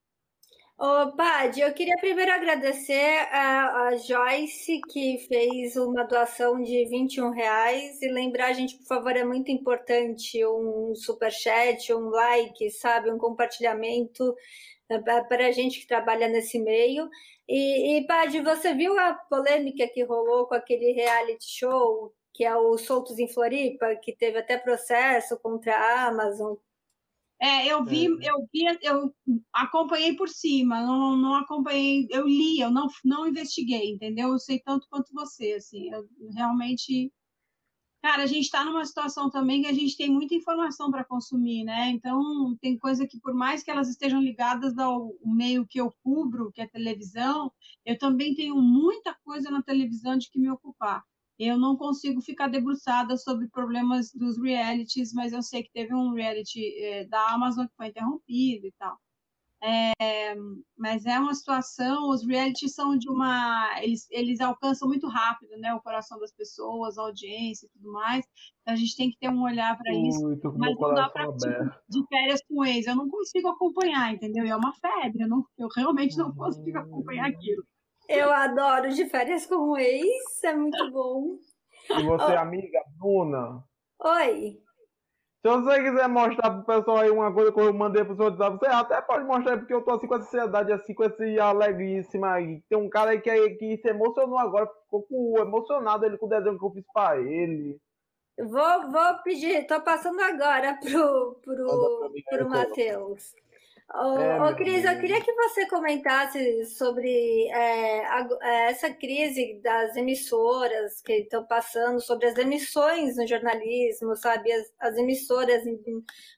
Ô, 0.78 1.12
Bad, 1.16 1.60
eu 1.62 1.74
queria 1.74 1.96
primeiro 1.96 2.32
agradecer 2.34 3.28
a, 3.32 3.88
a, 3.88 3.96
Joyce, 3.96 4.82
que 4.92 5.18
fez 5.20 5.78
uma 5.78 6.04
doação 6.04 6.62
de 6.62 6.86
21 6.90 7.30
reais, 7.32 8.02
e 8.02 8.10
lembrar 8.10 8.52
gente, 8.54 8.78
por 8.80 8.86
favor, 8.86 9.16
é 9.16 9.24
muito 9.24 9.50
importante 9.50 10.46
um 10.46 10.94
superchat, 10.94 11.94
um 11.94 12.10
like, 12.10 12.70
sabe, 12.72 13.10
um 13.10 13.18
compartilhamento 13.18 14.36
né, 14.90 15.00
para 15.02 15.48
a 15.48 15.52
gente 15.52 15.80
que 15.80 15.88
trabalha 15.88 16.28
nesse 16.28 16.60
meio. 16.60 17.10
E, 17.48 17.98
e 18.00 18.08
Bad, 18.08 18.38
você 18.42 18.74
viu 18.74 19.00
a 19.00 19.14
polêmica 19.14 19.88
que 19.88 20.04
rolou 20.04 20.46
com 20.48 20.56
aquele 20.56 20.92
reality 20.92 21.46
show, 21.58 22.14
que 22.34 22.44
é 22.44 22.56
o 22.56 22.78
Soltos 22.78 23.18
em 23.18 23.30
Floripa, 23.30 23.96
que 23.96 24.14
teve 24.14 24.40
até 24.40 24.58
processo 24.58 25.40
contra 25.40 25.74
a 25.74 26.08
Amazon 26.08 26.56
é, 27.40 27.68
eu 27.68 27.84
vi, 27.84 28.06
é. 28.06 28.30
eu 28.30 28.48
vi, 28.52 28.64
eu 28.82 29.14
acompanhei 29.54 30.16
por 30.16 30.30
cima, 30.30 30.82
não, 30.82 31.18
não 31.18 31.36
acompanhei, 31.36 32.08
eu 32.10 32.26
li, 32.26 32.60
eu 32.60 32.72
não, 32.72 32.88
não 33.04 33.28
investiguei, 33.28 33.92
entendeu? 33.92 34.30
Eu 34.30 34.40
sei 34.40 34.60
tanto 34.60 34.88
quanto 34.90 35.14
você, 35.14 35.54
assim, 35.54 35.90
eu 35.92 36.08
realmente. 36.34 37.12
Cara, 38.02 38.24
a 38.24 38.28
gente 38.28 38.44
está 38.44 38.64
numa 38.64 38.86
situação 38.86 39.32
também 39.32 39.64
que 39.64 39.68
a 39.68 39.74
gente 39.74 39.98
tem 39.98 40.12
muita 40.12 40.36
informação 40.36 40.92
para 40.92 41.04
consumir, 41.04 41.64
né? 41.64 41.90
Então, 41.90 42.56
tem 42.62 42.78
coisa 42.78 43.08
que, 43.08 43.20
por 43.20 43.34
mais 43.34 43.64
que 43.64 43.72
elas 43.72 43.90
estejam 43.90 44.22
ligadas 44.22 44.78
ao 44.78 45.12
meio 45.26 45.66
que 45.66 45.82
eu 45.82 45.92
cubro, 46.04 46.52
que 46.52 46.62
é 46.62 46.68
televisão, 46.68 47.52
eu 47.84 47.98
também 47.98 48.36
tenho 48.36 48.56
muita 48.58 49.16
coisa 49.24 49.50
na 49.50 49.64
televisão 49.64 50.18
de 50.18 50.30
que 50.30 50.40
me 50.40 50.52
ocupar 50.52 51.04
eu 51.38 51.58
não 51.58 51.76
consigo 51.76 52.22
ficar 52.22 52.48
debruçada 52.48 53.18
sobre 53.18 53.48
problemas 53.50 54.12
dos 54.14 54.42
realities, 54.42 55.14
mas 55.14 55.34
eu 55.34 55.42
sei 55.42 55.64
que 55.64 55.72
teve 55.72 55.94
um 55.94 56.14
reality 56.14 56.62
é, 56.82 57.06
da 57.06 57.34
Amazon 57.34 57.66
que 57.68 57.76
foi 57.76 57.88
interrompido 57.88 58.68
e 58.68 58.74
tal. 58.78 58.98
É, 59.64 60.36
mas 60.78 61.06
é 61.06 61.18
uma 61.18 61.34
situação, 61.34 62.10
os 62.10 62.24
realities 62.26 62.76
são 62.76 62.96
de 62.96 63.10
uma. 63.10 63.82
Eles, 63.82 64.08
eles 64.12 64.40
alcançam 64.40 64.88
muito 64.88 65.08
rápido 65.08 65.58
né, 65.58 65.74
o 65.74 65.82
coração 65.82 66.20
das 66.20 66.32
pessoas, 66.32 66.98
a 66.98 67.02
audiência 67.02 67.66
e 67.66 67.70
tudo 67.70 67.92
mais. 67.92 68.24
Então 68.62 68.74
a 68.74 68.78
gente 68.78 68.96
tem 68.96 69.10
que 69.10 69.18
ter 69.18 69.30
um 69.30 69.42
olhar 69.42 69.76
para 69.76 69.92
isso. 69.92 70.22
Mas 70.56 70.78
não 70.78 70.94
dá 70.94 71.10
para 71.10 71.32
de 71.32 72.08
férias 72.08 72.42
com 72.48 72.64
ex. 72.64 72.86
Eu 72.86 72.96
não 72.96 73.10
consigo 73.10 73.48
acompanhar, 73.48 74.14
entendeu? 74.14 74.46
É 74.46 74.56
uma 74.56 74.74
febre, 74.74 75.24
eu, 75.24 75.28
não, 75.28 75.44
eu 75.58 75.68
realmente 75.76 76.16
não 76.16 76.32
consigo 76.32 76.78
acompanhar 76.78 77.28
aquilo. 77.28 77.64
Eu 78.08 78.32
adoro 78.32 78.90
de 78.90 79.06
férias 79.06 79.46
com 79.46 79.72
o 79.72 79.78
ex, 79.78 80.44
é 80.44 80.54
muito 80.54 80.92
bom. 80.92 81.38
E 81.90 82.04
você, 82.04 82.34
oh. 82.34 82.40
amiga, 82.40 82.80
Bruna? 83.00 83.64
Oi. 84.00 84.60
Se 85.46 85.52
você 85.52 85.84
quiser 85.84 86.10
mostrar 86.10 86.50
pro 86.50 86.64
pessoal 86.66 86.98
aí 86.98 87.10
uma 87.12 87.32
coisa 87.32 87.52
que 87.52 87.60
eu 87.60 87.72
mandei 87.72 88.04
pro 88.04 88.16
seu 88.16 88.26
WhatsApp, 88.26 88.58
você 88.58 88.66
até 88.66 89.00
pode 89.02 89.26
mostrar, 89.26 89.58
porque 89.58 89.74
eu 89.74 89.84
tô 89.84 89.92
assim 89.92 90.08
com 90.08 90.16
essa 90.16 90.26
ansiedade, 90.26 90.72
assim, 90.72 90.94
com 90.94 91.04
esse 91.04 91.40
alegríssima 91.40 92.34
aí. 92.34 92.64
Tem 92.68 92.78
um 92.78 92.90
cara 92.90 93.12
aí 93.12 93.22
que, 93.22 93.50
que 93.52 93.78
se 93.78 93.88
emocionou 93.90 94.40
agora, 94.40 94.66
ficou 94.66 95.04
com, 95.04 95.38
emocionado 95.40 96.04
ele 96.04 96.18
com 96.18 96.26
o 96.26 96.30
desenho 96.30 96.58
que 96.58 96.66
eu 96.66 96.72
fiz 96.72 96.84
pra 96.92 97.22
ele. 97.22 97.80
Vou, 98.40 98.92
vou 98.92 99.24
pedir, 99.24 99.68
tô 99.68 99.80
passando 99.82 100.20
agora 100.20 100.80
pro, 100.82 101.40
pro, 101.44 102.12
pro 102.28 102.50
Matheus. 102.50 103.36
Ô, 103.94 104.18
é, 104.18 104.56
Cris, 104.56 104.84
eu 104.84 105.00
queria 105.00 105.22
que 105.22 105.32
você 105.32 105.68
comentasse 105.68 106.66
sobre 106.66 107.48
é, 107.50 108.06
a, 108.08 108.28
é, 108.42 108.72
essa 108.72 108.92
crise 108.92 109.60
das 109.62 109.96
emissoras 109.96 111.02
que 111.02 111.14
estão 111.14 111.46
passando, 111.46 112.02
sobre 112.02 112.28
as 112.28 112.38
emissões 112.38 113.16
no 113.16 113.28
jornalismo, 113.28 114.16
sabe? 114.16 114.52
As, 114.52 114.74
as 114.80 114.98
emissoras 114.98 115.64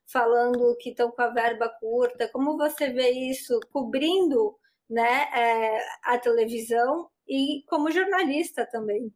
falando 0.06 0.76
que 0.78 0.90
estão 0.90 1.10
com 1.10 1.22
a 1.22 1.30
verba 1.30 1.70
curta. 1.80 2.30
Como 2.32 2.58
você 2.58 2.90
vê 2.92 3.12
isso 3.12 3.60
cobrindo 3.72 4.56
né, 4.90 5.24
é, 5.34 5.86
a 6.04 6.18
televisão 6.20 7.10
e 7.28 7.64
como 7.68 7.92
jornalista 7.92 8.66
também? 8.70 9.12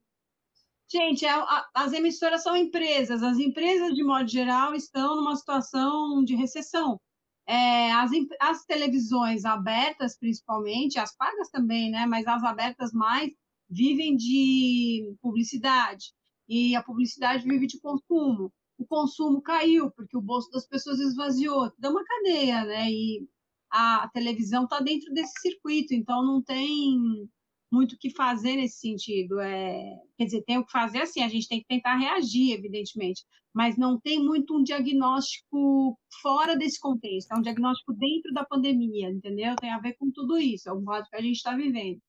Gente, 0.89 1.25
a, 1.25 1.35
a, 1.35 1.69
as 1.75 1.93
emissoras 1.93 2.43
são 2.43 2.55
empresas. 2.55 3.21
As 3.21 3.37
empresas, 3.37 3.93
de 3.93 4.03
modo 4.03 4.27
geral, 4.27 4.73
estão 4.73 5.17
numa 5.17 5.35
situação 5.35 6.23
de 6.23 6.35
recessão 6.35 6.99
é, 7.47 7.91
as, 7.91 8.11
as 8.39 8.65
televisões 8.65 9.45
abertas, 9.45 10.17
principalmente, 10.17 10.99
as 10.99 11.15
pagas 11.15 11.49
também, 11.49 11.91
né? 11.91 12.05
Mas 12.05 12.27
as 12.27 12.43
abertas 12.43 12.91
mais 12.93 13.31
vivem 13.69 14.15
de 14.15 15.15
publicidade 15.21 16.13
e 16.47 16.75
a 16.75 16.83
publicidade 16.83 17.43
vive 17.43 17.67
de 17.67 17.79
consumo. 17.79 18.51
O 18.77 18.85
consumo 18.85 19.41
caiu 19.41 19.91
porque 19.91 20.17
o 20.17 20.21
bolso 20.21 20.49
das 20.51 20.67
pessoas 20.67 20.99
esvaziou. 20.99 21.71
Dá 21.77 21.89
uma 21.89 22.03
cadeia, 22.03 22.65
né? 22.65 22.91
E 22.91 23.27
a 23.71 24.09
televisão 24.13 24.65
está 24.65 24.79
dentro 24.81 25.13
desse 25.13 25.33
circuito, 25.39 25.93
então 25.93 26.23
não 26.25 26.41
tem 26.41 27.29
muito 27.71 27.93
o 27.93 27.97
que 27.97 28.09
fazer 28.09 28.55
nesse 28.57 28.79
sentido. 28.79 29.39
É, 29.39 29.95
quer 30.17 30.25
dizer, 30.25 30.43
tem 30.43 30.57
o 30.57 30.65
que 30.65 30.71
fazer 30.71 31.01
assim, 31.01 31.23
a 31.23 31.27
gente 31.27 31.47
tem 31.47 31.59
que 31.59 31.67
tentar 31.67 31.95
reagir, 31.95 32.51
evidentemente, 32.53 33.23
mas 33.53 33.77
não 33.77 33.99
tem 33.99 34.23
muito 34.23 34.57
um 34.57 34.63
diagnóstico 34.63 35.97
fora 36.21 36.55
desse 36.55 36.79
contexto, 36.79 37.31
é 37.31 37.37
um 37.37 37.41
diagnóstico 37.41 37.93
dentro 37.93 38.33
da 38.33 38.45
pandemia, 38.45 39.09
entendeu? 39.09 39.55
Tem 39.55 39.71
a 39.71 39.79
ver 39.79 39.93
com 39.93 40.11
tudo 40.11 40.37
isso, 40.37 40.69
é 40.69 40.73
o 40.73 40.81
modo 40.81 41.07
que 41.09 41.15
a 41.15 41.21
gente 41.21 41.37
está 41.37 41.55
vivendo. 41.55 41.99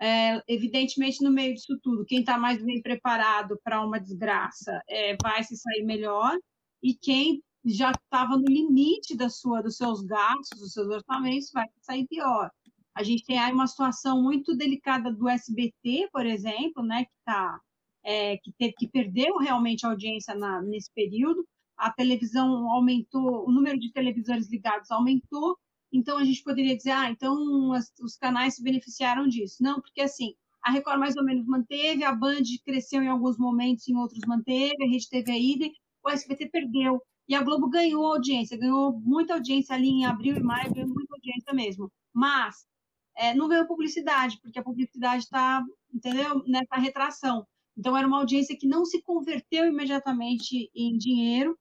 É, 0.00 0.42
evidentemente, 0.48 1.22
no 1.22 1.30
meio 1.30 1.54
disso 1.54 1.78
tudo, 1.82 2.06
quem 2.06 2.20
está 2.20 2.38
mais 2.38 2.62
bem 2.64 2.80
preparado 2.80 3.58
para 3.62 3.84
uma 3.84 4.00
desgraça 4.00 4.80
é, 4.88 5.16
vai 5.22 5.44
se 5.44 5.56
sair 5.56 5.84
melhor, 5.84 6.38
e 6.82 6.94
quem 6.94 7.42
já 7.64 7.90
estava 7.90 8.38
no 8.38 8.46
limite 8.46 9.14
da 9.16 9.28
sua, 9.28 9.62
dos 9.62 9.76
seus 9.76 10.00
gastos, 10.02 10.58
dos 10.58 10.72
seus 10.72 10.88
orçamentos, 10.88 11.50
vai 11.52 11.66
sair 11.82 12.06
pior. 12.06 12.50
A 12.94 13.02
gente 13.02 13.24
tem 13.24 13.38
aí 13.38 13.52
uma 13.52 13.66
situação 13.66 14.22
muito 14.22 14.56
delicada 14.56 15.12
do 15.12 15.28
SBT, 15.28 16.08
por 16.12 16.26
exemplo, 16.26 16.82
né, 16.82 17.04
que 17.04 17.12
tá, 17.24 17.60
é, 18.04 18.36
que 18.38 18.52
teve 18.58 18.74
que 18.74 18.88
perdeu 18.88 19.36
realmente 19.38 19.86
a 19.86 19.90
audiência 19.90 20.34
na, 20.34 20.60
nesse 20.62 20.90
período. 20.92 21.46
A 21.76 21.90
televisão 21.92 22.68
aumentou, 22.68 23.48
o 23.48 23.52
número 23.52 23.78
de 23.78 23.92
televisores 23.92 24.50
ligados 24.50 24.90
aumentou. 24.90 25.56
Então 25.92 26.18
a 26.18 26.24
gente 26.24 26.42
poderia 26.42 26.76
dizer, 26.76 26.90
ah, 26.90 27.10
então 27.10 27.72
as, 27.72 27.92
os 28.02 28.16
canais 28.16 28.56
se 28.56 28.62
beneficiaram 28.62 29.26
disso. 29.26 29.62
Não, 29.62 29.80
porque 29.80 30.02
assim, 30.02 30.34
a 30.62 30.70
Record 30.70 30.98
mais 30.98 31.16
ou 31.16 31.24
menos 31.24 31.46
manteve, 31.46 32.04
a 32.04 32.14
Band 32.14 32.42
cresceu 32.64 33.02
em 33.02 33.08
alguns 33.08 33.38
momentos, 33.38 33.88
em 33.88 33.96
outros 33.96 34.20
manteve, 34.26 34.82
a 34.82 34.86
Rede 34.86 35.08
TV 35.08 35.32
a 35.32 35.38
idem, 35.38 35.72
o 36.04 36.10
SBT 36.10 36.48
perdeu. 36.50 37.00
E 37.28 37.34
a 37.34 37.42
Globo 37.42 37.68
ganhou 37.68 38.06
audiência, 38.06 38.58
ganhou 38.58 38.92
muita 39.00 39.34
audiência 39.34 39.74
ali 39.74 39.88
em 39.88 40.04
abril 40.04 40.36
e 40.36 40.42
maio, 40.42 40.74
ganhou 40.74 40.88
muita 40.88 41.14
audiência 41.14 41.54
mesmo. 41.54 41.90
Mas 42.12 42.66
é, 43.16 43.34
não 43.34 43.48
veio 43.48 43.66
publicidade, 43.66 44.38
porque 44.40 44.58
a 44.58 44.62
publicidade 44.62 45.24
está, 45.24 45.62
entendeu, 45.92 46.42
nessa 46.46 46.76
retração. 46.76 47.46
Então, 47.76 47.96
era 47.96 48.06
uma 48.06 48.18
audiência 48.18 48.56
que 48.58 48.66
não 48.66 48.84
se 48.84 49.02
converteu 49.02 49.66
imediatamente 49.66 50.70
em 50.74 50.96
dinheiro, 50.96 51.58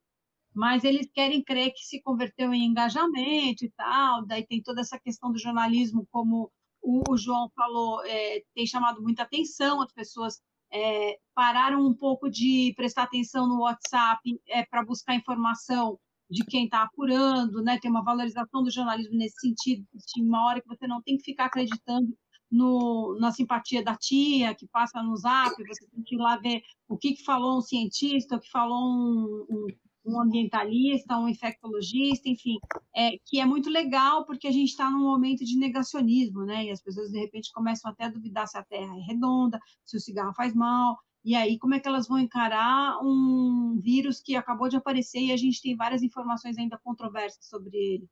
mas 0.54 0.84
eles 0.84 1.10
querem 1.14 1.44
crer 1.44 1.72
que 1.72 1.86
se 1.86 2.02
converteu 2.02 2.54
em 2.54 2.66
engajamento 2.66 3.64
e 3.64 3.72
tal. 3.72 4.26
Daí 4.26 4.46
tem 4.46 4.62
toda 4.62 4.82
essa 4.82 5.00
questão 5.00 5.32
do 5.32 5.40
jornalismo, 5.40 6.08
como 6.12 6.52
o, 6.82 7.18
João 7.18 7.50
falou, 7.56 8.04
é, 8.06 8.44
tem 8.56 8.66
chamado 8.66 9.02
muita 9.02 9.24
atenção, 9.24 9.82
as 9.82 9.92
pessoas 9.94 10.42
é, 10.72 11.18
pararam 11.34 11.86
um 11.86 11.94
pouco 11.94 12.30
de 12.30 12.74
prestar 12.76 13.04
atenção 13.04 13.48
no 13.48 13.62
WhatsApp 13.62 14.22
é, 14.48 14.66
para 14.66 14.84
buscar 14.84 15.16
informação 15.16 16.00
de 16.30 16.46
quem 16.46 16.66
está 16.66 16.84
apurando, 16.84 17.62
né? 17.64 17.80
Tem 17.82 17.90
uma 17.90 18.04
valorização 18.04 18.64
do 18.64 18.72
jornalismo 18.72 19.18
nesse 19.18 19.40
sentido, 19.40 19.86
de 19.94 20.22
uma 20.22 20.46
hora 20.46 20.62
que 20.62 20.68
você 20.68 20.88
não 20.88 21.02
tem 21.02 21.18
que 21.18 21.24
ficar 21.24 21.46
acreditando 21.46 22.16
no, 22.52 23.18
na 23.20 23.32
simpatia 23.32 23.84
da 23.84 23.96
tia 23.96 24.56
que 24.56 24.68
passa 24.68 25.02
no 25.04 25.16
zap, 25.16 25.56
você 25.56 25.88
tem 25.88 26.04
que 26.04 26.16
ir 26.16 26.18
lá 26.18 26.38
ver 26.38 26.62
o 26.88 26.98
que, 26.98 27.14
que 27.14 27.24
falou 27.24 27.58
um 27.58 27.62
cientista, 27.62 28.36
o 28.36 28.40
que 28.40 28.50
falou 28.50 28.78
um, 28.78 29.46
um, 29.50 29.68
um 30.06 30.22
ambientalista, 30.22 31.18
um 31.18 31.28
infectologista, 31.28 32.28
enfim, 32.28 32.58
é, 32.96 33.12
que 33.26 33.40
é 33.40 33.46
muito 33.46 33.70
legal 33.70 34.26
porque 34.26 34.48
a 34.48 34.52
gente 34.52 34.70
está 34.70 34.90
num 34.90 35.04
momento 35.04 35.46
de 35.46 35.58
negacionismo, 35.58 36.44
né? 36.46 36.66
E 36.66 36.72
as 36.72 36.82
pessoas 36.82 37.12
de 37.12 37.20
repente 37.20 37.52
começam 37.54 37.92
até 37.92 38.06
a 38.06 38.10
duvidar 38.10 38.48
se 38.48 38.58
a 38.58 38.64
Terra 38.64 38.98
é 38.98 39.02
redonda, 39.02 39.60
se 39.86 39.98
o 39.98 40.00
cigarro 40.00 40.34
faz 40.34 40.54
mal, 40.56 40.98
e 41.24 41.36
aí, 41.36 41.58
como 41.60 41.74
é 41.76 41.80
que 41.80 41.88
elas 41.88 42.08
vão 42.08 42.18
encarar 42.20 43.00
um 43.04 43.80
vírus 43.82 44.22
que 44.22 44.36
acabou 44.36 44.70
de 44.70 44.78
aparecer 44.78 45.20
e 45.20 45.32
a 45.32 45.38
gente 45.38 45.62
tem 45.62 45.76
várias 45.76 46.02
informações 46.02 46.58
ainda 46.58 46.78
controversas 46.78 47.46
sobre 47.46 47.76
ele? 47.76 48.10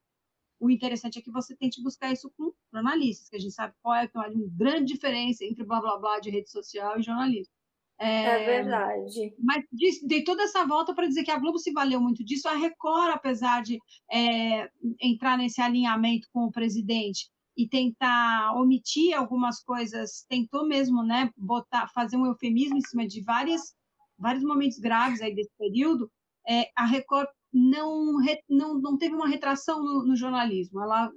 O 0.59 0.69
interessante 0.69 1.19
é 1.19 1.21
que 1.21 1.31
você 1.31 1.55
tente 1.55 1.81
buscar 1.81 2.11
isso 2.11 2.31
com 2.35 2.51
jornalistas, 2.73 3.29
que 3.29 3.35
a 3.35 3.39
gente 3.39 3.53
sabe 3.53 3.73
qual 3.81 3.95
é, 3.95 4.09
uma 4.13 4.27
grande 4.57 4.93
diferença 4.93 5.45
entre 5.45 5.63
blá 5.63 5.79
blá 5.79 5.97
blá 5.97 6.19
de 6.19 6.31
rede 6.31 6.49
social 6.49 6.99
e 6.99 7.03
jornalismo. 7.03 7.53
É, 7.99 8.23
é 8.23 8.45
verdade. 8.45 9.35
Mas 9.39 9.63
dei 10.03 10.23
toda 10.23 10.43
essa 10.43 10.65
volta 10.65 10.93
para 10.93 11.07
dizer 11.07 11.23
que 11.23 11.31
a 11.31 11.39
Globo 11.39 11.57
se 11.57 11.71
valeu 11.71 11.99
muito 11.99 12.23
disso. 12.23 12.47
A 12.47 12.55
Record, 12.55 13.11
apesar 13.13 13.63
de 13.63 13.79
é, 14.11 14.69
entrar 15.01 15.38
nesse 15.38 15.61
alinhamento 15.61 16.27
com 16.31 16.45
o 16.45 16.51
presidente, 16.51 17.29
e 17.57 17.67
tentar 17.67 18.53
omitir 18.55 19.17
algumas 19.17 19.63
coisas, 19.63 20.23
tentou 20.29 20.67
mesmo, 20.67 21.03
né, 21.03 21.31
botar, 21.35 21.88
fazer 21.88 22.15
um 22.15 22.27
eufemismo 22.27 22.77
em 22.77 22.81
cima 22.81 23.07
de 23.07 23.21
várias, 23.21 23.75
vários 24.17 24.43
momentos 24.43 24.77
graves 24.77 25.21
aí 25.21 25.34
desse 25.34 25.51
período, 25.57 26.11
é, 26.47 26.69
a 26.75 26.85
Record 26.85 27.27
não, 27.51 28.17
não, 28.47 28.79
não 28.79 28.97
teve 28.97 29.15
uma 29.15 29.27
retração 29.27 29.84
no, 29.84 30.05
no 30.05 30.15
jornalismo, 30.15 30.81
ela 30.81 31.11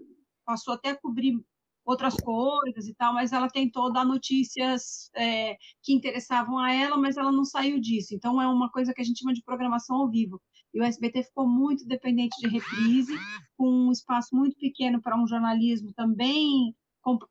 passou 0.47 0.73
até 0.73 0.91
a 0.91 0.99
cobrir 0.99 1.39
outras 1.85 2.15
coisas 2.17 2.87
e 2.87 2.95
tal, 2.95 3.13
mas 3.13 3.33
ela 3.33 3.49
tentou 3.49 3.93
dar 3.93 4.05
notícias 4.05 5.11
é, 5.15 5.57
que 5.83 5.93
interessavam 5.93 6.59
a 6.59 6.73
ela, 6.73 6.97
mas 6.97 7.17
ela 7.17 7.33
não 7.33 7.45
saiu 7.45 7.81
disso. 7.81 8.15
Então 8.15 8.41
é 8.41 8.47
uma 8.47 8.71
coisa 8.71 8.93
que 8.95 9.01
a 9.01 9.05
gente 9.05 9.19
chama 9.19 9.33
de 9.35 9.43
programação 9.43 9.97
ao 9.97 10.09
vivo. 10.09 10.41
E 10.73 10.81
o 10.81 10.85
SBT 10.85 11.25
ficou 11.25 11.49
muito 11.49 11.87
dependente 11.87 12.37
de 12.41 12.49
reprise, 12.49 13.13
com 13.57 13.69
um 13.69 13.93
espaço 13.93 14.35
muito 14.35 14.57
pequeno 14.57 15.01
para 15.01 15.21
um 15.21 15.27
jornalismo 15.27 15.93
também 15.95 16.75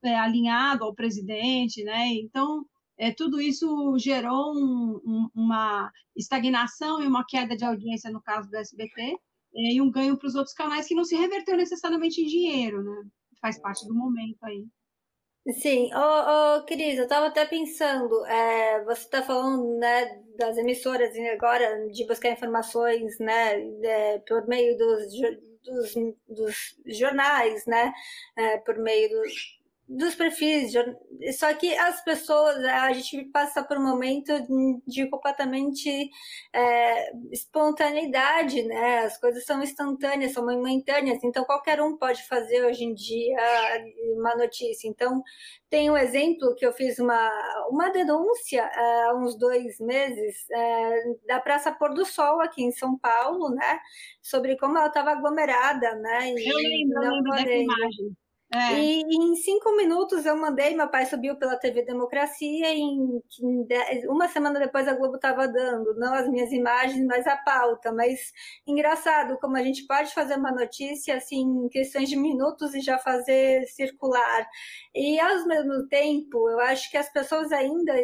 é, 0.02 0.14
alinhado 0.16 0.84
ao 0.84 0.94
presidente, 0.94 1.82
né? 1.84 2.08
Então, 2.08 2.64
é, 2.98 3.12
tudo 3.12 3.40
isso 3.40 3.96
gerou 3.98 4.52
um, 4.54 5.00
um, 5.04 5.28
uma 5.34 5.90
estagnação 6.14 7.02
e 7.02 7.06
uma 7.06 7.24
queda 7.26 7.56
de 7.56 7.64
audiência 7.64 8.10
no 8.10 8.20
caso 8.20 8.50
do 8.50 8.56
SBT, 8.56 9.16
é, 9.54 9.74
e 9.74 9.80
um 9.80 9.90
ganho 9.90 10.18
para 10.18 10.28
os 10.28 10.34
outros 10.34 10.54
canais 10.54 10.86
que 10.86 10.94
não 10.94 11.04
se 11.04 11.16
reverteu 11.16 11.56
necessariamente 11.56 12.20
em 12.20 12.26
dinheiro, 12.26 12.82
né? 12.82 13.04
Faz 13.40 13.58
parte 13.60 13.86
do 13.86 13.94
momento 13.94 14.38
aí. 14.42 14.66
Sim, 15.54 15.90
ô, 15.94 16.58
ô 16.58 16.64
Cris, 16.64 16.96
eu 16.98 17.04
estava 17.04 17.26
até 17.26 17.44
pensando, 17.46 18.24
é, 18.26 18.84
você 18.84 19.02
está 19.02 19.22
falando 19.22 19.78
né, 19.78 20.22
das 20.36 20.56
emissoras 20.58 21.16
agora 21.32 21.88
de 21.88 22.06
buscar 22.06 22.30
informações 22.30 23.18
né, 23.18 23.58
é, 23.82 24.18
por 24.20 24.46
meio 24.46 24.76
dos, 24.76 25.06
dos, 25.64 25.94
dos 26.28 26.76
jornais, 26.98 27.64
né, 27.66 27.92
é, 28.36 28.58
por 28.58 28.78
meio 28.78 29.08
dos, 29.08 29.59
dos 29.90 30.14
perfis, 30.14 30.72
só 31.36 31.52
que 31.54 31.74
as 31.74 32.02
pessoas, 32.04 32.64
a 32.64 32.92
gente 32.92 33.24
passa 33.32 33.60
por 33.64 33.76
um 33.76 33.82
momento 33.82 34.32
de 34.86 35.08
completamente 35.10 36.08
é, 36.54 37.10
espontaneidade, 37.32 38.62
né? 38.62 39.00
As 39.00 39.18
coisas 39.18 39.44
são 39.44 39.60
instantâneas, 39.60 40.32
são 40.32 40.44
momentâneas, 40.46 41.24
então 41.24 41.44
qualquer 41.44 41.80
um 41.80 41.96
pode 41.96 42.24
fazer 42.28 42.64
hoje 42.64 42.84
em 42.84 42.94
dia 42.94 43.36
uma 44.16 44.36
notícia. 44.36 44.86
Então, 44.86 45.24
tem 45.68 45.90
um 45.90 45.96
exemplo 45.96 46.54
que 46.54 46.64
eu 46.64 46.72
fiz 46.72 47.00
uma, 47.00 47.28
uma 47.68 47.90
denúncia 47.90 48.62
é, 48.62 49.02
há 49.08 49.14
uns 49.16 49.36
dois 49.36 49.80
meses 49.80 50.48
é, 50.52 51.02
da 51.26 51.40
Praça 51.40 51.72
Pôr 51.72 51.94
do 51.94 52.04
Sol 52.04 52.40
aqui 52.40 52.62
em 52.62 52.70
São 52.70 52.96
Paulo, 52.96 53.50
né? 53.50 53.80
Sobre 54.22 54.56
como 54.56 54.78
ela 54.78 54.86
estava 54.86 55.10
aglomerada, 55.10 55.96
né? 55.96 56.30
E 56.30 56.48
eu 56.48 56.56
lembro, 56.56 57.02
eu 57.02 57.10
lembro 57.10 57.30
dessa 57.32 57.52
imagem. 57.54 58.19
É. 58.52 58.80
E, 58.80 59.02
em 59.02 59.36
cinco 59.36 59.76
minutos 59.76 60.26
eu 60.26 60.36
mandei, 60.36 60.74
meu 60.74 60.88
pai 60.88 61.06
subiu 61.06 61.36
pela 61.36 61.56
TV 61.56 61.84
Democracia 61.84 62.74
e 62.74 62.80
em, 62.80 63.22
uma 64.08 64.26
semana 64.26 64.58
depois 64.58 64.88
a 64.88 64.94
Globo 64.94 65.14
estava 65.16 65.46
dando, 65.46 65.94
não 65.94 66.12
as 66.12 66.28
minhas 66.28 66.50
imagens, 66.50 67.04
mas 67.06 67.26
a 67.28 67.36
pauta. 67.36 67.92
Mas 67.92 68.18
engraçado 68.66 69.38
como 69.40 69.56
a 69.56 69.62
gente 69.62 69.86
pode 69.86 70.12
fazer 70.12 70.34
uma 70.34 70.50
notícia 70.50 71.16
assim 71.16 71.42
em 71.42 71.68
questões 71.68 72.08
de 72.08 72.16
minutos 72.16 72.74
e 72.74 72.80
já 72.80 72.98
fazer 72.98 73.64
circular. 73.68 74.48
E 74.94 75.20
ao 75.20 75.46
mesmo 75.46 75.86
tempo, 75.88 76.50
eu 76.50 76.58
acho 76.60 76.90
que 76.90 76.96
as 76.96 77.10
pessoas 77.12 77.52
ainda 77.52 77.94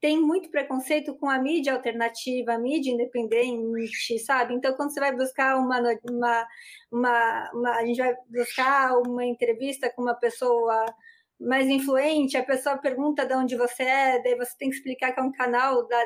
tem 0.00 0.20
muito 0.20 0.50
preconceito 0.50 1.16
com 1.16 1.28
a 1.28 1.38
mídia 1.38 1.72
alternativa, 1.72 2.52
a 2.52 2.58
mídia 2.58 2.92
independente, 2.92 4.18
sabe? 4.20 4.54
Então, 4.54 4.74
quando 4.74 4.92
você 4.92 5.00
vai 5.00 5.14
buscar 5.14 5.56
uma, 5.56 5.80
uma, 6.08 6.46
uma, 6.92 7.50
uma, 7.52 7.70
a 7.76 7.84
gente 7.84 7.98
vai 7.98 8.14
buscar 8.28 8.96
uma 8.98 9.24
entrevista 9.24 9.90
com 9.90 10.02
uma 10.02 10.14
pessoa 10.14 10.84
mais 11.40 11.68
influente, 11.68 12.36
a 12.36 12.42
pessoa 12.42 12.78
pergunta 12.78 13.24
de 13.24 13.32
onde 13.34 13.56
você 13.56 13.84
é, 13.84 14.22
daí 14.22 14.34
você 14.36 14.56
tem 14.58 14.70
que 14.70 14.76
explicar 14.76 15.12
que 15.12 15.20
é 15.20 15.22
um 15.22 15.30
canal 15.30 15.86
da, 15.86 16.04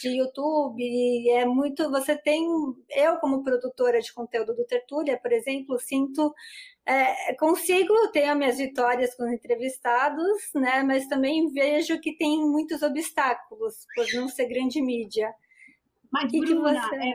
de 0.00 0.08
YouTube, 0.08 1.28
é 1.30 1.44
muito, 1.44 1.90
você 1.90 2.16
tem, 2.16 2.46
eu 2.90 3.16
como 3.16 3.42
produtora 3.42 4.00
de 4.00 4.12
conteúdo 4.12 4.54
do 4.54 4.64
Tertúlia, 4.64 5.18
por 5.20 5.32
exemplo, 5.32 5.78
sinto, 5.80 6.32
é, 6.86 7.34
consigo, 7.34 7.94
tenho 8.12 8.36
minhas 8.36 8.58
vitórias 8.58 9.14
com 9.14 9.24
os 9.24 9.32
entrevistados, 9.32 10.50
né, 10.54 10.82
mas 10.82 11.06
também 11.06 11.48
vejo 11.52 12.00
que 12.00 12.16
tem 12.16 12.38
muitos 12.38 12.82
obstáculos 12.82 13.86
por 13.94 14.06
não 14.14 14.28
ser 14.28 14.46
grande 14.46 14.82
mídia. 14.82 15.32
Mas, 16.12 16.30
que 16.30 16.40
Bruna, 16.40 16.80
que 16.80 16.88
você... 16.88 16.96
É, 16.96 17.14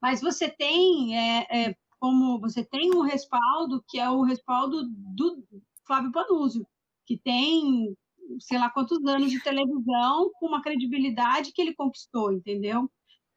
mas 0.00 0.20
você 0.20 0.48
tem, 0.48 1.18
é, 1.18 1.46
é, 1.50 1.76
como 1.98 2.38
você 2.40 2.64
tem 2.64 2.94
um 2.94 3.00
respaldo, 3.00 3.82
que 3.88 3.98
é 3.98 4.08
o 4.10 4.22
respaldo 4.22 4.82
do 4.86 5.42
Flávio 5.86 6.12
Panúzio, 6.12 6.66
que 7.06 7.16
tem 7.16 7.96
sei 8.40 8.58
lá 8.58 8.68
quantos 8.70 9.04
anos 9.06 9.30
de 9.30 9.42
televisão 9.42 10.30
com 10.34 10.46
uma 10.46 10.62
credibilidade 10.62 11.52
que 11.52 11.62
ele 11.62 11.74
conquistou, 11.74 12.32
entendeu? 12.32 12.90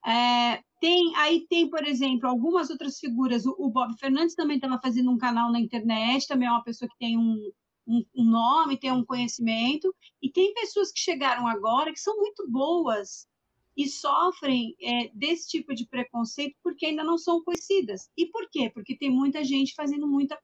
É, 0.06 0.64
tem 0.80 1.16
aí 1.16 1.46
tem, 1.50 1.70
por 1.70 1.86
exemplo, 1.86 2.28
algumas 2.28 2.70
outras 2.70 3.00
figuras. 3.00 3.46
O, 3.46 3.56
o 3.60 3.70
Bob 3.70 3.98
Fernandes 3.98 4.36
também 4.36 4.58
estava 4.58 4.80
fazendo 4.82 5.12
um 5.12 5.18
canal 5.18 5.52
na 5.52 5.60
internet, 5.60 6.28
também 6.28 6.48
é 6.48 6.52
uma 6.52 6.64
pessoa 6.64 6.90
que 6.90 6.98
tem 6.98 7.18
um, 7.18 7.52
um, 7.88 8.06
um 8.16 8.24
nome, 8.24 8.78
tem 8.78 8.92
um 8.92 9.04
conhecimento, 9.04 9.94
e 10.22 10.32
tem 10.32 10.54
pessoas 10.54 10.92
que 10.92 11.00
chegaram 11.00 11.48
agora 11.48 11.92
que 11.92 12.00
são 12.00 12.18
muito 12.18 12.50
boas 12.50 13.28
e 13.76 13.88
sofrem 13.88 14.76
é, 14.82 15.10
desse 15.14 15.48
tipo 15.50 15.74
de 15.74 15.88
preconceito 15.88 16.56
porque 16.64 16.88
ainda 16.88 17.04
não 17.04 17.18
são 17.18 17.44
conhecidas. 17.44 18.10
E 18.18 18.26
por 18.26 18.50
quê? 18.50 18.70
Porque 18.74 18.98
tem 18.98 19.10
muita 19.10 19.44
gente 19.44 19.74
fazendo 19.74 20.08
muita 20.08 20.38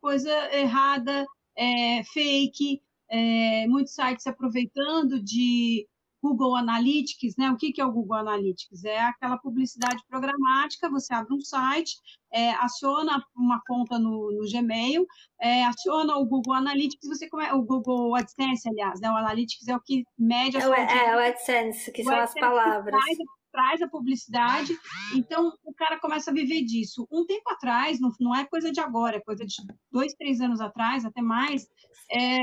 coisa 0.00 0.30
errada, 0.54 1.26
é, 1.56 2.02
fake, 2.04 2.80
é, 3.10 3.66
muitos 3.66 3.94
sites 3.94 4.26
aproveitando 4.26 5.22
de 5.22 5.86
Google 6.22 6.56
Analytics, 6.56 7.36
né? 7.36 7.50
O 7.50 7.56
que, 7.56 7.72
que 7.72 7.80
é 7.80 7.84
o 7.84 7.92
Google 7.92 8.18
Analytics? 8.18 8.84
É 8.84 9.00
aquela 9.00 9.38
publicidade 9.38 10.02
programática, 10.08 10.90
você 10.90 11.14
abre 11.14 11.34
um 11.34 11.40
site, 11.40 11.96
é, 12.32 12.50
aciona 12.52 13.22
uma 13.34 13.60
conta 13.66 13.98
no, 13.98 14.30
no 14.32 14.50
Gmail, 14.50 15.06
é, 15.40 15.64
aciona 15.64 16.16
o 16.16 16.26
Google 16.26 16.54
Analytics, 16.54 17.08
você 17.08 17.28
come... 17.28 17.50
o 17.52 17.62
Google 17.62 18.14
AdSense, 18.14 18.68
aliás, 18.68 19.00
né? 19.00 19.10
O 19.10 19.16
Analytics 19.16 19.68
é 19.68 19.76
o 19.76 19.80
que 19.80 20.04
mede 20.18 20.56
a 20.56 20.60
é, 20.60 20.62
sua... 20.62 20.76
É, 20.76 21.16
o 21.16 21.18
AdSense, 21.18 21.92
que 21.92 22.02
o 22.02 22.04
são 22.04 22.14
AdSense 22.14 22.38
as 22.38 22.48
palavras. 22.48 23.04
Traz, 23.04 23.18
traz, 23.50 23.82
a 23.82 23.88
publicidade, 23.88 24.72
então 25.14 25.52
o 25.64 25.74
cara 25.74 25.98
começa 25.98 26.30
a 26.30 26.34
viver 26.34 26.62
disso. 26.62 27.06
Um 27.10 27.24
tempo 27.26 27.50
atrás, 27.50 28.00
não, 28.00 28.10
não 28.20 28.34
é 28.34 28.44
coisa 28.44 28.70
de 28.70 28.80
agora, 28.80 29.16
é 29.16 29.20
coisa 29.20 29.44
de 29.44 29.54
dois, 29.90 30.14
três 30.14 30.40
anos 30.40 30.60
atrás, 30.60 31.04
até 31.04 31.20
mais, 31.20 31.66
é, 32.10 32.38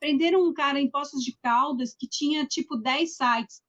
prenderam 0.00 0.46
um 0.46 0.52
cara 0.52 0.80
em 0.80 0.90
Poços 0.90 1.22
de 1.22 1.36
Caldas 1.42 1.94
que 1.94 2.08
tinha 2.08 2.46
tipo 2.46 2.76
10 2.76 3.16
sites, 3.16 3.62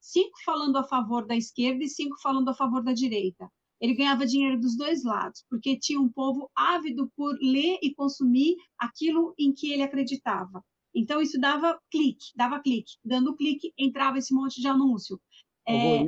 cinco 0.00 0.36
falando 0.44 0.76
a 0.76 0.84
favor 0.84 1.26
da 1.26 1.36
esquerda 1.36 1.84
e 1.84 1.88
cinco 1.88 2.20
falando 2.20 2.48
a 2.48 2.54
favor 2.54 2.82
da 2.82 2.92
direita. 2.92 3.48
Ele 3.80 3.94
ganhava 3.94 4.24
dinheiro 4.24 4.60
dos 4.60 4.76
dois 4.76 5.02
lados, 5.02 5.44
porque 5.50 5.76
tinha 5.76 6.00
um 6.00 6.08
povo 6.08 6.48
ávido 6.54 7.10
por 7.16 7.36
ler 7.40 7.78
e 7.82 7.92
consumir 7.92 8.54
aquilo 8.78 9.34
em 9.36 9.52
que 9.52 9.72
ele 9.72 9.82
acreditava. 9.82 10.64
Então, 10.94 11.20
isso 11.20 11.40
dava 11.40 11.80
clique, 11.90 12.26
dava 12.36 12.60
clique. 12.60 12.92
Dando 13.04 13.34
clique, 13.34 13.72
entrava 13.76 14.18
esse 14.18 14.32
monte 14.32 14.60
de 14.60 14.68
anúncio. 14.68 15.20
É, 15.66 16.04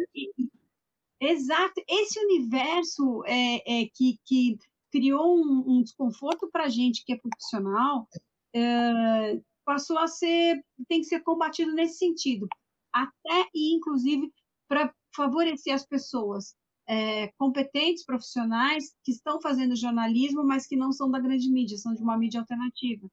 exato. 1.20 1.82
Esse 1.88 2.18
universo 2.18 3.22
é, 3.26 3.82
é 3.82 3.88
que, 3.94 4.18
que 4.24 4.58
criou 4.90 5.36
um, 5.36 5.64
um 5.66 5.82
desconforto 5.82 6.48
para 6.50 6.64
a 6.64 6.68
gente 6.68 7.04
que 7.04 7.12
é 7.12 7.18
profissional, 7.18 8.08
é, 8.54 9.40
passou 9.64 9.98
a 9.98 10.06
ser, 10.06 10.64
tem 10.88 11.00
que 11.00 11.06
ser 11.06 11.20
combatido 11.20 11.72
nesse 11.72 11.98
sentido, 11.98 12.46
até 12.92 13.48
e 13.54 13.74
inclusive 13.74 14.32
para 14.68 14.94
favorecer 15.14 15.74
as 15.74 15.86
pessoas 15.86 16.54
é, 16.86 17.28
competentes, 17.38 18.04
profissionais 18.04 18.94
que 19.02 19.10
estão 19.10 19.40
fazendo 19.40 19.74
jornalismo, 19.76 20.44
mas 20.44 20.66
que 20.66 20.76
não 20.76 20.92
são 20.92 21.10
da 21.10 21.18
grande 21.18 21.50
mídia, 21.50 21.78
são 21.78 21.94
de 21.94 22.02
uma 22.02 22.16
mídia 22.16 22.40
alternativa. 22.40 23.08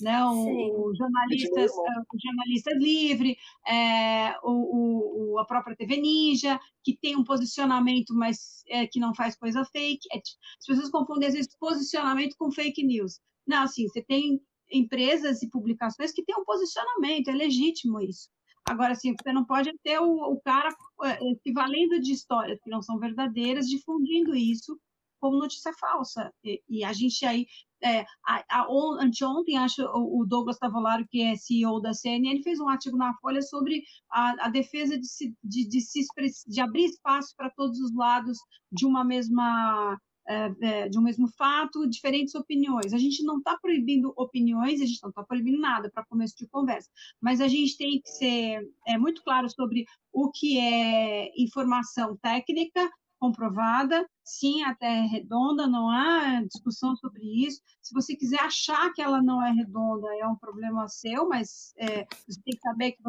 Né? 0.00 0.24
O, 0.24 0.90
o 0.90 0.94
jornalistas, 0.94 1.72
é, 1.72 2.00
o 2.00 2.18
jornalista 2.24 2.72
livre, 2.74 3.36
é, 3.66 4.36
o, 4.42 5.32
o, 5.34 5.38
a 5.40 5.44
própria 5.44 5.76
TV 5.76 5.96
Ninja, 5.96 6.58
que 6.84 6.96
tem 6.96 7.16
um 7.16 7.24
posicionamento, 7.24 8.14
mas 8.14 8.62
é, 8.68 8.86
que 8.86 9.00
não 9.00 9.14
faz 9.14 9.36
coisa 9.36 9.64
fake. 9.64 10.06
É, 10.12 10.18
as 10.18 10.66
pessoas 10.66 10.90
confundem, 10.90 11.28
às 11.28 11.34
vezes, 11.34 11.56
posicionamento 11.58 12.36
com 12.38 12.52
fake 12.52 12.84
news. 12.84 13.20
Não, 13.46 13.62
assim, 13.64 13.88
você 13.88 14.02
tem 14.02 14.40
empresas 14.70 15.42
e 15.42 15.50
publicações 15.50 16.12
que 16.12 16.24
têm 16.24 16.36
um 16.36 16.44
posicionamento, 16.44 17.28
é 17.28 17.32
legítimo 17.32 18.00
isso. 18.00 18.28
Agora, 18.68 18.92
assim, 18.92 19.14
você 19.18 19.32
não 19.32 19.46
pode 19.46 19.72
ter 19.82 19.98
o, 19.98 20.32
o 20.32 20.40
cara 20.42 20.68
é, 21.04 21.18
se 21.42 21.52
valendo 21.52 21.98
de 22.00 22.12
histórias 22.12 22.60
que 22.62 22.68
não 22.68 22.82
são 22.82 22.98
verdadeiras, 22.98 23.66
difundindo 23.66 24.36
isso 24.36 24.78
como 25.18 25.38
notícia 25.38 25.72
falsa. 25.72 26.32
E, 26.44 26.62
e 26.68 26.84
a 26.84 26.92
gente 26.92 27.24
aí, 27.24 27.46
é, 27.82 28.04
a, 28.26 28.44
a, 28.48 28.66
anteontem, 29.00 29.56
acho, 29.56 29.82
o 29.82 30.24
Douglas 30.26 30.58
Tavolaro, 30.58 31.06
que 31.08 31.22
é 31.22 31.36
CEO 31.36 31.80
da 31.80 31.92
CNN, 31.92 32.42
fez 32.42 32.60
um 32.60 32.68
artigo 32.68 32.96
na 32.96 33.14
Folha 33.20 33.42
sobre 33.42 33.82
a, 34.10 34.46
a 34.46 34.48
defesa 34.48 34.98
de, 34.98 35.06
se, 35.06 35.34
de, 35.42 35.68
de, 35.68 35.80
se, 35.80 36.00
de 36.46 36.60
abrir 36.60 36.86
espaço 36.86 37.34
para 37.36 37.50
todos 37.50 37.78
os 37.80 37.94
lados 37.94 38.38
de 38.72 38.86
uma 38.86 39.04
mesma 39.04 39.98
é, 40.30 40.52
é, 40.60 40.88
de 40.90 40.98
um 40.98 41.02
mesmo 41.02 41.26
fato, 41.38 41.88
diferentes 41.88 42.34
opiniões. 42.34 42.92
A 42.92 42.98
gente 42.98 43.24
não 43.24 43.38
está 43.38 43.56
proibindo 43.56 44.12
opiniões, 44.14 44.78
a 44.82 44.84
gente 44.84 45.02
não 45.02 45.08
está 45.08 45.24
proibindo 45.24 45.58
nada 45.58 45.90
para 45.90 46.04
começo 46.04 46.36
de 46.36 46.46
conversa, 46.48 46.90
mas 47.18 47.40
a 47.40 47.48
gente 47.48 47.78
tem 47.78 47.98
que 47.98 48.10
ser 48.10 48.60
é, 48.86 48.98
muito 48.98 49.22
claro 49.22 49.48
sobre 49.48 49.86
o 50.12 50.30
que 50.30 50.58
é 50.58 51.32
informação 51.34 52.14
técnica 52.18 52.90
comprovada, 53.18 54.08
sim, 54.24 54.62
a 54.62 54.74
Terra 54.74 55.04
é 55.04 55.06
redonda, 55.06 55.66
não 55.66 55.88
há 55.90 56.42
discussão 56.44 56.96
sobre 56.96 57.22
isso. 57.46 57.60
Se 57.82 57.92
você 57.92 58.16
quiser 58.16 58.40
achar 58.40 58.92
que 58.92 59.02
ela 59.02 59.22
não 59.22 59.42
é 59.42 59.50
redonda, 59.52 60.08
é 60.16 60.26
um 60.26 60.36
problema 60.36 60.88
seu, 60.88 61.28
mas 61.28 61.72
é, 61.78 62.04
você 62.26 62.40
tem 62.42 62.54
que 62.54 62.60
saber 62.60 62.92
que 62.92 63.02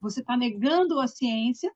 você 0.00 0.20
está 0.20 0.36
negando 0.36 1.00
a 1.00 1.06
ciência. 1.06 1.72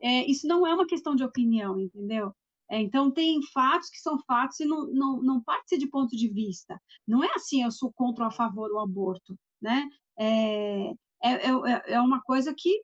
É, 0.00 0.30
isso 0.30 0.46
não 0.46 0.66
é 0.66 0.74
uma 0.74 0.86
questão 0.86 1.14
de 1.14 1.24
opinião, 1.24 1.78
entendeu? 1.78 2.32
É, 2.70 2.80
então, 2.80 3.10
tem 3.10 3.40
fatos 3.52 3.88
que 3.88 3.98
são 3.98 4.18
fatos 4.26 4.60
e 4.60 4.66
não, 4.66 4.86
não, 4.88 5.22
não 5.22 5.42
parte 5.42 5.78
de 5.78 5.88
ponto 5.88 6.14
de 6.14 6.28
vista. 6.28 6.80
Não 7.06 7.24
é 7.24 7.28
assim, 7.34 7.62
eu 7.62 7.70
sou 7.70 7.90
contra 7.92 8.24
ou 8.24 8.28
a 8.28 8.32
favor 8.32 8.68
do 8.68 8.78
aborto, 8.78 9.38
né? 9.60 9.88
É, 10.18 10.90
é, 11.22 11.32
é, 11.32 11.92
é 11.94 12.00
uma 12.00 12.20
coisa 12.22 12.54
que 12.56 12.82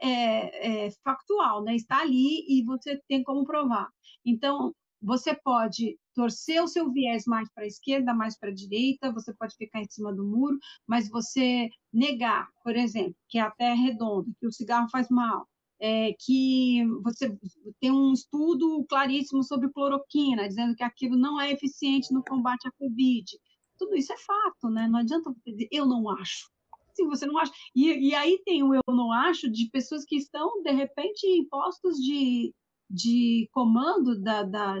é, 0.00 0.86
é, 0.86 0.90
factual, 1.02 1.62
né? 1.62 1.74
Está 1.74 2.00
ali 2.00 2.44
e 2.48 2.64
você 2.64 3.00
tem 3.08 3.22
como 3.22 3.44
provar. 3.44 3.88
Então, 4.24 4.74
você 5.00 5.34
pode 5.34 5.98
torcer 6.14 6.62
o 6.62 6.68
seu 6.68 6.90
viés 6.90 7.24
mais 7.26 7.48
para 7.52 7.64
a 7.64 7.66
esquerda, 7.66 8.14
mais 8.14 8.38
para 8.38 8.48
a 8.50 8.54
direita, 8.54 9.12
você 9.12 9.34
pode 9.34 9.54
ficar 9.56 9.80
em 9.80 9.88
cima 9.88 10.14
do 10.14 10.24
muro, 10.24 10.58
mas 10.86 11.10
você 11.10 11.68
negar, 11.92 12.48
por 12.62 12.74
exemplo, 12.74 13.14
que 13.28 13.38
a 13.38 13.50
Terra 13.50 13.72
é 13.72 13.74
redonda, 13.74 14.30
que 14.40 14.46
o 14.46 14.52
cigarro 14.52 14.88
faz 14.90 15.08
mal, 15.10 15.46
é, 15.78 16.14
que 16.18 16.82
você 17.02 17.36
tem 17.80 17.90
um 17.90 18.12
estudo 18.12 18.84
claríssimo 18.88 19.42
sobre 19.42 19.70
cloroquina, 19.70 20.48
dizendo 20.48 20.74
que 20.74 20.84
aquilo 20.84 21.16
não 21.16 21.40
é 21.40 21.50
eficiente 21.52 22.12
no 22.12 22.24
combate 22.24 22.66
à 22.66 22.72
Covid. 22.78 23.38
Tudo 23.78 23.96
isso 23.96 24.12
é 24.12 24.16
fato, 24.16 24.70
né? 24.70 24.88
Não 24.88 25.00
adianta 25.00 25.34
eu 25.70 25.84
não 25.84 26.08
acho. 26.08 26.53
Se 26.94 27.04
você 27.04 27.26
não 27.26 27.38
acha. 27.38 27.52
E, 27.74 28.10
e 28.10 28.14
aí 28.14 28.40
tem 28.44 28.62
o 28.62 28.74
eu 28.74 28.82
não 28.88 29.12
acho 29.12 29.50
de 29.50 29.68
pessoas 29.70 30.04
que 30.04 30.16
estão, 30.16 30.62
de 30.62 30.70
repente, 30.70 31.26
em 31.26 31.48
postos 31.48 31.96
de, 31.96 32.54
de 32.88 33.48
comando 33.52 34.20
da, 34.20 34.42
da 34.42 34.76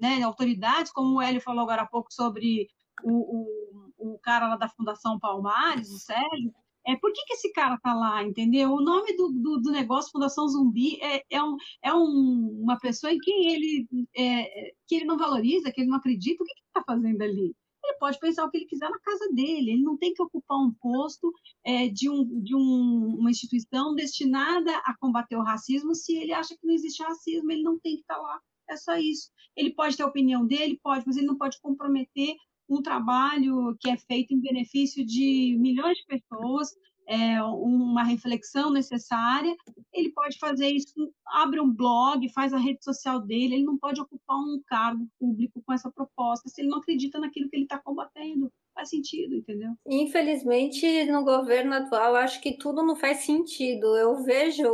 né, 0.00 0.22
autoridades, 0.22 0.92
como 0.92 1.16
o 1.16 1.22
Hélio 1.22 1.40
falou 1.40 1.62
agora 1.62 1.82
há 1.82 1.86
pouco 1.86 2.12
sobre 2.12 2.68
o, 3.04 3.12
o, 3.12 4.14
o 4.14 4.18
cara 4.20 4.48
lá 4.48 4.56
da 4.56 4.68
Fundação 4.68 5.18
Palmares, 5.18 5.90
o 5.90 5.98
Sérgio, 5.98 6.52
é, 6.86 6.94
por 6.96 7.12
que, 7.12 7.24
que 7.24 7.34
esse 7.34 7.52
cara 7.52 7.74
está 7.74 7.92
lá, 7.94 8.22
entendeu? 8.22 8.72
O 8.72 8.80
nome 8.80 9.16
do, 9.16 9.28
do, 9.32 9.60
do, 9.60 9.70
negócio 9.72 10.12
Fundação 10.12 10.46
Zumbi 10.48 11.00
é, 11.02 11.22
é, 11.28 11.42
um, 11.42 11.56
é 11.82 11.92
um, 11.92 12.60
uma 12.62 12.78
pessoa 12.78 13.12
em 13.12 13.18
quem 13.18 13.52
ele, 13.52 13.88
é, 14.16 14.72
que 14.86 14.94
ele 14.94 15.04
não 15.04 15.18
valoriza, 15.18 15.72
que 15.72 15.80
ele 15.80 15.90
não 15.90 15.98
acredita, 15.98 16.42
o 16.42 16.46
que, 16.46 16.54
que 16.54 16.60
ele 16.60 16.68
está 16.68 16.84
fazendo 16.86 17.22
ali? 17.22 17.56
Ele 17.86 17.98
pode 17.98 18.18
pensar 18.18 18.44
o 18.44 18.50
que 18.50 18.56
ele 18.56 18.66
quiser 18.66 18.90
na 18.90 18.98
casa 18.98 19.32
dele, 19.32 19.70
ele 19.70 19.82
não 19.82 19.96
tem 19.96 20.12
que 20.12 20.22
ocupar 20.22 20.58
um 20.58 20.72
posto 20.72 21.32
é, 21.64 21.88
de, 21.88 22.10
um, 22.10 22.24
de 22.40 22.54
um, 22.54 23.16
uma 23.18 23.30
instituição 23.30 23.94
destinada 23.94 24.76
a 24.78 24.96
combater 24.98 25.36
o 25.36 25.42
racismo 25.42 25.94
se 25.94 26.16
ele 26.16 26.32
acha 26.32 26.56
que 26.56 26.66
não 26.66 26.74
existe 26.74 27.02
racismo, 27.02 27.50
ele 27.50 27.62
não 27.62 27.78
tem 27.78 27.94
que 27.94 28.00
estar 28.00 28.16
tá 28.16 28.20
lá. 28.20 28.40
É 28.68 28.76
só 28.76 28.96
isso. 28.96 29.30
Ele 29.56 29.72
pode 29.72 29.96
ter 29.96 30.02
a 30.02 30.08
opinião 30.08 30.44
dele, 30.44 30.80
pode, 30.82 31.04
mas 31.06 31.16
ele 31.16 31.26
não 31.26 31.38
pode 31.38 31.60
comprometer 31.60 32.34
um 32.68 32.82
trabalho 32.82 33.76
que 33.78 33.88
é 33.88 33.96
feito 33.96 34.34
em 34.34 34.40
benefício 34.40 35.06
de 35.06 35.56
milhões 35.60 35.96
de 35.98 36.04
pessoas, 36.06 36.70
é, 37.06 37.42
uma 37.42 38.02
reflexão 38.02 38.70
necessária, 38.70 39.56
ele 39.92 40.10
pode 40.10 40.38
fazer 40.38 40.68
isso, 40.68 41.12
abre 41.26 41.60
um 41.60 41.72
blog, 41.72 42.28
faz 42.30 42.52
a 42.52 42.58
rede 42.58 42.82
social 42.84 43.20
dele, 43.20 43.54
ele 43.54 43.64
não 43.64 43.78
pode 43.78 44.00
ocupar 44.00 44.36
um 44.36 44.60
cargo 44.66 45.08
público 45.18 45.62
com 45.64 45.72
essa 45.72 45.90
proposta 45.90 46.48
se 46.48 46.60
ele 46.60 46.68
não 46.68 46.78
acredita 46.78 47.18
naquilo 47.20 47.48
que 47.48 47.56
ele 47.56 47.64
está 47.64 47.78
combatendo. 47.78 48.52
Faz 48.76 48.90
sentido, 48.90 49.34
entendeu? 49.34 49.70
Infelizmente, 49.86 51.06
no 51.06 51.24
governo 51.24 51.74
atual, 51.74 52.14
acho 52.14 52.42
que 52.42 52.58
tudo 52.58 52.84
não 52.84 52.94
faz 52.94 53.24
sentido. 53.24 53.96
Eu 53.96 54.22
vejo 54.22 54.68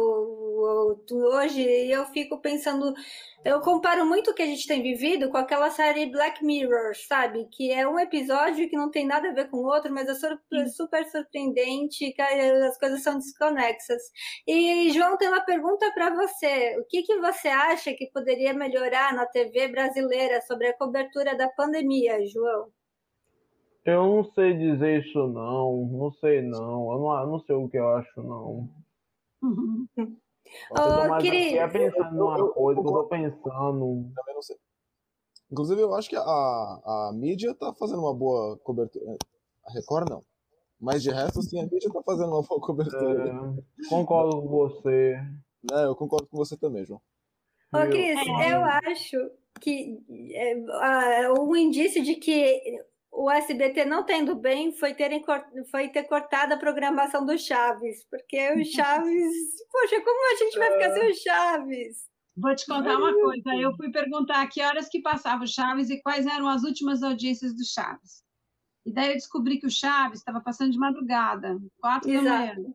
hoje 1.13 1.63
e 1.63 1.93
eu 1.93 2.05
fico 2.07 2.41
pensando, 2.41 2.93
eu 3.45 3.61
comparo 3.61 4.05
muito 4.05 4.33
o 4.33 4.35
que 4.35 4.43
a 4.43 4.47
gente 4.47 4.67
tem 4.67 4.83
vivido 4.83 5.31
com 5.31 5.37
aquela 5.37 5.71
série 5.71 6.07
Black 6.11 6.45
Mirror, 6.45 6.97
sabe? 7.07 7.47
Que 7.53 7.71
é 7.71 7.87
um 7.87 7.97
episódio 7.97 8.69
que 8.69 8.77
não 8.77 8.91
tem 8.91 9.07
nada 9.07 9.29
a 9.29 9.35
ver 9.35 9.49
com 9.49 9.59
o 9.59 9.67
outro, 9.67 9.93
mas 9.93 10.09
é 10.09 10.15
super, 10.15 10.69
super 10.69 11.05
surpreendente, 11.09 12.13
que 12.13 12.23
as 12.23 12.77
coisas 12.79 13.05
são 13.05 13.19
desconexas. 13.19 14.03
E, 14.49 14.91
João, 14.91 15.17
tem 15.17 15.29
uma 15.29 15.45
pergunta 15.45 15.89
para 15.95 16.11
você. 16.11 16.77
O 16.81 16.85
que, 16.89 17.03
que 17.03 17.21
você 17.21 17.47
acha 17.47 17.95
que 17.95 18.11
poderia 18.11 18.53
melhorar 18.53 19.15
na 19.15 19.27
TV 19.27 19.69
brasileira 19.69 20.41
sobre 20.43 20.67
a 20.67 20.77
cobertura 20.77 21.37
da 21.37 21.49
pandemia, 21.49 22.19
João? 22.27 22.82
Eu 23.85 24.07
não 24.07 24.25
sei 24.33 24.55
dizer 24.55 25.05
isso 25.05 25.27
não, 25.27 25.87
não 25.87 26.13
sei 26.13 26.41
não, 26.41 26.93
eu 26.93 26.99
não, 27.01 27.21
eu 27.21 27.27
não 27.27 27.41
sei 27.41 27.57
o 27.57 27.69
que 27.69 27.79
eu 27.79 27.89
acho 27.89 28.23
não. 28.23 28.69
Ô, 30.71 31.19
querido. 31.21 31.73
pensando 31.73 32.17
numa 32.17 32.53
coisa 32.53 32.81
que 32.81 32.87
eu 32.87 32.93
tô 32.93 33.05
pensando. 33.05 34.13
Também 34.15 34.35
não 34.35 34.43
sei. 34.43 34.57
Inclusive, 35.51 35.81
eu 35.81 35.95
acho 35.95 36.09
que 36.09 36.17
a, 36.17 36.21
a 36.21 37.13
mídia 37.15 37.55
tá 37.55 37.73
fazendo 37.75 38.01
uma 38.01 38.15
boa 38.15 38.59
cobertura. 38.59 39.17
A 39.67 39.73
Record 39.73 40.11
não. 40.11 40.25
Mas 40.81 41.03
de 41.03 41.11
resto, 41.11 41.43
sim, 41.43 41.61
a 41.61 41.65
mídia 41.65 41.91
tá 41.93 42.03
fazendo 42.03 42.33
uma 42.33 42.43
boa 42.43 42.61
cobertura. 42.61 43.29
É, 43.29 43.89
concordo 43.89 44.43
com 44.43 44.49
você. 44.49 45.15
É, 45.73 45.85
eu 45.85 45.95
concordo 45.95 46.27
com 46.27 46.37
você 46.37 46.57
também, 46.57 46.85
João. 46.85 47.01
Ô, 47.73 47.79
Cris, 47.89 48.19
eu 48.51 48.65
acho 48.65 49.31
que 49.61 49.99
é, 50.35 51.33
um 51.33 51.55
indício 51.55 52.03
de 52.03 52.17
que 52.17 52.83
o 53.13 53.31
SBT 53.31 53.85
não 53.85 54.05
tendo 54.05 54.35
bem 54.35 54.73
foi, 54.73 54.95
terem, 54.95 55.23
foi 55.71 55.89
ter 55.89 56.05
cortado 56.05 56.55
a 56.55 56.57
programação 56.57 57.25
do 57.27 57.39
Chaves, 57.39 58.07
porque 58.11 58.53
o 58.55 58.65
Chaves, 58.65 59.37
poxa, 59.71 60.01
como 60.03 60.33
a 60.33 60.37
gente 60.39 60.59
vai 60.59 60.73
ficar 60.73 60.95
sem 60.95 61.11
o 61.11 61.15
Chaves? 61.15 62.11
Vou 62.35 62.55
te 62.57 62.65
contar 62.65 62.97
uma 62.97 63.13
coisa. 63.13 63.55
Eu 63.61 63.77
fui 63.77 63.93
perguntar 63.93 64.47
que 64.47 64.63
horas 64.63 64.89
que 64.89 65.03
passava 65.03 65.45
o 65.45 65.47
Chaves 65.47 65.91
e 65.91 66.01
quais 66.01 66.25
eram 66.25 66.49
as 66.49 66.63
últimas 66.63 67.03
audiências 67.03 67.55
do 67.55 67.65
Chaves. 67.65 68.23
E 68.87 68.93
daí 68.93 69.09
eu 69.09 69.15
descobri 69.15 69.61
que 69.61 69.67
o 69.67 69.71
Chaves 69.71 70.21
estava 70.21 70.41
passando 70.41 70.73
de 70.73 70.79
madrugada, 70.79 71.59
quatro 71.79 72.11
Exato. 72.11 72.25
da 72.25 72.39
manhã 72.39 72.75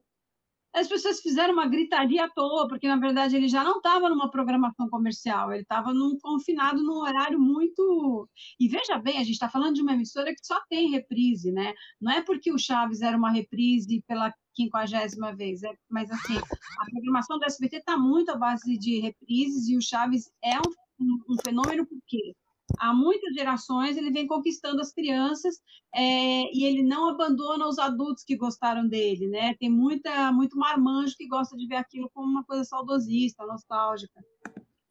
as 0.74 0.88
pessoas 0.88 1.20
fizeram 1.20 1.54
uma 1.54 1.68
gritaria 1.68 2.26
à 2.26 2.30
toa, 2.30 2.68
porque 2.68 2.88
na 2.88 2.98
verdade 2.98 3.36
ele 3.36 3.48
já 3.48 3.64
não 3.64 3.78
estava 3.78 4.10
numa 4.10 4.30
programação 4.30 4.90
comercial, 4.90 5.52
ele 5.52 5.64
estava 5.64 5.92
confinado 6.22 6.84
num 6.84 7.00
horário 7.00 7.40
muito. 7.40 8.30
E 8.60 8.68
veja 8.68 8.98
bem, 9.00 9.18
a 9.18 9.24
gente 9.24 9.34
está 9.34 9.50
falando 9.50 9.76
de 9.76 9.82
uma 9.82 9.94
emissora 9.94 10.34
que 10.34 10.46
só 10.46 10.60
tem 10.70 10.92
reprise, 10.92 11.52
né? 11.52 11.74
Não 12.00 12.12
é 12.12 12.22
porque 12.22 12.52
o 12.52 12.60
Chaves 12.60 13.02
era 13.02 13.18
uma 13.18 13.32
reprise 13.32 14.04
pela 14.08 14.34
quinquagésima 14.54 15.36
vez, 15.36 15.62
é, 15.64 15.72
mas 15.90 16.10
assim, 16.10 16.38
a 16.38 16.92
programação 16.92 17.38
do 17.38 17.46
SBT 17.46 17.78
está 17.78 17.96
muito 17.98 18.32
à 18.32 18.36
base 18.36 18.78
de 18.78 19.00
reprises 19.00 19.68
e 19.68 19.78
o 19.78 19.82
Chaves 19.82 20.32
é 20.44 20.58
um, 20.58 20.72
um, 21.00 21.18
um 21.30 21.36
fenômeno 21.44 21.86
porque 21.86 22.34
há 22.80 22.94
muitas 22.94 23.34
gerações 23.34 23.98
ele 23.98 24.12
vem 24.12 24.28
conquistando 24.28 24.82
as 24.82 24.94
crianças 24.94 25.56
é, 25.94 26.44
e 26.54 26.66
ele 26.66 26.84
não 26.84 27.10
abandona 27.10 27.68
os 27.68 27.80
adultos 27.80 28.24
que 28.24 28.36
gostaram 28.36 28.88
dele, 28.88 29.28
né? 29.28 29.56
Tem 29.60 29.70
muita 29.70 30.32
muito 30.32 30.58
marmanjo 30.58 31.16
que 31.18 31.28
gosta 31.28 31.56
de 31.56 31.68
ver 31.68 31.78
aquilo 31.78 32.10
como 32.14 32.30
uma 32.30 32.44
coisa 32.44 32.64
saudosista, 32.64 33.46
nostálgica. 33.46 34.20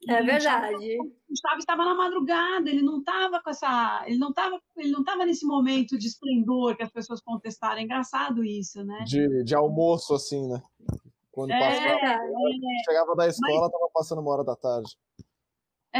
É 0.09 0.23
verdade. 0.23 0.97
O 1.29 1.35
Chaves 1.35 1.59
estava 1.59 1.83
na 1.83 1.93
madrugada, 1.93 2.69
ele 2.69 2.81
não 2.81 2.99
estava 2.99 3.41
com 3.41 3.49
essa, 3.49 4.03
ele 4.07 4.17
não 4.17 4.29
estava, 4.29 4.57
ele 4.77 4.91
não 4.91 5.01
estava 5.01 5.25
nesse 5.25 5.45
momento 5.45 5.97
de 5.97 6.07
esplendor 6.07 6.77
que 6.77 6.83
as 6.83 6.91
pessoas 6.91 7.21
contestaram. 7.21 7.77
É 7.77 7.83
engraçado 7.83 8.43
isso, 8.43 8.83
né? 8.85 9.03
De, 9.05 9.43
de 9.43 9.53
almoço 9.53 10.13
assim, 10.13 10.47
né? 10.47 10.61
Quando 11.29 11.51
é, 11.51 11.59
passava, 11.59 11.89
é, 11.89 12.83
chegava 12.85 13.15
da 13.15 13.27
escola, 13.27 13.67
estava 13.67 13.89
passando 13.93 14.21
uma 14.21 14.31
hora 14.31 14.43
da 14.43 14.55
tarde. 14.55 14.95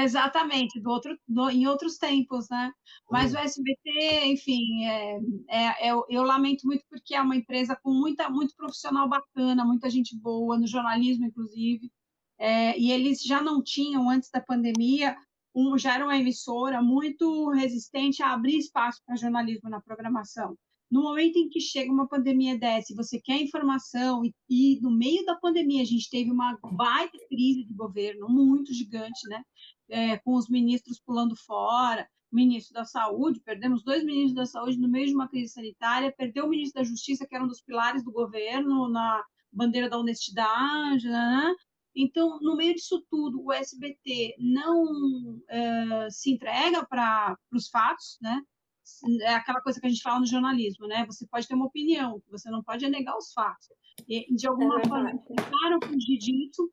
Exatamente, 0.04 0.80
do 0.80 0.90
outro, 0.90 1.18
do, 1.28 1.50
em 1.50 1.66
outros 1.68 1.98
tempos, 1.98 2.48
né? 2.50 2.72
Mas 3.10 3.34
o 3.34 3.38
SBT, 3.38 4.26
enfim, 4.26 4.86
é, 4.86 5.20
é, 5.50 5.90
é, 5.90 5.92
eu 5.92 6.24
lamento 6.24 6.68
muito 6.68 6.84
porque 6.90 7.16
é 7.16 7.22
uma 7.22 7.36
empresa 7.36 7.76
com 7.82 7.92
muita, 7.92 8.30
muito 8.30 8.56
profissional 8.56 9.08
bacana, 9.10 9.66
muita 9.66 9.90
gente 9.90 10.16
boa, 10.16 10.58
no 10.58 10.68
jornalismo, 10.68 11.26
inclusive, 11.26 11.92
é, 12.38 12.78
e 12.80 12.92
eles 12.92 13.22
já 13.24 13.42
não 13.42 13.64
tinham, 13.64 14.10
antes 14.10 14.30
da 14.30 14.42
pandemia, 14.42 15.16
um, 15.56 15.78
já 15.78 15.96
era 15.96 16.06
uma 16.06 16.18
emissora 16.18 16.82
muito 16.82 17.50
resistente 17.50 18.22
a 18.22 18.34
abrir 18.34 18.58
espaço 18.58 19.02
para 19.06 19.16
jornalismo 19.16 19.70
na 19.70 19.82
programação. 19.82 20.56
No 20.90 21.02
momento 21.02 21.38
em 21.38 21.50
que 21.50 21.60
chega 21.60 21.92
uma 21.92 22.08
pandemia 22.08 22.58
dessa, 22.58 22.94
e 22.94 22.96
você 22.96 23.20
quer 23.20 23.42
informação, 23.42 24.24
e, 24.24 24.34
e 24.50 24.80
no 24.82 24.90
meio 24.90 25.26
da 25.26 25.36
pandemia 25.36 25.82
a 25.82 25.86
gente 25.86 26.10
teve 26.10 26.32
uma 26.32 26.58
baita 26.72 27.18
crise 27.28 27.66
de 27.66 27.74
governo, 27.74 28.30
muito 28.30 28.74
gigante, 28.74 29.28
né? 29.28 29.44
É, 29.90 30.18
com 30.18 30.36
os 30.36 30.50
ministros 30.50 31.00
pulando 31.00 31.36
fora, 31.36 32.08
ministro 32.32 32.74
da 32.74 32.86
Saúde, 32.86 33.40
perdemos 33.40 33.84
dois 33.84 34.04
ministros 34.04 34.36
da 34.36 34.46
Saúde 34.46 34.78
no 34.78 34.88
meio 34.88 35.08
de 35.08 35.14
uma 35.14 35.28
crise 35.28 35.54
sanitária, 35.54 36.14
perdeu 36.16 36.46
o 36.46 36.50
ministro 36.50 36.82
da 36.82 36.88
Justiça, 36.88 37.26
que 37.26 37.36
era 37.36 37.44
um 37.44 37.48
dos 37.48 37.62
pilares 37.62 38.04
do 38.04 38.12
governo, 38.12 38.90
na 38.90 39.24
bandeira 39.52 39.90
da 39.90 39.98
honestidade, 39.98 41.08
né? 41.08 41.54
Então, 41.96 42.38
no 42.42 42.56
meio 42.56 42.76
disso 42.76 43.04
tudo, 43.10 43.44
o 43.44 43.52
SBT 43.52 44.36
não 44.38 45.42
é, 45.50 46.10
se 46.12 46.32
entrega 46.32 46.86
para 46.86 47.36
os 47.52 47.70
fatos, 47.70 48.18
né? 48.22 48.42
É 49.22 49.34
aquela 49.34 49.62
coisa 49.62 49.80
que 49.80 49.88
a 49.88 49.90
gente 49.90 50.02
fala 50.02 50.20
no 50.20 50.28
jornalismo, 50.28 50.88
né? 50.88 51.06
Você 51.08 51.26
pode 51.28 51.48
ter 51.48 51.56
uma 51.56 51.66
opinião, 51.66 52.22
você 52.30 52.50
não 52.52 52.64
pode 52.64 52.88
negar 52.88 53.18
os 53.18 53.34
fatos. 53.34 53.68
E, 54.08 54.34
de 54.36 54.48
alguma 54.48 54.80
é 54.80 54.88
forma, 54.88 55.18
tentaram 55.18 55.80
fugir 55.82 56.18
disso. 56.18 56.72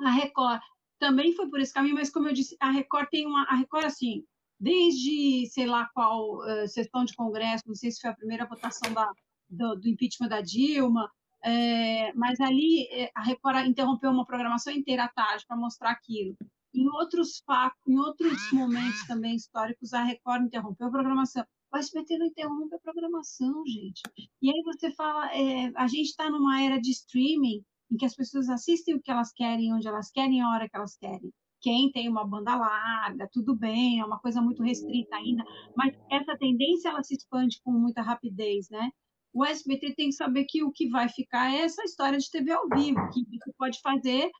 A 0.00 0.10
Record 0.10 0.60
também 1.00 1.34
foi 1.34 1.48
por 1.48 1.58
esse 1.58 1.72
caminho, 1.72 1.96
mas 1.96 2.10
como 2.10 2.28
eu 2.28 2.32
disse, 2.32 2.56
a 2.60 2.70
Record 2.70 3.08
tem 3.10 3.26
uma. 3.26 3.42
A 3.44 3.56
Record, 3.56 3.86
assim, 3.86 4.22
desde 4.60 5.48
sei 5.50 5.66
lá 5.66 5.88
qual 5.94 6.38
uh, 6.38 6.68
sessão 6.68 7.04
de 7.04 7.16
Congresso, 7.16 7.64
não 7.66 7.74
sei 7.74 7.90
se 7.90 8.00
foi 8.00 8.10
a 8.10 8.14
primeira 8.14 8.46
votação 8.46 8.92
da, 8.92 9.10
do, 9.48 9.76
do 9.76 9.88
impeachment 9.88 10.28
da 10.28 10.42
Dilma, 10.42 11.10
é, 11.42 12.12
mas 12.12 12.38
ali 12.38 12.86
eh, 12.92 13.10
a 13.14 13.22
Record 13.22 13.66
interrompeu 13.66 14.10
uma 14.10 14.26
programação 14.26 14.72
inteira 14.72 15.04
à 15.04 15.08
tarde 15.08 15.44
para 15.48 15.56
mostrar 15.56 15.90
aquilo. 15.90 16.36
Em 16.74 16.86
outros 16.90 17.42
em 17.88 17.98
outros 17.98 18.52
momentos 18.52 19.06
também 19.06 19.34
históricos, 19.34 19.94
a 19.94 20.04
Record 20.04 20.44
interrompeu 20.44 20.86
a 20.86 20.90
programação. 20.90 21.44
O 21.72 21.76
SBT 21.78 22.18
não 22.18 22.26
interrompe 22.26 22.74
a 22.74 22.78
programação, 22.78 23.64
gente. 23.66 24.02
E 24.42 24.50
aí 24.50 24.62
você 24.64 24.92
fala, 24.92 25.34
é, 25.34 25.72
a 25.76 25.86
gente 25.86 26.10
está 26.10 26.28
numa 26.28 26.60
era 26.62 26.78
de 26.78 26.90
streaming 26.90 27.64
em 27.90 27.96
que 27.96 28.04
as 28.04 28.14
pessoas 28.14 28.48
assistem 28.48 28.94
o 28.94 29.00
que 29.00 29.10
elas 29.10 29.32
querem, 29.32 29.74
onde 29.74 29.88
elas 29.88 30.10
querem, 30.10 30.40
a 30.40 30.48
hora 30.50 30.68
que 30.68 30.76
elas 30.76 30.96
querem. 30.96 31.32
Quem 31.60 31.90
tem 31.92 32.08
uma 32.08 32.26
banda 32.26 32.56
larga, 32.56 33.28
tudo 33.32 33.54
bem, 33.54 34.00
é 34.00 34.04
uma 34.04 34.18
coisa 34.18 34.40
muito 34.40 34.62
restrita 34.62 35.16
ainda, 35.16 35.44
mas 35.76 35.94
essa 36.10 36.36
tendência 36.38 36.88
ela 36.88 37.02
se 37.02 37.14
expande 37.14 37.60
com 37.62 37.72
muita 37.72 38.00
rapidez, 38.00 38.68
né? 38.70 38.90
O 39.32 39.44
SBT 39.44 39.94
tem 39.94 40.08
que 40.08 40.14
saber 40.14 40.44
que 40.48 40.64
o 40.64 40.72
que 40.72 40.88
vai 40.88 41.08
ficar 41.08 41.52
é 41.52 41.58
essa 41.58 41.82
história 41.84 42.18
de 42.18 42.30
TV 42.30 42.50
ao 42.52 42.68
vivo, 42.68 42.98
que 43.12 43.24
você 43.38 43.52
pode 43.58 43.80
fazer 43.80 44.30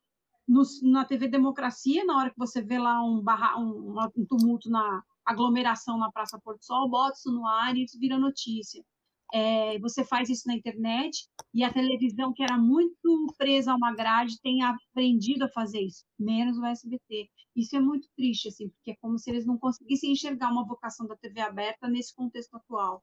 no, 0.49 0.63
na 0.83 1.05
TV 1.05 1.29
Democracia, 1.29 2.05
na 2.05 2.17
hora 2.17 2.31
que 2.31 2.39
você 2.39 2.63
vê 2.63 2.79
lá 2.79 3.03
um, 3.05 3.23
barra, 3.23 3.57
um, 3.59 3.95
um 4.17 4.27
tumulto 4.27 4.71
na 4.71 5.03
aglomeração 5.25 5.99
na 5.99 6.11
Praça 6.11 6.41
Porto 6.43 6.65
Sol, 6.65 6.89
bota 6.89 7.17
isso 7.17 7.31
no 7.31 7.47
ar 7.47 7.77
e 7.77 7.85
isso 7.85 7.99
vira 7.99 8.19
notícia 8.19 8.83
é, 9.33 9.79
você 9.79 10.05
faz 10.05 10.29
isso 10.29 10.47
na 10.47 10.55
internet 10.55 11.29
e 11.55 11.63
a 11.65 11.73
televisão, 11.73 12.33
que 12.33 12.43
era 12.43 12.57
muito 12.59 13.35
presa 13.37 13.73
a 13.73 13.77
uma 13.77 13.95
grade, 13.95 14.41
tem 14.41 14.63
aprendido 14.63 15.45
a 15.45 15.49
fazer 15.49 15.81
isso, 15.81 16.05
menos 16.19 16.59
o 16.59 16.65
SBT. 16.65 17.29
Isso 17.57 17.77
é 17.77 17.81
muito 17.81 18.09
triste, 18.17 18.49
assim, 18.49 18.69
porque 18.69 18.93
é 18.93 18.97
como 19.01 19.19
se 19.19 19.31
eles 19.31 19.47
não 19.47 19.59
conseguissem 19.59 20.13
enxergar 20.13 20.51
uma 20.51 20.67
vocação 20.67 21.07
da 21.07 21.17
TV 21.17 21.41
aberta 21.41 21.89
nesse 21.89 22.15
contexto 22.15 22.55
atual. 22.57 23.03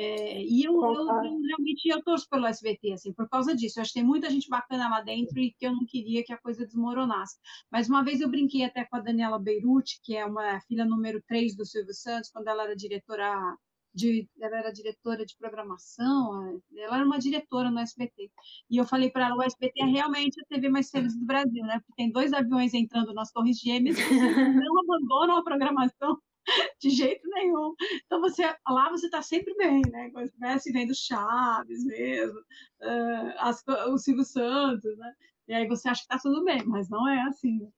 É, 0.00 0.44
e 0.44 0.62
eu, 0.62 0.72
eu, 0.74 0.94
eu, 0.94 1.40
realmente 1.42 1.88
eu 1.88 2.00
torço 2.04 2.28
pelo 2.28 2.46
SBT, 2.46 2.92
assim, 2.92 3.12
por 3.12 3.28
causa 3.28 3.54
disso. 3.54 3.78
Eu 3.78 3.82
acho 3.82 3.92
que 3.92 3.98
tem 3.98 4.06
muita 4.06 4.30
gente 4.30 4.48
bacana 4.48 4.88
lá 4.88 5.00
dentro 5.00 5.40
e 5.40 5.52
que 5.52 5.66
eu 5.66 5.72
não 5.72 5.84
queria 5.84 6.22
que 6.22 6.32
a 6.32 6.38
coisa 6.38 6.64
desmoronasse. 6.64 7.36
Mas 7.68 7.88
uma 7.88 8.04
vez 8.04 8.20
eu 8.20 8.28
brinquei 8.28 8.62
até 8.64 8.84
com 8.84 8.96
a 8.96 9.00
Daniela 9.00 9.40
Beirute, 9.40 9.98
que 10.04 10.16
é 10.16 10.24
uma 10.24 10.60
filha 10.60 10.84
número 10.84 11.20
3 11.26 11.56
do 11.56 11.66
Silvio 11.66 11.92
Santos, 11.92 12.30
quando 12.30 12.46
ela 12.46 12.62
era 12.62 12.76
diretora 12.76 13.56
de, 13.94 14.28
ela 14.40 14.58
era 14.58 14.72
diretora 14.72 15.24
de 15.24 15.36
programação, 15.36 16.60
ela 16.76 16.96
era 16.96 17.04
uma 17.04 17.18
diretora 17.18 17.70
no 17.70 17.80
SBT. 17.80 18.30
E 18.70 18.76
eu 18.76 18.86
falei 18.86 19.10
para 19.10 19.26
ela, 19.26 19.36
o 19.36 19.42
SBT 19.42 19.82
é 19.82 19.86
realmente 19.86 20.40
a 20.40 20.44
TV 20.44 20.68
mais 20.68 20.90
feliz 20.90 21.16
do 21.16 21.24
Brasil, 21.26 21.64
né? 21.64 21.80
Porque 21.80 21.94
tem 21.96 22.12
dois 22.12 22.32
aviões 22.32 22.74
entrando 22.74 23.12
nas 23.14 23.32
Torres 23.32 23.58
Gêmeas, 23.58 23.96
não 24.66 24.80
abandonam 24.80 25.36
a 25.38 25.44
programação 25.44 26.18
de 26.80 26.90
jeito 26.90 27.28
nenhum. 27.30 27.74
Então 28.06 28.20
você 28.20 28.44
lá 28.68 28.90
você 28.90 29.06
está 29.06 29.22
sempre 29.22 29.54
bem, 29.56 29.82
né? 29.90 30.10
Quando 30.10 30.26
estivesse 30.26 30.72
vendo 30.72 30.94
Chaves 30.94 31.84
mesmo, 31.84 32.38
uh, 32.38 33.32
as, 33.38 33.62
o 33.88 33.98
Silvio 33.98 34.24
Santos, 34.24 34.96
né? 34.98 35.12
E 35.48 35.54
aí 35.54 35.66
você 35.66 35.88
acha 35.88 36.02
que 36.06 36.14
está 36.14 36.18
tudo 36.18 36.44
bem, 36.44 36.62
mas 36.66 36.88
não 36.90 37.08
é 37.08 37.22
assim. 37.22 37.70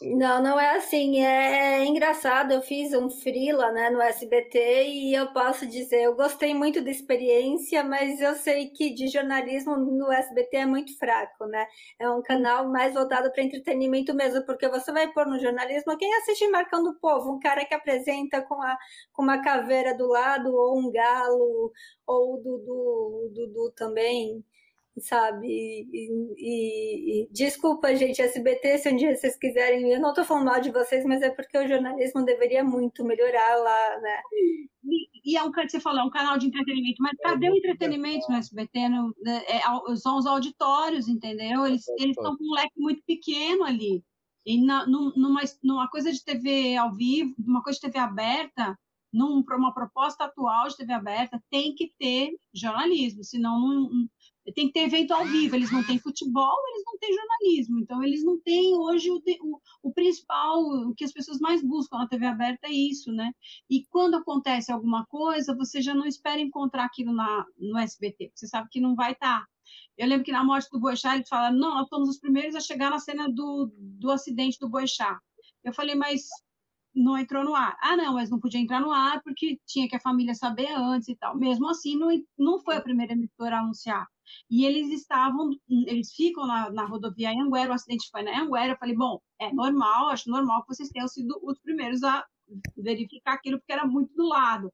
Não, 0.00 0.40
não 0.40 0.60
é 0.60 0.76
assim. 0.76 1.20
É, 1.24 1.80
é 1.80 1.86
engraçado. 1.86 2.52
Eu 2.52 2.62
fiz 2.62 2.92
um 2.94 3.10
freela, 3.10 3.72
né, 3.72 3.90
no 3.90 4.00
SBT 4.00 4.84
e 4.86 5.14
eu 5.14 5.32
posso 5.32 5.66
dizer, 5.66 6.02
eu 6.02 6.14
gostei 6.14 6.54
muito 6.54 6.80
da 6.80 6.90
experiência, 6.90 7.82
mas 7.82 8.20
eu 8.20 8.34
sei 8.36 8.70
que 8.70 8.94
de 8.94 9.08
jornalismo 9.08 9.76
no 9.76 10.12
SBT 10.12 10.58
é 10.58 10.66
muito 10.66 10.96
fraco, 10.98 11.46
né? 11.46 11.66
É 11.98 12.08
um 12.08 12.22
canal 12.22 12.68
mais 12.70 12.94
voltado 12.94 13.32
para 13.32 13.42
entretenimento 13.42 14.14
mesmo, 14.14 14.44
porque 14.46 14.68
você 14.68 14.92
vai 14.92 15.08
pôr 15.12 15.26
no 15.26 15.38
jornalismo 15.40 15.96
quem 15.98 16.14
assiste 16.16 16.46
Marcando 16.48 16.90
o 16.90 17.00
Povo, 17.00 17.32
um 17.32 17.40
cara 17.40 17.64
que 17.64 17.74
apresenta 17.74 18.40
com, 18.42 18.62
a, 18.62 18.78
com 19.12 19.22
uma 19.22 19.42
caveira 19.42 19.96
do 19.96 20.06
lado, 20.06 20.54
ou 20.54 20.78
um 20.78 20.92
galo, 20.92 21.72
ou 22.06 22.34
o 22.34 22.36
Dudu, 22.38 23.30
Dudu 23.34 23.72
também 23.76 24.44
sabe? 25.00 25.46
E, 25.46 25.86
e, 26.38 27.22
e, 27.24 27.28
desculpa, 27.30 27.94
gente, 27.94 28.20
SBT, 28.20 28.78
se 28.78 28.90
um 28.90 28.96
dia 28.96 29.14
vocês 29.14 29.36
quiserem, 29.36 29.92
eu 29.92 30.00
não 30.00 30.12
tô 30.12 30.24
falando 30.24 30.46
mal 30.46 30.60
de 30.60 30.70
vocês, 30.70 31.04
mas 31.04 31.22
é 31.22 31.30
porque 31.30 31.58
o 31.58 31.66
jornalismo 31.68 32.24
deveria 32.24 32.64
muito 32.64 33.04
melhorar 33.04 33.56
lá, 33.56 34.00
né? 34.00 34.20
E, 34.84 35.32
e 35.32 35.36
é 35.36 35.42
um 35.42 35.50
que 35.50 35.68
você 35.68 35.80
falou, 35.80 36.00
é 36.00 36.04
um 36.04 36.10
canal 36.10 36.38
de 36.38 36.46
entretenimento, 36.46 37.02
mas 37.02 37.16
cadê 37.22 37.50
o 37.50 37.56
entretenimento 37.56 38.26
no 38.30 38.36
SBT? 38.36 38.88
No, 38.88 39.14
né, 39.22 39.42
é, 39.46 39.96
são 39.96 40.16
os 40.18 40.26
auditórios, 40.26 41.08
entendeu? 41.08 41.66
Eles 41.66 41.86
estão 41.98 42.36
com 42.36 42.44
um 42.44 42.54
leque 42.54 42.74
muito 42.76 43.02
pequeno 43.04 43.64
ali. 43.64 44.02
E 44.46 44.64
na, 44.64 44.86
numa, 44.86 45.42
numa 45.62 45.90
coisa 45.90 46.10
de 46.10 46.24
TV 46.24 46.76
ao 46.76 46.94
vivo, 46.94 47.34
uma 47.38 47.62
coisa 47.62 47.78
de 47.78 47.86
TV 47.86 47.98
aberta, 47.98 48.78
para 49.46 49.56
uma 49.56 49.72
proposta 49.72 50.24
atual 50.24 50.68
de 50.68 50.76
TV 50.76 50.92
aberta, 50.92 51.42
tem 51.50 51.74
que 51.74 51.92
ter 51.98 52.30
jornalismo, 52.52 53.24
senão 53.24 53.58
não, 53.58 54.08
tem 54.54 54.66
que 54.66 54.72
ter 54.72 54.80
evento 54.80 55.12
ao 55.12 55.24
vivo. 55.24 55.56
Eles 55.56 55.70
não 55.72 55.84
têm 55.84 55.98
futebol, 55.98 56.56
eles 56.68 56.82
não 56.86 56.98
têm 56.98 57.14
jornalismo. 57.14 57.78
Então, 57.80 58.02
eles 58.02 58.24
não 58.24 58.38
têm 58.40 58.74
hoje 58.74 59.10
o, 59.10 59.16
o, 59.16 59.60
o, 59.82 59.92
principal, 59.92 60.60
o 60.60 60.94
que 60.94 61.04
as 61.04 61.12
pessoas 61.12 61.38
mais 61.38 61.62
buscam 61.62 61.98
na 61.98 62.08
TV 62.08 62.26
aberta 62.26 62.66
é 62.68 62.72
isso, 62.72 63.12
né? 63.12 63.32
E 63.68 63.84
quando 63.90 64.16
acontece 64.16 64.72
alguma 64.72 65.06
coisa, 65.06 65.56
você 65.56 65.80
já 65.80 65.94
não 65.94 66.06
espera 66.06 66.40
encontrar 66.40 66.84
aquilo 66.84 67.12
na, 67.12 67.44
no 67.58 67.78
SBT. 67.78 68.32
Você 68.34 68.46
sabe 68.46 68.68
que 68.70 68.80
não 68.80 68.94
vai 68.94 69.12
estar. 69.12 69.40
Tá. 69.40 69.46
Eu 69.96 70.06
lembro 70.06 70.24
que 70.24 70.32
na 70.32 70.44
morte 70.44 70.68
do 70.70 70.80
Boechat, 70.80 71.16
eles 71.16 71.28
falaram, 71.28 71.56
não, 71.56 71.74
nós 71.74 71.88
somos 71.88 72.08
os 72.08 72.18
primeiros 72.18 72.54
a 72.54 72.60
chegar 72.60 72.90
na 72.90 72.98
cena 72.98 73.28
do, 73.28 73.70
do 73.76 74.10
acidente 74.10 74.58
do 74.58 74.68
Boechat. 74.68 75.18
Eu 75.64 75.72
falei, 75.72 75.94
mas 75.94 76.22
não 76.94 77.18
entrou 77.18 77.44
no 77.44 77.54
ar. 77.54 77.76
Ah, 77.80 77.96
não, 77.96 78.14
mas 78.14 78.30
não 78.30 78.40
podia 78.40 78.60
entrar 78.60 78.80
no 78.80 78.90
ar 78.90 79.22
porque 79.22 79.58
tinha 79.66 79.88
que 79.88 79.96
a 79.96 80.00
família 80.00 80.34
saber 80.34 80.70
antes 80.72 81.08
e 81.08 81.16
tal. 81.16 81.36
Mesmo 81.36 81.68
assim, 81.68 81.96
não, 81.96 82.08
não 82.38 82.60
foi 82.60 82.76
a 82.76 82.82
primeira 82.82 83.12
emissora 83.12 83.56
a 83.56 83.60
anunciar. 83.60 84.06
E 84.50 84.64
eles 84.64 84.90
estavam, 84.92 85.50
eles 85.68 86.12
ficam 86.12 86.46
na, 86.46 86.70
na 86.70 86.84
rodovia 86.84 87.30
Anguera, 87.30 87.70
o 87.70 87.74
acidente 87.74 88.08
foi 88.10 88.22
na 88.22 88.42
Anguera. 88.42 88.72
Eu 88.72 88.78
falei, 88.78 88.94
bom, 88.94 89.20
é 89.40 89.52
normal, 89.52 90.08
acho 90.08 90.30
normal 90.30 90.62
que 90.62 90.74
vocês 90.74 90.88
tenham 90.90 91.08
sido 91.08 91.38
os 91.42 91.58
primeiros 91.60 92.02
a 92.02 92.24
verificar 92.76 93.34
aquilo, 93.34 93.58
porque 93.58 93.72
era 93.72 93.86
muito 93.86 94.14
do 94.14 94.26
lado. 94.28 94.72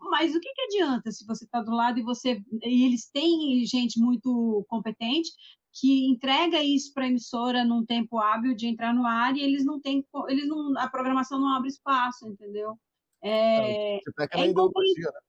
Mas 0.00 0.34
o 0.34 0.40
que, 0.40 0.52
que 0.52 0.62
adianta 0.62 1.10
se 1.10 1.26
você 1.26 1.44
está 1.44 1.60
do 1.60 1.72
lado 1.72 1.98
e 1.98 2.02
você 2.02 2.42
e 2.64 2.84
eles 2.84 3.10
têm 3.10 3.64
gente 3.66 4.00
muito 4.00 4.64
competente 4.68 5.30
que 5.72 6.06
entrega 6.08 6.62
isso 6.62 6.92
para 6.92 7.04
a 7.04 7.08
emissora 7.08 7.64
num 7.64 7.84
tempo 7.84 8.18
hábil 8.18 8.54
de 8.54 8.66
entrar 8.66 8.92
no 8.92 9.06
ar 9.06 9.36
e 9.36 9.42
eles 9.42 9.64
não 9.64 9.80
têm, 9.80 10.04
eles 10.28 10.48
não, 10.48 10.76
a 10.78 10.88
programação 10.88 11.38
não 11.38 11.54
abre 11.54 11.68
espaço, 11.68 12.26
entendeu? 12.26 12.76
É, 13.22 13.96
é, 14.32 14.46
incompreensível, 14.46 15.12
né? 15.12 15.20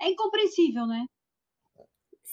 é 0.00 0.10
incompreensível, 0.10 0.86
né? 0.86 1.06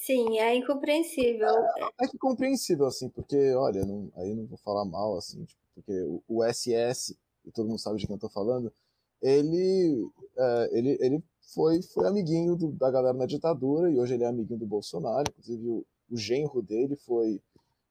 Sim, 0.06 0.38
é 0.38 0.56
incompreensível. 0.56 1.50
É, 1.50 2.04
é 2.06 2.08
que 2.08 2.18
compreensível, 2.20 2.86
assim, 2.86 3.10
porque, 3.10 3.56
olha, 3.56 3.84
não, 3.84 4.12
aí 4.16 4.36
não 4.36 4.46
vou 4.46 4.58
falar 4.60 4.86
mal, 4.86 5.18
assim, 5.18 5.44
tipo, 5.46 5.62
porque 5.74 6.00
o, 6.04 6.22
o, 6.28 6.44
SS, 6.44 7.18
e 7.44 7.52
todo 7.52 7.68
mundo 7.68 7.80
sabe 7.80 7.98
de 7.98 8.06
quem 8.06 8.16
eu 8.16 8.20
tô 8.20 8.30
falando, 8.30 8.72
ele, 9.20 10.08
é, 10.38 10.70
ele, 10.78 10.98
ele 11.02 11.24
foi, 11.56 11.82
foi 11.82 12.08
amiguinho 12.08 12.56
do, 12.56 12.72
da 12.74 12.92
galera 12.92 13.18
na 13.18 13.26
ditadura, 13.26 13.90
e 13.90 14.00
hoje 14.00 14.14
ele 14.14 14.24
é 14.24 14.28
amiguinho 14.28 14.60
do 14.60 14.68
Bolsonaro, 14.68 15.26
inclusive 15.32 15.68
o, 15.68 15.86
o 16.12 16.18
genro 16.18 16.62
dele 16.62 16.96
foi 16.96 17.42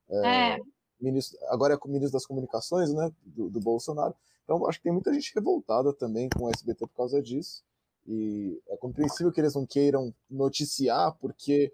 é, 0.08 0.52
é. 0.52 0.58
Ministro, 1.00 1.36
agora 1.48 1.74
é 1.74 1.88
ministro 1.88 2.12
das 2.12 2.26
comunicações, 2.26 2.94
né, 2.94 3.10
do, 3.24 3.50
do, 3.50 3.58
Bolsonaro. 3.60 4.14
Então 4.44 4.64
acho 4.68 4.78
que 4.78 4.84
tem 4.84 4.92
muita 4.92 5.12
gente 5.12 5.34
revoltada 5.34 5.92
também 5.92 6.28
com 6.28 6.44
o 6.44 6.50
SBT 6.50 6.86
por 6.86 6.96
causa 6.96 7.20
disso. 7.20 7.64
E 8.06 8.62
é 8.68 8.76
compreensível 8.76 9.32
que 9.32 9.40
eles 9.40 9.54
não 9.54 9.66
queiram 9.66 10.14
noticiar, 10.30 11.16
porque 11.20 11.72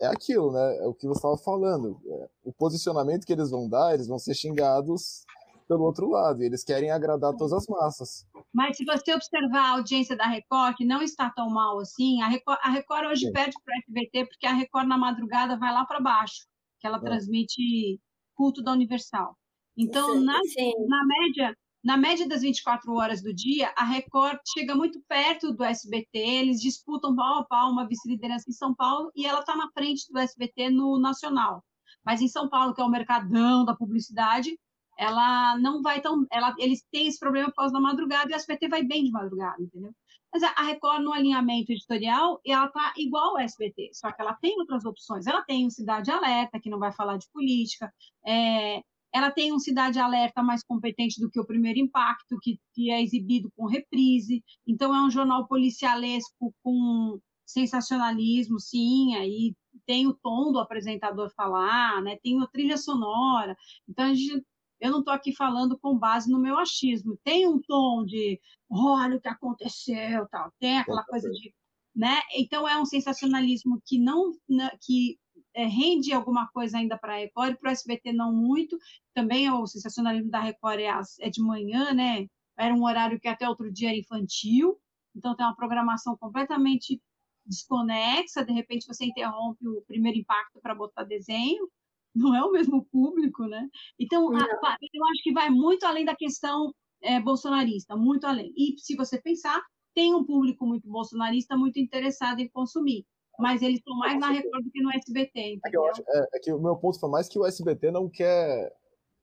é 0.00 0.06
aquilo, 0.06 0.52
né? 0.52 0.76
É 0.78 0.86
o 0.86 0.94
que 0.94 1.06
você 1.06 1.18
estava 1.18 1.36
falando. 1.36 2.00
É, 2.06 2.28
o 2.44 2.52
posicionamento 2.52 3.24
que 3.26 3.32
eles 3.32 3.50
vão 3.50 3.68
dar, 3.68 3.94
eles 3.94 4.06
vão 4.06 4.18
ser 4.18 4.34
xingados 4.34 5.24
pelo 5.68 5.84
outro 5.84 6.08
lado, 6.08 6.42
e 6.42 6.46
eles 6.46 6.64
querem 6.64 6.90
agradar 6.90 7.36
todas 7.36 7.52
as 7.52 7.66
massas. 7.66 8.26
Mas 8.52 8.78
se 8.78 8.86
você 8.86 9.14
observar 9.14 9.66
a 9.66 9.72
audiência 9.72 10.16
da 10.16 10.26
Record, 10.26 10.74
que 10.76 10.84
não 10.84 11.02
está 11.02 11.28
tão 11.30 11.50
mal 11.50 11.78
assim, 11.78 12.22
a 12.22 12.28
Record, 12.28 12.58
a 12.62 12.70
Record 12.70 13.10
hoje 13.10 13.26
Sim. 13.26 13.32
perde 13.32 13.54
para 13.62 13.74
o 13.74 13.78
SBT, 13.78 14.26
porque 14.28 14.46
a 14.46 14.54
Record 14.54 14.88
na 14.88 14.96
madrugada 14.96 15.58
vai 15.58 15.72
lá 15.72 15.84
para 15.84 16.00
baixo, 16.00 16.46
que 16.80 16.86
ela 16.86 16.96
é. 16.96 17.00
transmite 17.00 18.00
culto 18.34 18.62
da 18.62 18.72
Universal. 18.72 19.36
Então, 19.76 20.14
Sim. 20.14 20.24
Na, 20.24 20.32
na 20.32 21.06
média, 21.06 21.54
na 21.82 21.96
média 21.96 22.26
das 22.26 22.42
24 22.42 22.92
horas 22.92 23.22
do 23.22 23.32
dia, 23.32 23.72
a 23.76 23.84
Record 23.84 24.40
chega 24.52 24.74
muito 24.74 25.00
perto 25.08 25.52
do 25.52 25.64
SBT, 25.64 26.18
eles 26.18 26.60
disputam 26.60 27.14
pau 27.14 27.38
a 27.38 27.44
pau 27.44 27.70
uma 27.70 27.86
vice-liderança 27.86 28.50
em 28.50 28.52
São 28.52 28.74
Paulo 28.74 29.10
e 29.14 29.26
ela 29.26 29.40
está 29.40 29.56
na 29.56 29.70
frente 29.70 30.10
do 30.10 30.18
SBT 30.18 30.70
no 30.70 30.98
nacional. 30.98 31.64
Mas 32.04 32.20
em 32.20 32.28
São 32.28 32.48
Paulo, 32.48 32.74
que 32.74 32.80
é 32.80 32.84
o 32.84 32.90
mercadão 32.90 33.64
da 33.64 33.76
publicidade, 33.76 34.58
ela 34.98 35.56
não 35.58 35.80
vai 35.80 36.00
tão. 36.00 36.26
Ela, 36.30 36.52
eles 36.58 36.84
têm 36.90 37.06
esse 37.06 37.18
problema 37.18 37.48
por 37.48 37.56
causa 37.56 37.72
da 37.72 37.80
madrugada 37.80 38.30
e 38.30 38.34
o 38.34 38.36
SBT 38.36 38.68
vai 38.68 38.82
bem 38.82 39.04
de 39.04 39.12
madrugada, 39.12 39.62
entendeu? 39.62 39.92
Mas 40.32 40.42
a 40.42 40.62
Record, 40.62 41.02
no 41.02 41.12
alinhamento 41.12 41.72
editorial, 41.72 42.40
ela 42.44 42.66
está 42.66 42.92
igual 42.98 43.30
ao 43.30 43.38
SBT, 43.38 43.90
só 43.94 44.12
que 44.12 44.20
ela 44.20 44.34
tem 44.34 44.58
outras 44.58 44.84
opções. 44.84 45.26
Ela 45.26 45.42
tem 45.42 45.66
um 45.66 45.70
Cidade 45.70 46.10
Alerta, 46.10 46.60
que 46.60 46.68
não 46.68 46.78
vai 46.78 46.92
falar 46.92 47.16
de 47.16 47.30
política, 47.32 47.92
é, 48.26 48.82
ela 49.12 49.30
tem 49.30 49.52
um 49.52 49.58
Cidade 49.58 49.98
Alerta 49.98 50.42
mais 50.42 50.62
competente 50.62 51.20
do 51.20 51.30
que 51.30 51.40
o 51.40 51.46
Primeiro 51.46 51.78
Impacto, 51.78 52.38
que, 52.40 52.58
que 52.74 52.90
é 52.90 53.02
exibido 53.02 53.50
com 53.56 53.66
reprise. 53.66 54.42
Então, 54.66 54.94
é 54.94 55.02
um 55.02 55.10
jornal 55.10 55.46
policialesco 55.46 56.54
com 56.62 57.18
sensacionalismo, 57.46 58.60
sim, 58.60 59.16
aí 59.16 59.54
tem 59.86 60.06
o 60.06 60.12
tom 60.12 60.52
do 60.52 60.58
apresentador 60.58 61.30
falar, 61.34 62.02
né? 62.02 62.18
tem 62.22 62.38
a 62.42 62.46
trilha 62.46 62.76
sonora. 62.76 63.56
Então, 63.88 64.04
a 64.06 64.14
gente 64.14 64.44
eu 64.80 64.92
não 64.92 65.00
estou 65.00 65.12
aqui 65.12 65.34
falando 65.34 65.78
com 65.78 65.98
base 65.98 66.30
no 66.30 66.38
meu 66.38 66.58
achismo. 66.58 67.18
Tem 67.24 67.46
um 67.48 67.60
tom 67.60 68.04
de 68.04 68.40
olha 68.70 69.16
o 69.16 69.20
que 69.20 69.28
aconteceu, 69.28 70.26
tal. 70.30 70.52
Tem 70.58 70.78
aquela 70.78 71.04
coisa 71.04 71.28
de, 71.30 71.52
né? 71.94 72.20
Então 72.36 72.68
é 72.68 72.78
um 72.80 72.84
sensacionalismo 72.84 73.82
que 73.84 73.98
não 73.98 74.32
né, 74.48 74.70
que 74.80 75.18
é, 75.58 75.66
rende 75.66 76.12
alguma 76.12 76.46
coisa 76.52 76.78
ainda 76.78 76.96
para 76.96 77.14
a 77.14 77.16
Record, 77.16 77.56
para 77.56 77.70
o 77.70 77.72
SBT 77.72 78.12
não 78.12 78.32
muito. 78.32 78.78
Também 79.12 79.50
o 79.50 79.66
sensacionalismo 79.66 80.30
da 80.30 80.38
Record 80.38 80.78
é, 80.78 80.88
é 81.20 81.28
de 81.28 81.42
manhã, 81.42 81.92
né? 81.92 82.28
Era 82.56 82.72
um 82.72 82.84
horário 82.84 83.18
que 83.18 83.26
até 83.26 83.48
outro 83.48 83.72
dia 83.72 83.88
era 83.88 83.98
infantil. 83.98 84.78
Então 85.16 85.34
tem 85.34 85.44
uma 85.44 85.56
programação 85.56 86.16
completamente 86.16 87.02
desconexa, 87.44 88.44
de 88.44 88.52
repente 88.52 88.86
você 88.86 89.06
interrompe 89.06 89.66
o 89.66 89.82
primeiro 89.82 90.18
impacto 90.18 90.60
para 90.60 90.74
botar 90.74 91.02
desenho, 91.02 91.68
não 92.14 92.36
é 92.36 92.42
o 92.44 92.52
mesmo 92.52 92.84
público, 92.84 93.44
né? 93.46 93.68
Então, 93.98 94.28
a, 94.36 94.40
eu 94.40 95.06
acho 95.06 95.22
que 95.24 95.32
vai 95.32 95.50
muito 95.50 95.84
além 95.84 96.04
da 96.04 96.14
questão 96.14 96.72
é, 97.02 97.18
bolsonarista, 97.20 97.96
muito 97.96 98.26
além. 98.26 98.52
E 98.56 98.78
se 98.78 98.94
você 98.94 99.20
pensar, 99.20 99.60
tem 99.94 100.14
um 100.14 100.24
público 100.24 100.66
muito 100.66 100.88
bolsonarista, 100.88 101.56
muito 101.56 101.80
interessado 101.80 102.40
em 102.40 102.48
consumir. 102.48 103.04
Mas 103.38 103.62
eles 103.62 103.78
estão 103.78 103.96
mais 103.96 104.18
na 104.18 104.30
Record 104.30 104.64
do 104.64 104.70
que 104.70 104.82
no 104.82 104.90
SBT, 104.90 105.54
entendeu? 105.54 105.86
É 105.86 105.92
que, 105.92 106.00
acho, 106.00 106.04
é, 106.08 106.28
é 106.34 106.38
que 106.40 106.52
o 106.52 106.60
meu 106.60 106.76
ponto 106.76 106.98
foi 106.98 107.08
mais 107.08 107.28
que 107.28 107.38
o 107.38 107.46
SBT 107.46 107.90
não 107.90 108.08
quer... 108.08 108.74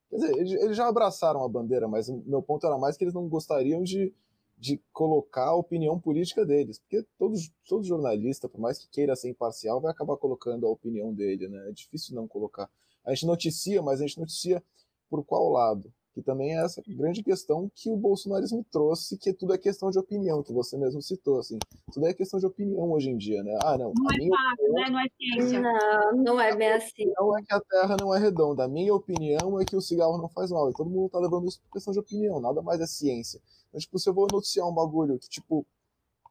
Quer 0.10 0.16
dizer, 0.16 0.38
eles, 0.38 0.52
eles 0.54 0.78
já 0.78 0.88
abraçaram 0.88 1.44
a 1.44 1.50
bandeira, 1.50 1.88
mas 1.88 2.08
o 2.08 2.24
meu 2.26 2.42
ponto 2.42 2.66
era 2.66 2.78
mais 2.78 2.96
que 2.96 3.04
eles 3.04 3.14
não 3.14 3.28
gostariam 3.28 3.84
de 3.84 4.14
de 4.58 4.82
colocar 4.94 5.48
a 5.48 5.56
opinião 5.56 6.00
política 6.00 6.46
deles, 6.46 6.80
porque 6.80 7.06
todos, 7.18 7.52
todo 7.68 7.84
jornalista, 7.84 8.48
por 8.48 8.60
mais 8.60 8.80
que 8.80 8.88
queira 8.88 9.16
ser 9.16 9.30
imparcial, 9.30 9.82
vai 9.82 9.92
acabar 9.92 10.18
colocando 10.18 10.66
a 10.66 10.70
opinião 10.70 11.14
dele, 11.14 11.48
né? 11.48 11.70
É 11.70 11.72
difícil 11.72 12.16
não 12.16 12.28
colocar. 12.28 12.70
A 13.06 13.14
gente 13.14 13.26
noticia, 13.26 13.82
mas 13.82 14.00
a 14.00 14.08
gente 14.08 14.20
noticia 14.20 14.64
por 15.10 15.24
qual 15.26 15.50
lado? 15.50 15.94
Que 16.16 16.22
também 16.22 16.58
é 16.58 16.64
essa 16.64 16.82
grande 16.88 17.22
questão 17.22 17.70
que 17.76 17.92
o 17.92 17.98
bolsonarismo 17.98 18.66
trouxe, 18.72 19.18
que 19.18 19.34
tudo 19.34 19.54
é 19.54 19.58
questão 19.58 19.92
de 19.92 20.00
opinião, 20.00 20.42
que 20.42 20.54
você 20.54 20.78
mesmo 20.78 21.02
citou, 21.02 21.40
assim. 21.40 21.60
Tudo 21.92 22.08
é 22.08 22.14
questão 22.14 22.40
de 22.40 22.46
opinião 22.46 22.90
hoje 22.90 23.10
em 23.10 23.18
dia, 23.18 23.44
né? 23.44 23.54
Ah, 23.62 23.78
não. 23.78 23.92
Não 23.94 24.10
é 24.10 24.30
fácil, 24.30 24.64
opinião... 24.64 24.74
né? 24.74 24.90
Não 24.90 25.00
é 25.00 25.08
ciência. 25.18 25.62
Não, 25.62 26.24
não 26.24 26.40
é 26.40 26.56
bem 26.56 26.72
assim. 26.72 27.12
Não 27.20 27.38
é 27.38 27.44
que 27.44 27.54
a 27.54 27.60
Terra 27.60 27.98
não 28.00 28.16
é 28.16 28.18
redonda. 28.18 28.64
A 28.64 28.68
minha 28.68 28.96
opinião 28.96 29.60
é 29.60 29.66
que 29.66 29.76
o 29.76 29.82
cigarro 29.82 30.18
não 30.18 30.30
faz 30.30 30.50
mal. 30.52 30.70
E 30.70 30.74
todo 30.74 30.90
mundo 30.90 31.10
tá 31.10 31.20
levando 31.20 31.50
isso 31.50 31.60
por 31.62 31.74
questão 31.74 31.92
de 31.92 32.00
opinião, 32.00 32.40
nada 32.40 32.62
mais 32.62 32.80
é 32.80 32.88
ciência. 32.88 33.42
Então, 33.68 33.82
tipo, 33.82 34.00
se 34.00 34.10
eu 34.10 34.14
vou 34.14 34.26
noticiar 34.32 34.66
um 34.70 34.74
bagulho 34.74 35.20
que, 35.20 35.28
tipo, 35.28 35.66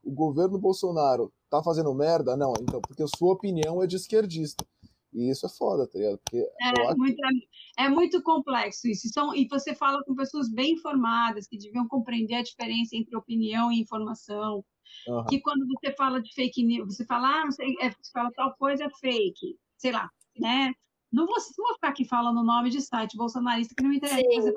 o 0.02 0.10
governo 0.10 0.58
Bolsonaro 0.58 1.30
tá 1.50 1.62
fazendo 1.62 1.92
merda, 1.94 2.36
não, 2.38 2.54
então, 2.58 2.80
porque 2.80 3.02
a 3.02 3.08
sua 3.18 3.34
opinião 3.34 3.82
é 3.82 3.86
de 3.86 3.96
esquerdista. 3.96 4.64
E 5.14 5.30
isso 5.30 5.46
é 5.46 5.48
foda, 5.48 5.86
tá 5.86 5.96
ligado? 5.96 6.18
Porque 6.18 6.44
é, 6.60 6.94
muito, 6.96 7.20
é 7.78 7.88
muito 7.88 8.22
complexo 8.22 8.88
isso. 8.88 9.08
São, 9.08 9.34
e 9.34 9.46
você 9.46 9.74
fala 9.74 10.02
com 10.04 10.14
pessoas 10.14 10.50
bem 10.50 10.72
informadas, 10.72 11.46
que 11.46 11.56
deviam 11.56 11.86
compreender 11.86 12.34
a 12.34 12.42
diferença 12.42 12.96
entre 12.96 13.16
opinião 13.16 13.70
e 13.70 13.80
informação. 13.80 14.64
Uhum. 15.06 15.24
Que 15.26 15.40
quando 15.40 15.66
você 15.66 15.94
fala 15.94 16.20
de 16.20 16.34
fake 16.34 16.64
news, 16.64 16.96
você 16.96 17.04
fala, 17.04 17.44
ah, 17.44 17.50
sei, 17.52 17.74
é, 17.80 17.90
você 17.90 18.10
fala 18.12 18.30
tal 18.34 18.54
coisa 18.56 18.84
é 18.84 18.90
fake, 18.90 19.56
sei 19.76 19.92
lá, 19.92 20.10
né? 20.36 20.72
Não 21.12 21.26
vou, 21.26 21.36
não 21.36 21.66
vou 21.66 21.74
ficar 21.74 21.88
aqui 21.90 22.04
falando 22.04 22.40
o 22.40 22.44
nome 22.44 22.70
de 22.70 22.80
site 22.80 23.16
bolsonarista 23.16 23.72
que 23.76 23.84
não 23.84 23.90
me 23.90 23.98
interessa. 23.98 24.20
Sim, 24.20 24.40
você 24.40 24.52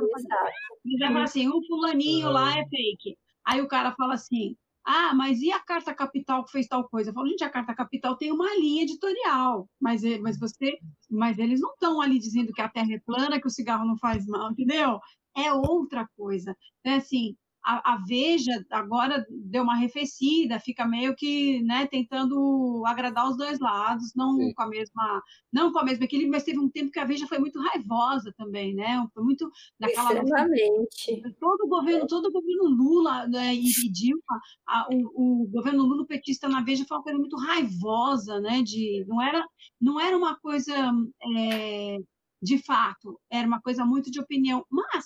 vai 0.99 1.13
falar 1.13 1.23
assim, 1.23 1.47
um 1.47 1.61
fulaninho 1.67 2.27
uhum. 2.27 2.33
lá 2.33 2.57
é 2.57 2.67
fake. 2.67 3.15
Aí 3.45 3.61
o 3.61 3.67
cara 3.67 3.93
fala 3.95 4.15
assim, 4.15 4.57
ah, 4.89 5.13
mas 5.13 5.41
e 5.41 5.51
a 5.51 5.59
carta 5.59 5.93
capital 5.93 6.45
que 6.45 6.51
fez 6.53 6.65
tal 6.65 6.87
coisa? 6.87 7.09
Eu 7.09 7.13
falo, 7.13 7.27
gente, 7.27 7.43
a 7.43 7.49
carta 7.49 7.75
capital 7.75 8.15
tem 8.15 8.31
uma 8.31 8.55
linha 8.55 8.83
editorial, 8.83 9.69
mas, 9.81 10.01
mas 10.21 10.39
você, 10.39 10.79
mas 11.11 11.37
eles 11.37 11.59
não 11.59 11.73
estão 11.73 11.99
ali 11.99 12.17
dizendo 12.17 12.53
que 12.53 12.61
a 12.61 12.69
terra 12.69 12.93
é 12.93 12.99
plana, 13.05 13.39
que 13.41 13.47
o 13.47 13.49
cigarro 13.49 13.85
não 13.85 13.97
faz 13.97 14.25
mal, 14.25 14.49
entendeu? 14.49 14.97
É 15.35 15.51
outra 15.51 16.07
coisa. 16.15 16.55
Então, 16.79 16.95
assim, 16.95 17.35
a, 17.67 17.95
a, 17.95 17.97
Veja 18.07 18.65
agora 18.71 19.25
deu 19.29 19.63
uma 19.63 19.73
arrefecida, 19.73 20.57
fica 20.57 20.87
meio 20.87 21.13
que 21.13 21.61
né, 21.63 21.85
tentando 21.85 22.81
agradar 22.85 23.29
os 23.29 23.35
dois 23.35 23.59
lados, 23.59 24.13
não 24.15 24.37
Sim. 24.37 24.53
com 24.53 24.63
a 24.63 24.69
mesma, 24.69 25.21
não 25.51 25.73
com 25.73 25.79
a 25.79 25.83
mesma 25.83 26.05
equilíbrio, 26.05 26.31
mas 26.31 26.45
teve 26.45 26.59
um 26.59 26.69
tempo 26.69 26.91
que 26.91 26.99
a 26.99 27.03
Veja 27.03 27.27
foi 27.27 27.39
muito 27.39 27.59
raivosa 27.59 28.33
também, 28.37 28.73
né? 28.73 29.05
Foi 29.13 29.21
muito 29.21 29.51
naquela 29.77 30.13
Extremamente. 30.13 31.35
todo 31.39 31.65
o 31.65 31.67
governo, 31.67 32.07
todo 32.07 32.27
o 32.27 32.31
governo 32.31 32.69
Lula 32.69 33.27
né, 33.27 33.53
e, 33.53 33.67
e 33.67 33.91
Dilma, 33.91 34.41
a, 34.65 34.87
o, 34.89 35.43
o, 35.43 35.47
governo 35.47 35.83
Lula 35.83 36.05
petista 36.07 36.47
na 36.47 36.61
Veja 36.61 36.85
foi 36.87 36.97
uma 36.97 37.03
coisa 37.03 37.19
muito 37.19 37.35
raivosa, 37.35 38.39
né? 38.39 38.61
De 38.61 39.03
não 39.09 39.21
era 39.21 39.45
não 39.81 39.99
era 39.99 40.17
uma 40.17 40.39
coisa 40.39 40.73
é, 41.37 41.97
de 42.41 42.57
fato, 42.59 43.19
era 43.29 43.45
uma 43.45 43.61
coisa 43.61 43.83
muito 43.83 44.09
de 44.09 44.21
opinião, 44.21 44.65
mas 44.71 45.05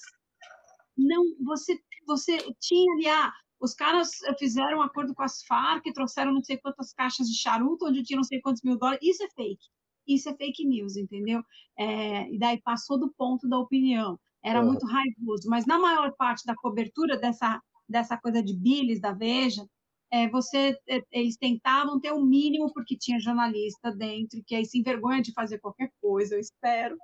não 0.95 1.23
você 1.43 1.79
você 2.05 2.37
tinha 2.59 2.93
ali, 2.93 3.07
ah, 3.07 3.33
os 3.59 3.73
caras 3.73 4.09
fizeram 4.39 4.79
um 4.79 4.81
acordo 4.81 5.13
com 5.13 5.23
as 5.23 5.43
Farc, 5.43 5.85
trouxeram 5.93 6.33
não 6.33 6.43
sei 6.43 6.57
quantas 6.57 6.93
caixas 6.93 7.27
de 7.27 7.37
charuto, 7.37 7.85
onde 7.85 8.03
tinha 8.03 8.17
não 8.17 8.23
sei 8.23 8.41
quantos 8.41 8.63
mil 8.63 8.77
dólares. 8.77 8.99
Isso 9.03 9.23
é 9.23 9.29
fake. 9.29 9.65
Isso 10.07 10.29
é 10.29 10.35
fake 10.35 10.65
news, 10.65 10.97
entendeu? 10.97 11.41
É, 11.77 12.29
e 12.31 12.39
daí 12.39 12.59
passou 12.61 12.99
do 12.99 13.13
ponto 13.15 13.47
da 13.47 13.57
opinião. 13.57 14.19
Era 14.43 14.63
muito 14.63 14.85
raivoso. 14.87 15.47
Mas 15.47 15.65
na 15.67 15.77
maior 15.77 16.11
parte 16.17 16.45
da 16.45 16.55
cobertura 16.55 17.17
dessa, 17.17 17.61
dessa 17.87 18.17
coisa 18.17 18.41
de 18.41 18.55
bilis 18.55 18.99
da 18.99 19.13
Veja, 19.13 19.63
é, 20.11 20.27
você, 20.27 20.77
é, 20.89 21.01
eles 21.11 21.37
tentavam 21.37 21.99
ter 21.99 22.11
o 22.11 22.17
um 22.17 22.25
mínimo, 22.25 22.73
porque 22.73 22.97
tinha 22.97 23.19
jornalista 23.19 23.91
dentro, 23.91 24.43
que 24.45 24.55
aí 24.55 24.65
se 24.65 24.77
envergonha 24.77 25.21
de 25.21 25.31
fazer 25.31 25.59
qualquer 25.59 25.89
coisa, 26.01 26.35
eu 26.35 26.39
espero, 26.39 26.97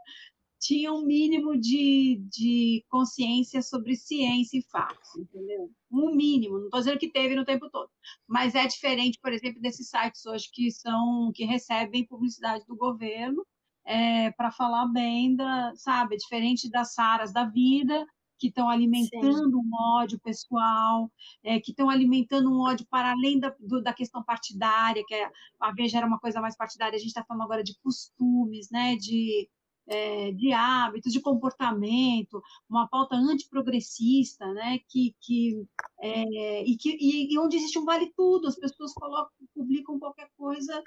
tinha 0.59 0.91
um 0.91 1.05
mínimo 1.05 1.57
de, 1.57 2.21
de 2.31 2.83
consciência 2.89 3.61
sobre 3.61 3.95
ciência 3.95 4.57
e 4.57 4.63
fatos, 4.63 5.15
entendeu? 5.15 5.71
Um 5.91 6.15
mínimo, 6.15 6.57
não 6.57 6.65
estou 6.65 6.79
dizendo 6.79 6.99
que 6.99 7.11
teve 7.11 7.35
no 7.35 7.45
tempo 7.45 7.69
todo, 7.69 7.89
mas 8.27 8.55
é 8.55 8.65
diferente, 8.65 9.19
por 9.21 9.31
exemplo, 9.31 9.61
desses 9.61 9.89
sites 9.89 10.25
hoje 10.25 10.49
que 10.51 10.71
são 10.71 11.31
que 11.33 11.45
recebem 11.45 12.07
publicidade 12.07 12.65
do 12.65 12.75
governo 12.75 13.45
é, 13.85 14.31
para 14.31 14.51
falar 14.51 14.87
bem 14.87 15.35
da, 15.35 15.73
sabe, 15.75 16.15
é 16.15 16.17
diferente 16.17 16.69
das 16.69 16.93
saras 16.93 17.31
da 17.31 17.45
vida 17.45 18.05
que 18.37 18.47
estão 18.47 18.69
alimentando 18.69 19.49
Sim. 19.49 19.55
um 19.55 19.69
ódio 19.95 20.19
pessoal, 20.19 21.11
é, 21.43 21.59
que 21.59 21.71
estão 21.71 21.89
alimentando 21.89 22.51
um 22.51 22.59
ódio 22.61 22.85
para 22.89 23.11
além 23.11 23.39
da, 23.39 23.53
do, 23.59 23.81
da 23.81 23.93
questão 23.93 24.23
partidária, 24.23 25.03
que 25.07 25.15
é, 25.15 25.29
a 25.59 25.71
Veja 25.71 25.97
era 25.97 26.07
uma 26.07 26.19
coisa 26.19 26.39
mais 26.39 26.55
partidária, 26.55 26.95
a 26.95 26.99
gente 26.99 27.07
está 27.07 27.23
falando 27.23 27.43
agora 27.43 27.63
de 27.63 27.75
costumes, 27.81 28.69
né, 28.71 28.95
de 28.95 29.49
é, 29.87 30.31
de 30.33 30.51
hábitos, 30.51 31.13
de 31.13 31.21
comportamento, 31.21 32.41
uma 32.69 32.87
pauta 32.87 33.15
antiprogressista, 33.15 34.45
né, 34.53 34.79
que, 34.87 35.15
que, 35.21 35.65
é, 35.99 36.63
e, 36.63 36.75
que 36.77 36.97
e, 36.99 37.33
e, 37.33 37.39
onde 37.39 37.57
existe 37.57 37.79
um 37.79 37.85
vale 37.85 38.11
tudo, 38.15 38.47
as 38.47 38.55
pessoas 38.55 38.93
colocam, 38.93 39.31
publicam 39.55 39.99
qualquer 39.99 40.29
coisa, 40.37 40.83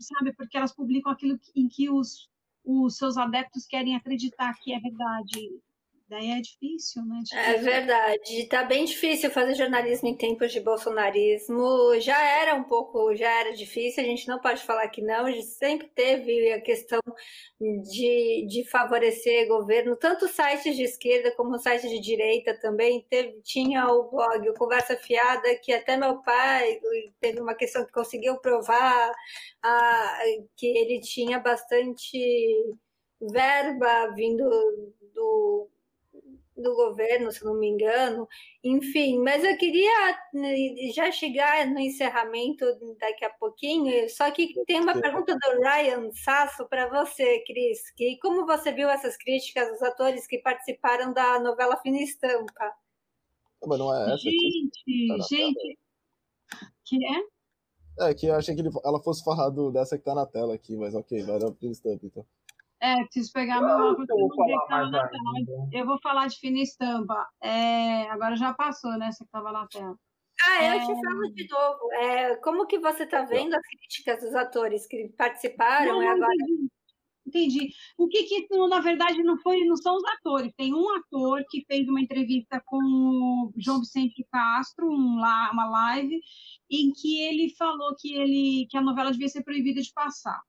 sabe, 0.00 0.32
porque 0.32 0.56
elas 0.56 0.74
publicam 0.74 1.12
aquilo 1.12 1.38
em 1.54 1.68
que 1.68 1.88
os, 1.88 2.28
os 2.64 2.96
seus 2.96 3.16
adeptos 3.16 3.66
querem 3.66 3.94
acreditar 3.94 4.54
que 4.60 4.72
é 4.72 4.80
verdade. 4.80 5.60
Daí 6.08 6.30
é 6.30 6.40
difícil, 6.40 7.04
né? 7.04 7.18
Difícil. 7.22 7.38
É 7.38 7.58
verdade. 7.58 8.40
Está 8.40 8.64
bem 8.64 8.86
difícil 8.86 9.30
fazer 9.30 9.54
jornalismo 9.54 10.08
em 10.08 10.16
tempos 10.16 10.50
de 10.50 10.58
bolsonarismo. 10.58 12.00
Já 12.00 12.18
era 12.22 12.54
um 12.54 12.64
pouco, 12.64 13.14
já 13.14 13.28
era 13.40 13.52
difícil, 13.52 14.02
a 14.02 14.06
gente 14.06 14.26
não 14.26 14.40
pode 14.40 14.62
falar 14.62 14.88
que 14.88 15.02
não. 15.02 15.26
A 15.26 15.30
gente 15.30 15.48
sempre 15.48 15.86
teve 15.88 16.50
a 16.52 16.62
questão 16.62 17.00
de, 17.60 18.46
de 18.48 18.64
favorecer 18.70 19.46
governo, 19.48 19.96
tanto 19.96 20.26
sites 20.28 20.76
de 20.76 20.84
esquerda 20.84 21.30
como 21.36 21.58
sites 21.58 21.90
de 21.90 22.00
direita 22.00 22.58
também. 22.58 23.04
Teve, 23.10 23.42
tinha 23.42 23.86
o 23.88 24.10
blog 24.10 24.48
o 24.48 24.54
Conversa 24.54 24.96
Fiada, 24.96 25.54
que 25.62 25.74
até 25.74 25.94
meu 25.98 26.22
pai 26.22 26.80
teve 27.20 27.38
uma 27.38 27.54
questão 27.54 27.84
que 27.84 27.92
conseguiu 27.92 28.38
provar 28.38 29.12
a, 29.62 30.18
que 30.56 30.66
ele 30.66 31.00
tinha 31.00 31.38
bastante 31.38 32.18
verba 33.20 34.12
vindo 34.14 34.48
do 35.12 35.68
do 36.58 36.74
governo, 36.74 37.30
se 37.30 37.44
não 37.44 37.54
me 37.54 37.68
engano, 37.68 38.28
enfim, 38.62 39.18
mas 39.22 39.44
eu 39.44 39.56
queria 39.56 40.18
né, 40.34 40.54
já 40.92 41.10
chegar 41.10 41.66
no 41.66 41.78
encerramento 41.78 42.64
daqui 42.98 43.24
a 43.24 43.30
pouquinho, 43.30 44.08
só 44.10 44.30
que 44.30 44.52
tem 44.66 44.80
uma 44.80 45.00
pergunta 45.00 45.34
do 45.34 45.60
Ryan 45.60 46.10
Sasso 46.12 46.68
para 46.68 46.88
você, 46.88 47.42
Cris, 47.46 47.90
que 47.92 48.18
como 48.18 48.46
você 48.46 48.72
viu 48.72 48.88
essas 48.88 49.16
críticas 49.16 49.70
dos 49.70 49.82
atores 49.82 50.26
que 50.26 50.38
participaram 50.38 51.12
da 51.12 51.40
novela 51.40 51.76
Fina 51.76 51.98
Estampa? 51.98 52.72
Mas 53.66 53.78
não 53.78 53.94
é 53.94 54.06
essa 54.06 54.18
gente, 54.18 54.80
aqui. 54.80 55.08
gente, 55.28 55.78
que 56.84 56.98
é? 57.04 58.08
É, 58.08 58.14
que 58.14 58.26
eu 58.26 58.34
achei 58.34 58.54
que 58.54 58.60
ele, 58.60 58.70
ela 58.84 59.02
fosse 59.02 59.24
falar 59.24 59.50
do, 59.50 59.72
dessa 59.72 59.98
que 59.98 60.04
tá 60.04 60.14
na 60.14 60.26
tela 60.26 60.54
aqui, 60.54 60.76
mas 60.76 60.94
ok, 60.94 61.22
vai 61.22 61.38
dar 61.38 61.52
Fina 61.54 61.72
Estampa 61.72 62.06
então. 62.06 62.26
É, 62.80 63.02
preciso 63.04 63.32
pegar 63.32 63.60
meu 63.60 63.90
óculos. 63.90 64.08
Eu, 64.08 64.16
vou 64.16 64.34
falar 64.34 64.90
mais 64.90 65.48
eu 65.72 65.86
vou 65.86 65.98
falar 66.00 66.26
de 66.28 66.38
fina 66.38 66.60
estampa. 66.60 67.26
É, 67.42 68.08
agora 68.10 68.36
já 68.36 68.54
passou, 68.54 68.96
né? 68.96 69.10
Você 69.10 69.18
que 69.18 69.24
estava 69.24 69.52
na 69.52 69.66
tela. 69.66 69.96
Ah, 70.40 70.64
eu 70.64 70.72
é... 70.74 70.80
te 70.80 70.86
falo 70.86 71.34
de 71.34 71.48
novo. 71.48 71.92
É, 71.94 72.36
como 72.36 72.66
que 72.66 72.78
você 72.78 73.02
está 73.02 73.22
vendo 73.22 73.54
as 73.54 73.62
críticas 73.62 74.20
dos 74.20 74.34
atores 74.34 74.86
que 74.86 75.08
participaram? 75.16 76.00
Não, 76.00 76.08
agora... 76.08 76.32
entendi. 77.26 77.58
entendi. 77.58 77.74
O 77.96 78.06
que 78.06 78.22
que, 78.22 78.46
na 78.68 78.78
verdade, 78.78 79.24
não 79.24 79.36
foi, 79.38 79.64
não 79.64 79.76
são 79.76 79.96
os 79.96 80.04
atores. 80.04 80.52
Tem 80.56 80.72
um 80.72 80.94
ator 80.94 81.42
que 81.50 81.64
fez 81.66 81.88
uma 81.88 82.00
entrevista 82.00 82.62
com 82.64 82.78
o 82.78 83.52
João 83.56 83.80
Vicente 83.80 84.24
Castro, 84.30 84.88
um, 84.88 85.16
uma 85.16 85.68
live, 85.68 86.20
em 86.70 86.92
que 86.92 87.20
ele 87.24 87.52
falou 87.56 87.96
que, 87.98 88.14
ele, 88.14 88.68
que 88.70 88.78
a 88.78 88.82
novela 88.82 89.10
devia 89.10 89.28
ser 89.28 89.42
proibida 89.42 89.82
de 89.82 89.92
passar 89.92 90.40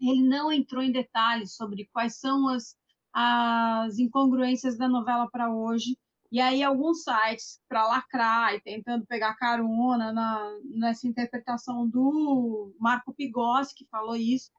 ele 0.00 0.22
não 0.28 0.52
entrou 0.52 0.82
em 0.82 0.92
detalhes 0.92 1.54
sobre 1.54 1.88
quais 1.92 2.18
são 2.18 2.48
as, 2.48 2.76
as 3.12 3.98
incongruências 3.98 4.76
da 4.76 4.88
novela 4.88 5.28
para 5.30 5.52
hoje. 5.52 5.96
E 6.30 6.40
aí, 6.40 6.62
alguns 6.62 7.04
sites, 7.04 7.58
para 7.68 7.86
lacrar 7.86 8.54
e 8.54 8.60
tentando 8.60 9.06
pegar 9.06 9.34
carona 9.36 10.12
na, 10.12 10.58
nessa 10.64 11.08
interpretação 11.08 11.88
do 11.88 12.74
Marco 12.78 13.14
Pigossi, 13.14 13.74
que 13.74 13.86
falou 13.86 14.14
isso, 14.14 14.50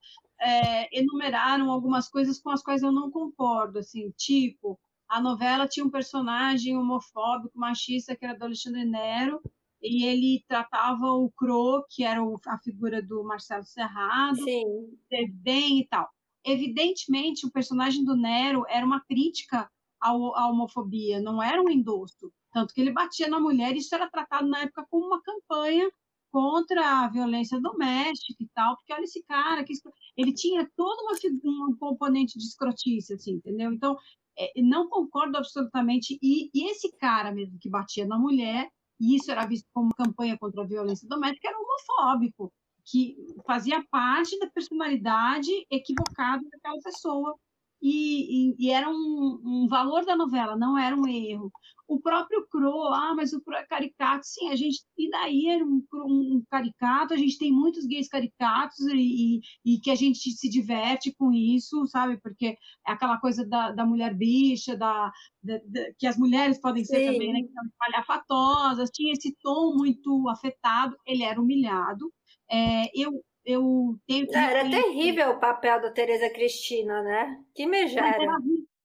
é, 0.42 1.00
enumeraram 1.00 1.70
algumas 1.70 2.10
coisas 2.10 2.40
com 2.42 2.50
as 2.50 2.64
quais 2.64 2.82
eu 2.82 2.92
não 2.92 3.12
concordo. 3.12 3.80
Assim, 3.80 4.12
tipo, 4.18 4.80
a 5.08 5.22
novela 5.22 5.68
tinha 5.68 5.86
um 5.86 5.92
personagem 5.92 6.76
homofóbico, 6.76 7.58
machista, 7.58 8.16
que 8.16 8.26
era 8.26 8.38
do 8.38 8.46
Alexandre 8.46 8.86
Nero, 8.86 9.42
e 9.82 10.06
ele 10.06 10.44
tratava 10.48 11.06
o 11.06 11.32
Cro, 11.32 11.86
que 11.90 12.04
era 12.04 12.22
a 12.48 12.60
figura 12.60 13.02
do 13.02 13.24
Marcelo 13.24 13.64
Serrado, 13.64 14.44
Sim. 14.44 14.66
bem 15.42 15.82
e 15.82 15.88
tal. 15.88 16.10
Evidentemente, 16.46 17.46
o 17.46 17.52
personagem 17.52 18.04
do 18.04 18.16
Nero 18.16 18.66
era 18.68 18.86
uma 18.86 19.02
crítica 19.02 19.70
à 20.02 20.14
homofobia, 20.48 21.22
não 21.22 21.42
era 21.42 21.62
um 21.62 21.70
endosso. 21.70 22.32
Tanto 22.52 22.74
que 22.74 22.82
ele 22.82 22.92
batia 22.92 23.28
na 23.28 23.40
mulher, 23.40 23.76
e 23.76 23.80
isso 23.80 23.94
era 23.94 24.10
tratado 24.10 24.48
na 24.48 24.62
época 24.62 24.86
como 24.90 25.06
uma 25.06 25.22
campanha 25.22 25.90
contra 26.32 27.04
a 27.04 27.08
violência 27.10 27.60
doméstica 27.60 28.44
e 28.44 28.48
tal, 28.54 28.76
porque 28.76 28.94
olha 28.94 29.04
esse 29.04 29.24
cara, 29.24 29.64
que 29.64 29.74
ele 30.16 30.34
tinha 30.34 30.70
todo 30.76 31.02
uma, 31.02 31.68
um 31.68 31.76
componente 31.76 32.38
de 32.38 32.46
escrotice, 32.46 33.14
assim, 33.14 33.34
entendeu? 33.34 33.72
Então, 33.72 33.98
é, 34.38 34.62
não 34.62 34.88
concordo 34.88 35.38
absolutamente. 35.38 36.18
E, 36.22 36.50
e 36.54 36.70
esse 36.72 36.96
cara 36.98 37.32
mesmo 37.32 37.58
que 37.60 37.70
batia 37.70 38.06
na 38.06 38.18
mulher, 38.18 38.70
e 39.00 39.16
isso 39.16 39.32
era 39.32 39.46
visto 39.46 39.68
como 39.74 39.94
campanha 39.96 40.38
contra 40.38 40.64
a 40.64 40.68
violência 40.68 41.08
doméstica, 41.08 41.48
era 41.48 41.58
homofóbico, 41.58 42.52
que 42.86 43.16
fazia 43.46 43.84
parte 43.90 44.38
da 44.40 44.50
personalidade 44.50 45.52
equivocada 45.70 46.44
daquela 46.52 46.82
pessoa. 46.84 47.38
E, 47.82 48.52
e, 48.52 48.68
e 48.68 48.72
era 48.72 48.90
um, 48.90 49.42
um, 49.44 49.68
valor 49.70 50.06
da 50.06 50.16
novela, 50.16 50.58
não 50.58 50.78
era 50.78 50.96
um 50.96 51.08
erro. 51.08 51.52
O 51.88 52.00
próprio 52.00 52.46
Cro, 52.52 52.94
ah, 52.94 53.14
mas 53.16 53.32
o 53.34 53.42
Cro 53.42 53.56
é 53.56 53.66
caricato. 53.66 54.26
Sim, 54.28 54.50
a 54.50 54.56
gente, 54.56 54.84
e 54.98 55.10
daí 55.10 55.48
era 55.48 55.66
um, 55.66 55.84
um 55.94 56.44
caricato, 56.52 57.14
a 57.14 57.18
gente 57.18 57.38
tem 57.38 57.52
muitos 57.52 57.86
gays 57.86 58.10
caricatos 58.10 58.80
e, 58.94 59.40
e, 59.66 59.80
que 59.80 59.90
a 59.90 59.96
gente 59.96 60.32
se 60.32 60.50
diverte 60.50 61.14
com 61.18 61.32
isso, 61.32 61.88
sabe? 61.88 62.18
Porque 62.18 62.58
é 62.86 62.92
aquela 62.92 63.18
coisa 63.18 63.46
da, 63.48 63.72
da 63.72 63.86
mulher 63.86 64.14
bicha, 64.14 64.76
da, 64.76 65.12
da, 65.42 65.58
da 65.66 65.94
que 65.98 66.06
as 66.06 66.18
mulheres 66.18 66.60
podem 66.60 66.84
ser 66.84 67.00
Sim. 67.00 67.14
também, 67.14 67.34
né? 67.34 67.42
Que 67.42 67.54
são 67.54 67.64
palhafatosas, 67.80 68.92
tinha 68.92 69.14
esse 69.14 69.36
tom 69.42 69.74
muito 69.76 70.28
afetado, 70.30 70.98
ele 71.08 71.24
era 71.24 71.42
humilhado. 71.42 72.12
É, 72.52 72.90
eu, 72.94 73.24
eu 73.46 73.98
tenho 74.08 74.28
que. 74.28 74.36
Era 74.36 74.70
terrível 74.70 75.32
o 75.32 75.40
papel 75.40 75.82
da 75.82 75.92
Tereza 75.92 76.30
Cristina, 76.30 77.02
né? 77.02 77.44
Que 77.56 77.66
megera. 77.66 78.36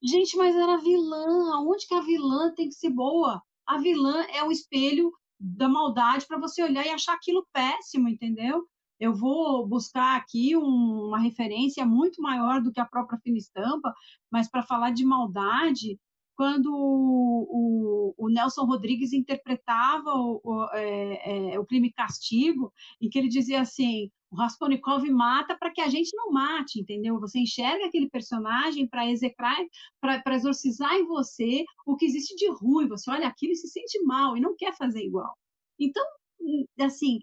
Gente, 0.03 0.37
mas 0.37 0.55
era 0.55 0.77
vilã. 0.79 1.55
Aonde 1.55 1.87
que 1.87 1.95
a 1.95 2.01
vilã 2.01 2.53
tem 2.55 2.69
que 2.69 2.75
ser 2.75 2.91
boa? 2.91 3.43
A 3.67 3.79
vilã 3.79 4.23
é 4.35 4.43
o 4.45 4.53
espelho 4.53 5.11
da 5.41 5.69
maldade 5.69 6.27
para 6.27 6.39
você 6.39 6.63
olhar 6.63 6.85
e 6.87 6.91
achar 6.91 7.15
aquilo 7.15 7.47
péssimo, 7.53 8.09
entendeu? 8.09 8.67
Eu 9.01 9.15
vou 9.15 9.67
buscar 9.67 10.17
aqui 10.17 10.57
um, 10.57 11.09
uma 11.09 11.19
referência 11.19 11.85
muito 11.85 12.23
maior 12.23 12.63
do 12.63 12.73
que 12.73 12.81
a 12.81 12.87
própria 12.87 13.19
fina 13.19 13.37
estampa, 13.37 13.93
mas 14.31 14.49
para 14.49 14.63
falar 14.63 14.91
de 14.91 15.05
maldade, 15.05 15.99
quando 16.37 16.73
o, 16.73 18.15
o, 18.17 18.27
o 18.27 18.29
Nelson 18.29 18.65
Rodrigues 18.65 19.13
interpretava 19.13 20.11
o, 20.11 20.41
o, 20.43 20.69
é, 20.73 21.55
é, 21.55 21.59
o 21.59 21.67
crime 21.67 21.89
e 21.89 21.93
castigo, 21.93 22.73
em 23.01 23.09
que 23.09 23.19
ele 23.19 23.29
dizia 23.29 23.61
assim: 23.61 24.11
o 24.35 24.36
Raskolnikov 24.36 25.09
mata 25.11 25.56
para 25.56 25.70
que 25.70 25.81
a 25.81 25.89
gente 25.89 26.11
não 26.16 26.32
mate, 26.32 26.81
entendeu? 26.81 27.20
Você 27.20 27.39
enxerga 27.39 27.86
aquele 27.86 28.11
personagem 28.11 28.85
para 28.85 29.09
execrar, 29.09 29.56
para 30.01 30.35
exorcizar 30.35 30.93
em 30.94 31.06
você 31.06 31.65
o 31.86 31.97
que 31.97 32.05
existe 32.05 32.35
de 32.35 32.51
ruim. 32.51 32.89
Você 32.89 33.09
olha 33.11 33.28
aquilo 33.28 33.52
e 33.52 33.56
se 33.56 33.69
sente 33.69 34.02
mal 34.02 34.36
e 34.36 34.40
não 34.40 34.56
quer 34.56 34.77
fazer 34.77 35.05
igual. 35.05 35.32
Então, 35.78 36.05
hum, 36.40 36.65
assim, 36.81 37.20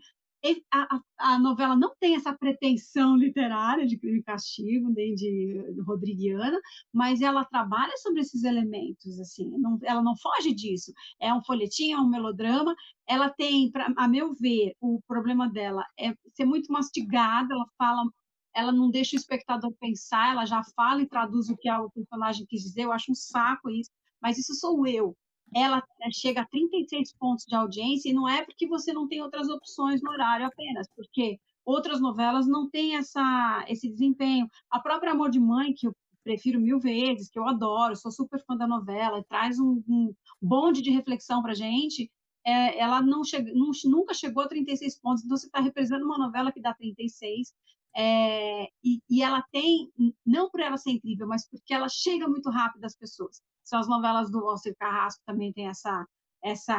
a, 0.72 0.99
a, 1.19 1.39
novela 1.39 1.76
não 1.76 1.95
tem 1.99 2.15
essa 2.15 2.34
pretensão 2.34 3.15
literária 3.15 3.85
de 3.85 3.97
crime 3.97 4.19
e 4.19 4.23
castigo, 4.23 4.89
nem 4.89 5.13
de, 5.13 5.63
rodriguiana, 5.85 6.59
mas 6.91 7.22
ela 7.22 7.45
trabalha 7.45 7.95
sobre 7.97 8.22
esses 8.22 8.43
elementos, 8.43 9.19
assim, 9.19 9.49
não, 9.59 9.77
ela 9.84 10.01
não 10.01 10.15
foge 10.18 10.53
disso. 10.53 10.91
É 11.19 11.34
um 11.34 11.43
folhetim, 11.43 11.91
é 11.91 11.97
um 11.97 12.09
melodrama, 12.09 12.76
ela 13.07 13.30
tem, 13.30 13.72
pra, 13.72 13.93
a 13.95 14.07
meu 14.07 14.34
ver, 14.34 14.73
o 14.80 14.99
problema 15.07 15.47
dela 15.49 15.85
é 15.99 16.13
ser 16.35 16.45
muito 16.45 16.72
mastigada, 16.72 17.53
ela 17.53 17.65
fala, 17.77 18.03
ela 18.55 18.72
não 18.72 18.89
deixa 18.89 19.15
o 19.15 19.19
espectador 19.19 19.73
pensar, 19.80 20.31
ela 20.31 20.45
já 20.45 20.63
fala 20.76 21.01
e 21.01 21.07
traduz 21.07 21.49
o 21.49 21.57
que 21.57 21.69
o 21.72 21.91
personagem 21.91 22.45
quis 22.47 22.63
dizer, 22.63 22.84
eu 22.84 22.91
acho 22.91 23.11
um 23.11 23.15
saco 23.15 23.69
isso, 23.69 23.91
mas 24.22 24.38
isso 24.38 24.55
sou 24.55 24.88
eu 24.88 25.15
ela 25.56 25.84
é, 26.02 26.11
chega 26.11 26.41
a 26.41 26.45
36 26.45 27.14
pontos 27.14 27.45
de 27.45 27.56
audiência 27.56 28.10
e 28.10 28.14
não 28.14 28.28
é 28.28 28.44
porque 28.44 28.68
você 28.68 28.94
não 28.94 29.07
tem 29.07 29.22
outras 29.22 29.49
opções 29.49 30.02
no 30.02 30.11
horário 30.11 30.45
apenas, 30.45 30.88
porque 30.95 31.40
outras 31.65 31.99
novelas 31.99 32.48
não 32.48 32.69
têm 32.69 32.95
essa, 32.95 33.65
esse 33.68 33.90
desempenho. 33.90 34.48
A 34.69 34.80
própria 34.80 35.11
Amor 35.11 35.30
de 35.30 35.40
Mãe, 35.40 35.73
que 35.73 35.88
eu 35.88 35.95
prefiro 36.23 36.60
mil 36.60 36.80
vezes, 36.80 37.30
que 37.30 37.40
eu 37.40 37.48
adoro, 37.48 37.95
sou 37.95 38.11
super 38.11 38.44
fã 38.45 38.56
da 38.56 38.68
novela, 38.68 39.23
traz 39.28 39.60
um, 39.60 39.84
um 39.88 40.14
bonde 40.41 40.82
de 40.82 40.91
reflexão 40.91 41.41
para 41.41 41.53
gente, 41.53 42.10
é, 42.45 42.80
ela 42.80 43.02
não 43.02 43.23
chega, 43.23 43.52
não, 43.53 43.72
nunca 43.86 44.14
chegou 44.14 44.44
a 44.44 44.48
36 44.48 44.99
pontos, 44.99 45.23
então 45.23 45.38
você 45.38 45.48
está 45.48 45.60
representando 45.60 46.06
uma 46.06 46.18
novela 46.18 46.52
que 46.52 46.61
dá 46.61 46.73
36, 46.73 47.53
é, 47.95 48.64
e, 48.84 49.02
e 49.10 49.22
ela 49.22 49.44
tem, 49.52 49.91
não 50.26 50.49
por 50.49 50.60
ela 50.60 50.78
ser 50.78 50.91
incrível, 50.91 51.28
mas 51.28 51.48
porque 51.49 51.73
ela 51.73 51.90
chega 51.90 52.28
muito 52.28 52.49
rápido 52.49 52.86
às 52.86 52.95
pessoas. 52.95 53.41
São 53.63 53.79
as 53.79 53.88
novelas 53.88 54.31
do 54.31 54.41
Walter 54.41 54.75
Carrasco 54.77 55.21
também 55.25 55.51
tem 55.53 55.67
essa 55.67 56.05
essa 56.43 56.75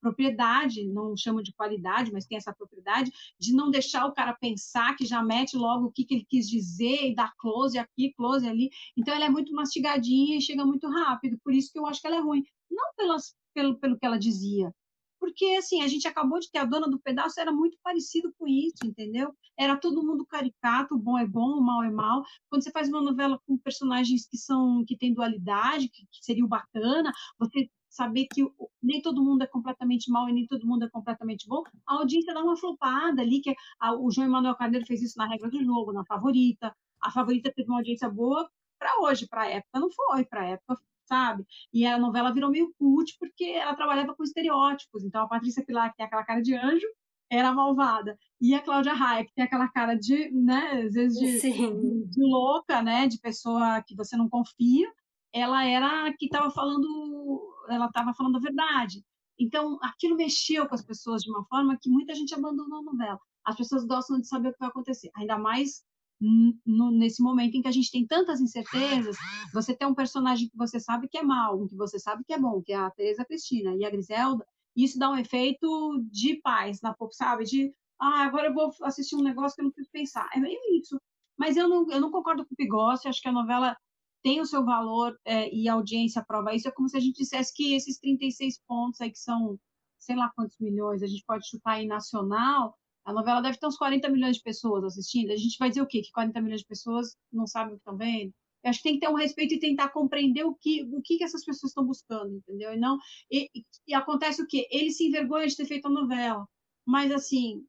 propriedade, 0.00 0.84
não 0.88 1.16
chamo 1.16 1.42
de 1.42 1.52
qualidade, 1.52 2.12
mas 2.12 2.26
tem 2.26 2.36
essa 2.36 2.52
propriedade 2.52 3.12
de 3.38 3.54
não 3.54 3.70
deixar 3.70 4.06
o 4.06 4.12
cara 4.12 4.34
pensar 4.34 4.96
que 4.96 5.06
já 5.06 5.22
mete 5.22 5.56
logo 5.56 5.86
o 5.86 5.92
que, 5.92 6.04
que 6.04 6.14
ele 6.14 6.26
quis 6.28 6.48
dizer 6.48 7.10
e 7.10 7.14
dá 7.14 7.32
close 7.38 7.78
aqui, 7.78 8.12
close 8.16 8.48
ali. 8.48 8.70
Então 8.96 9.14
ela 9.14 9.26
é 9.26 9.28
muito 9.28 9.54
mastigadinha 9.54 10.36
e 10.36 10.42
chega 10.42 10.64
muito 10.66 10.88
rápido, 10.88 11.38
por 11.44 11.54
isso 11.54 11.72
que 11.72 11.78
eu 11.78 11.86
acho 11.86 12.00
que 12.00 12.06
ela 12.06 12.16
é 12.16 12.20
ruim. 12.20 12.42
Não 12.70 12.92
pelas, 12.96 13.34
pelo, 13.54 13.78
pelo 13.78 13.98
que 13.98 14.06
ela 14.06 14.18
dizia, 14.18 14.74
porque 15.20 15.44
assim, 15.58 15.82
a 15.82 15.88
gente 15.88 16.08
acabou 16.08 16.40
de 16.40 16.50
ter 16.50 16.58
a 16.58 16.64
dona 16.64 16.88
do 16.88 16.98
pedaço, 16.98 17.38
era 17.38 17.52
muito 17.52 17.76
parecido 17.82 18.32
com 18.38 18.48
isso, 18.48 18.84
entendeu? 18.84 19.32
Era 19.56 19.76
todo 19.76 20.02
mundo 20.02 20.26
caricato, 20.26 20.94
o 20.94 20.98
bom 20.98 21.18
é 21.18 21.26
bom, 21.26 21.58
o 21.58 21.62
mal 21.62 21.82
é 21.84 21.90
mal. 21.90 22.24
Quando 22.48 22.64
você 22.64 22.70
faz 22.70 22.88
uma 22.88 23.02
novela 23.02 23.38
com 23.46 23.58
personagens 23.58 24.26
que 24.26 24.38
são 24.38 24.84
que 24.86 24.96
tem 24.96 25.12
dualidade, 25.14 25.88
que, 25.88 26.06
que 26.10 26.24
seria 26.24 26.46
bacana, 26.46 27.12
você 27.38 27.68
saber 27.90 28.26
que 28.32 28.42
nem 28.82 29.02
todo 29.02 29.22
mundo 29.22 29.42
é 29.42 29.46
completamente 29.46 30.10
mal 30.10 30.28
e 30.28 30.32
nem 30.32 30.46
todo 30.46 30.66
mundo 30.66 30.84
é 30.84 30.90
completamente 30.90 31.46
bom, 31.46 31.62
a 31.86 31.94
audiência 31.96 32.32
dá 32.32 32.42
uma 32.42 32.56
flopada 32.56 33.20
ali, 33.20 33.40
que 33.40 33.54
a, 33.80 33.94
o 33.94 34.10
João 34.10 34.26
Emanuel 34.28 34.54
Carneiro 34.56 34.86
fez 34.86 35.02
isso 35.02 35.18
na 35.18 35.26
regra 35.26 35.50
do 35.50 35.62
jogo, 35.62 35.92
na 35.92 36.04
favorita. 36.04 36.74
A 37.02 37.10
favorita 37.10 37.52
teve 37.54 37.68
uma 37.68 37.78
audiência 37.78 38.08
boa 38.08 38.48
para 38.78 39.00
hoje, 39.00 39.26
para 39.28 39.42
a 39.42 39.48
época 39.48 39.80
não 39.80 39.90
foi, 39.90 40.24
para 40.24 40.42
a 40.42 40.46
época 40.46 40.80
sabe? 41.10 41.44
E 41.72 41.84
a 41.84 41.98
novela 41.98 42.32
virou 42.32 42.50
meio 42.50 42.72
cult 42.78 43.16
porque 43.18 43.44
ela 43.44 43.74
trabalhava 43.74 44.14
com 44.14 44.22
estereótipos. 44.22 45.04
Então, 45.04 45.22
a 45.22 45.28
Patrícia 45.28 45.64
Pilar, 45.64 45.90
que 45.90 45.96
tem 45.96 46.06
aquela 46.06 46.24
cara 46.24 46.40
de 46.40 46.54
anjo, 46.54 46.86
era 47.28 47.52
malvada. 47.52 48.16
E 48.40 48.54
a 48.54 48.60
Cláudia 48.60 48.92
Raia, 48.92 49.24
que 49.24 49.34
tem 49.34 49.44
aquela 49.44 49.68
cara 49.68 49.94
de, 49.94 50.30
né, 50.30 50.84
às 50.86 50.94
vezes 50.94 51.18
de, 51.18 51.40
de, 51.40 52.06
de, 52.06 52.22
louca, 52.22 52.80
né, 52.80 53.08
de 53.08 53.18
pessoa 53.18 53.82
que 53.82 53.94
você 53.96 54.16
não 54.16 54.28
confia, 54.28 54.90
ela 55.32 55.64
era 55.64 56.06
a 56.06 56.12
que 56.16 56.26
estava 56.26 56.50
falando, 56.50 57.54
ela 57.68 57.86
estava 57.86 58.14
falando 58.14 58.36
a 58.36 58.40
verdade. 58.40 59.04
Então, 59.38 59.78
aquilo 59.82 60.16
mexeu 60.16 60.68
com 60.68 60.74
as 60.74 60.84
pessoas 60.84 61.22
de 61.22 61.30
uma 61.30 61.44
forma 61.46 61.78
que 61.80 61.88
muita 61.88 62.14
gente 62.14 62.34
abandonou 62.34 62.80
a 62.80 62.82
novela. 62.82 63.18
As 63.44 63.56
pessoas 63.56 63.84
gostam 63.84 64.20
de 64.20 64.28
saber 64.28 64.48
o 64.48 64.52
que 64.52 64.58
vai 64.58 64.68
acontecer, 64.68 65.10
ainda 65.16 65.38
mais 65.38 65.82
nesse 66.20 67.22
momento 67.22 67.54
em 67.56 67.62
que 67.62 67.68
a 67.68 67.72
gente 67.72 67.90
tem 67.90 68.06
tantas 68.06 68.40
incertezas, 68.40 69.16
você 69.54 69.74
tem 69.74 69.88
um 69.88 69.94
personagem 69.94 70.48
que 70.48 70.56
você 70.56 70.78
sabe 70.78 71.08
que 71.08 71.18
é 71.18 71.22
mal, 71.22 71.60
um 71.60 71.66
que 71.66 71.76
você 71.76 71.98
sabe 71.98 72.24
que 72.24 72.32
é 72.32 72.38
bom, 72.38 72.62
que 72.62 72.72
é 72.72 72.76
a 72.76 72.90
Teresa 72.90 73.24
Cristina 73.24 73.74
e 73.74 73.84
a 73.84 73.90
Griselda, 73.90 74.46
isso 74.76 74.98
dá 74.98 75.10
um 75.10 75.16
efeito 75.16 75.68
de 76.10 76.36
paz 76.36 76.80
na 76.80 76.94
pop, 76.94 77.14
sabe? 77.14 77.44
De, 77.44 77.74
ah, 77.98 78.22
agora 78.24 78.48
eu 78.48 78.54
vou 78.54 78.70
assistir 78.82 79.16
um 79.16 79.22
negócio 79.22 79.56
que 79.56 79.62
eu 79.62 79.64
não 79.64 79.72
preciso 79.72 79.90
pensar. 79.92 80.28
É 80.34 80.38
meio 80.38 80.60
isso. 80.78 81.00
Mas 81.38 81.56
eu 81.56 81.68
não, 81.68 81.90
eu 81.90 82.00
não 82.00 82.10
concordo 82.10 82.44
com 82.44 82.52
o 82.54 82.56
Pigossi, 82.56 83.08
acho 83.08 83.20
que 83.20 83.28
a 83.28 83.32
novela 83.32 83.76
tem 84.22 84.40
o 84.40 84.46
seu 84.46 84.64
valor 84.64 85.18
é, 85.24 85.52
e 85.52 85.68
a 85.68 85.74
audiência 85.74 86.24
prova 86.24 86.54
isso. 86.54 86.68
É 86.68 86.70
como 86.70 86.88
se 86.88 86.96
a 86.96 87.00
gente 87.00 87.16
dissesse 87.16 87.52
que 87.54 87.74
esses 87.74 87.98
36 87.98 88.60
pontos 88.66 89.00
aí, 89.00 89.10
que 89.10 89.18
são 89.18 89.58
sei 89.98 90.16
lá 90.16 90.30
quantos 90.34 90.58
milhões, 90.58 91.02
a 91.02 91.06
gente 91.06 91.24
pode 91.26 91.48
chutar 91.48 91.72
aí 91.72 91.86
nacional, 91.86 92.76
a 93.10 93.12
novela 93.12 93.40
deve 93.40 93.58
ter 93.58 93.66
uns 93.66 93.76
40 93.76 94.08
milhões 94.08 94.36
de 94.36 94.42
pessoas 94.42 94.84
assistindo. 94.84 95.32
A 95.32 95.36
gente 95.36 95.58
vai 95.58 95.68
dizer 95.68 95.82
o 95.82 95.86
quê? 95.86 96.00
Que 96.00 96.12
40 96.12 96.40
milhões 96.40 96.60
de 96.60 96.66
pessoas 96.66 97.16
não 97.32 97.46
sabem 97.46 97.74
o 97.74 97.76
que 97.76 97.80
estão 97.80 97.96
vendo? 97.96 98.32
Eu 98.62 98.70
acho 98.70 98.78
que 98.78 98.88
tem 98.88 98.94
que 98.94 99.00
ter 99.00 99.08
um 99.08 99.16
respeito 99.16 99.54
e 99.54 99.58
tentar 99.58 99.88
compreender 99.88 100.44
o 100.44 100.54
que, 100.54 100.82
o 100.92 101.00
que, 101.02 101.18
que 101.18 101.24
essas 101.24 101.44
pessoas 101.44 101.70
estão 101.70 101.84
buscando, 101.84 102.36
entendeu? 102.36 102.72
E 102.72 102.78
não 102.78 102.98
e, 103.30 103.48
e 103.86 103.94
acontece 103.94 104.42
o 104.42 104.46
quê? 104.46 104.68
Ele 104.70 104.90
se 104.90 105.06
envergonha 105.06 105.46
de 105.46 105.56
ter 105.56 105.66
feito 105.66 105.86
a 105.86 105.90
novela, 105.90 106.46
mas 106.86 107.10
assim 107.10 107.64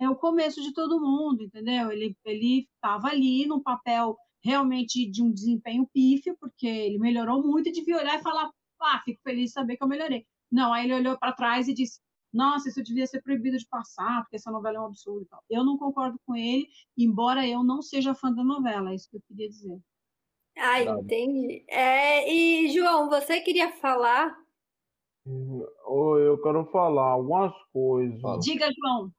é 0.00 0.08
o 0.08 0.16
começo 0.16 0.62
de 0.62 0.72
todo 0.72 1.00
mundo, 1.00 1.42
entendeu? 1.42 1.92
Ele 1.92 2.16
ele 2.24 2.66
estava 2.74 3.08
ali 3.08 3.46
num 3.46 3.62
papel 3.62 4.16
realmente 4.42 5.10
de 5.10 5.22
um 5.22 5.30
desempenho 5.30 5.86
pífio, 5.92 6.36
porque 6.40 6.66
ele 6.66 6.98
melhorou 6.98 7.42
muito 7.42 7.68
e 7.68 7.72
devia 7.72 7.98
olhar 7.98 8.18
e 8.18 8.22
falar, 8.22 8.50
ah, 8.82 9.02
fico 9.04 9.20
feliz 9.22 9.46
de 9.46 9.52
saber 9.52 9.76
que 9.76 9.84
eu 9.84 9.88
melhorei. 9.88 10.26
Não, 10.50 10.72
aí 10.72 10.86
ele 10.86 10.94
olhou 10.94 11.18
para 11.18 11.32
trás 11.32 11.68
e 11.68 11.74
disse, 11.74 12.00
nossa, 12.32 12.68
isso 12.68 12.82
devia 12.82 13.06
ser 13.06 13.22
proibido 13.22 13.56
de 13.56 13.66
passar, 13.66 14.22
porque 14.22 14.36
essa 14.36 14.50
novela 14.50 14.76
é 14.76 14.80
um 14.80 14.86
absurdo. 14.86 15.26
Eu 15.48 15.64
não 15.64 15.76
concordo 15.76 16.18
com 16.24 16.36
ele, 16.36 16.68
embora 16.96 17.46
eu 17.46 17.64
não 17.64 17.82
seja 17.82 18.14
fã 18.14 18.32
da 18.32 18.44
novela, 18.44 18.90
é 18.90 18.94
isso 18.94 19.10
que 19.10 19.16
eu 19.16 19.22
queria 19.28 19.48
dizer. 19.48 19.78
Ah, 20.56 20.82
entendi. 20.82 21.64
É, 21.68 22.32
e, 22.32 22.68
João, 22.70 23.08
você 23.08 23.40
queria 23.40 23.72
falar? 23.72 24.36
Oi, 25.26 26.26
eu 26.26 26.40
quero 26.42 26.64
falar 26.66 27.12
algumas 27.12 27.52
coisas. 27.72 28.44
Diga, 28.44 28.68
João. 28.72 29.12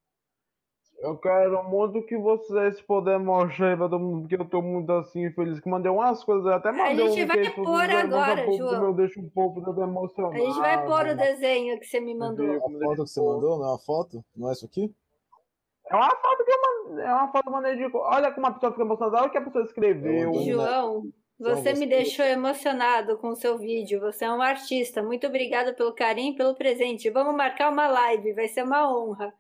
Eu 1.02 1.18
quero 1.18 1.64
muito 1.64 2.06
que 2.06 2.16
vocês 2.16 2.80
puderem 2.82 3.26
mostrar 3.26 3.76
pra 3.76 3.90
todo 3.90 4.00
mundo, 4.00 4.22
porque 4.22 4.36
eu 4.36 4.48
tô 4.48 4.62
muito 4.62 4.92
assim, 4.92 5.32
feliz 5.32 5.60
que 5.60 5.68
mandei 5.68 5.92
umas 5.92 6.24
coisas, 6.24 6.46
até 6.46 6.72
mandei 6.72 7.06
A 7.06 7.10
gente 7.10 7.24
um 7.24 7.28
vai 7.28 7.50
pôr 7.50 7.90
agora, 7.90 8.44
pouco, 8.44 8.58
João. 8.58 8.84
Eu 8.86 8.94
deixo 8.94 9.20
um 9.20 9.30
pouco 9.30 9.60
emocionado. 9.60 10.36
A 10.36 10.38
gente 10.38 10.60
vai 10.60 10.86
pôr 10.86 11.08
o 11.08 11.16
desenho 11.16 11.80
que 11.80 11.86
você 11.86 12.00
me 12.00 12.14
mandou. 12.14 12.56
A 12.56 12.60
foto 12.60 13.04
que 13.04 13.10
você 13.10 13.20
mandou, 13.20 13.58
não 13.58 13.66
é 13.66 13.70
uma 13.70 13.80
foto? 13.80 14.24
Não 14.36 14.50
é 14.50 14.52
isso 14.54 14.66
aqui? 14.66 14.94
É 15.90 15.96
uma 15.96 16.10
foto 16.10 16.46
que 16.46 16.52
eu 16.52 16.62
mandei, 16.62 17.06
é 17.06 17.14
uma 17.14 17.32
foto 17.32 17.52
mandei 17.52 17.76
de... 17.78 17.98
Olha 17.98 18.32
como 18.32 18.46
a 18.46 18.52
pessoa 18.52 18.72
fica 18.72 18.84
emocionada, 18.84 19.18
olha 19.18 19.28
o 19.28 19.32
que 19.32 19.38
a 19.40 19.42
pessoa 19.42 19.66
escreveu. 19.66 20.34
João, 20.44 21.04
você 21.40 21.74
me 21.74 21.88
deixou 21.88 22.24
emocionado 22.24 23.18
com 23.18 23.30
o 23.30 23.36
seu 23.36 23.58
vídeo. 23.58 24.00
Você 24.02 24.26
é 24.26 24.32
um 24.32 24.40
artista. 24.40 25.02
Muito 25.02 25.26
obrigada 25.26 25.74
pelo 25.74 25.96
carinho 25.96 26.34
e 26.34 26.38
pelo 26.38 26.54
presente. 26.54 27.10
Vamos 27.10 27.36
marcar 27.36 27.72
uma 27.72 27.88
live, 27.88 28.34
vai 28.34 28.48
ser 28.48 28.64
uma 28.64 28.88
honra. 28.96 29.34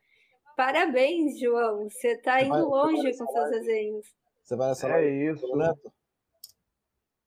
Parabéns, 0.61 1.39
João. 1.39 1.89
Você 1.89 2.09
está 2.09 2.39
indo 2.39 2.51
vai, 2.51 2.61
longe 2.61 3.17
com 3.17 3.25
seus 3.25 3.49
desenhos. 3.49 4.05
Você 4.43 4.55
vai 4.55 4.67
nessa 4.69 4.87
é 4.87 4.91
live 4.91 5.31
isso. 5.31 5.47
com 5.47 5.55
o 5.55 5.57
Neto? 5.57 5.93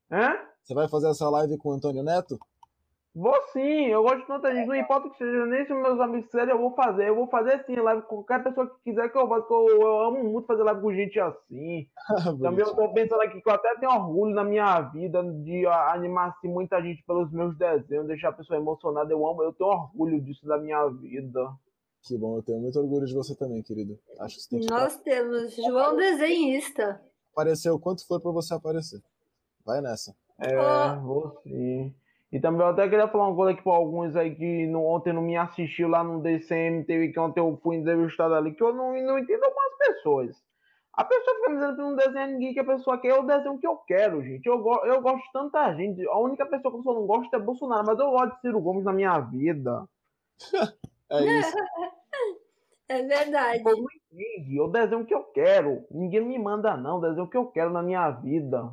Hã? 0.09 0.39
Você 0.63 0.73
vai 0.73 0.89
fazer 0.89 1.11
essa 1.11 1.29
live 1.29 1.59
com 1.59 1.71
o 1.71 1.73
Antônio 1.73 2.05
Neto? 2.05 2.39
Vou 3.13 3.35
sim, 3.53 3.87
eu 3.87 4.05
gosto 4.05 4.21
de 4.21 4.27
tanta 4.29 4.55
gente, 4.55 4.69
não 4.69 4.77
importa 4.77 5.09
que 5.11 5.19
seja, 5.19 5.47
nem 5.47 5.65
se 5.67 5.75
meus 5.75 6.01
amigos 6.01 6.27
quiserem, 6.27 6.55
eu 6.55 6.61
vou 6.61 6.77
fazer. 6.77 7.09
Eu 7.09 7.17
vou 7.17 7.27
fazer 7.27 7.65
sim, 7.65 7.75
live 7.75 8.03
com 8.03 8.23
qualquer 8.23 8.45
pessoa 8.45 8.69
que 8.69 8.85
quiser 8.85 9.09
que 9.09 9.19
eu 9.19 9.27
vá, 9.27 9.41
porque 9.41 9.53
eu, 9.53 9.83
eu, 9.83 10.01
amo 10.03 10.23
muito 10.23 10.47
fazer 10.47 10.63
live 10.63 10.81
com 10.81 10.95
gente 10.95 11.19
assim. 11.19 11.89
Também 12.41 12.65
eu 12.65 12.73
tô 12.73 12.89
pensando 12.93 13.21
aqui 13.21 13.41
que 13.41 13.49
eu 13.49 13.55
até 13.55 13.75
tenho 13.81 13.91
orgulho 13.91 14.33
na 14.33 14.45
minha 14.45 14.81
vida 14.81 15.25
de 15.25 15.67
animar 15.67 16.29
assim, 16.29 16.47
muita 16.47 16.81
gente 16.81 17.03
pelos 17.03 17.33
meus 17.33 17.57
desenhos, 17.57 18.07
deixar 18.07 18.29
a 18.29 18.33
pessoa 18.33 18.61
emocionada. 18.61 19.13
Eu 19.13 19.27
amo, 19.27 19.43
eu 19.43 19.53
tenho 19.53 19.71
orgulho 19.71 20.21
disso 20.21 20.47
da 20.47 20.57
minha 20.57 20.87
vida. 20.87 21.53
Que 22.05 22.19
bom, 22.19 22.37
eu 22.37 22.43
tenho 22.43 22.61
muito 22.61 22.79
orgulho 22.79 23.07
de 23.07 23.15
você 23.15 23.35
também, 23.35 23.63
querido. 23.63 23.99
Acho 24.21 24.37
que 24.37 24.43
você 24.43 24.51
tem 24.51 24.61
que 24.61 24.71
Nós 24.71 24.97
temos 24.99 25.57
João 25.57 25.97
desenhista. 25.97 27.01
Apareceu 27.33 27.79
quanto 27.79 28.07
for 28.07 28.21
para 28.21 28.31
você 28.31 28.53
aparecer. 28.53 29.01
Vai 29.65 29.81
nessa. 29.81 30.15
É, 30.39 30.97
vou 30.97 31.41
sim. 31.43 31.95
E 32.31 32.41
também 32.41 32.61
eu 32.61 32.67
até 32.67 32.89
queria 32.89 33.09
falar 33.09 33.29
uma 33.29 33.37
coisa 33.37 33.53
aqui 33.53 33.63
para 33.63 33.73
alguns 33.73 34.15
aí 34.17 34.35
que 34.35 34.67
no, 34.67 34.85
ontem 34.85 35.13
não 35.13 35.23
me 35.23 35.37
assistiu 35.37 35.89
lá 35.89 36.05
no 36.05 36.21
DCM, 36.21 36.85
teve 36.85 37.11
que 37.11 37.19
ontem 37.19 37.41
eu 37.41 37.59
fui 37.63 37.77
entrevistado 37.77 38.35
ali, 38.35 38.53
que 38.53 38.63
eu 38.63 38.75
não, 38.75 38.93
não 39.03 39.19
entendo 39.19 39.45
algumas 39.45 39.79
pessoas. 39.79 40.37
A 40.93 41.05
pessoa 41.05 41.37
fica 41.37 41.51
me 41.51 41.57
dizendo 41.57 41.77
que 41.77 41.83
não 41.83 41.97
desenha 41.97 42.27
ninguém 42.27 42.53
que 42.53 42.61
a 42.61 42.65
pessoa 42.65 42.99
quer, 42.99 43.13
eu 43.13 43.25
desenho 43.25 43.55
o 43.55 43.59
que 43.59 43.67
eu 43.67 43.77
quero, 43.77 44.23
gente. 44.23 44.47
Eu, 44.47 44.59
go 44.59 44.85
eu 44.85 45.01
gosto 45.01 45.25
de 45.25 45.33
tanta 45.33 45.75
gente. 45.75 46.07
A 46.09 46.19
única 46.19 46.45
pessoa 46.45 46.71
que 46.71 46.79
eu 46.81 46.83
só 46.83 46.93
não 46.93 47.07
gosto 47.07 47.35
é 47.35 47.39
Bolsonaro, 47.39 47.87
mas 47.87 47.99
eu 47.99 48.11
gosto 48.11 48.35
de 48.35 48.41
Ciro 48.43 48.61
Gomes 48.61 48.85
na 48.85 48.93
minha 48.93 49.19
vida. 49.21 49.89
é 51.21 51.25
isso. 51.41 51.57
É 52.89 53.03
verdade. 53.03 53.63
Eu 53.67 53.77
não 53.77 53.87
entende. 54.13 54.57
Eu 54.57 54.69
desenho 54.69 55.03
o 55.03 55.07
que 55.07 55.15
eu 55.15 55.25
quero. 55.25 55.85
Ninguém 55.91 56.25
me 56.25 56.39
manda, 56.39 56.77
não. 56.77 56.97
Eu 56.97 57.09
desenho 57.09 57.27
o 57.27 57.31
que 57.31 57.37
eu 57.37 57.47
quero 57.47 57.71
na 57.73 57.83
minha 57.83 58.11
vida. 58.11 58.73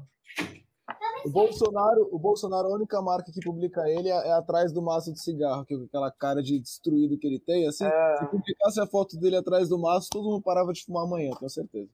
O 1.25 1.29
Bolsonaro, 1.29 2.09
o 2.11 2.19
Bolsonaro, 2.19 2.67
a 2.67 2.75
única 2.75 3.01
marca 3.01 3.31
que 3.31 3.39
publica 3.45 3.87
ele 3.87 4.09
é, 4.09 4.27
é 4.27 4.33
atrás 4.33 4.73
do 4.73 4.81
maço 4.81 5.13
de 5.13 5.21
cigarro, 5.21 5.63
que 5.65 5.75
aquela 5.75 6.11
cara 6.11 6.41
de 6.41 6.59
destruído 6.59 7.17
que 7.17 7.27
ele 7.27 7.39
tem, 7.39 7.67
assim, 7.67 7.85
É. 7.85 8.17
se 8.17 8.25
publicasse 8.25 8.81
a 8.81 8.87
foto 8.87 9.17
dele 9.19 9.37
atrás 9.37 9.69
do 9.69 9.79
maço, 9.79 10.09
todo 10.11 10.29
mundo 10.29 10.41
parava 10.41 10.73
de 10.73 10.83
fumar 10.83 11.03
amanhã, 11.05 11.31
tenho 11.37 11.49
certeza. 11.49 11.89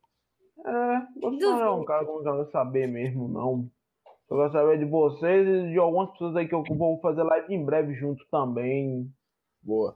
É, 0.66 1.20
Bolsonaro 1.20 1.62
é 1.62 1.72
um 1.72 1.86
cara 1.86 2.06
que 2.06 2.12
eu 2.12 2.16
não 2.16 2.24
quero 2.24 2.52
saber 2.52 2.88
mesmo, 2.88 3.28
não. 3.28 3.70
Eu 4.30 4.38
quero 4.38 4.52
saber 4.52 4.80
de 4.80 4.86
vocês 4.86 5.48
e 5.48 5.72
de 5.72 5.78
algumas 5.78 6.10
pessoas 6.12 6.36
aí 6.38 6.48
que 6.48 6.56
eu 6.56 6.64
vou 6.64 7.00
fazer 7.02 7.24
live 7.24 7.54
em 7.54 7.64
breve 7.64 7.94
junto 7.96 8.26
também. 8.32 9.12
Boa. 9.62 9.96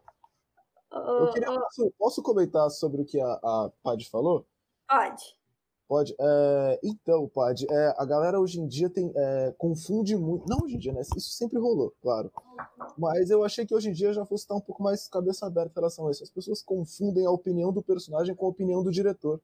Eu 0.91 1.31
queria, 1.31 1.47
posso, 1.47 1.93
posso 1.97 2.23
comentar 2.23 2.69
sobre 2.69 3.01
o 3.01 3.05
que 3.05 3.19
a, 3.19 3.33
a 3.33 3.71
Pad 3.81 4.09
falou? 4.09 4.45
pode. 4.87 5.35
Pode. 5.87 6.15
É, 6.17 6.79
então, 6.83 7.27
Pad, 7.27 7.65
é, 7.69 7.93
a 7.97 8.05
galera 8.05 8.39
hoje 8.39 8.61
em 8.61 8.67
dia 8.67 8.89
tem, 8.89 9.11
é, 9.13 9.53
confunde 9.57 10.15
muito. 10.15 10.47
Não 10.47 10.59
hoje 10.63 10.75
em 10.75 10.79
dia, 10.79 10.93
né? 10.93 11.01
Isso 11.01 11.19
sempre 11.31 11.59
rolou, 11.59 11.93
claro. 12.01 12.31
Mas 12.97 13.29
eu 13.29 13.43
achei 13.43 13.65
que 13.65 13.75
hoje 13.75 13.89
em 13.89 13.93
dia 13.93 14.13
já 14.13 14.25
fosse 14.25 14.45
estar 14.45 14.55
um 14.55 14.61
pouco 14.61 14.81
mais 14.81 15.07
cabeça 15.07 15.45
aberta 15.45 15.71
em 15.71 15.75
relação 15.75 16.07
a 16.07 16.11
isso. 16.11 16.23
As 16.23 16.29
pessoas 16.29 16.61
confundem 16.61 17.25
a 17.25 17.31
opinião 17.31 17.73
do 17.73 17.83
personagem 17.83 18.33
com 18.33 18.45
a 18.45 18.49
opinião 18.49 18.81
do 18.81 18.89
diretor. 18.89 19.41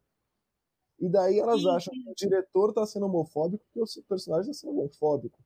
E 1.00 1.10
daí 1.10 1.38
elas 1.38 1.62
Sim, 1.62 1.70
acham 1.70 1.94
que 1.94 2.10
o 2.10 2.16
diretor 2.16 2.70
está 2.70 2.86
sendo 2.86 3.06
homofóbico 3.06 3.64
porque 3.66 4.00
o 4.00 4.04
personagem 4.04 4.52
está 4.52 4.62
sendo 4.62 4.80
homofóbico. 4.80 5.40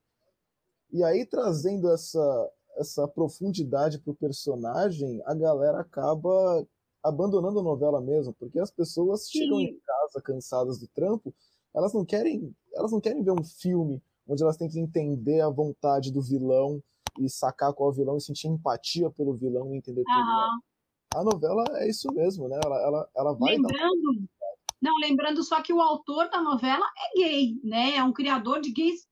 E 0.91 1.03
aí, 1.03 1.25
trazendo 1.25 1.89
essa, 1.91 2.51
essa 2.77 3.07
profundidade 3.07 3.99
pro 3.99 4.15
personagem, 4.15 5.22
a 5.26 5.34
galera 5.34 5.81
acaba 5.81 6.68
abandonando 7.03 7.60
a 7.60 7.64
novela 7.64 7.99
mesmo, 7.99 8.34
porque 8.34 8.60
as 8.60 8.72
pessoas 8.72 9.27
chegam 9.30 9.57
Sim. 9.57 9.65
em 9.65 9.80
casa 9.80 10.22
cansadas 10.23 10.80
do 10.80 10.88
trampo, 10.88 11.34
elas 11.73 11.93
não 11.93 12.06
querem, 12.06 12.56
elas 12.73 12.91
não 12.91 13.02
querem 13.02 13.23
ver 13.23 13.31
um 13.31 13.43
filme 13.43 14.02
onde 14.27 14.43
elas 14.43 14.57
têm 14.57 14.69
que 14.69 14.80
entender 14.80 15.41
a 15.41 15.49
vontade 15.49 16.11
do 16.11 16.22
vilão 16.22 16.81
e 17.19 17.30
sacar 17.30 17.73
qual 17.73 17.89
é 17.89 17.93
o 17.93 17.95
vilão 17.95 18.18
e 18.18 18.22
sentir 18.22 18.48
empatia 18.48 19.10
pelo 19.10 19.34
vilão 19.34 19.73
e 19.73 19.77
entender 19.77 20.03
tudo. 20.03 20.19
Aham. 20.19 20.60
A 21.14 21.23
novela 21.23 21.65
é 21.80 21.89
isso 21.89 22.07
mesmo, 22.14 22.48
né? 22.48 22.57
Ela, 22.64 22.81
ela, 22.81 23.10
ela 23.15 23.34
vai 23.34 23.57
dar 23.57 23.68
Lembrando, 23.68 24.30
não, 24.81 24.98
lembrando 24.99 25.43
só 25.43 25.61
que 25.61 25.73
o 25.73 25.81
autor 25.81 26.30
da 26.30 26.41
novela 26.41 26.85
é 26.98 27.19
gay, 27.19 27.60
né? 27.64 27.95
É 27.98 28.03
um 28.03 28.14
criador 28.14 28.61
de 28.61 28.72
gays 28.72 29.07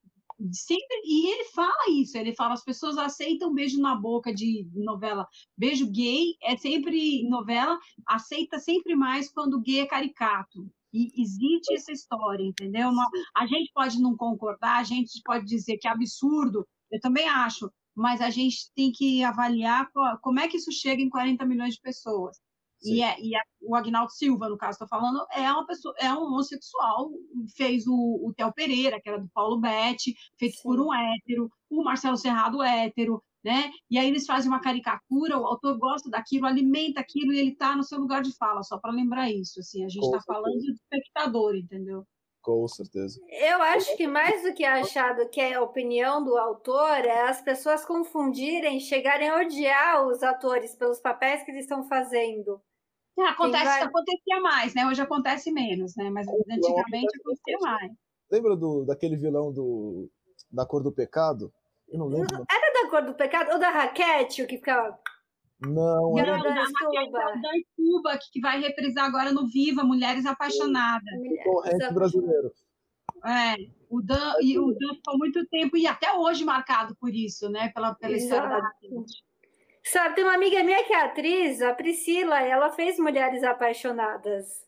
sempre 0.51 1.01
e 1.03 1.31
ele 1.31 1.45
fala 1.45 1.89
isso, 1.89 2.17
ele 2.17 2.33
fala 2.35 2.53
as 2.53 2.63
pessoas 2.63 2.97
aceitam 2.97 3.53
beijo 3.53 3.79
na 3.81 3.95
boca 3.95 4.33
de 4.33 4.67
novela. 4.73 5.27
Beijo 5.57 5.89
gay 5.89 6.35
é 6.41 6.55
sempre 6.57 7.27
novela, 7.29 7.77
aceita 8.07 8.59
sempre 8.59 8.95
mais 8.95 9.31
quando 9.31 9.61
gay 9.61 9.81
é 9.81 9.85
caricato. 9.85 10.69
E 10.93 11.11
existe 11.21 11.73
essa 11.73 11.91
história, 11.91 12.43
entendeu? 12.43 12.89
Uma- 12.89 13.07
a 13.35 13.45
gente 13.45 13.71
pode 13.73 14.01
não 14.01 14.15
concordar, 14.15 14.77
a 14.79 14.83
gente 14.83 15.21
pode 15.23 15.45
dizer 15.45 15.77
que 15.77 15.87
é 15.87 15.91
absurdo, 15.91 16.67
eu 16.91 16.99
também 16.99 17.27
acho, 17.27 17.71
mas 17.95 18.21
a 18.21 18.29
gente 18.29 18.71
tem 18.75 18.91
que 18.91 19.23
avaliar 19.23 19.87
como 20.21 20.39
é 20.39 20.47
que 20.47 20.57
isso 20.57 20.71
chega 20.71 21.01
em 21.01 21.09
40 21.09 21.45
milhões 21.45 21.75
de 21.75 21.81
pessoas. 21.81 22.37
Sim. 22.81 22.95
E, 22.95 23.01
é, 23.03 23.19
e 23.19 23.35
a- 23.35 23.41
o 23.61 23.75
Agnaldo 23.75 24.11
Silva, 24.11 24.47
no 24.49 24.57
caso, 24.57 24.73
estou 24.73 24.87
falando, 24.87 25.25
é 25.31 25.51
uma 25.51 25.65
pessoa, 25.65 25.93
é 25.99 26.11
um 26.13 26.23
homossexual, 26.23 27.09
fez 27.55 27.85
o, 27.87 27.93
o 28.27 28.33
Theo 28.35 28.53
Pereira, 28.53 28.99
que 29.01 29.09
era 29.09 29.19
do 29.19 29.29
Paulo 29.33 29.59
Betti, 29.59 30.15
feito 30.37 30.55
Sim. 30.55 30.63
por 30.63 30.79
um 30.79 30.93
hétero, 30.93 31.49
o 31.69 31.83
Marcelo 31.83 32.17
Serrado 32.17 32.63
hétero, 32.63 33.21
né? 33.43 33.69
E 33.89 33.97
aí 33.97 34.07
eles 34.07 34.25
fazem 34.25 34.49
uma 34.49 34.61
caricatura, 34.61 35.37
o 35.37 35.45
autor 35.45 35.77
gosta 35.77 36.09
daquilo, 36.09 36.45
alimenta 36.45 36.99
aquilo 37.01 37.33
e 37.33 37.39
ele 37.39 37.51
está 37.51 37.75
no 37.75 37.83
seu 37.83 37.99
lugar 37.99 38.21
de 38.21 38.35
fala, 38.37 38.63
só 38.63 38.77
para 38.77 38.91
lembrar 38.91 39.29
isso, 39.29 39.59
assim, 39.59 39.83
a 39.83 39.89
gente 39.89 40.05
está 40.05 40.21
falando 40.21 40.57
do 40.59 40.71
espectador, 40.71 41.55
entendeu? 41.55 42.05
com 42.41 42.67
certeza. 42.67 43.19
Eu 43.29 43.61
acho 43.61 43.95
que 43.95 44.07
mais 44.07 44.41
do 44.43 44.53
que 44.53 44.63
achado 44.63 45.29
que 45.29 45.39
é 45.39 45.53
a 45.55 45.61
opinião 45.61 46.23
do 46.23 46.37
autor 46.37 47.05
é 47.05 47.29
as 47.29 47.41
pessoas 47.41 47.85
confundirem, 47.85 48.79
chegarem 48.79 49.29
a 49.29 49.35
odiar 49.41 50.07
os 50.07 50.23
atores 50.23 50.73
pelos 50.73 50.99
papéis 50.99 51.43
que 51.43 51.51
eles 51.51 51.65
estão 51.65 51.83
fazendo. 51.83 52.59
Acontece, 53.27 53.65
vai- 53.65 53.81
acontecia 53.83 54.41
mais, 54.41 54.73
né? 54.73 54.85
Hoje 54.87 55.01
acontece 55.01 55.51
menos, 55.51 55.95
né? 55.95 56.09
Mas 56.09 56.27
antigamente 56.27 57.17
acontecia 57.19 57.57
mais. 57.61 57.91
Lembra 58.31 58.55
do, 58.55 58.85
daquele 58.85 59.15
vilão 59.15 59.51
do, 59.51 60.09
da 60.51 60.65
cor 60.65 60.83
do 60.83 60.91
pecado? 60.91 61.51
Eu 61.87 61.99
não 61.99 62.07
lembro. 62.07 62.45
Era 62.49 62.83
da 62.83 62.89
cor 62.89 63.01
do 63.03 63.13
pecado? 63.15 63.51
Ou 63.51 63.59
da 63.59 63.69
raquete, 63.69 64.43
o 64.43 64.47
que 64.47 64.57
ficava. 64.57 64.97
Não, 65.61 66.13
Não, 66.13 66.19
era 66.19 66.37
da 66.37 67.51
Cuba, 67.75 68.17
que 68.31 68.39
vai 68.39 68.61
reprisar 68.61 69.05
agora 69.05 69.31
no 69.33 69.47
Viva, 69.47 69.83
Mulheres 69.83 70.25
Apaixonadas. 70.25 71.03
Hanks 71.65 71.93
brasileiro. 71.93 72.51
É, 73.25 73.55
o 73.89 74.01
Dan, 74.01 74.35
e 74.41 74.57
o 74.57 74.67
Dan 74.67 74.95
ficou 74.95 75.17
muito 75.17 75.45
tempo, 75.47 75.75
e 75.75 75.85
até 75.85 76.13
hoje 76.13 76.45
marcado 76.45 76.95
por 76.95 77.13
isso, 77.13 77.49
né? 77.49 77.69
Pela, 77.73 77.93
pela 77.95 78.13
história 78.15 78.47
da. 78.47 78.61
Sabe, 79.91 80.15
tem 80.15 80.23
uma 80.23 80.35
amiga 80.35 80.63
minha 80.63 80.83
que 80.83 80.93
é 80.93 81.01
atriz, 81.03 81.61
a 81.61 81.73
Priscila, 81.73 82.39
ela 82.41 82.69
fez 82.71 82.99
Mulheres 82.99 83.43
Apaixonadas. 83.43 84.67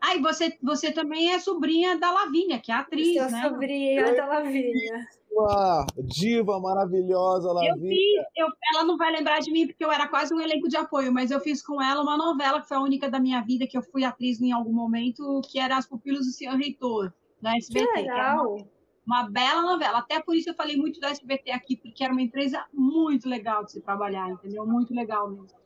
Ah, 0.00 0.16
e 0.16 0.20
você, 0.20 0.56
você 0.62 0.90
também 0.92 1.32
é 1.32 1.38
sobrinha 1.38 1.96
da 1.98 2.10
Lavínia, 2.10 2.58
que 2.58 2.72
é 2.72 2.74
atriz, 2.74 3.14
Sua 3.14 3.28
né? 3.30 3.42
sobrinha 3.48 4.14
da 4.14 4.26
Lavínia. 4.26 5.06
Ah, 5.50 5.86
diva 5.98 6.58
maravilhosa, 6.58 7.48
Eu 7.48 7.54
Lavínia. 7.54 7.88
fiz, 7.88 8.24
eu, 8.36 8.48
ela 8.74 8.84
não 8.84 8.96
vai 8.96 9.12
lembrar 9.12 9.38
de 9.38 9.52
mim 9.52 9.68
porque 9.68 9.84
eu 9.84 9.92
era 9.92 10.08
quase 10.08 10.34
um 10.34 10.40
elenco 10.40 10.68
de 10.68 10.76
apoio, 10.76 11.12
mas 11.12 11.30
eu 11.30 11.38
fiz 11.38 11.64
com 11.64 11.80
ela 11.80 12.02
uma 12.02 12.16
novela 12.16 12.60
que 12.60 12.66
foi 12.66 12.76
a 12.76 12.80
única 12.80 13.08
da 13.08 13.20
minha 13.20 13.40
vida 13.42 13.68
que 13.68 13.78
eu 13.78 13.82
fui 13.82 14.02
atriz 14.04 14.40
em 14.40 14.50
algum 14.50 14.72
momento, 14.72 15.40
que 15.48 15.60
era 15.60 15.76
As 15.76 15.86
Pupilas 15.86 16.26
do 16.26 16.32
Senhor 16.32 16.56
Reitor, 16.56 17.12
da 17.40 17.52
Que 17.52 17.58
SBT. 17.58 17.86
que 17.86 18.00
uma, 18.00 18.00
legal. 18.00 18.68
Uma 19.08 19.22
bela 19.28 19.62
novela. 19.62 19.98
Até 19.98 20.20
por 20.20 20.36
isso 20.36 20.50
eu 20.50 20.54
falei 20.54 20.76
muito 20.76 21.00
da 21.00 21.08
SBT 21.08 21.50
aqui, 21.50 21.76
porque 21.76 22.04
era 22.04 22.12
uma 22.12 22.20
empresa 22.20 22.64
muito 22.72 23.26
legal 23.26 23.64
de 23.64 23.72
se 23.72 23.80
trabalhar, 23.80 24.28
entendeu? 24.30 24.66
Muito 24.66 24.94
legal 24.94 25.30
mesmo. 25.30 25.57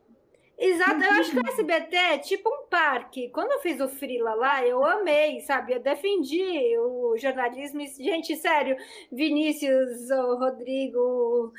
Exato, 0.58 1.02
eu 1.02 1.10
acho 1.12 1.30
que 1.32 1.38
o 1.38 1.48
SBT 1.48 1.96
é 1.96 2.18
tipo 2.18 2.48
um 2.48 2.68
parque. 2.68 3.30
Quando 3.30 3.50
eu 3.52 3.60
fiz 3.60 3.80
o 3.80 3.88
Frila 3.88 4.34
lá, 4.34 4.64
eu 4.64 4.84
amei, 4.84 5.40
sabe? 5.40 5.72
Eu 5.72 5.80
defendi 5.80 6.78
o 6.78 7.16
jornalismo. 7.18 7.80
Gente, 7.98 8.36
sério, 8.36 8.76
Vinícius, 9.10 10.10
ô, 10.10 10.36
Rodrigo, 10.36 11.52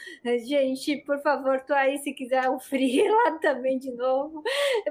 gente, 0.45 0.97
por 0.97 1.21
favor, 1.21 1.59
tô 1.61 1.73
aí 1.73 1.97
se 1.97 2.13
quiser 2.13 2.49
o 2.49 2.59
Frila 2.59 3.39
também 3.41 3.77
de 3.77 3.91
novo. 3.91 4.41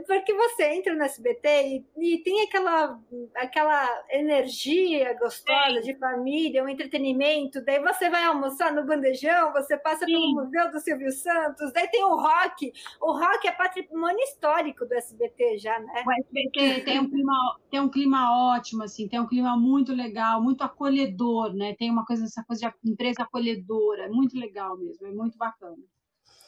Porque 0.06 0.34
você 0.34 0.64
entra 0.64 0.94
no 0.94 1.04
SBT 1.04 1.48
e, 1.96 2.14
e 2.14 2.18
tem 2.18 2.42
aquela, 2.42 3.00
aquela 3.36 4.04
energia 4.10 5.14
gostosa 5.14 5.80
de 5.80 5.96
família, 5.96 6.62
um 6.62 6.68
entretenimento. 6.68 7.64
Daí 7.64 7.80
você 7.80 8.10
vai 8.10 8.24
almoçar 8.24 8.72
no 8.74 8.84
bandejão, 8.84 9.52
você 9.52 9.76
passa 9.76 10.04
Sim. 10.04 10.12
pelo 10.12 10.34
Museu 10.34 10.70
do 10.70 10.80
Silvio 10.80 11.12
Santos, 11.12 11.72
daí 11.72 11.88
tem 11.88 12.04
o 12.04 12.16
rock. 12.16 12.72
O 13.00 13.12
rock 13.12 13.48
é 13.48 13.52
patrimônio 13.52 13.91
histórico 14.20 14.85
do 14.86 14.94
SBT 14.94 15.59
já, 15.59 15.78
né? 15.78 16.05
O 16.06 16.12
SBT 16.12 16.85
tem 16.85 17.01
um 17.01 17.09
clima, 17.09 17.60
tem 17.70 17.81
um 17.81 17.89
clima 17.89 18.55
ótimo, 18.56 18.82
assim, 18.82 19.09
tem 19.09 19.20
um 19.20 19.27
clima 19.27 19.56
muito 19.56 19.93
legal, 19.93 20.43
muito 20.43 20.62
acolhedor, 20.62 21.55
né? 21.55 21.74
Tem 21.78 21.90
uma 21.90 22.05
coisa, 22.05 22.24
essa 22.24 22.44
coisa 22.44 22.73
de 22.82 22.90
empresa 22.90 23.23
acolhedora, 23.23 24.05
é 24.05 24.09
muito 24.09 24.39
legal 24.39 24.77
mesmo, 24.77 25.06
é 25.06 25.10
muito 25.10 25.36
bacana. 25.39 25.77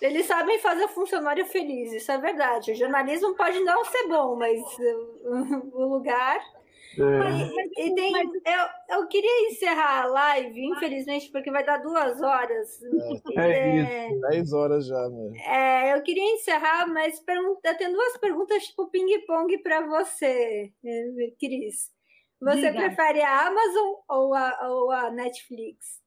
Eles 0.00 0.26
sabem 0.26 0.58
fazer 0.58 0.84
o 0.84 0.88
funcionário 0.88 1.46
feliz, 1.46 1.92
isso 1.92 2.10
é 2.12 2.18
verdade. 2.18 2.72
O 2.72 2.74
jornalismo 2.74 3.34
pode 3.34 3.60
não 3.60 3.84
ser 3.84 4.08
bom, 4.08 4.36
mas 4.36 4.60
o 5.72 5.84
lugar. 5.94 6.40
É. 6.98 7.94
Tem, 7.94 8.12
eu, 8.14 8.96
eu 8.96 9.08
queria 9.08 9.50
encerrar 9.50 10.02
a 10.02 10.06
live, 10.06 10.66
infelizmente, 10.66 11.30
porque 11.30 11.50
vai 11.50 11.64
dar 11.64 11.78
duas 11.78 12.20
horas. 12.20 12.80
É 13.36 14.10
isso. 14.10 14.20
10 14.20 14.52
horas 14.52 14.86
já, 14.86 15.08
mano. 15.08 15.34
É, 15.36 15.96
eu 15.96 16.02
queria 16.02 16.34
encerrar, 16.34 16.86
mas 16.86 17.20
pergunta, 17.20 17.68
eu 17.68 17.76
tenho 17.76 17.92
duas 17.92 18.16
perguntas 18.18 18.66
tipo 18.66 18.88
ping-pong 18.88 19.58
para 19.58 19.86
você, 19.86 20.72
eh, 20.84 21.32
Cris. 21.38 21.92
Você 22.40 22.70
Diga. 22.70 22.74
prefere 22.74 23.22
a 23.22 23.46
Amazon 23.46 23.94
ou 24.08 24.34
a, 24.34 24.68
ou 24.68 24.90
a 24.90 25.10
Netflix? 25.10 26.02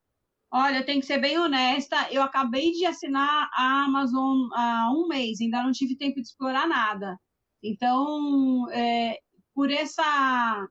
Olha, 0.52 0.78
eu 0.78 0.86
tenho 0.86 1.02
que 1.02 1.06
ser 1.06 1.18
bem 1.18 1.38
honesta, 1.38 2.08
eu 2.12 2.22
acabei 2.22 2.72
de 2.72 2.86
assinar 2.86 3.50
a 3.54 3.84
Amazon 3.84 4.48
há 4.54 4.90
um 4.96 5.08
mês, 5.08 5.42
ainda 5.42 5.62
não 5.62 5.72
tive 5.72 5.98
tempo 5.98 6.16
de 6.16 6.22
explorar 6.22 6.68
nada. 6.68 7.20
Então, 7.62 8.70
é, 8.72 9.18
por 9.54 9.72
essa 9.72 10.68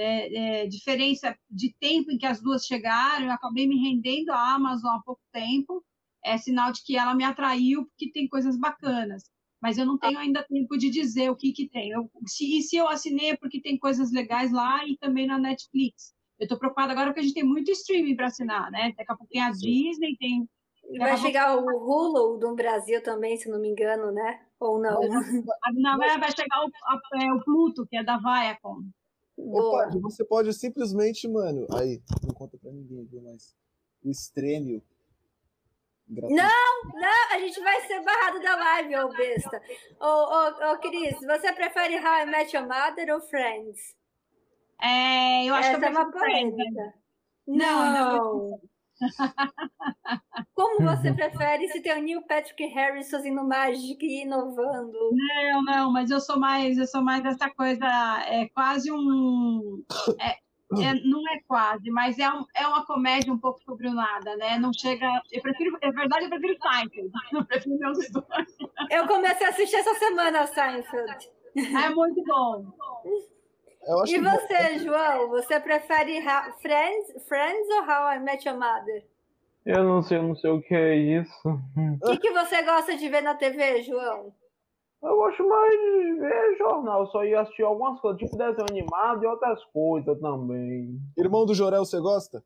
é, 0.00 0.62
é, 0.62 0.66
diferença 0.66 1.36
de 1.50 1.74
tempo 1.78 2.10
em 2.10 2.18
que 2.18 2.26
as 2.26 2.40
duas 2.40 2.64
chegaram, 2.64 3.26
eu 3.26 3.32
acabei 3.32 3.66
me 3.66 3.76
rendendo 3.76 4.30
à 4.30 4.54
Amazon 4.54 4.96
há 4.96 5.02
pouco 5.04 5.22
tempo. 5.32 5.84
É 6.24 6.36
sinal 6.36 6.72
de 6.72 6.82
que 6.84 6.96
ela 6.96 7.14
me 7.14 7.24
atraiu, 7.24 7.86
porque 7.86 8.10
tem 8.12 8.28
coisas 8.28 8.58
bacanas. 8.58 9.24
mas 9.62 9.76
eu 9.78 9.84
não 9.86 9.98
tenho 9.98 10.18
ainda 10.18 10.42
tempo 10.42 10.76
de 10.76 10.90
dizer 10.90 11.30
o 11.30 11.36
que 11.36 11.52
que 11.52 11.68
tem. 11.68 11.90
Eu, 11.90 12.10
se, 12.26 12.58
e 12.58 12.62
se 12.62 12.76
eu 12.76 12.88
assinei 12.88 13.30
é 13.30 13.36
porque 13.36 13.60
tem 13.60 13.78
coisas 13.78 14.10
legais 14.10 14.50
lá 14.52 14.86
e 14.86 14.96
também 14.96 15.26
na 15.26 15.38
Netflix. 15.38 16.14
Eu 16.38 16.44
estou 16.44 16.58
preocupada 16.58 16.92
agora 16.92 17.08
porque 17.08 17.20
a 17.20 17.22
gente 17.22 17.34
tem 17.34 17.44
muito 17.44 17.70
streaming 17.70 18.16
para 18.16 18.28
assinar, 18.28 18.70
né? 18.70 18.94
Daqui 18.96 19.12
a 19.12 19.16
pouco 19.16 19.30
tem 19.30 19.42
a. 19.42 19.50
Disney, 19.50 20.16
tem. 20.18 20.48
Vai 20.98 21.16
chegar 21.18 21.56
o 21.56 21.66
Hulu 21.66 22.38
do 22.38 22.54
Brasil 22.54 23.02
também, 23.02 23.36
se 23.36 23.48
não 23.50 23.60
me 23.60 23.68
engano, 23.68 24.10
né? 24.10 24.40
Ou 24.58 24.80
não? 24.80 25.00
Não, 25.74 25.98
vai 25.98 26.30
chegar 26.32 26.64
o, 26.64 26.70
a, 26.86 27.22
é, 27.22 27.32
o 27.32 27.44
Pluto, 27.44 27.86
que 27.86 27.96
é 27.96 28.02
da 28.02 28.16
Viacom. 28.16 28.82
Opa, 29.48 29.90
você 30.00 30.24
pode 30.24 30.52
simplesmente, 30.52 31.26
mano. 31.28 31.66
Aí, 31.72 32.00
não 32.22 32.34
conta 32.34 32.58
pra 32.58 32.70
ninguém, 32.70 33.04
viu? 33.04 33.22
Mas 33.22 33.54
o 34.04 34.10
Strêmio. 34.10 34.82
Não, 36.08 36.28
não, 36.28 37.32
a 37.32 37.38
gente 37.38 37.60
vai 37.60 37.80
ser 37.86 38.02
barrado 38.02 38.40
da 38.40 38.56
live, 38.56 38.96
ô 38.96 39.08
besta. 39.10 39.62
Ô, 40.00 40.06
ô, 40.06 40.72
ô, 40.72 40.78
Cris, 40.78 41.16
você 41.20 41.52
prefere 41.52 41.96
How 41.96 42.22
I 42.22 42.26
Met 42.26 42.56
Your 42.56 42.66
Mother 42.66 43.14
ou 43.14 43.20
Friends? 43.20 43.94
É, 44.82 45.48
eu 45.48 45.54
acho 45.54 45.68
Essa 45.68 45.78
que 45.78 45.84
eu 45.84 45.88
é 45.88 45.90
uma 45.92 46.10
polêmica. 46.10 46.94
Não, 47.46 47.92
não. 47.92 48.60
Como 50.54 50.82
você 50.82 51.12
prefere 51.12 51.68
se 51.68 51.80
tem 51.80 51.98
o 51.98 52.02
Neil 52.02 52.22
Patrick 52.22 52.64
Harris 52.66 53.10
fazendo 53.10 53.42
mágica 53.42 54.04
e 54.04 54.22
inovando? 54.22 54.92
Não, 55.12 55.62
não, 55.62 55.92
mas 55.92 56.10
eu 56.10 56.20
sou 56.20 56.38
mais, 56.38 56.76
eu 56.76 56.86
sou 56.86 57.02
mais 57.02 57.22
dessa 57.22 57.48
coisa, 57.50 57.86
é 58.26 58.48
quase 58.48 58.92
um. 58.92 59.82
É, 60.20 60.36
é, 60.78 60.94
não 61.04 61.20
é 61.28 61.40
quase, 61.48 61.90
mas 61.90 62.18
é, 62.18 62.30
um, 62.30 62.44
é 62.54 62.66
uma 62.66 62.86
comédia 62.86 63.32
um 63.32 63.38
pouco 63.38 63.60
sobre 63.64 63.88
o 63.88 63.94
nada, 63.94 64.36
né? 64.36 64.56
Não 64.58 64.72
chega. 64.72 65.06
Eu 65.32 65.42
prefiro, 65.42 65.76
é 65.80 65.90
verdade, 65.90 66.24
eu 66.24 66.30
prefiro 66.30 66.58
Seinfeld. 66.60 67.10
Eu 67.32 67.44
prefiro 67.44 67.78
meus 67.78 68.10
dois. 68.10 68.56
Eu 68.90 69.06
comecei 69.06 69.46
a 69.46 69.50
assistir 69.50 69.76
essa 69.76 69.94
semana 69.94 70.46
Seinfeld. 70.46 71.30
É 71.56 71.88
muito 71.90 72.22
bom. 72.24 72.66
E 74.06 74.20
você, 74.20 74.78
João? 74.78 75.28
Você 75.30 75.58
prefere 75.60 76.20
Friends, 76.60 77.24
Friends 77.26 77.68
ou 77.70 77.82
How 77.82 78.14
I 78.14 78.20
Met 78.20 78.46
Your 78.46 78.58
Mother? 78.58 79.06
Eu 79.64 79.84
não 79.84 80.02
sei, 80.02 80.18
eu 80.18 80.22
não 80.22 80.34
sei 80.36 80.50
o 80.50 80.62
que 80.62 80.74
é 80.74 80.94
isso. 80.96 81.48
O 82.02 82.10
que, 82.10 82.18
que 82.18 82.32
você 82.32 82.62
gosta 82.62 82.96
de 82.96 83.08
ver 83.08 83.22
na 83.22 83.34
TV, 83.34 83.82
João? 83.82 84.32
Eu 85.02 85.16
gosto 85.16 85.48
mais 85.48 85.70
de 85.70 86.14
ver 86.20 86.58
jornal, 86.58 87.06
só 87.06 87.24
ia 87.24 87.40
assistir 87.40 87.62
algumas 87.62 87.98
coisas, 88.00 88.20
tipo 88.20 88.36
desenho 88.36 88.66
animado 88.70 89.24
e 89.24 89.26
outras 89.26 89.64
coisas 89.66 90.18
também. 90.20 91.00
Irmão 91.16 91.46
do 91.46 91.54
Jorel, 91.54 91.86
você 91.86 91.98
gosta? 91.98 92.44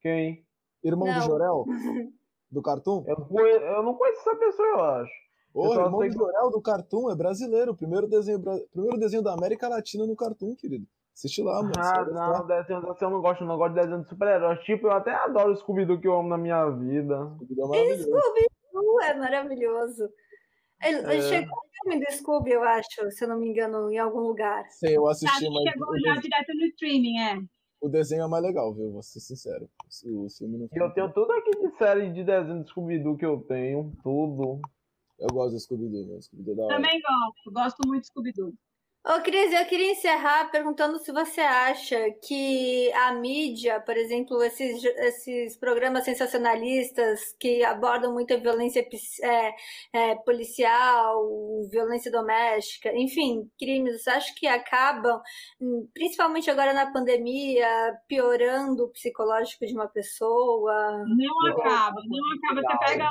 Quem? 0.00 0.44
Irmão 0.84 1.08
não. 1.08 1.18
do 1.18 1.24
Jorel? 1.24 1.64
Do 2.50 2.62
Cartoon? 2.62 3.04
Eu, 3.08 3.46
eu 3.58 3.82
não 3.82 3.94
conheço 3.94 4.20
essa 4.20 4.36
pessoa, 4.36 4.68
eu 4.68 4.84
acho. 4.84 5.23
Ô, 5.54 5.68
o 5.68 5.72
irmão 5.72 6.00
do 6.00 6.12
Jorel 6.12 6.50
do 6.50 6.60
Cartoon 6.60 7.10
é 7.12 7.14
brasileiro, 7.14 7.76
primeiro 7.76 8.08
desenho, 8.08 8.42
primeiro 8.72 8.98
desenho 8.98 9.22
da 9.22 9.32
América 9.32 9.68
Latina 9.68 10.04
no 10.04 10.16
Cartoon, 10.16 10.56
querido. 10.56 10.84
Assiste 11.14 11.42
lá, 11.42 11.62
mano. 11.62 11.72
Ah, 11.78 12.04
não, 12.04 12.44
desenho 12.44 12.82
eu 13.00 13.10
não 13.10 13.20
gosto, 13.22 13.44
não 13.44 13.56
gosto 13.56 13.74
de 13.74 13.80
desenho 13.80 14.02
de 14.02 14.08
super-heróis. 14.08 14.58
Tipo, 14.64 14.88
eu 14.88 14.92
até 14.92 15.14
adoro 15.14 15.52
o 15.52 15.56
Scooby-Doo 15.56 16.00
que 16.00 16.08
eu 16.08 16.18
amo 16.18 16.28
na 16.28 16.36
minha 16.36 16.68
vida. 16.70 17.30
Scooby-Doo 17.36 17.66
é 17.66 17.68
maravilhoso. 17.68 18.02
Scooby-Doo 18.02 19.00
é 19.00 19.14
maravilhoso. 19.14 20.10
Ele, 20.82 20.98
é... 20.98 21.20
Chegou 21.22 21.56
o 21.56 21.88
filme 21.88 22.04
do 22.04 22.12
Scooby, 22.12 22.50
eu 22.50 22.64
acho, 22.64 23.10
se 23.12 23.24
eu 23.24 23.28
não 23.28 23.38
me 23.38 23.48
engano, 23.48 23.92
em 23.92 23.98
algum 23.98 24.22
lugar. 24.22 24.68
Sim, 24.70 24.88
eu 24.88 25.06
assisti, 25.06 25.48
mas... 25.48 25.72
Chegou 25.72 26.00
já 26.00 26.14
direto 26.16 26.52
no 26.52 26.64
streaming, 26.66 27.18
é. 27.20 27.38
O 27.80 27.88
desenho 27.88 28.24
é 28.24 28.26
mais 28.26 28.42
legal, 28.42 28.74
viu? 28.74 28.90
Vou 28.90 29.02
ser 29.02 29.20
sincero. 29.20 29.68
O 30.04 30.28
filme 30.28 30.58
não 30.58 30.68
Eu 30.72 30.92
tenho 30.94 31.12
tudo 31.12 31.30
aqui 31.32 31.50
de 31.50 31.76
série 31.76 32.12
de 32.12 32.24
desenho 32.24 32.64
de 32.64 32.70
Scooby-Doo 32.70 33.16
que 33.16 33.24
eu 33.24 33.40
tenho, 33.42 33.92
tudo. 34.02 34.60
Eu 35.18 35.28
gosto 35.28 35.52
do 35.52 35.60
Scooby-Doo, 35.60 36.20
Scooby-Doo 36.20 36.52
é 36.52 36.56
da 36.56 36.62
hora. 36.64 36.76
Também 36.76 37.00
gosto, 37.00 37.52
gosto 37.52 37.88
muito 37.88 38.02
do 38.02 38.06
Scooby-Doo. 38.06 38.54
Ô, 39.06 39.20
Cris, 39.20 39.52
eu 39.52 39.66
queria 39.66 39.92
encerrar 39.92 40.50
perguntando 40.50 40.98
se 40.98 41.12
você 41.12 41.42
acha 41.42 42.10
que 42.26 42.90
a 42.94 43.12
mídia, 43.12 43.78
por 43.82 43.94
exemplo, 43.98 44.42
esses, 44.42 44.82
esses 44.82 45.58
programas 45.58 46.06
sensacionalistas 46.06 47.36
que 47.38 47.62
abordam 47.62 48.14
muito 48.14 48.32
a 48.32 48.38
violência 48.38 48.80
é, 49.22 49.54
é, 49.92 50.14
policial, 50.14 51.22
violência 51.70 52.10
doméstica, 52.10 52.90
enfim, 52.94 53.46
crimes, 53.58 54.02
você 54.02 54.08
acha 54.08 54.34
que 54.34 54.46
acabam, 54.46 55.20
principalmente 55.92 56.50
agora 56.50 56.72
na 56.72 56.90
pandemia, 56.90 57.68
piorando 58.08 58.84
o 58.84 58.90
psicológico 58.90 59.66
de 59.66 59.74
uma 59.74 59.86
pessoa? 59.86 61.04
Não 61.06 61.52
acaba, 61.52 62.00
não 62.06 62.36
acaba. 62.38 62.62
Você 62.62 62.78
pega 62.86 63.10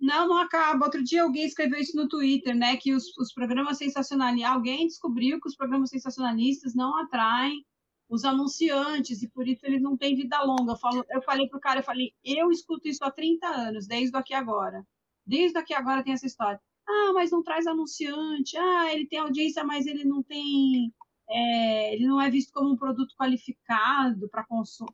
não, 0.00 0.28
não 0.28 0.38
acaba. 0.38 0.86
Outro 0.86 1.02
dia 1.04 1.22
alguém 1.22 1.44
escreveu 1.44 1.78
isso 1.78 1.96
no 1.96 2.08
Twitter, 2.08 2.54
né? 2.56 2.76
Que 2.76 2.94
os, 2.94 3.16
os 3.18 3.32
programas 3.32 3.78
sensacionalistas. 3.78 4.50
Alguém 4.50 4.86
descobriu 4.86 5.40
que 5.40 5.48
os 5.48 5.56
programas 5.56 5.90
sensacionalistas 5.90 6.74
não 6.74 6.96
atraem 6.96 7.64
os 8.08 8.24
anunciantes 8.24 9.22
e 9.22 9.28
por 9.28 9.46
isso 9.46 9.64
eles 9.64 9.82
não 9.82 9.96
têm 9.96 10.16
vida 10.16 10.42
longa. 10.42 10.72
Eu, 10.72 10.76
falo, 10.78 11.04
eu 11.10 11.22
falei 11.22 11.48
pro 11.48 11.60
cara, 11.60 11.80
eu 11.80 11.84
falei, 11.84 12.12
eu 12.24 12.50
escuto 12.50 12.88
isso 12.88 13.04
há 13.04 13.10
30 13.10 13.46
anos, 13.46 13.86
desde 13.86 14.16
aqui 14.16 14.34
agora. 14.34 14.84
Desde 15.24 15.58
aqui 15.58 15.74
agora 15.74 16.02
tem 16.02 16.14
essa 16.14 16.26
história. 16.26 16.60
Ah, 16.88 17.12
mas 17.14 17.30
não 17.30 17.42
traz 17.42 17.66
anunciante. 17.66 18.56
Ah, 18.56 18.92
ele 18.92 19.06
tem 19.06 19.18
audiência, 19.20 19.62
mas 19.64 19.86
ele 19.86 20.04
não 20.04 20.22
tem. 20.22 20.92
É, 21.28 21.94
ele 21.94 22.06
não 22.06 22.20
é 22.20 22.28
visto 22.30 22.52
como 22.52 22.72
um 22.72 22.76
produto 22.76 23.14
qualificado 23.16 24.28
para 24.30 24.44
consumo 24.44 24.92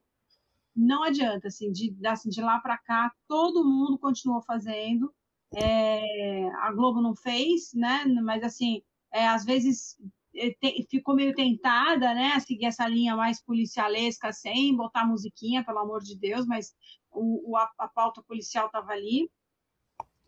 não 0.76 1.02
adianta, 1.02 1.48
assim, 1.48 1.72
de, 1.72 1.96
assim, 2.06 2.28
de 2.28 2.40
lá 2.42 2.60
para 2.60 2.76
cá, 2.78 3.12
todo 3.26 3.64
mundo 3.64 3.98
continuou 3.98 4.42
fazendo. 4.42 5.12
É, 5.54 6.48
a 6.56 6.72
Globo 6.72 7.00
não 7.00 7.16
fez, 7.16 7.72
né? 7.74 8.04
Mas, 8.22 8.42
assim, 8.42 8.82
é, 9.12 9.26
às 9.26 9.44
vezes 9.44 9.96
é, 10.34 10.50
te, 10.50 10.86
ficou 10.90 11.14
meio 11.14 11.34
tentada, 11.34 12.12
né? 12.14 12.32
A 12.34 12.40
seguir 12.40 12.66
essa 12.66 12.86
linha 12.86 13.16
mais 13.16 13.42
policialesca, 13.42 14.32
sem 14.32 14.76
botar 14.76 15.06
musiquinha, 15.06 15.64
pelo 15.64 15.78
amor 15.78 16.02
de 16.02 16.18
Deus, 16.18 16.46
mas 16.46 16.74
o, 17.10 17.52
o 17.52 17.56
a, 17.56 17.70
a 17.78 17.88
pauta 17.88 18.22
policial 18.22 18.66
estava 18.66 18.92
ali. 18.92 19.30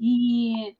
E 0.00 0.76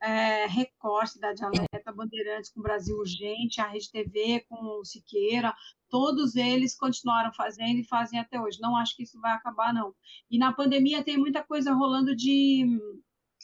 é, 0.00 0.46
Record, 0.46 1.08
Cidade 1.08 1.42
Alerta, 1.44 1.92
Bandeirantes 1.92 2.50
com 2.50 2.62
Brasil 2.62 2.96
Urgente, 2.96 3.60
a 3.60 3.66
Rede 3.66 3.90
TV 3.90 4.44
com 4.48 4.80
o 4.80 4.84
Siqueira, 4.84 5.54
todos 5.88 6.36
eles 6.36 6.76
continuaram 6.76 7.32
fazendo 7.32 7.78
e 7.78 7.88
fazem 7.88 8.18
até 8.18 8.40
hoje. 8.40 8.60
Não 8.60 8.76
acho 8.76 8.94
que 8.96 9.02
isso 9.02 9.20
vai 9.20 9.32
acabar, 9.32 9.72
não. 9.74 9.94
E 10.30 10.38
na 10.38 10.52
pandemia 10.52 11.02
tem 11.02 11.16
muita 11.18 11.42
coisa 11.42 11.72
rolando 11.72 12.14
de. 12.14 12.66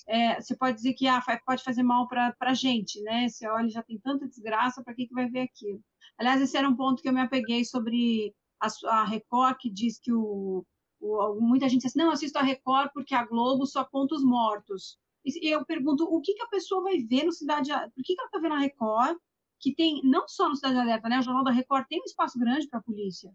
É, 0.06 0.40
você 0.40 0.56
pode 0.56 0.76
dizer 0.76 0.94
que 0.94 1.06
ah, 1.06 1.22
pode 1.47 1.62
fazer 1.62 1.82
mal 1.82 2.06
para 2.09 2.35
a 2.40 2.55
gente, 2.55 3.01
né? 3.02 3.28
Você 3.28 3.48
olha, 3.48 3.68
já 3.68 3.82
tem 3.82 3.98
tanta 3.98 4.28
desgraça, 4.28 4.82
para 4.82 4.94
que, 4.94 5.06
que 5.06 5.14
vai 5.14 5.28
ver 5.28 5.40
aquilo? 5.40 5.81
Aliás, 6.18 6.40
esse 6.40 6.56
era 6.56 6.68
um 6.68 6.76
ponto 6.76 7.02
que 7.02 7.09
eu 7.09 7.12
me 7.12 7.20
apeguei 7.20 7.64
sobre 7.64 8.35
a, 8.60 8.68
a 9.01 9.05
Record, 9.05 9.56
que 9.59 9.70
diz 9.70 9.98
que 9.98 10.12
o, 10.12 10.64
o, 11.01 11.40
muita 11.40 11.68
gente 11.68 11.82
diz 11.82 11.93
assim, 11.93 11.98
não, 11.98 12.10
assisto 12.10 12.39
a 12.39 12.43
Record 12.43 12.90
porque 12.93 13.14
a 13.14 13.24
Globo 13.24 13.66
só 13.66 13.85
conta 13.85 14.14
os 14.14 14.24
mortos. 14.24 14.98
E 15.24 15.48
eu 15.48 15.64
pergunto, 15.64 16.05
o 16.05 16.20
que, 16.20 16.34
que 16.34 16.42
a 16.42 16.48
pessoa 16.48 16.82
vai 16.82 16.98
ver 16.98 17.24
no 17.24 17.32
Cidade... 17.32 17.70
Por 17.70 18.05
que, 18.05 18.14
que 18.14 18.20
ela 18.20 18.26
está 18.26 18.38
vendo 18.38 18.55
a 18.55 18.59
Record 18.59 19.18
que 19.60 19.74
tem, 19.74 20.02
não 20.05 20.28
só 20.28 20.48
no 20.48 20.56
Cidade 20.56 20.76
Alerta, 20.76 21.09
né? 21.09 21.18
O 21.18 21.22
Jornal 21.22 21.42
da 21.42 21.51
Record 21.51 21.86
tem 21.88 22.01
um 22.01 22.05
espaço 22.05 22.38
grande 22.38 22.68
para 22.68 22.80
a 22.80 22.82
polícia. 22.82 23.32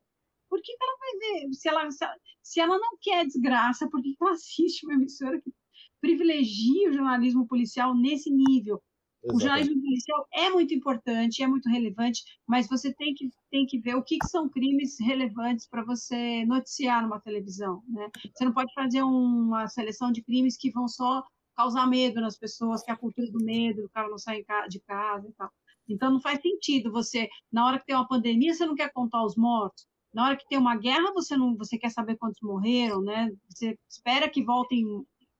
Por 0.48 0.62
que, 0.62 0.76
que, 0.76 0.84
ela 0.84 0.98
vai 1.00 1.18
ver? 1.20 1.54
Se 1.54 1.68
ela, 1.68 1.92
se 1.92 2.04
ela, 2.04 2.16
se 2.44 2.60
ela 2.60 2.78
não 2.78 2.98
quer 3.02 3.26
desgraça, 3.26 3.90
por 3.90 4.02
que, 4.02 4.16
que 4.16 4.24
ela 4.24 4.34
assiste 4.34 4.86
uma 4.86 4.94
emissora 4.94 5.42
que 5.42 5.52
privilegia 6.00 6.90
o 6.90 6.94
jornalismo 6.94 7.48
policial 7.48 7.96
nesse 7.96 8.30
nível? 8.30 8.82
Exatamente. 9.22 9.36
O 9.36 9.40
jornalismo 9.40 9.82
policial 9.82 10.28
é 10.34 10.50
muito 10.50 10.74
importante, 10.74 11.44
é 11.44 11.48
muito 11.48 11.68
relevante, 11.68 12.22
mas 12.48 12.70
você 12.70 12.94
tem 12.94 13.14
que, 13.14 13.30
tem 13.52 13.66
que 13.66 13.80
ver 13.80 13.96
o 13.96 14.04
que, 14.04 14.18
que 14.18 14.28
são 14.28 14.48
crimes 14.48 14.98
relevantes 15.00 15.68
para 15.68 15.84
você 15.84 16.46
noticiar 16.46 17.02
numa 17.02 17.20
televisão. 17.20 17.84
Né? 17.88 18.10
Você 18.34 18.46
não 18.46 18.54
pode 18.54 18.74
fazer 18.74 19.04
uma 19.04 19.68
seleção 19.68 20.12
de 20.12 20.24
crimes 20.24 20.56
que 20.58 20.72
vão 20.72 20.88
só 20.88 21.24
causar 21.60 21.86
medo 21.88 22.22
nas 22.22 22.38
pessoas, 22.38 22.82
que 22.82 22.90
é 22.90 22.94
a 22.94 22.98
cultura 22.98 23.30
do 23.30 23.44
medo, 23.44 23.84
o 23.84 23.90
cara 23.90 24.08
não 24.08 24.18
sai 24.18 24.46
de 24.70 24.80
casa 24.80 25.28
e 25.28 25.34
tal. 25.34 25.52
Então 25.90 26.10
não 26.10 26.22
faz 26.22 26.40
sentido 26.42 26.90
você, 26.90 27.28
na 27.52 27.66
hora 27.66 27.78
que 27.78 27.86
tem 27.86 27.96
uma 27.96 28.08
pandemia, 28.08 28.54
você 28.54 28.66
não 28.66 28.76
quer 28.76 28.94
contar 28.94 29.26
os 29.26 29.36
mortos. 29.36 29.86
Na 30.14 30.26
hora 30.26 30.38
que 30.38 30.48
tem 30.48 30.58
uma 30.58 30.78
guerra, 30.78 31.12
você 31.12 31.36
não, 31.36 31.58
você 31.58 31.78
quer 31.78 31.90
saber 31.90 32.16
quantos 32.16 32.40
morreram, 32.42 33.02
né? 33.02 33.30
Você 33.50 33.78
espera 33.90 34.30
que 34.30 34.42
voltem 34.42 34.86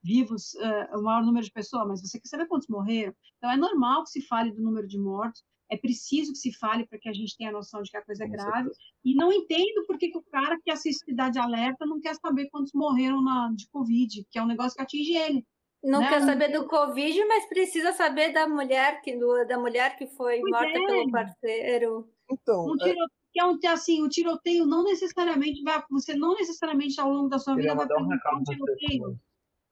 vivos 0.04 0.56
uh, 0.56 1.00
o 1.00 1.04
maior 1.04 1.24
número 1.24 1.46
de 1.46 1.52
pessoas, 1.54 1.88
mas 1.88 2.02
você 2.02 2.20
quer 2.20 2.28
saber 2.28 2.48
quantos 2.48 2.68
morreram. 2.68 3.14
Então 3.38 3.50
é 3.50 3.56
normal 3.56 4.04
que 4.04 4.10
se 4.10 4.22
fale 4.22 4.52
do 4.52 4.62
número 4.62 4.88
de 4.88 5.00
mortos. 5.00 5.42
É 5.72 5.78
preciso 5.78 6.34
que 6.34 6.40
se 6.40 6.52
fale 6.52 6.86
para 6.86 7.00
que 7.00 7.08
a 7.08 7.14
gente 7.14 7.38
tenha 7.38 7.50
a 7.50 7.54
noção 7.54 7.82
de 7.82 7.92
que 7.92 7.98
a 7.98 8.04
coisa 8.04 8.26
é 8.26 8.28
grave. 8.28 8.70
E 9.06 9.16
não 9.16 9.32
entendo 9.32 9.86
por 9.88 9.98
que, 9.98 10.10
que 10.10 10.18
o 10.18 10.24
cara 10.24 10.60
que 10.62 10.70
assiste 10.70 11.06
Cidade 11.06 11.40
Alerta 11.40 11.86
não 11.86 12.02
quer 12.02 12.16
saber 12.16 12.50
quantos 12.50 12.74
morreram 12.74 13.24
na, 13.24 13.54
de 13.56 13.70
Covid, 13.70 14.26
que 14.30 14.38
é 14.38 14.44
um 14.44 14.48
negócio 14.48 14.76
que 14.76 14.82
atinge 14.82 15.14
ele. 15.14 15.46
Não 15.84 16.02
né? 16.02 16.10
quer 16.10 16.22
saber 16.22 16.50
do 16.50 16.68
Covid, 16.68 17.26
mas 17.26 17.48
precisa 17.48 17.94
saber 17.94 18.34
da 18.34 18.48
mulher 18.48 19.02
que, 19.02 19.16
do, 19.18 19.46
da 19.46 19.58
mulher 19.58 19.96
que 19.98 20.08
foi 20.08 20.40
pois 20.42 20.52
morta 20.52 20.78
é. 20.78 20.86
pelo 20.86 21.12
parceiro. 21.12 22.10
Então, 22.30 22.66
um 22.66 22.76
tiro, 22.76 23.00
é... 23.38 23.46
um, 23.46 23.74
assim, 23.74 24.04
o 24.04 24.10
tiroteio 24.10 24.66
não 24.66 24.84
necessariamente 24.84 25.64
vai. 25.64 25.82
Você 25.90 26.16
não 26.16 26.36
necessariamente 26.36 27.00
ao 27.00 27.10
longo 27.10 27.30
da 27.30 27.40
sua 27.40 27.56
vida 27.56 27.74
vai 27.76 27.88
fazer 27.88 28.04
um 28.04 28.44
tiroteio. 28.44 29.20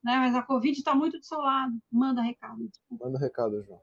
Né? 0.04 0.16
Mas 0.18 0.36
a 0.36 0.44
Covid 0.44 0.78
está 0.78 0.96
muito 0.96 1.18
do 1.18 1.26
seu 1.26 1.40
lado. 1.40 1.74
Manda 1.92 2.22
recado. 2.22 2.70
Manda 2.90 3.20
recado, 3.20 3.62
João. 3.64 3.82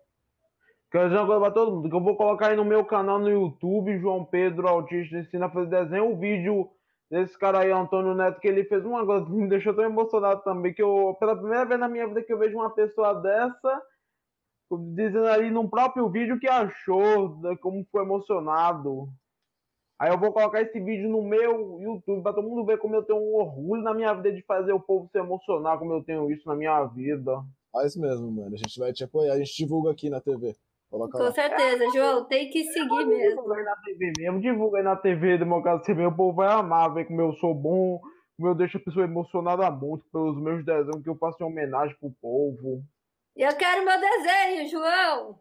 Quero 0.91 1.09
dizer 1.09 1.19
uma 1.19 1.27
coisa 1.27 1.41
pra 1.41 1.51
todo 1.51 1.75
mundo, 1.75 1.91
que 1.91 1.97
eu 1.97 2.01
vou 2.01 2.17
colocar 2.17 2.51
aí 2.51 2.57
no 2.57 2.65
meu 2.65 2.85
canal 2.85 3.19
no 3.19 3.29
YouTube, 3.29 3.99
João 3.99 4.25
Pedro 4.25 4.69
Autista 4.69 5.19
Ensina 5.19 5.47
a 5.47 5.51
Fazer 5.51 5.69
Desenho, 5.69 6.13
o 6.13 6.17
vídeo 6.17 6.71
desse 7.11 7.39
cara 7.39 7.61
aí, 7.61 7.71
Antônio 7.71 8.15
Neto, 8.15 8.41
que 8.41 8.49
ele 8.49 8.65
fez 8.65 8.85
uma 8.85 9.05
coisa 9.05 9.25
que 9.25 9.33
me 9.33 9.49
deixou 9.49 9.75
tão 9.75 9.85
emocionado 9.85 10.43
também, 10.43 10.73
que 10.73 10.83
eu, 10.83 11.17
pela 11.19 11.37
primeira 11.37 11.65
vez 11.65 11.79
na 11.79 11.89
minha 11.89 12.07
vida 12.07 12.23
que 12.23 12.33
eu 12.33 12.39
vejo 12.39 12.57
uma 12.57 12.71
pessoa 12.71 13.15
dessa, 13.15 13.83
dizendo 14.95 15.27
ali 15.27 15.51
no 15.51 15.69
próprio 15.69 16.09
vídeo 16.09 16.39
que 16.39 16.49
achou, 16.49 17.39
né, 17.41 17.57
como 17.57 17.87
foi 17.91 18.03
emocionado. 18.03 19.09
Aí 19.99 20.11
eu 20.11 20.19
vou 20.19 20.33
colocar 20.33 20.61
esse 20.61 20.81
vídeo 20.81 21.09
no 21.09 21.23
meu 21.23 21.81
YouTube 21.81 22.23
para 22.23 22.33
todo 22.35 22.49
mundo 22.49 22.67
ver 22.67 22.79
como 22.79 22.97
eu 22.97 23.05
tenho 23.05 23.19
um 23.19 23.37
orgulho 23.37 23.83
na 23.83 23.95
minha 23.95 24.13
vida 24.13 24.33
de 24.33 24.43
fazer 24.43 24.73
o 24.73 24.81
povo 24.81 25.09
se 25.11 25.19
emocionar, 25.19 25.79
como 25.79 25.93
eu 25.93 26.03
tenho 26.03 26.31
isso 26.31 26.49
na 26.49 26.57
minha 26.57 26.85
vida. 26.87 27.45
Faz 27.73 27.97
mesmo, 27.97 28.31
mano. 28.31 28.55
A 28.55 28.59
gente 28.59 28.79
vai 28.79 28.93
te 28.93 29.05
apoiar, 29.05 29.35
a 29.35 29.39
gente 29.39 29.57
divulga 29.57 29.93
aqui 29.93 30.11
na 30.11 30.21
TV. 30.21 30.57
Coloca 30.95 31.19
Com 31.19 31.25
lá. 31.25 31.33
certeza, 31.33 31.91
João, 31.93 32.25
tem 32.27 32.49
que 32.51 32.63
seguir 32.67 33.05
mesmo. 33.05 33.43
Divulga 33.43 33.57
aí 33.57 33.65
na 33.65 33.77
TV 33.77 34.13
mesmo, 34.17 34.41
divulga 34.41 34.79
aí 34.79 34.85
na 34.85 34.95
TV, 34.95 35.39
Democracia 35.39 35.85
TV, 35.87 36.07
o 36.07 36.15
povo 36.15 36.37
vai 36.37 36.47
amar, 36.53 36.95
ver 36.95 37.07
como 37.07 37.21
eu 37.21 37.33
sou 37.33 37.53
bom, 37.53 38.01
como 38.37 38.49
eu 38.49 38.55
deixo 38.55 38.77
a 38.77 38.81
pessoa 38.81 39.05
emocionada 39.05 39.69
muito 39.73 40.05
pelos 40.13 40.41
meus 40.41 40.65
desenhos 40.65 41.03
que 41.03 41.09
eu 41.09 41.17
faço 41.17 41.43
em 41.43 41.47
homenagem 41.47 41.97
pro 41.99 42.15
povo. 42.23 42.85
Eu 43.35 43.57
quero 43.57 43.85
meu 43.85 43.99
desenho, 43.99 44.71
João. 44.71 45.41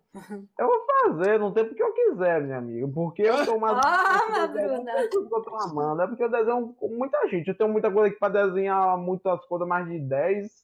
Eu 0.58 0.66
vou 0.66 0.86
fazer, 0.88 1.40
não 1.40 1.54
tem 1.54 1.66
porque 1.66 1.84
eu 1.84 1.94
quiser, 1.94 2.42
minha 2.42 2.58
amiga. 2.58 2.88
Porque 2.88 3.22
eu 3.22 3.46
tô 3.46 3.60
mais. 3.60 3.78
Toma, 4.26 4.48
Bruna. 4.48 4.92
É 4.92 5.04
eu 5.04 5.10
tô 5.44 5.56
amando, 5.56 6.02
é 6.02 6.08
porque 6.08 6.24
eu 6.24 6.32
desenho 6.32 6.74
com 6.74 6.88
muita 6.88 7.28
gente. 7.28 7.50
Eu 7.50 7.56
tenho 7.56 7.70
muita 7.70 7.92
coisa 7.92 8.10
aqui 8.10 8.18
pra 8.18 8.30
desenhar 8.30 8.98
muitas 8.98 9.46
coisas, 9.46 9.68
mais 9.68 9.88
de 9.88 10.00
10. 10.00 10.64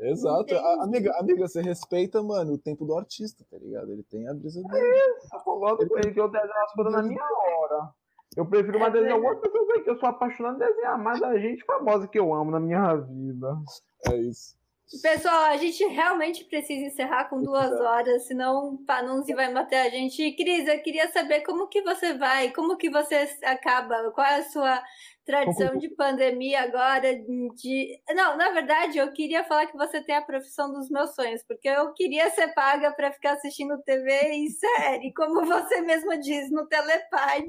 Exato. 0.00 0.54
A- 0.54 0.84
amiga, 0.84 1.12
amiga, 1.18 1.46
você 1.46 1.60
respeita, 1.60 2.22
mano, 2.22 2.54
o 2.54 2.58
tempo 2.58 2.84
do 2.84 2.96
artista, 2.96 3.44
tá 3.50 3.58
ligado? 3.58 3.92
Ele 3.92 4.02
tem 4.02 4.26
a 4.28 4.34
brisa 4.34 4.62
dele. 4.62 4.86
Eu 5.32 5.40
concordo 5.40 5.88
com 5.88 5.98
ele 5.98 6.12
que 6.12 6.20
eu 6.20 6.28
desenho 6.30 6.64
as 6.64 6.72
coisas 6.72 6.92
na 6.92 7.02
minha 7.02 7.22
hora. 7.22 7.90
Eu 8.36 8.46
prefiro 8.46 8.78
mais 8.78 8.92
desenhar 8.92 9.14
algumas 9.16 9.40
pessoas 9.40 9.70
aí 9.70 9.82
que 9.82 9.90
eu 9.90 9.98
sou 9.98 10.08
apaixonado 10.08 10.54
em 10.62 10.66
desenhar 10.66 10.98
mais 10.98 11.20
da 11.20 11.36
gente 11.38 11.64
famosa 11.64 12.06
que 12.06 12.18
eu 12.18 12.32
amo 12.32 12.50
na 12.50 12.60
minha 12.60 12.94
vida. 12.96 13.58
É 14.08 14.16
isso. 14.16 14.58
Pessoal, 15.02 15.44
a 15.44 15.56
gente 15.56 15.84
realmente 15.86 16.44
precisa 16.44 16.84
encerrar 16.86 17.28
com 17.28 17.40
duas 17.40 17.70
horas, 17.80 18.26
senão 18.26 18.74
o 18.74 18.78
Panunzi 18.84 19.32
vai 19.34 19.52
matar 19.52 19.86
a 19.86 19.88
gente. 19.88 20.20
E, 20.20 20.34
Cris, 20.34 20.66
eu 20.66 20.82
queria 20.82 21.08
saber 21.12 21.42
como 21.42 21.68
que 21.68 21.80
você 21.82 22.14
vai, 22.14 22.50
como 22.50 22.76
que 22.76 22.90
você 22.90 23.28
acaba, 23.44 24.10
qual 24.10 24.26
é 24.26 24.38
a 24.38 24.50
sua 24.50 24.82
tradição 25.30 25.78
de 25.78 25.88
pandemia 25.88 26.62
agora? 26.62 27.14
De... 27.14 28.00
Não, 28.10 28.36
na 28.36 28.50
verdade, 28.50 28.98
eu 28.98 29.12
queria 29.12 29.44
falar 29.44 29.66
que 29.66 29.76
você 29.76 30.02
tem 30.02 30.16
a 30.16 30.22
profissão 30.22 30.72
dos 30.72 30.90
meus 30.90 31.14
sonhos, 31.14 31.42
porque 31.46 31.68
eu 31.68 31.92
queria 31.92 32.28
ser 32.30 32.48
paga 32.54 32.92
para 32.92 33.12
ficar 33.12 33.34
assistindo 33.34 33.82
TV 33.82 34.34
e 34.34 34.50
série, 34.50 35.12
como 35.14 35.44
você 35.46 35.80
mesma 35.82 36.18
diz 36.18 36.50
no 36.50 36.66
Telepad. 36.66 37.46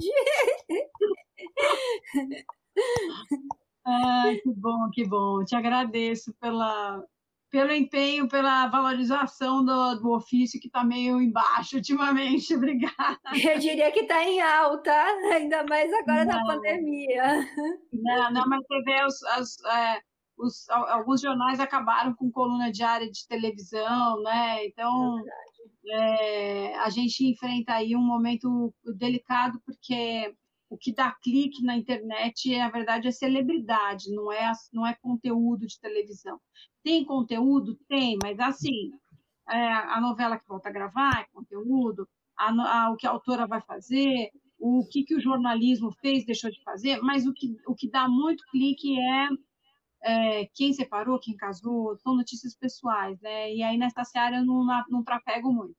Ai, 3.86 4.36
que 4.38 4.54
bom, 4.54 4.90
que 4.94 5.08
bom. 5.08 5.44
Te 5.44 5.56
agradeço 5.56 6.34
pela, 6.40 7.04
pelo 7.52 7.74
empenho, 7.74 8.30
pela 8.30 8.68
valorização 8.68 9.64
do, 9.64 9.96
do 9.96 10.12
ofício 10.16 10.60
que 10.60 10.68
está 10.68 10.84
meio 10.84 11.22
embaixo 11.22 11.76
ultimamente. 11.76 12.56
Obrigada. 12.56 13.20
Eu 13.44 13.60
diria 13.60 13.92
que 13.92 14.00
está 14.02 14.24
em 14.24 14.40
alta, 14.42 14.92
ainda 15.34 15.64
mais 15.66 15.92
agora 15.94 16.26
na 16.26 16.38
Não. 16.38 16.46
pandemia. 16.48 17.46
Não, 17.92 18.32
não, 18.32 18.44
mas 18.48 18.62
você 18.66 18.82
vê 18.84 19.06
os, 19.06 19.22
as, 19.24 19.58
é, 19.66 20.00
os- 20.38 20.70
al- 20.70 20.88
alguns 20.88 21.20
jornais 21.22 21.60
acabaram 21.60 22.16
com 22.16 22.32
coluna 22.32 22.72
diária 22.72 23.12
de 23.12 23.28
televisão, 23.28 24.22
né? 24.24 24.66
Então 24.66 25.22
é, 25.90 26.76
a 26.80 26.90
gente 26.90 27.26
enfrenta 27.26 27.74
aí 27.74 27.96
um 27.96 28.02
momento 28.02 28.74
delicado 28.98 29.60
porque 29.66 30.34
o 30.70 30.78
que 30.78 30.94
dá 30.94 31.12
clique 31.22 31.62
na 31.66 31.76
internet, 31.76 32.58
na 32.58 32.70
verdade, 32.70 33.06
é 33.08 33.12
celebridade, 33.12 34.10
não 34.16 34.32
é, 34.32 34.50
não 34.72 34.88
é 34.88 34.96
conteúdo 35.02 35.68
de 35.68 35.78
televisão. 35.82 36.40
Tem 36.84 37.06
conteúdo? 37.06 37.76
Tem, 37.88 38.18
mas 38.22 38.40
assim, 38.40 38.92
é, 39.50 39.56
a 39.74 40.02
novela 40.02 40.40
que 40.40 40.48
volta 40.48 40.70
a 40.70 40.72
gravar 40.72 41.22
é 41.22 41.26
conteúdo, 41.34 42.08
a 42.38 42.50
a- 42.88 42.92
o 42.92 42.98
que 42.98 43.08
a 43.08 43.12
autora 43.12 43.48
vai 43.48 43.62
fazer, 43.62 44.32
o 44.60 44.86
que, 44.92 45.04
que 45.04 45.16
o 45.16 45.20
jornalismo 45.22 45.92
fez, 46.02 46.26
deixou 46.26 46.52
de 46.52 46.64
fazer, 46.64 47.00
mas 47.02 47.26
o 47.28 47.34
que, 47.34 47.56
o 47.68 47.76
que 47.76 47.90
dá 47.90 48.08
muito 48.10 48.44
clique 48.52 49.00
é, 49.00 49.30
é, 50.04 50.46
quem 50.56 50.74
separou, 50.74 51.20
quem 51.20 51.36
casou, 51.38 51.96
são 51.98 52.16
notícias 52.16 52.56
pessoais, 52.56 53.20
né? 53.22 53.54
E 53.54 53.64
aí 53.64 53.78
nessa 53.78 54.04
seara 54.04 54.38
eu 54.38 54.46
não, 54.46 54.66
não 54.90 55.04
trafego 55.04 55.54
muito. 55.54 55.76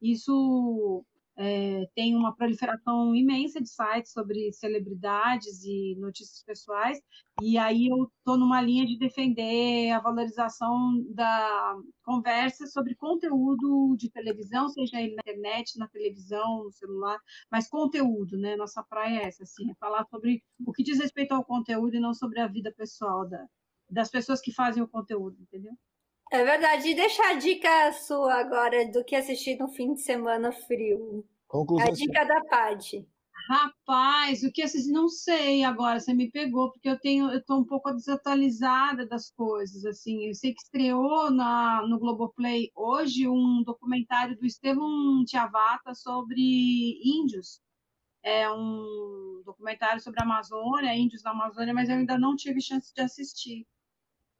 Isso 0.00 1.04
é, 1.36 1.86
tem 1.94 2.16
uma 2.16 2.34
proliferação 2.34 3.14
imensa 3.14 3.60
de 3.60 3.68
sites 3.68 4.12
sobre 4.12 4.52
celebridades 4.52 5.62
e 5.64 5.94
notícias 5.98 6.42
pessoais, 6.42 7.00
e 7.42 7.58
aí 7.58 7.88
eu 7.88 8.10
estou 8.18 8.38
numa 8.38 8.60
linha 8.60 8.86
de 8.86 8.98
defender 8.98 9.90
a 9.90 10.00
valorização 10.00 11.04
da 11.10 11.76
conversa 12.02 12.66
sobre 12.66 12.94
conteúdo 12.94 13.94
de 13.98 14.10
televisão, 14.10 14.68
seja 14.68 15.00
ele 15.00 15.14
na 15.14 15.20
internet, 15.20 15.78
na 15.78 15.88
televisão, 15.88 16.64
no 16.64 16.72
celular, 16.72 17.18
mas 17.50 17.68
conteúdo, 17.68 18.38
né? 18.38 18.56
Nossa 18.56 18.82
praia 18.82 19.20
é 19.20 19.26
essa, 19.26 19.42
assim, 19.42 19.70
é 19.70 19.74
falar 19.74 20.06
sobre 20.06 20.42
o 20.66 20.72
que 20.72 20.82
diz 20.82 20.98
respeito 20.98 21.32
ao 21.32 21.44
conteúdo 21.44 21.94
e 21.96 22.00
não 22.00 22.14
sobre 22.14 22.40
a 22.40 22.46
vida 22.46 22.72
pessoal 22.72 23.28
da, 23.28 23.46
das 23.90 24.10
pessoas 24.10 24.40
que 24.40 24.52
fazem 24.52 24.82
o 24.82 24.88
conteúdo, 24.88 25.36
entendeu? 25.40 25.72
É 26.30 26.44
verdade. 26.44 26.88
E 26.88 26.94
deixa 26.94 27.22
a 27.30 27.34
dica 27.34 27.92
sua 27.92 28.34
agora 28.34 28.90
do 28.90 29.04
que 29.04 29.14
assistir 29.14 29.56
no 29.58 29.68
fim 29.68 29.94
de 29.94 30.00
semana 30.02 30.52
frio. 30.52 31.24
A 31.48 31.52
Conclusões. 31.52 31.98
dica 31.98 32.24
da 32.24 32.40
Paty. 32.44 33.06
Rapaz, 33.48 34.42
o 34.42 34.50
que 34.50 34.60
esses 34.60 34.88
não 34.88 35.08
sei 35.08 35.62
agora, 35.62 36.00
você 36.00 36.12
me 36.12 36.28
pegou, 36.28 36.72
porque 36.72 36.88
eu 36.88 36.98
tenho, 36.98 37.30
eu 37.30 37.44
tô 37.44 37.58
um 37.58 37.64
pouco 37.64 37.92
desatualizada 37.92 39.06
das 39.06 39.30
coisas, 39.30 39.84
assim. 39.84 40.26
Eu 40.26 40.34
sei 40.34 40.52
que 40.52 40.62
estreou 40.62 41.30
na, 41.30 41.86
no 41.86 41.96
Globoplay 41.98 42.72
hoje 42.74 43.28
um 43.28 43.62
documentário 43.64 44.36
do 44.36 44.44
Estevão 44.44 45.24
Tiavata 45.24 45.94
sobre 45.94 47.00
índios. 47.04 47.60
É 48.20 48.50
um 48.50 49.42
documentário 49.44 50.00
sobre 50.00 50.20
a 50.20 50.24
Amazônia, 50.24 50.96
índios 50.96 51.22
na 51.22 51.30
Amazônia, 51.30 51.72
mas 51.72 51.88
eu 51.88 51.96
ainda 51.96 52.18
não 52.18 52.34
tive 52.34 52.60
chance 52.60 52.92
de 52.92 53.00
assistir. 53.00 53.64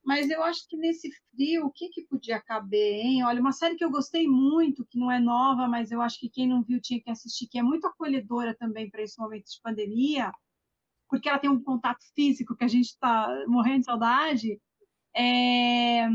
Mas 0.06 0.30
eu 0.30 0.40
acho 0.44 0.68
que 0.68 0.76
nesse 0.76 1.10
frio, 1.32 1.66
o 1.66 1.70
que 1.72 1.88
que 1.88 2.06
podia 2.06 2.40
caber, 2.40 2.94
hein? 3.04 3.24
Olha, 3.24 3.40
uma 3.40 3.50
série 3.50 3.74
que 3.74 3.84
eu 3.84 3.90
gostei 3.90 4.28
muito, 4.28 4.86
que 4.86 4.96
não 4.96 5.10
é 5.10 5.18
nova, 5.18 5.66
mas 5.66 5.90
eu 5.90 6.00
acho 6.00 6.20
que 6.20 6.30
quem 6.30 6.46
não 6.46 6.62
viu 6.62 6.80
tinha 6.80 7.00
que 7.02 7.10
assistir, 7.10 7.48
que 7.48 7.58
é 7.58 7.62
muito 7.62 7.88
acolhedora 7.88 8.54
também 8.56 8.88
para 8.88 9.02
esse 9.02 9.18
momento 9.20 9.46
de 9.46 9.60
pandemia, 9.60 10.30
porque 11.08 11.28
ela 11.28 11.40
tem 11.40 11.50
um 11.50 11.60
contato 11.60 12.04
físico 12.14 12.56
que 12.56 12.62
a 12.64 12.68
gente 12.68 12.86
está 12.86 13.28
morrendo 13.48 13.80
de 13.80 13.86
saudade. 13.86 14.60
É 15.16 16.08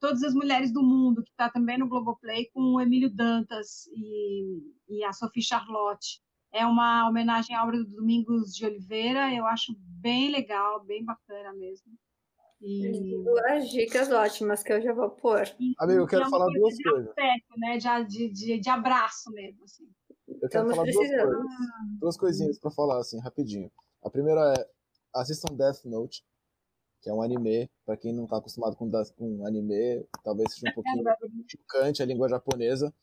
Todas 0.00 0.22
as 0.22 0.34
Mulheres 0.34 0.72
do 0.72 0.82
Mundo, 0.82 1.22
que 1.22 1.30
está 1.30 1.50
também 1.50 1.78
no 1.78 1.88
Globoplay, 1.88 2.50
com 2.52 2.60
o 2.74 2.80
Emílio 2.80 3.10
Dantas 3.14 3.86
e, 3.88 4.72
e 4.88 5.04
a 5.04 5.12
Sophie 5.12 5.42
Charlotte. 5.42 6.20
É 6.50 6.64
uma 6.64 7.06
homenagem 7.08 7.54
à 7.54 7.62
obra 7.62 7.76
do 7.76 7.84
Domingos 7.84 8.54
de 8.54 8.64
Oliveira, 8.64 9.34
eu 9.34 9.46
acho 9.46 9.74
bem 9.78 10.30
legal, 10.30 10.82
bem 10.84 11.04
bacana 11.04 11.52
mesmo. 11.52 11.92
E, 12.66 13.22
Duas 13.22 13.68
dicas 13.68 14.10
ótimas 14.10 14.62
que 14.62 14.72
eu 14.72 14.80
já 14.80 14.94
vou 14.94 15.10
pôr. 15.10 15.42
Amigo, 15.78 16.00
eu 16.00 16.06
quero 16.06 16.22
é 16.22 16.26
uma 16.26 16.30
falar 16.30 16.50
duas 16.50 16.74
de 16.74 16.82
coisas. 16.82 17.10
afeto, 17.10 17.58
né? 17.58 17.76
De, 17.76 18.04
de, 18.06 18.28
de, 18.30 18.58
de 18.58 18.70
abraço 18.70 19.30
mesmo, 19.32 19.62
assim. 19.64 19.84
Eu 20.26 20.48
quero 20.48 20.70
Estamos 20.70 20.74
falar 20.74 20.90
duas 20.90 21.08
coisas. 21.08 21.46
Duas 22.00 22.16
coisinhas 22.16 22.58
pra 22.58 22.70
falar, 22.70 22.98
assim, 22.98 23.20
rapidinho. 23.20 23.70
A 24.02 24.08
primeira 24.08 24.54
é, 24.54 24.68
assistam 25.14 25.54
Death 25.54 25.84
Note, 25.84 26.24
que 27.02 27.10
é 27.10 27.12
um 27.12 27.20
anime, 27.20 27.70
pra 27.84 27.98
quem 27.98 28.14
não 28.14 28.26
tá 28.26 28.38
acostumado 28.38 28.76
com, 28.76 28.90
com 28.90 29.46
anime, 29.46 30.06
talvez 30.22 30.54
seja 30.54 30.70
um 30.70 30.74
pouquinho 30.74 31.04
chocante 31.46 32.02
a 32.02 32.06
língua 32.06 32.30
japonesa, 32.30 32.94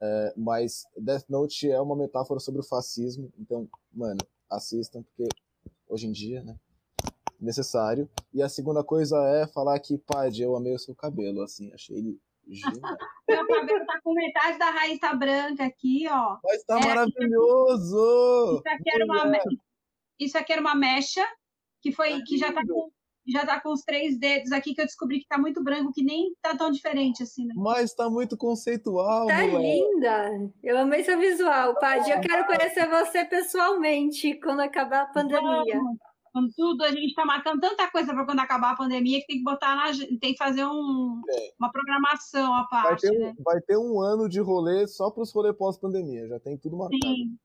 é, 0.00 0.34
mas 0.34 0.84
Death 0.96 1.28
Note 1.28 1.70
é 1.70 1.78
uma 1.78 1.94
metáfora 1.94 2.40
sobre 2.40 2.62
o 2.62 2.64
fascismo, 2.64 3.30
então, 3.38 3.68
mano, 3.92 4.20
assistam, 4.48 5.02
porque 5.02 5.28
hoje 5.86 6.06
em 6.06 6.12
dia, 6.12 6.42
né, 6.42 6.58
necessário. 7.40 8.08
E 8.32 8.42
a 8.42 8.48
segunda 8.48 8.82
coisa 8.84 9.16
é 9.28 9.46
falar 9.46 9.78
que, 9.80 9.98
Pad, 9.98 10.42
eu 10.42 10.54
amei 10.56 10.74
o 10.74 10.78
seu 10.78 10.94
cabelo, 10.94 11.42
assim, 11.42 11.72
achei 11.72 11.96
ele 11.96 12.18
genial. 12.48 12.72
Meu 13.28 13.46
cabelo 13.46 13.86
tá 13.86 14.00
com 14.02 14.12
metade 14.12 14.58
da 14.58 14.70
raiz 14.70 14.98
tá 14.98 15.14
branca 15.14 15.64
aqui, 15.64 16.06
ó. 16.10 16.36
Mas 16.44 16.62
tá 16.64 16.78
É, 16.78 16.84
maravilhoso! 16.86 18.56
Isso 18.58 18.68
aqui 18.74 18.90
era 18.94 19.04
uma, 19.04 19.32
isso 20.18 20.38
aqui 20.38 20.52
era 20.52 20.60
uma 20.60 20.74
mecha 20.74 21.24
que 21.82 21.92
foi 21.92 22.22
que 22.22 22.36
já 22.38 22.52
tá 22.52 22.62
com 22.66 22.90
já 23.26 23.46
tá 23.46 23.58
com 23.58 23.72
os 23.72 23.80
três 23.80 24.18
dedos 24.18 24.52
aqui 24.52 24.74
que 24.74 24.82
eu 24.82 24.84
descobri 24.84 25.18
que 25.20 25.26
tá 25.26 25.38
muito 25.38 25.64
branco, 25.64 25.90
que 25.94 26.04
nem 26.04 26.34
tá 26.42 26.54
tão 26.54 26.70
diferente 26.70 27.22
assim, 27.22 27.46
né? 27.46 27.54
Mas 27.56 27.94
tá 27.94 28.10
muito 28.10 28.36
conceitual, 28.36 29.26
Tá 29.26 29.46
moleque. 29.46 29.80
linda! 29.80 30.52
Eu 30.62 30.76
amei 30.76 31.02
seu 31.04 31.18
visual, 31.18 31.74
Paty. 31.78 32.10
Eu 32.10 32.20
quero 32.20 32.46
conhecer 32.46 32.86
você 32.86 33.24
pessoalmente 33.24 34.38
quando 34.40 34.60
acabar 34.60 35.04
a 35.04 35.06
pandemia. 35.06 35.42
Vamos, 35.78 35.98
quando 36.34 36.52
tudo, 36.56 36.82
a 36.84 36.90
gente 36.90 37.06
está 37.06 37.24
marcando 37.24 37.60
tanta 37.60 37.90
coisa 37.90 38.12
para 38.12 38.26
quando 38.26 38.40
acabar 38.40 38.72
a 38.72 38.76
pandemia 38.76 39.20
que 39.20 39.26
tem 39.28 39.38
que 39.38 39.44
botar 39.44 39.76
na, 39.76 39.92
tem 40.20 40.32
que 40.32 40.36
fazer 40.36 40.66
um, 40.66 41.22
É. 41.30 41.52
uma 41.60 41.70
programação 41.70 42.52
à 42.54 42.66
Vai 42.82 42.82
parte, 42.82 43.02
ter, 43.02 43.18
né? 43.18 43.34
um, 43.38 43.42
vai 43.44 43.60
ter 43.60 43.76
um 43.78 44.00
ano 44.00 44.28
de 44.28 44.40
rolê 44.40 44.86
só 44.88 45.10
para 45.10 45.22
os 45.22 45.32
rolê 45.32 45.52
pós-pandemia. 45.54 46.26
Já 46.28 46.40
tem 46.40 46.58
tudo 46.58 46.76
marcado. 46.76 47.00
Sim. 47.04 47.38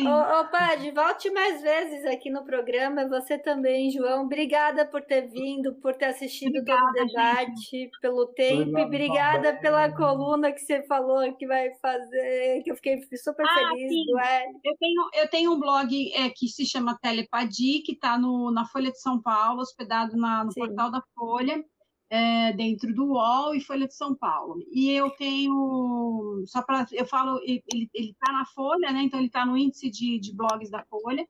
Sim. 0.00 0.08
Ô, 0.08 0.40
ô 0.40 0.44
Pad, 0.50 0.90
volte 0.92 1.30
mais 1.30 1.60
vezes 1.62 2.04
aqui 2.06 2.30
no 2.30 2.44
programa. 2.44 3.08
Você 3.08 3.38
também, 3.38 3.90
João. 3.90 4.24
Obrigada 4.24 4.86
por 4.86 5.02
ter 5.02 5.28
vindo, 5.28 5.74
por 5.74 5.94
ter 5.94 6.06
assistido 6.06 6.64
todo 6.64 6.74
o 6.78 6.88
Obrigada, 6.88 7.06
debate, 7.06 7.90
pelo 8.00 8.26
tempo. 8.28 8.78
E 8.78 8.82
obrigada 8.82 9.56
pela 9.56 9.90
coluna 9.92 10.52
que 10.52 10.60
você 10.60 10.82
falou 10.86 11.32
que 11.36 11.46
vai 11.46 11.70
fazer, 11.80 12.62
que 12.62 12.70
eu 12.70 12.76
fiquei 12.76 13.00
super 13.16 13.46
Ah, 13.46 13.54
feliz 13.54 13.90
sim. 13.92 14.04
Hélio. 14.18 14.60
Eu 14.64 14.76
tenho, 14.78 15.10
eu 15.14 15.28
tenho 15.28 15.52
um 15.52 15.60
blog 15.60 16.12
é, 16.14 16.30
que 16.30 16.48
se 16.48 16.64
chama 16.66 16.98
Telepadi, 17.00 17.80
que 17.84 17.92
está 17.92 18.18
na 18.18 18.64
Folha 18.66 18.90
de 18.90 19.00
São 19.00 19.20
Paulo, 19.20 19.60
hospedado 19.60 20.16
na- 20.16 20.44
no 20.44 20.52
Sim. 20.52 20.60
portal 20.60 20.90
da 20.90 21.02
Folha, 21.14 21.62
é, 22.10 22.52
dentro 22.52 22.92
do 22.92 23.06
UOL 23.06 23.54
e 23.54 23.60
Folha 23.60 23.86
de 23.86 23.94
São 23.94 24.14
Paulo. 24.14 24.62
E 24.72 24.90
eu 24.90 25.10
tenho, 25.10 26.42
só 26.46 26.60
para, 26.60 26.84
eu 26.92 27.06
falo, 27.06 27.40
ele 27.44 27.88
está 27.94 28.32
na 28.32 28.44
Folha, 28.46 28.92
né? 28.92 29.02
Então 29.04 29.20
ele 29.20 29.28
está 29.28 29.46
no 29.46 29.56
índice 29.56 29.88
de, 29.88 30.18
de 30.18 30.34
blogs 30.34 30.70
da 30.70 30.84
Folha. 30.84 31.26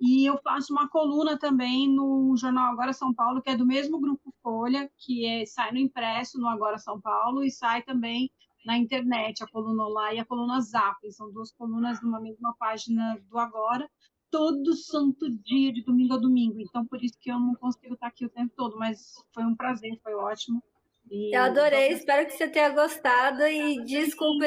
E 0.00 0.26
eu 0.26 0.36
faço 0.42 0.72
uma 0.72 0.88
coluna 0.88 1.38
também 1.38 1.88
no 1.88 2.34
jornal 2.36 2.72
Agora 2.72 2.92
São 2.92 3.14
Paulo, 3.14 3.40
que 3.40 3.50
é 3.50 3.56
do 3.56 3.66
mesmo 3.66 4.00
grupo 4.00 4.34
Folha, 4.42 4.90
que 4.98 5.24
é, 5.26 5.46
sai 5.46 5.70
no 5.70 5.78
impresso 5.78 6.40
no 6.40 6.48
Agora 6.48 6.78
São 6.78 7.00
Paulo 7.00 7.44
e 7.44 7.50
sai 7.50 7.82
também 7.82 8.28
na 8.64 8.76
internet, 8.76 9.42
a 9.42 9.46
coluna 9.46 9.84
Olá 9.84 10.14
e 10.14 10.18
a 10.18 10.24
coluna 10.24 10.60
Zap. 10.60 10.98
São 11.12 11.30
duas 11.30 11.52
colunas 11.52 12.02
numa 12.02 12.20
mesma 12.20 12.54
página 12.58 13.20
do 13.28 13.38
Agora, 13.38 13.88
todo 14.32 14.74
santo 14.74 15.30
dia, 15.30 15.70
de 15.70 15.84
domingo 15.84 16.14
a 16.14 16.18
domingo. 16.18 16.58
Então, 16.58 16.86
por 16.86 17.04
isso 17.04 17.18
que 17.20 17.30
eu 17.30 17.38
não 17.38 17.54
consigo 17.54 17.92
estar 17.92 18.06
aqui 18.06 18.24
o 18.24 18.30
tempo 18.30 18.50
todo, 18.56 18.78
mas 18.78 19.12
foi 19.32 19.44
um 19.44 19.54
prazer, 19.54 20.00
foi 20.02 20.14
ótimo. 20.14 20.62
E 21.10 21.36
Eu 21.36 21.42
adorei, 21.42 21.88
espero 21.88 22.26
que 22.26 22.32
você 22.32 22.48
tenha 22.48 22.70
gostado 22.70 23.42
e 23.46 23.84
desculpa. 23.84 24.46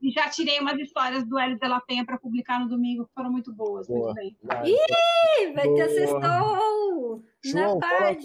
E 0.00 0.10
já 0.12 0.30
tirei 0.30 0.60
umas 0.60 0.78
histórias 0.78 1.26
do 1.28 1.38
Hélio 1.38 1.58
de 1.58 1.68
la 1.68 1.80
Penha 1.80 2.06
para 2.06 2.16
publicar 2.16 2.60
no 2.60 2.68
domingo, 2.68 3.04
que 3.04 3.12
foram 3.12 3.30
muito 3.30 3.52
boas. 3.52 3.86
Boa. 3.86 4.14
Muito 4.14 4.14
bem. 4.14 4.36
Vai. 4.42 4.70
Ih, 4.70 5.52
vai 5.52 5.64
ter 5.64 5.74
Boa. 5.74 5.88
sextou 5.88 7.24
João, 7.42 7.78
na 7.78 7.88
fala, 7.88 8.16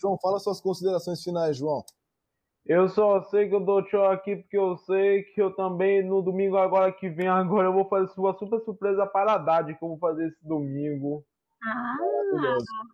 João, 0.00 0.18
fala 0.22 0.38
suas 0.38 0.60
considerações 0.60 1.22
finais, 1.22 1.56
João. 1.56 1.84
Eu 2.66 2.88
só 2.88 3.22
sei 3.24 3.48
que 3.48 3.54
eu 3.54 3.60
dou 3.60 3.82
tchau 3.84 4.10
aqui 4.10 4.36
porque 4.36 4.56
eu 4.56 4.76
sei 4.78 5.22
que 5.22 5.40
eu 5.40 5.54
também, 5.54 6.04
no 6.04 6.22
domingo 6.22 6.56
agora 6.56 6.92
que 6.92 7.08
vem, 7.08 7.26
agora 7.28 7.68
eu 7.68 7.72
vou 7.72 7.88
fazer 7.88 8.12
uma 8.18 8.36
super 8.38 8.60
surpresa 8.60 9.06
para 9.06 9.32
a 9.32 9.34
Haddad 9.36 9.74
que 9.74 9.84
eu 9.84 9.88
vou 9.88 9.98
fazer 9.98 10.28
esse 10.28 10.46
domingo. 10.46 11.24
Ah. 11.62 11.96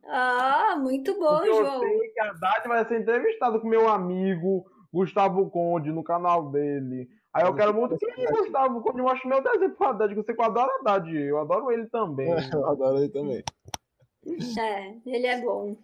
Ah, 0.08 0.76
muito 0.76 1.16
bom, 1.18 1.36
Porque 1.36 1.50
eu 1.50 1.64
João. 1.64 1.80
sei 1.80 2.08
que 2.08 2.20
a 2.20 2.30
Haddad 2.30 2.68
vai 2.68 2.84
ser 2.86 3.00
entrevistado 3.00 3.60
com 3.60 3.68
meu 3.68 3.88
amigo 3.88 4.64
Gustavo 4.92 5.50
Conde 5.50 5.92
no 5.92 6.02
canal 6.02 6.50
dele. 6.50 7.08
Aí 7.32 7.44
eu 7.44 7.54
quero 7.54 7.74
muito 7.74 7.98
que 7.98 8.06
o 8.06 8.36
Gustavo 8.38 8.80
Conde 8.80 9.02
mostre 9.02 9.28
meu 9.28 9.42
desenho 9.42 9.74
pro 9.76 9.88
Haddad, 9.88 10.14
que 10.14 10.18
eu 10.20 10.24
sei 10.24 10.34
que 10.34 10.40
eu 10.40 10.46
adoro 10.46 10.70
a 10.70 10.80
Haddad. 10.80 11.14
Eu 11.14 11.38
adoro 11.38 11.70
ele 11.70 11.86
também. 11.86 12.26
Eu 12.52 12.66
adoro 12.66 12.98
ele 12.98 13.10
também. 13.10 13.44
É, 14.58 14.94
ele 15.06 15.26
é 15.26 15.40
bom. 15.40 15.76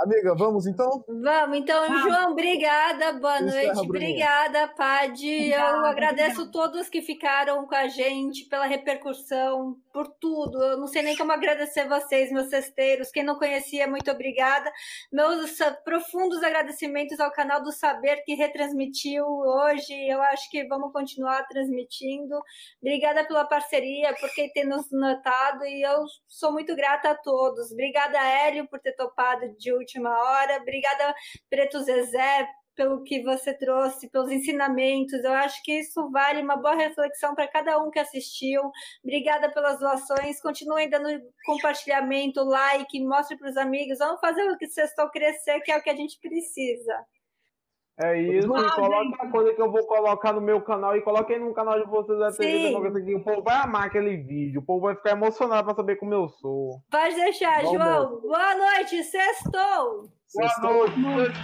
Amiga, 0.00 0.34
vamos 0.34 0.66
então? 0.66 1.04
Vamos, 1.06 1.58
então, 1.58 1.86
Vamos. 1.86 2.02
João, 2.02 2.32
obrigada, 2.32 3.12
boa 3.12 3.40
noite, 3.40 3.86
Bruninha. 3.86 3.88
obrigada, 3.88 4.68
Pad. 4.68 5.24
Eu 5.24 5.36
Obrigada, 5.36 5.88
agradeço 5.88 6.50
todos 6.50 6.88
que 6.88 7.00
ficaram 7.00 7.66
com 7.66 7.74
a 7.74 7.86
gente 7.86 8.46
pela 8.46 8.66
repercussão, 8.66 9.76
por 9.98 10.06
tudo. 10.20 10.62
Eu 10.62 10.78
não 10.78 10.86
sei 10.86 11.02
nem 11.02 11.16
como 11.16 11.32
agradecer 11.32 11.88
vocês, 11.88 12.30
meus 12.30 12.48
cesteiros. 12.48 13.10
Quem 13.10 13.24
não 13.24 13.36
conhecia, 13.36 13.88
muito 13.88 14.08
obrigada. 14.08 14.72
Meus 15.10 15.58
profundos 15.84 16.40
agradecimentos 16.40 17.18
ao 17.18 17.32
canal 17.32 17.60
do 17.60 17.72
Saber 17.72 18.22
que 18.24 18.34
retransmitiu 18.34 19.24
hoje. 19.26 19.92
Eu 20.08 20.22
acho 20.22 20.48
que 20.50 20.64
vamos 20.68 20.92
continuar 20.92 21.42
transmitindo. 21.48 22.40
Obrigada 22.80 23.26
pela 23.26 23.44
parceria, 23.44 24.14
por 24.20 24.32
quem 24.32 24.48
tem 24.52 24.64
nos 24.64 24.88
notado, 24.92 25.64
e 25.64 25.82
eu 25.82 26.04
sou 26.28 26.52
muito 26.52 26.76
grata 26.76 27.10
a 27.10 27.16
todos. 27.16 27.72
Obrigada, 27.72 28.18
Hélio, 28.18 28.68
por 28.68 28.78
ter 28.78 28.92
topado 28.92 29.52
de 29.58 29.72
última 29.72 30.10
hora. 30.10 30.58
Obrigada, 30.58 31.12
Preto 31.50 31.82
Zezé, 31.82 32.48
pelo 32.78 33.02
que 33.02 33.24
você 33.24 33.52
trouxe, 33.52 34.08
pelos 34.08 34.30
ensinamentos. 34.30 35.24
Eu 35.24 35.32
acho 35.32 35.60
que 35.64 35.80
isso 35.80 36.08
vale 36.12 36.40
uma 36.40 36.54
boa 36.54 36.76
reflexão 36.76 37.34
para 37.34 37.48
cada 37.48 37.76
um 37.82 37.90
que 37.90 37.98
assistiu. 37.98 38.62
Obrigada 39.02 39.52
pelas 39.52 39.80
doações. 39.80 40.40
Continuem 40.40 40.88
dando 40.88 41.08
compartilhamento, 41.44 42.44
like, 42.44 43.04
mostre 43.04 43.36
para 43.36 43.50
os 43.50 43.56
amigos. 43.56 43.98
Vamos 43.98 44.20
fazer 44.20 44.48
o 44.48 44.56
que 44.56 44.68
vocês 44.68 44.90
estão 44.90 45.10
crescer, 45.10 45.60
que 45.62 45.72
é 45.72 45.76
o 45.76 45.82
que 45.82 45.90
a 45.90 45.96
gente 45.96 46.20
precisa. 46.20 46.94
É 48.00 48.16
isso, 48.16 48.54
Ah, 48.54 48.70
coloca 48.76 49.24
a 49.24 49.28
coisa 49.28 49.52
que 49.52 49.60
eu 49.60 49.72
vou 49.72 49.84
colocar 49.84 50.32
no 50.32 50.40
meu 50.40 50.62
canal 50.62 50.96
e 50.96 51.02
coloquei 51.02 51.36
no 51.36 51.52
canal 51.52 51.80
de 51.80 51.90
vocês 51.90 52.16
da 52.16 52.30
TV. 52.30 52.68
Democracia, 52.68 53.16
o 53.16 53.24
povo 53.24 53.42
vai 53.42 53.56
amar 53.56 53.86
aquele 53.86 54.16
vídeo, 54.18 54.60
o 54.60 54.64
povo 54.64 54.82
vai 54.82 54.94
ficar 54.94 55.10
emocionado 55.10 55.64
pra 55.64 55.74
saber 55.74 55.96
como 55.96 56.14
eu 56.14 56.28
sou. 56.28 56.80
Pode 56.88 57.16
deixar, 57.16 57.60
Vamos. 57.64 57.72
João. 57.72 58.20
Boa 58.20 58.54
noite, 58.54 59.02
sextou! 59.02 60.17
Boa 60.34 60.88
noite. 60.96 61.34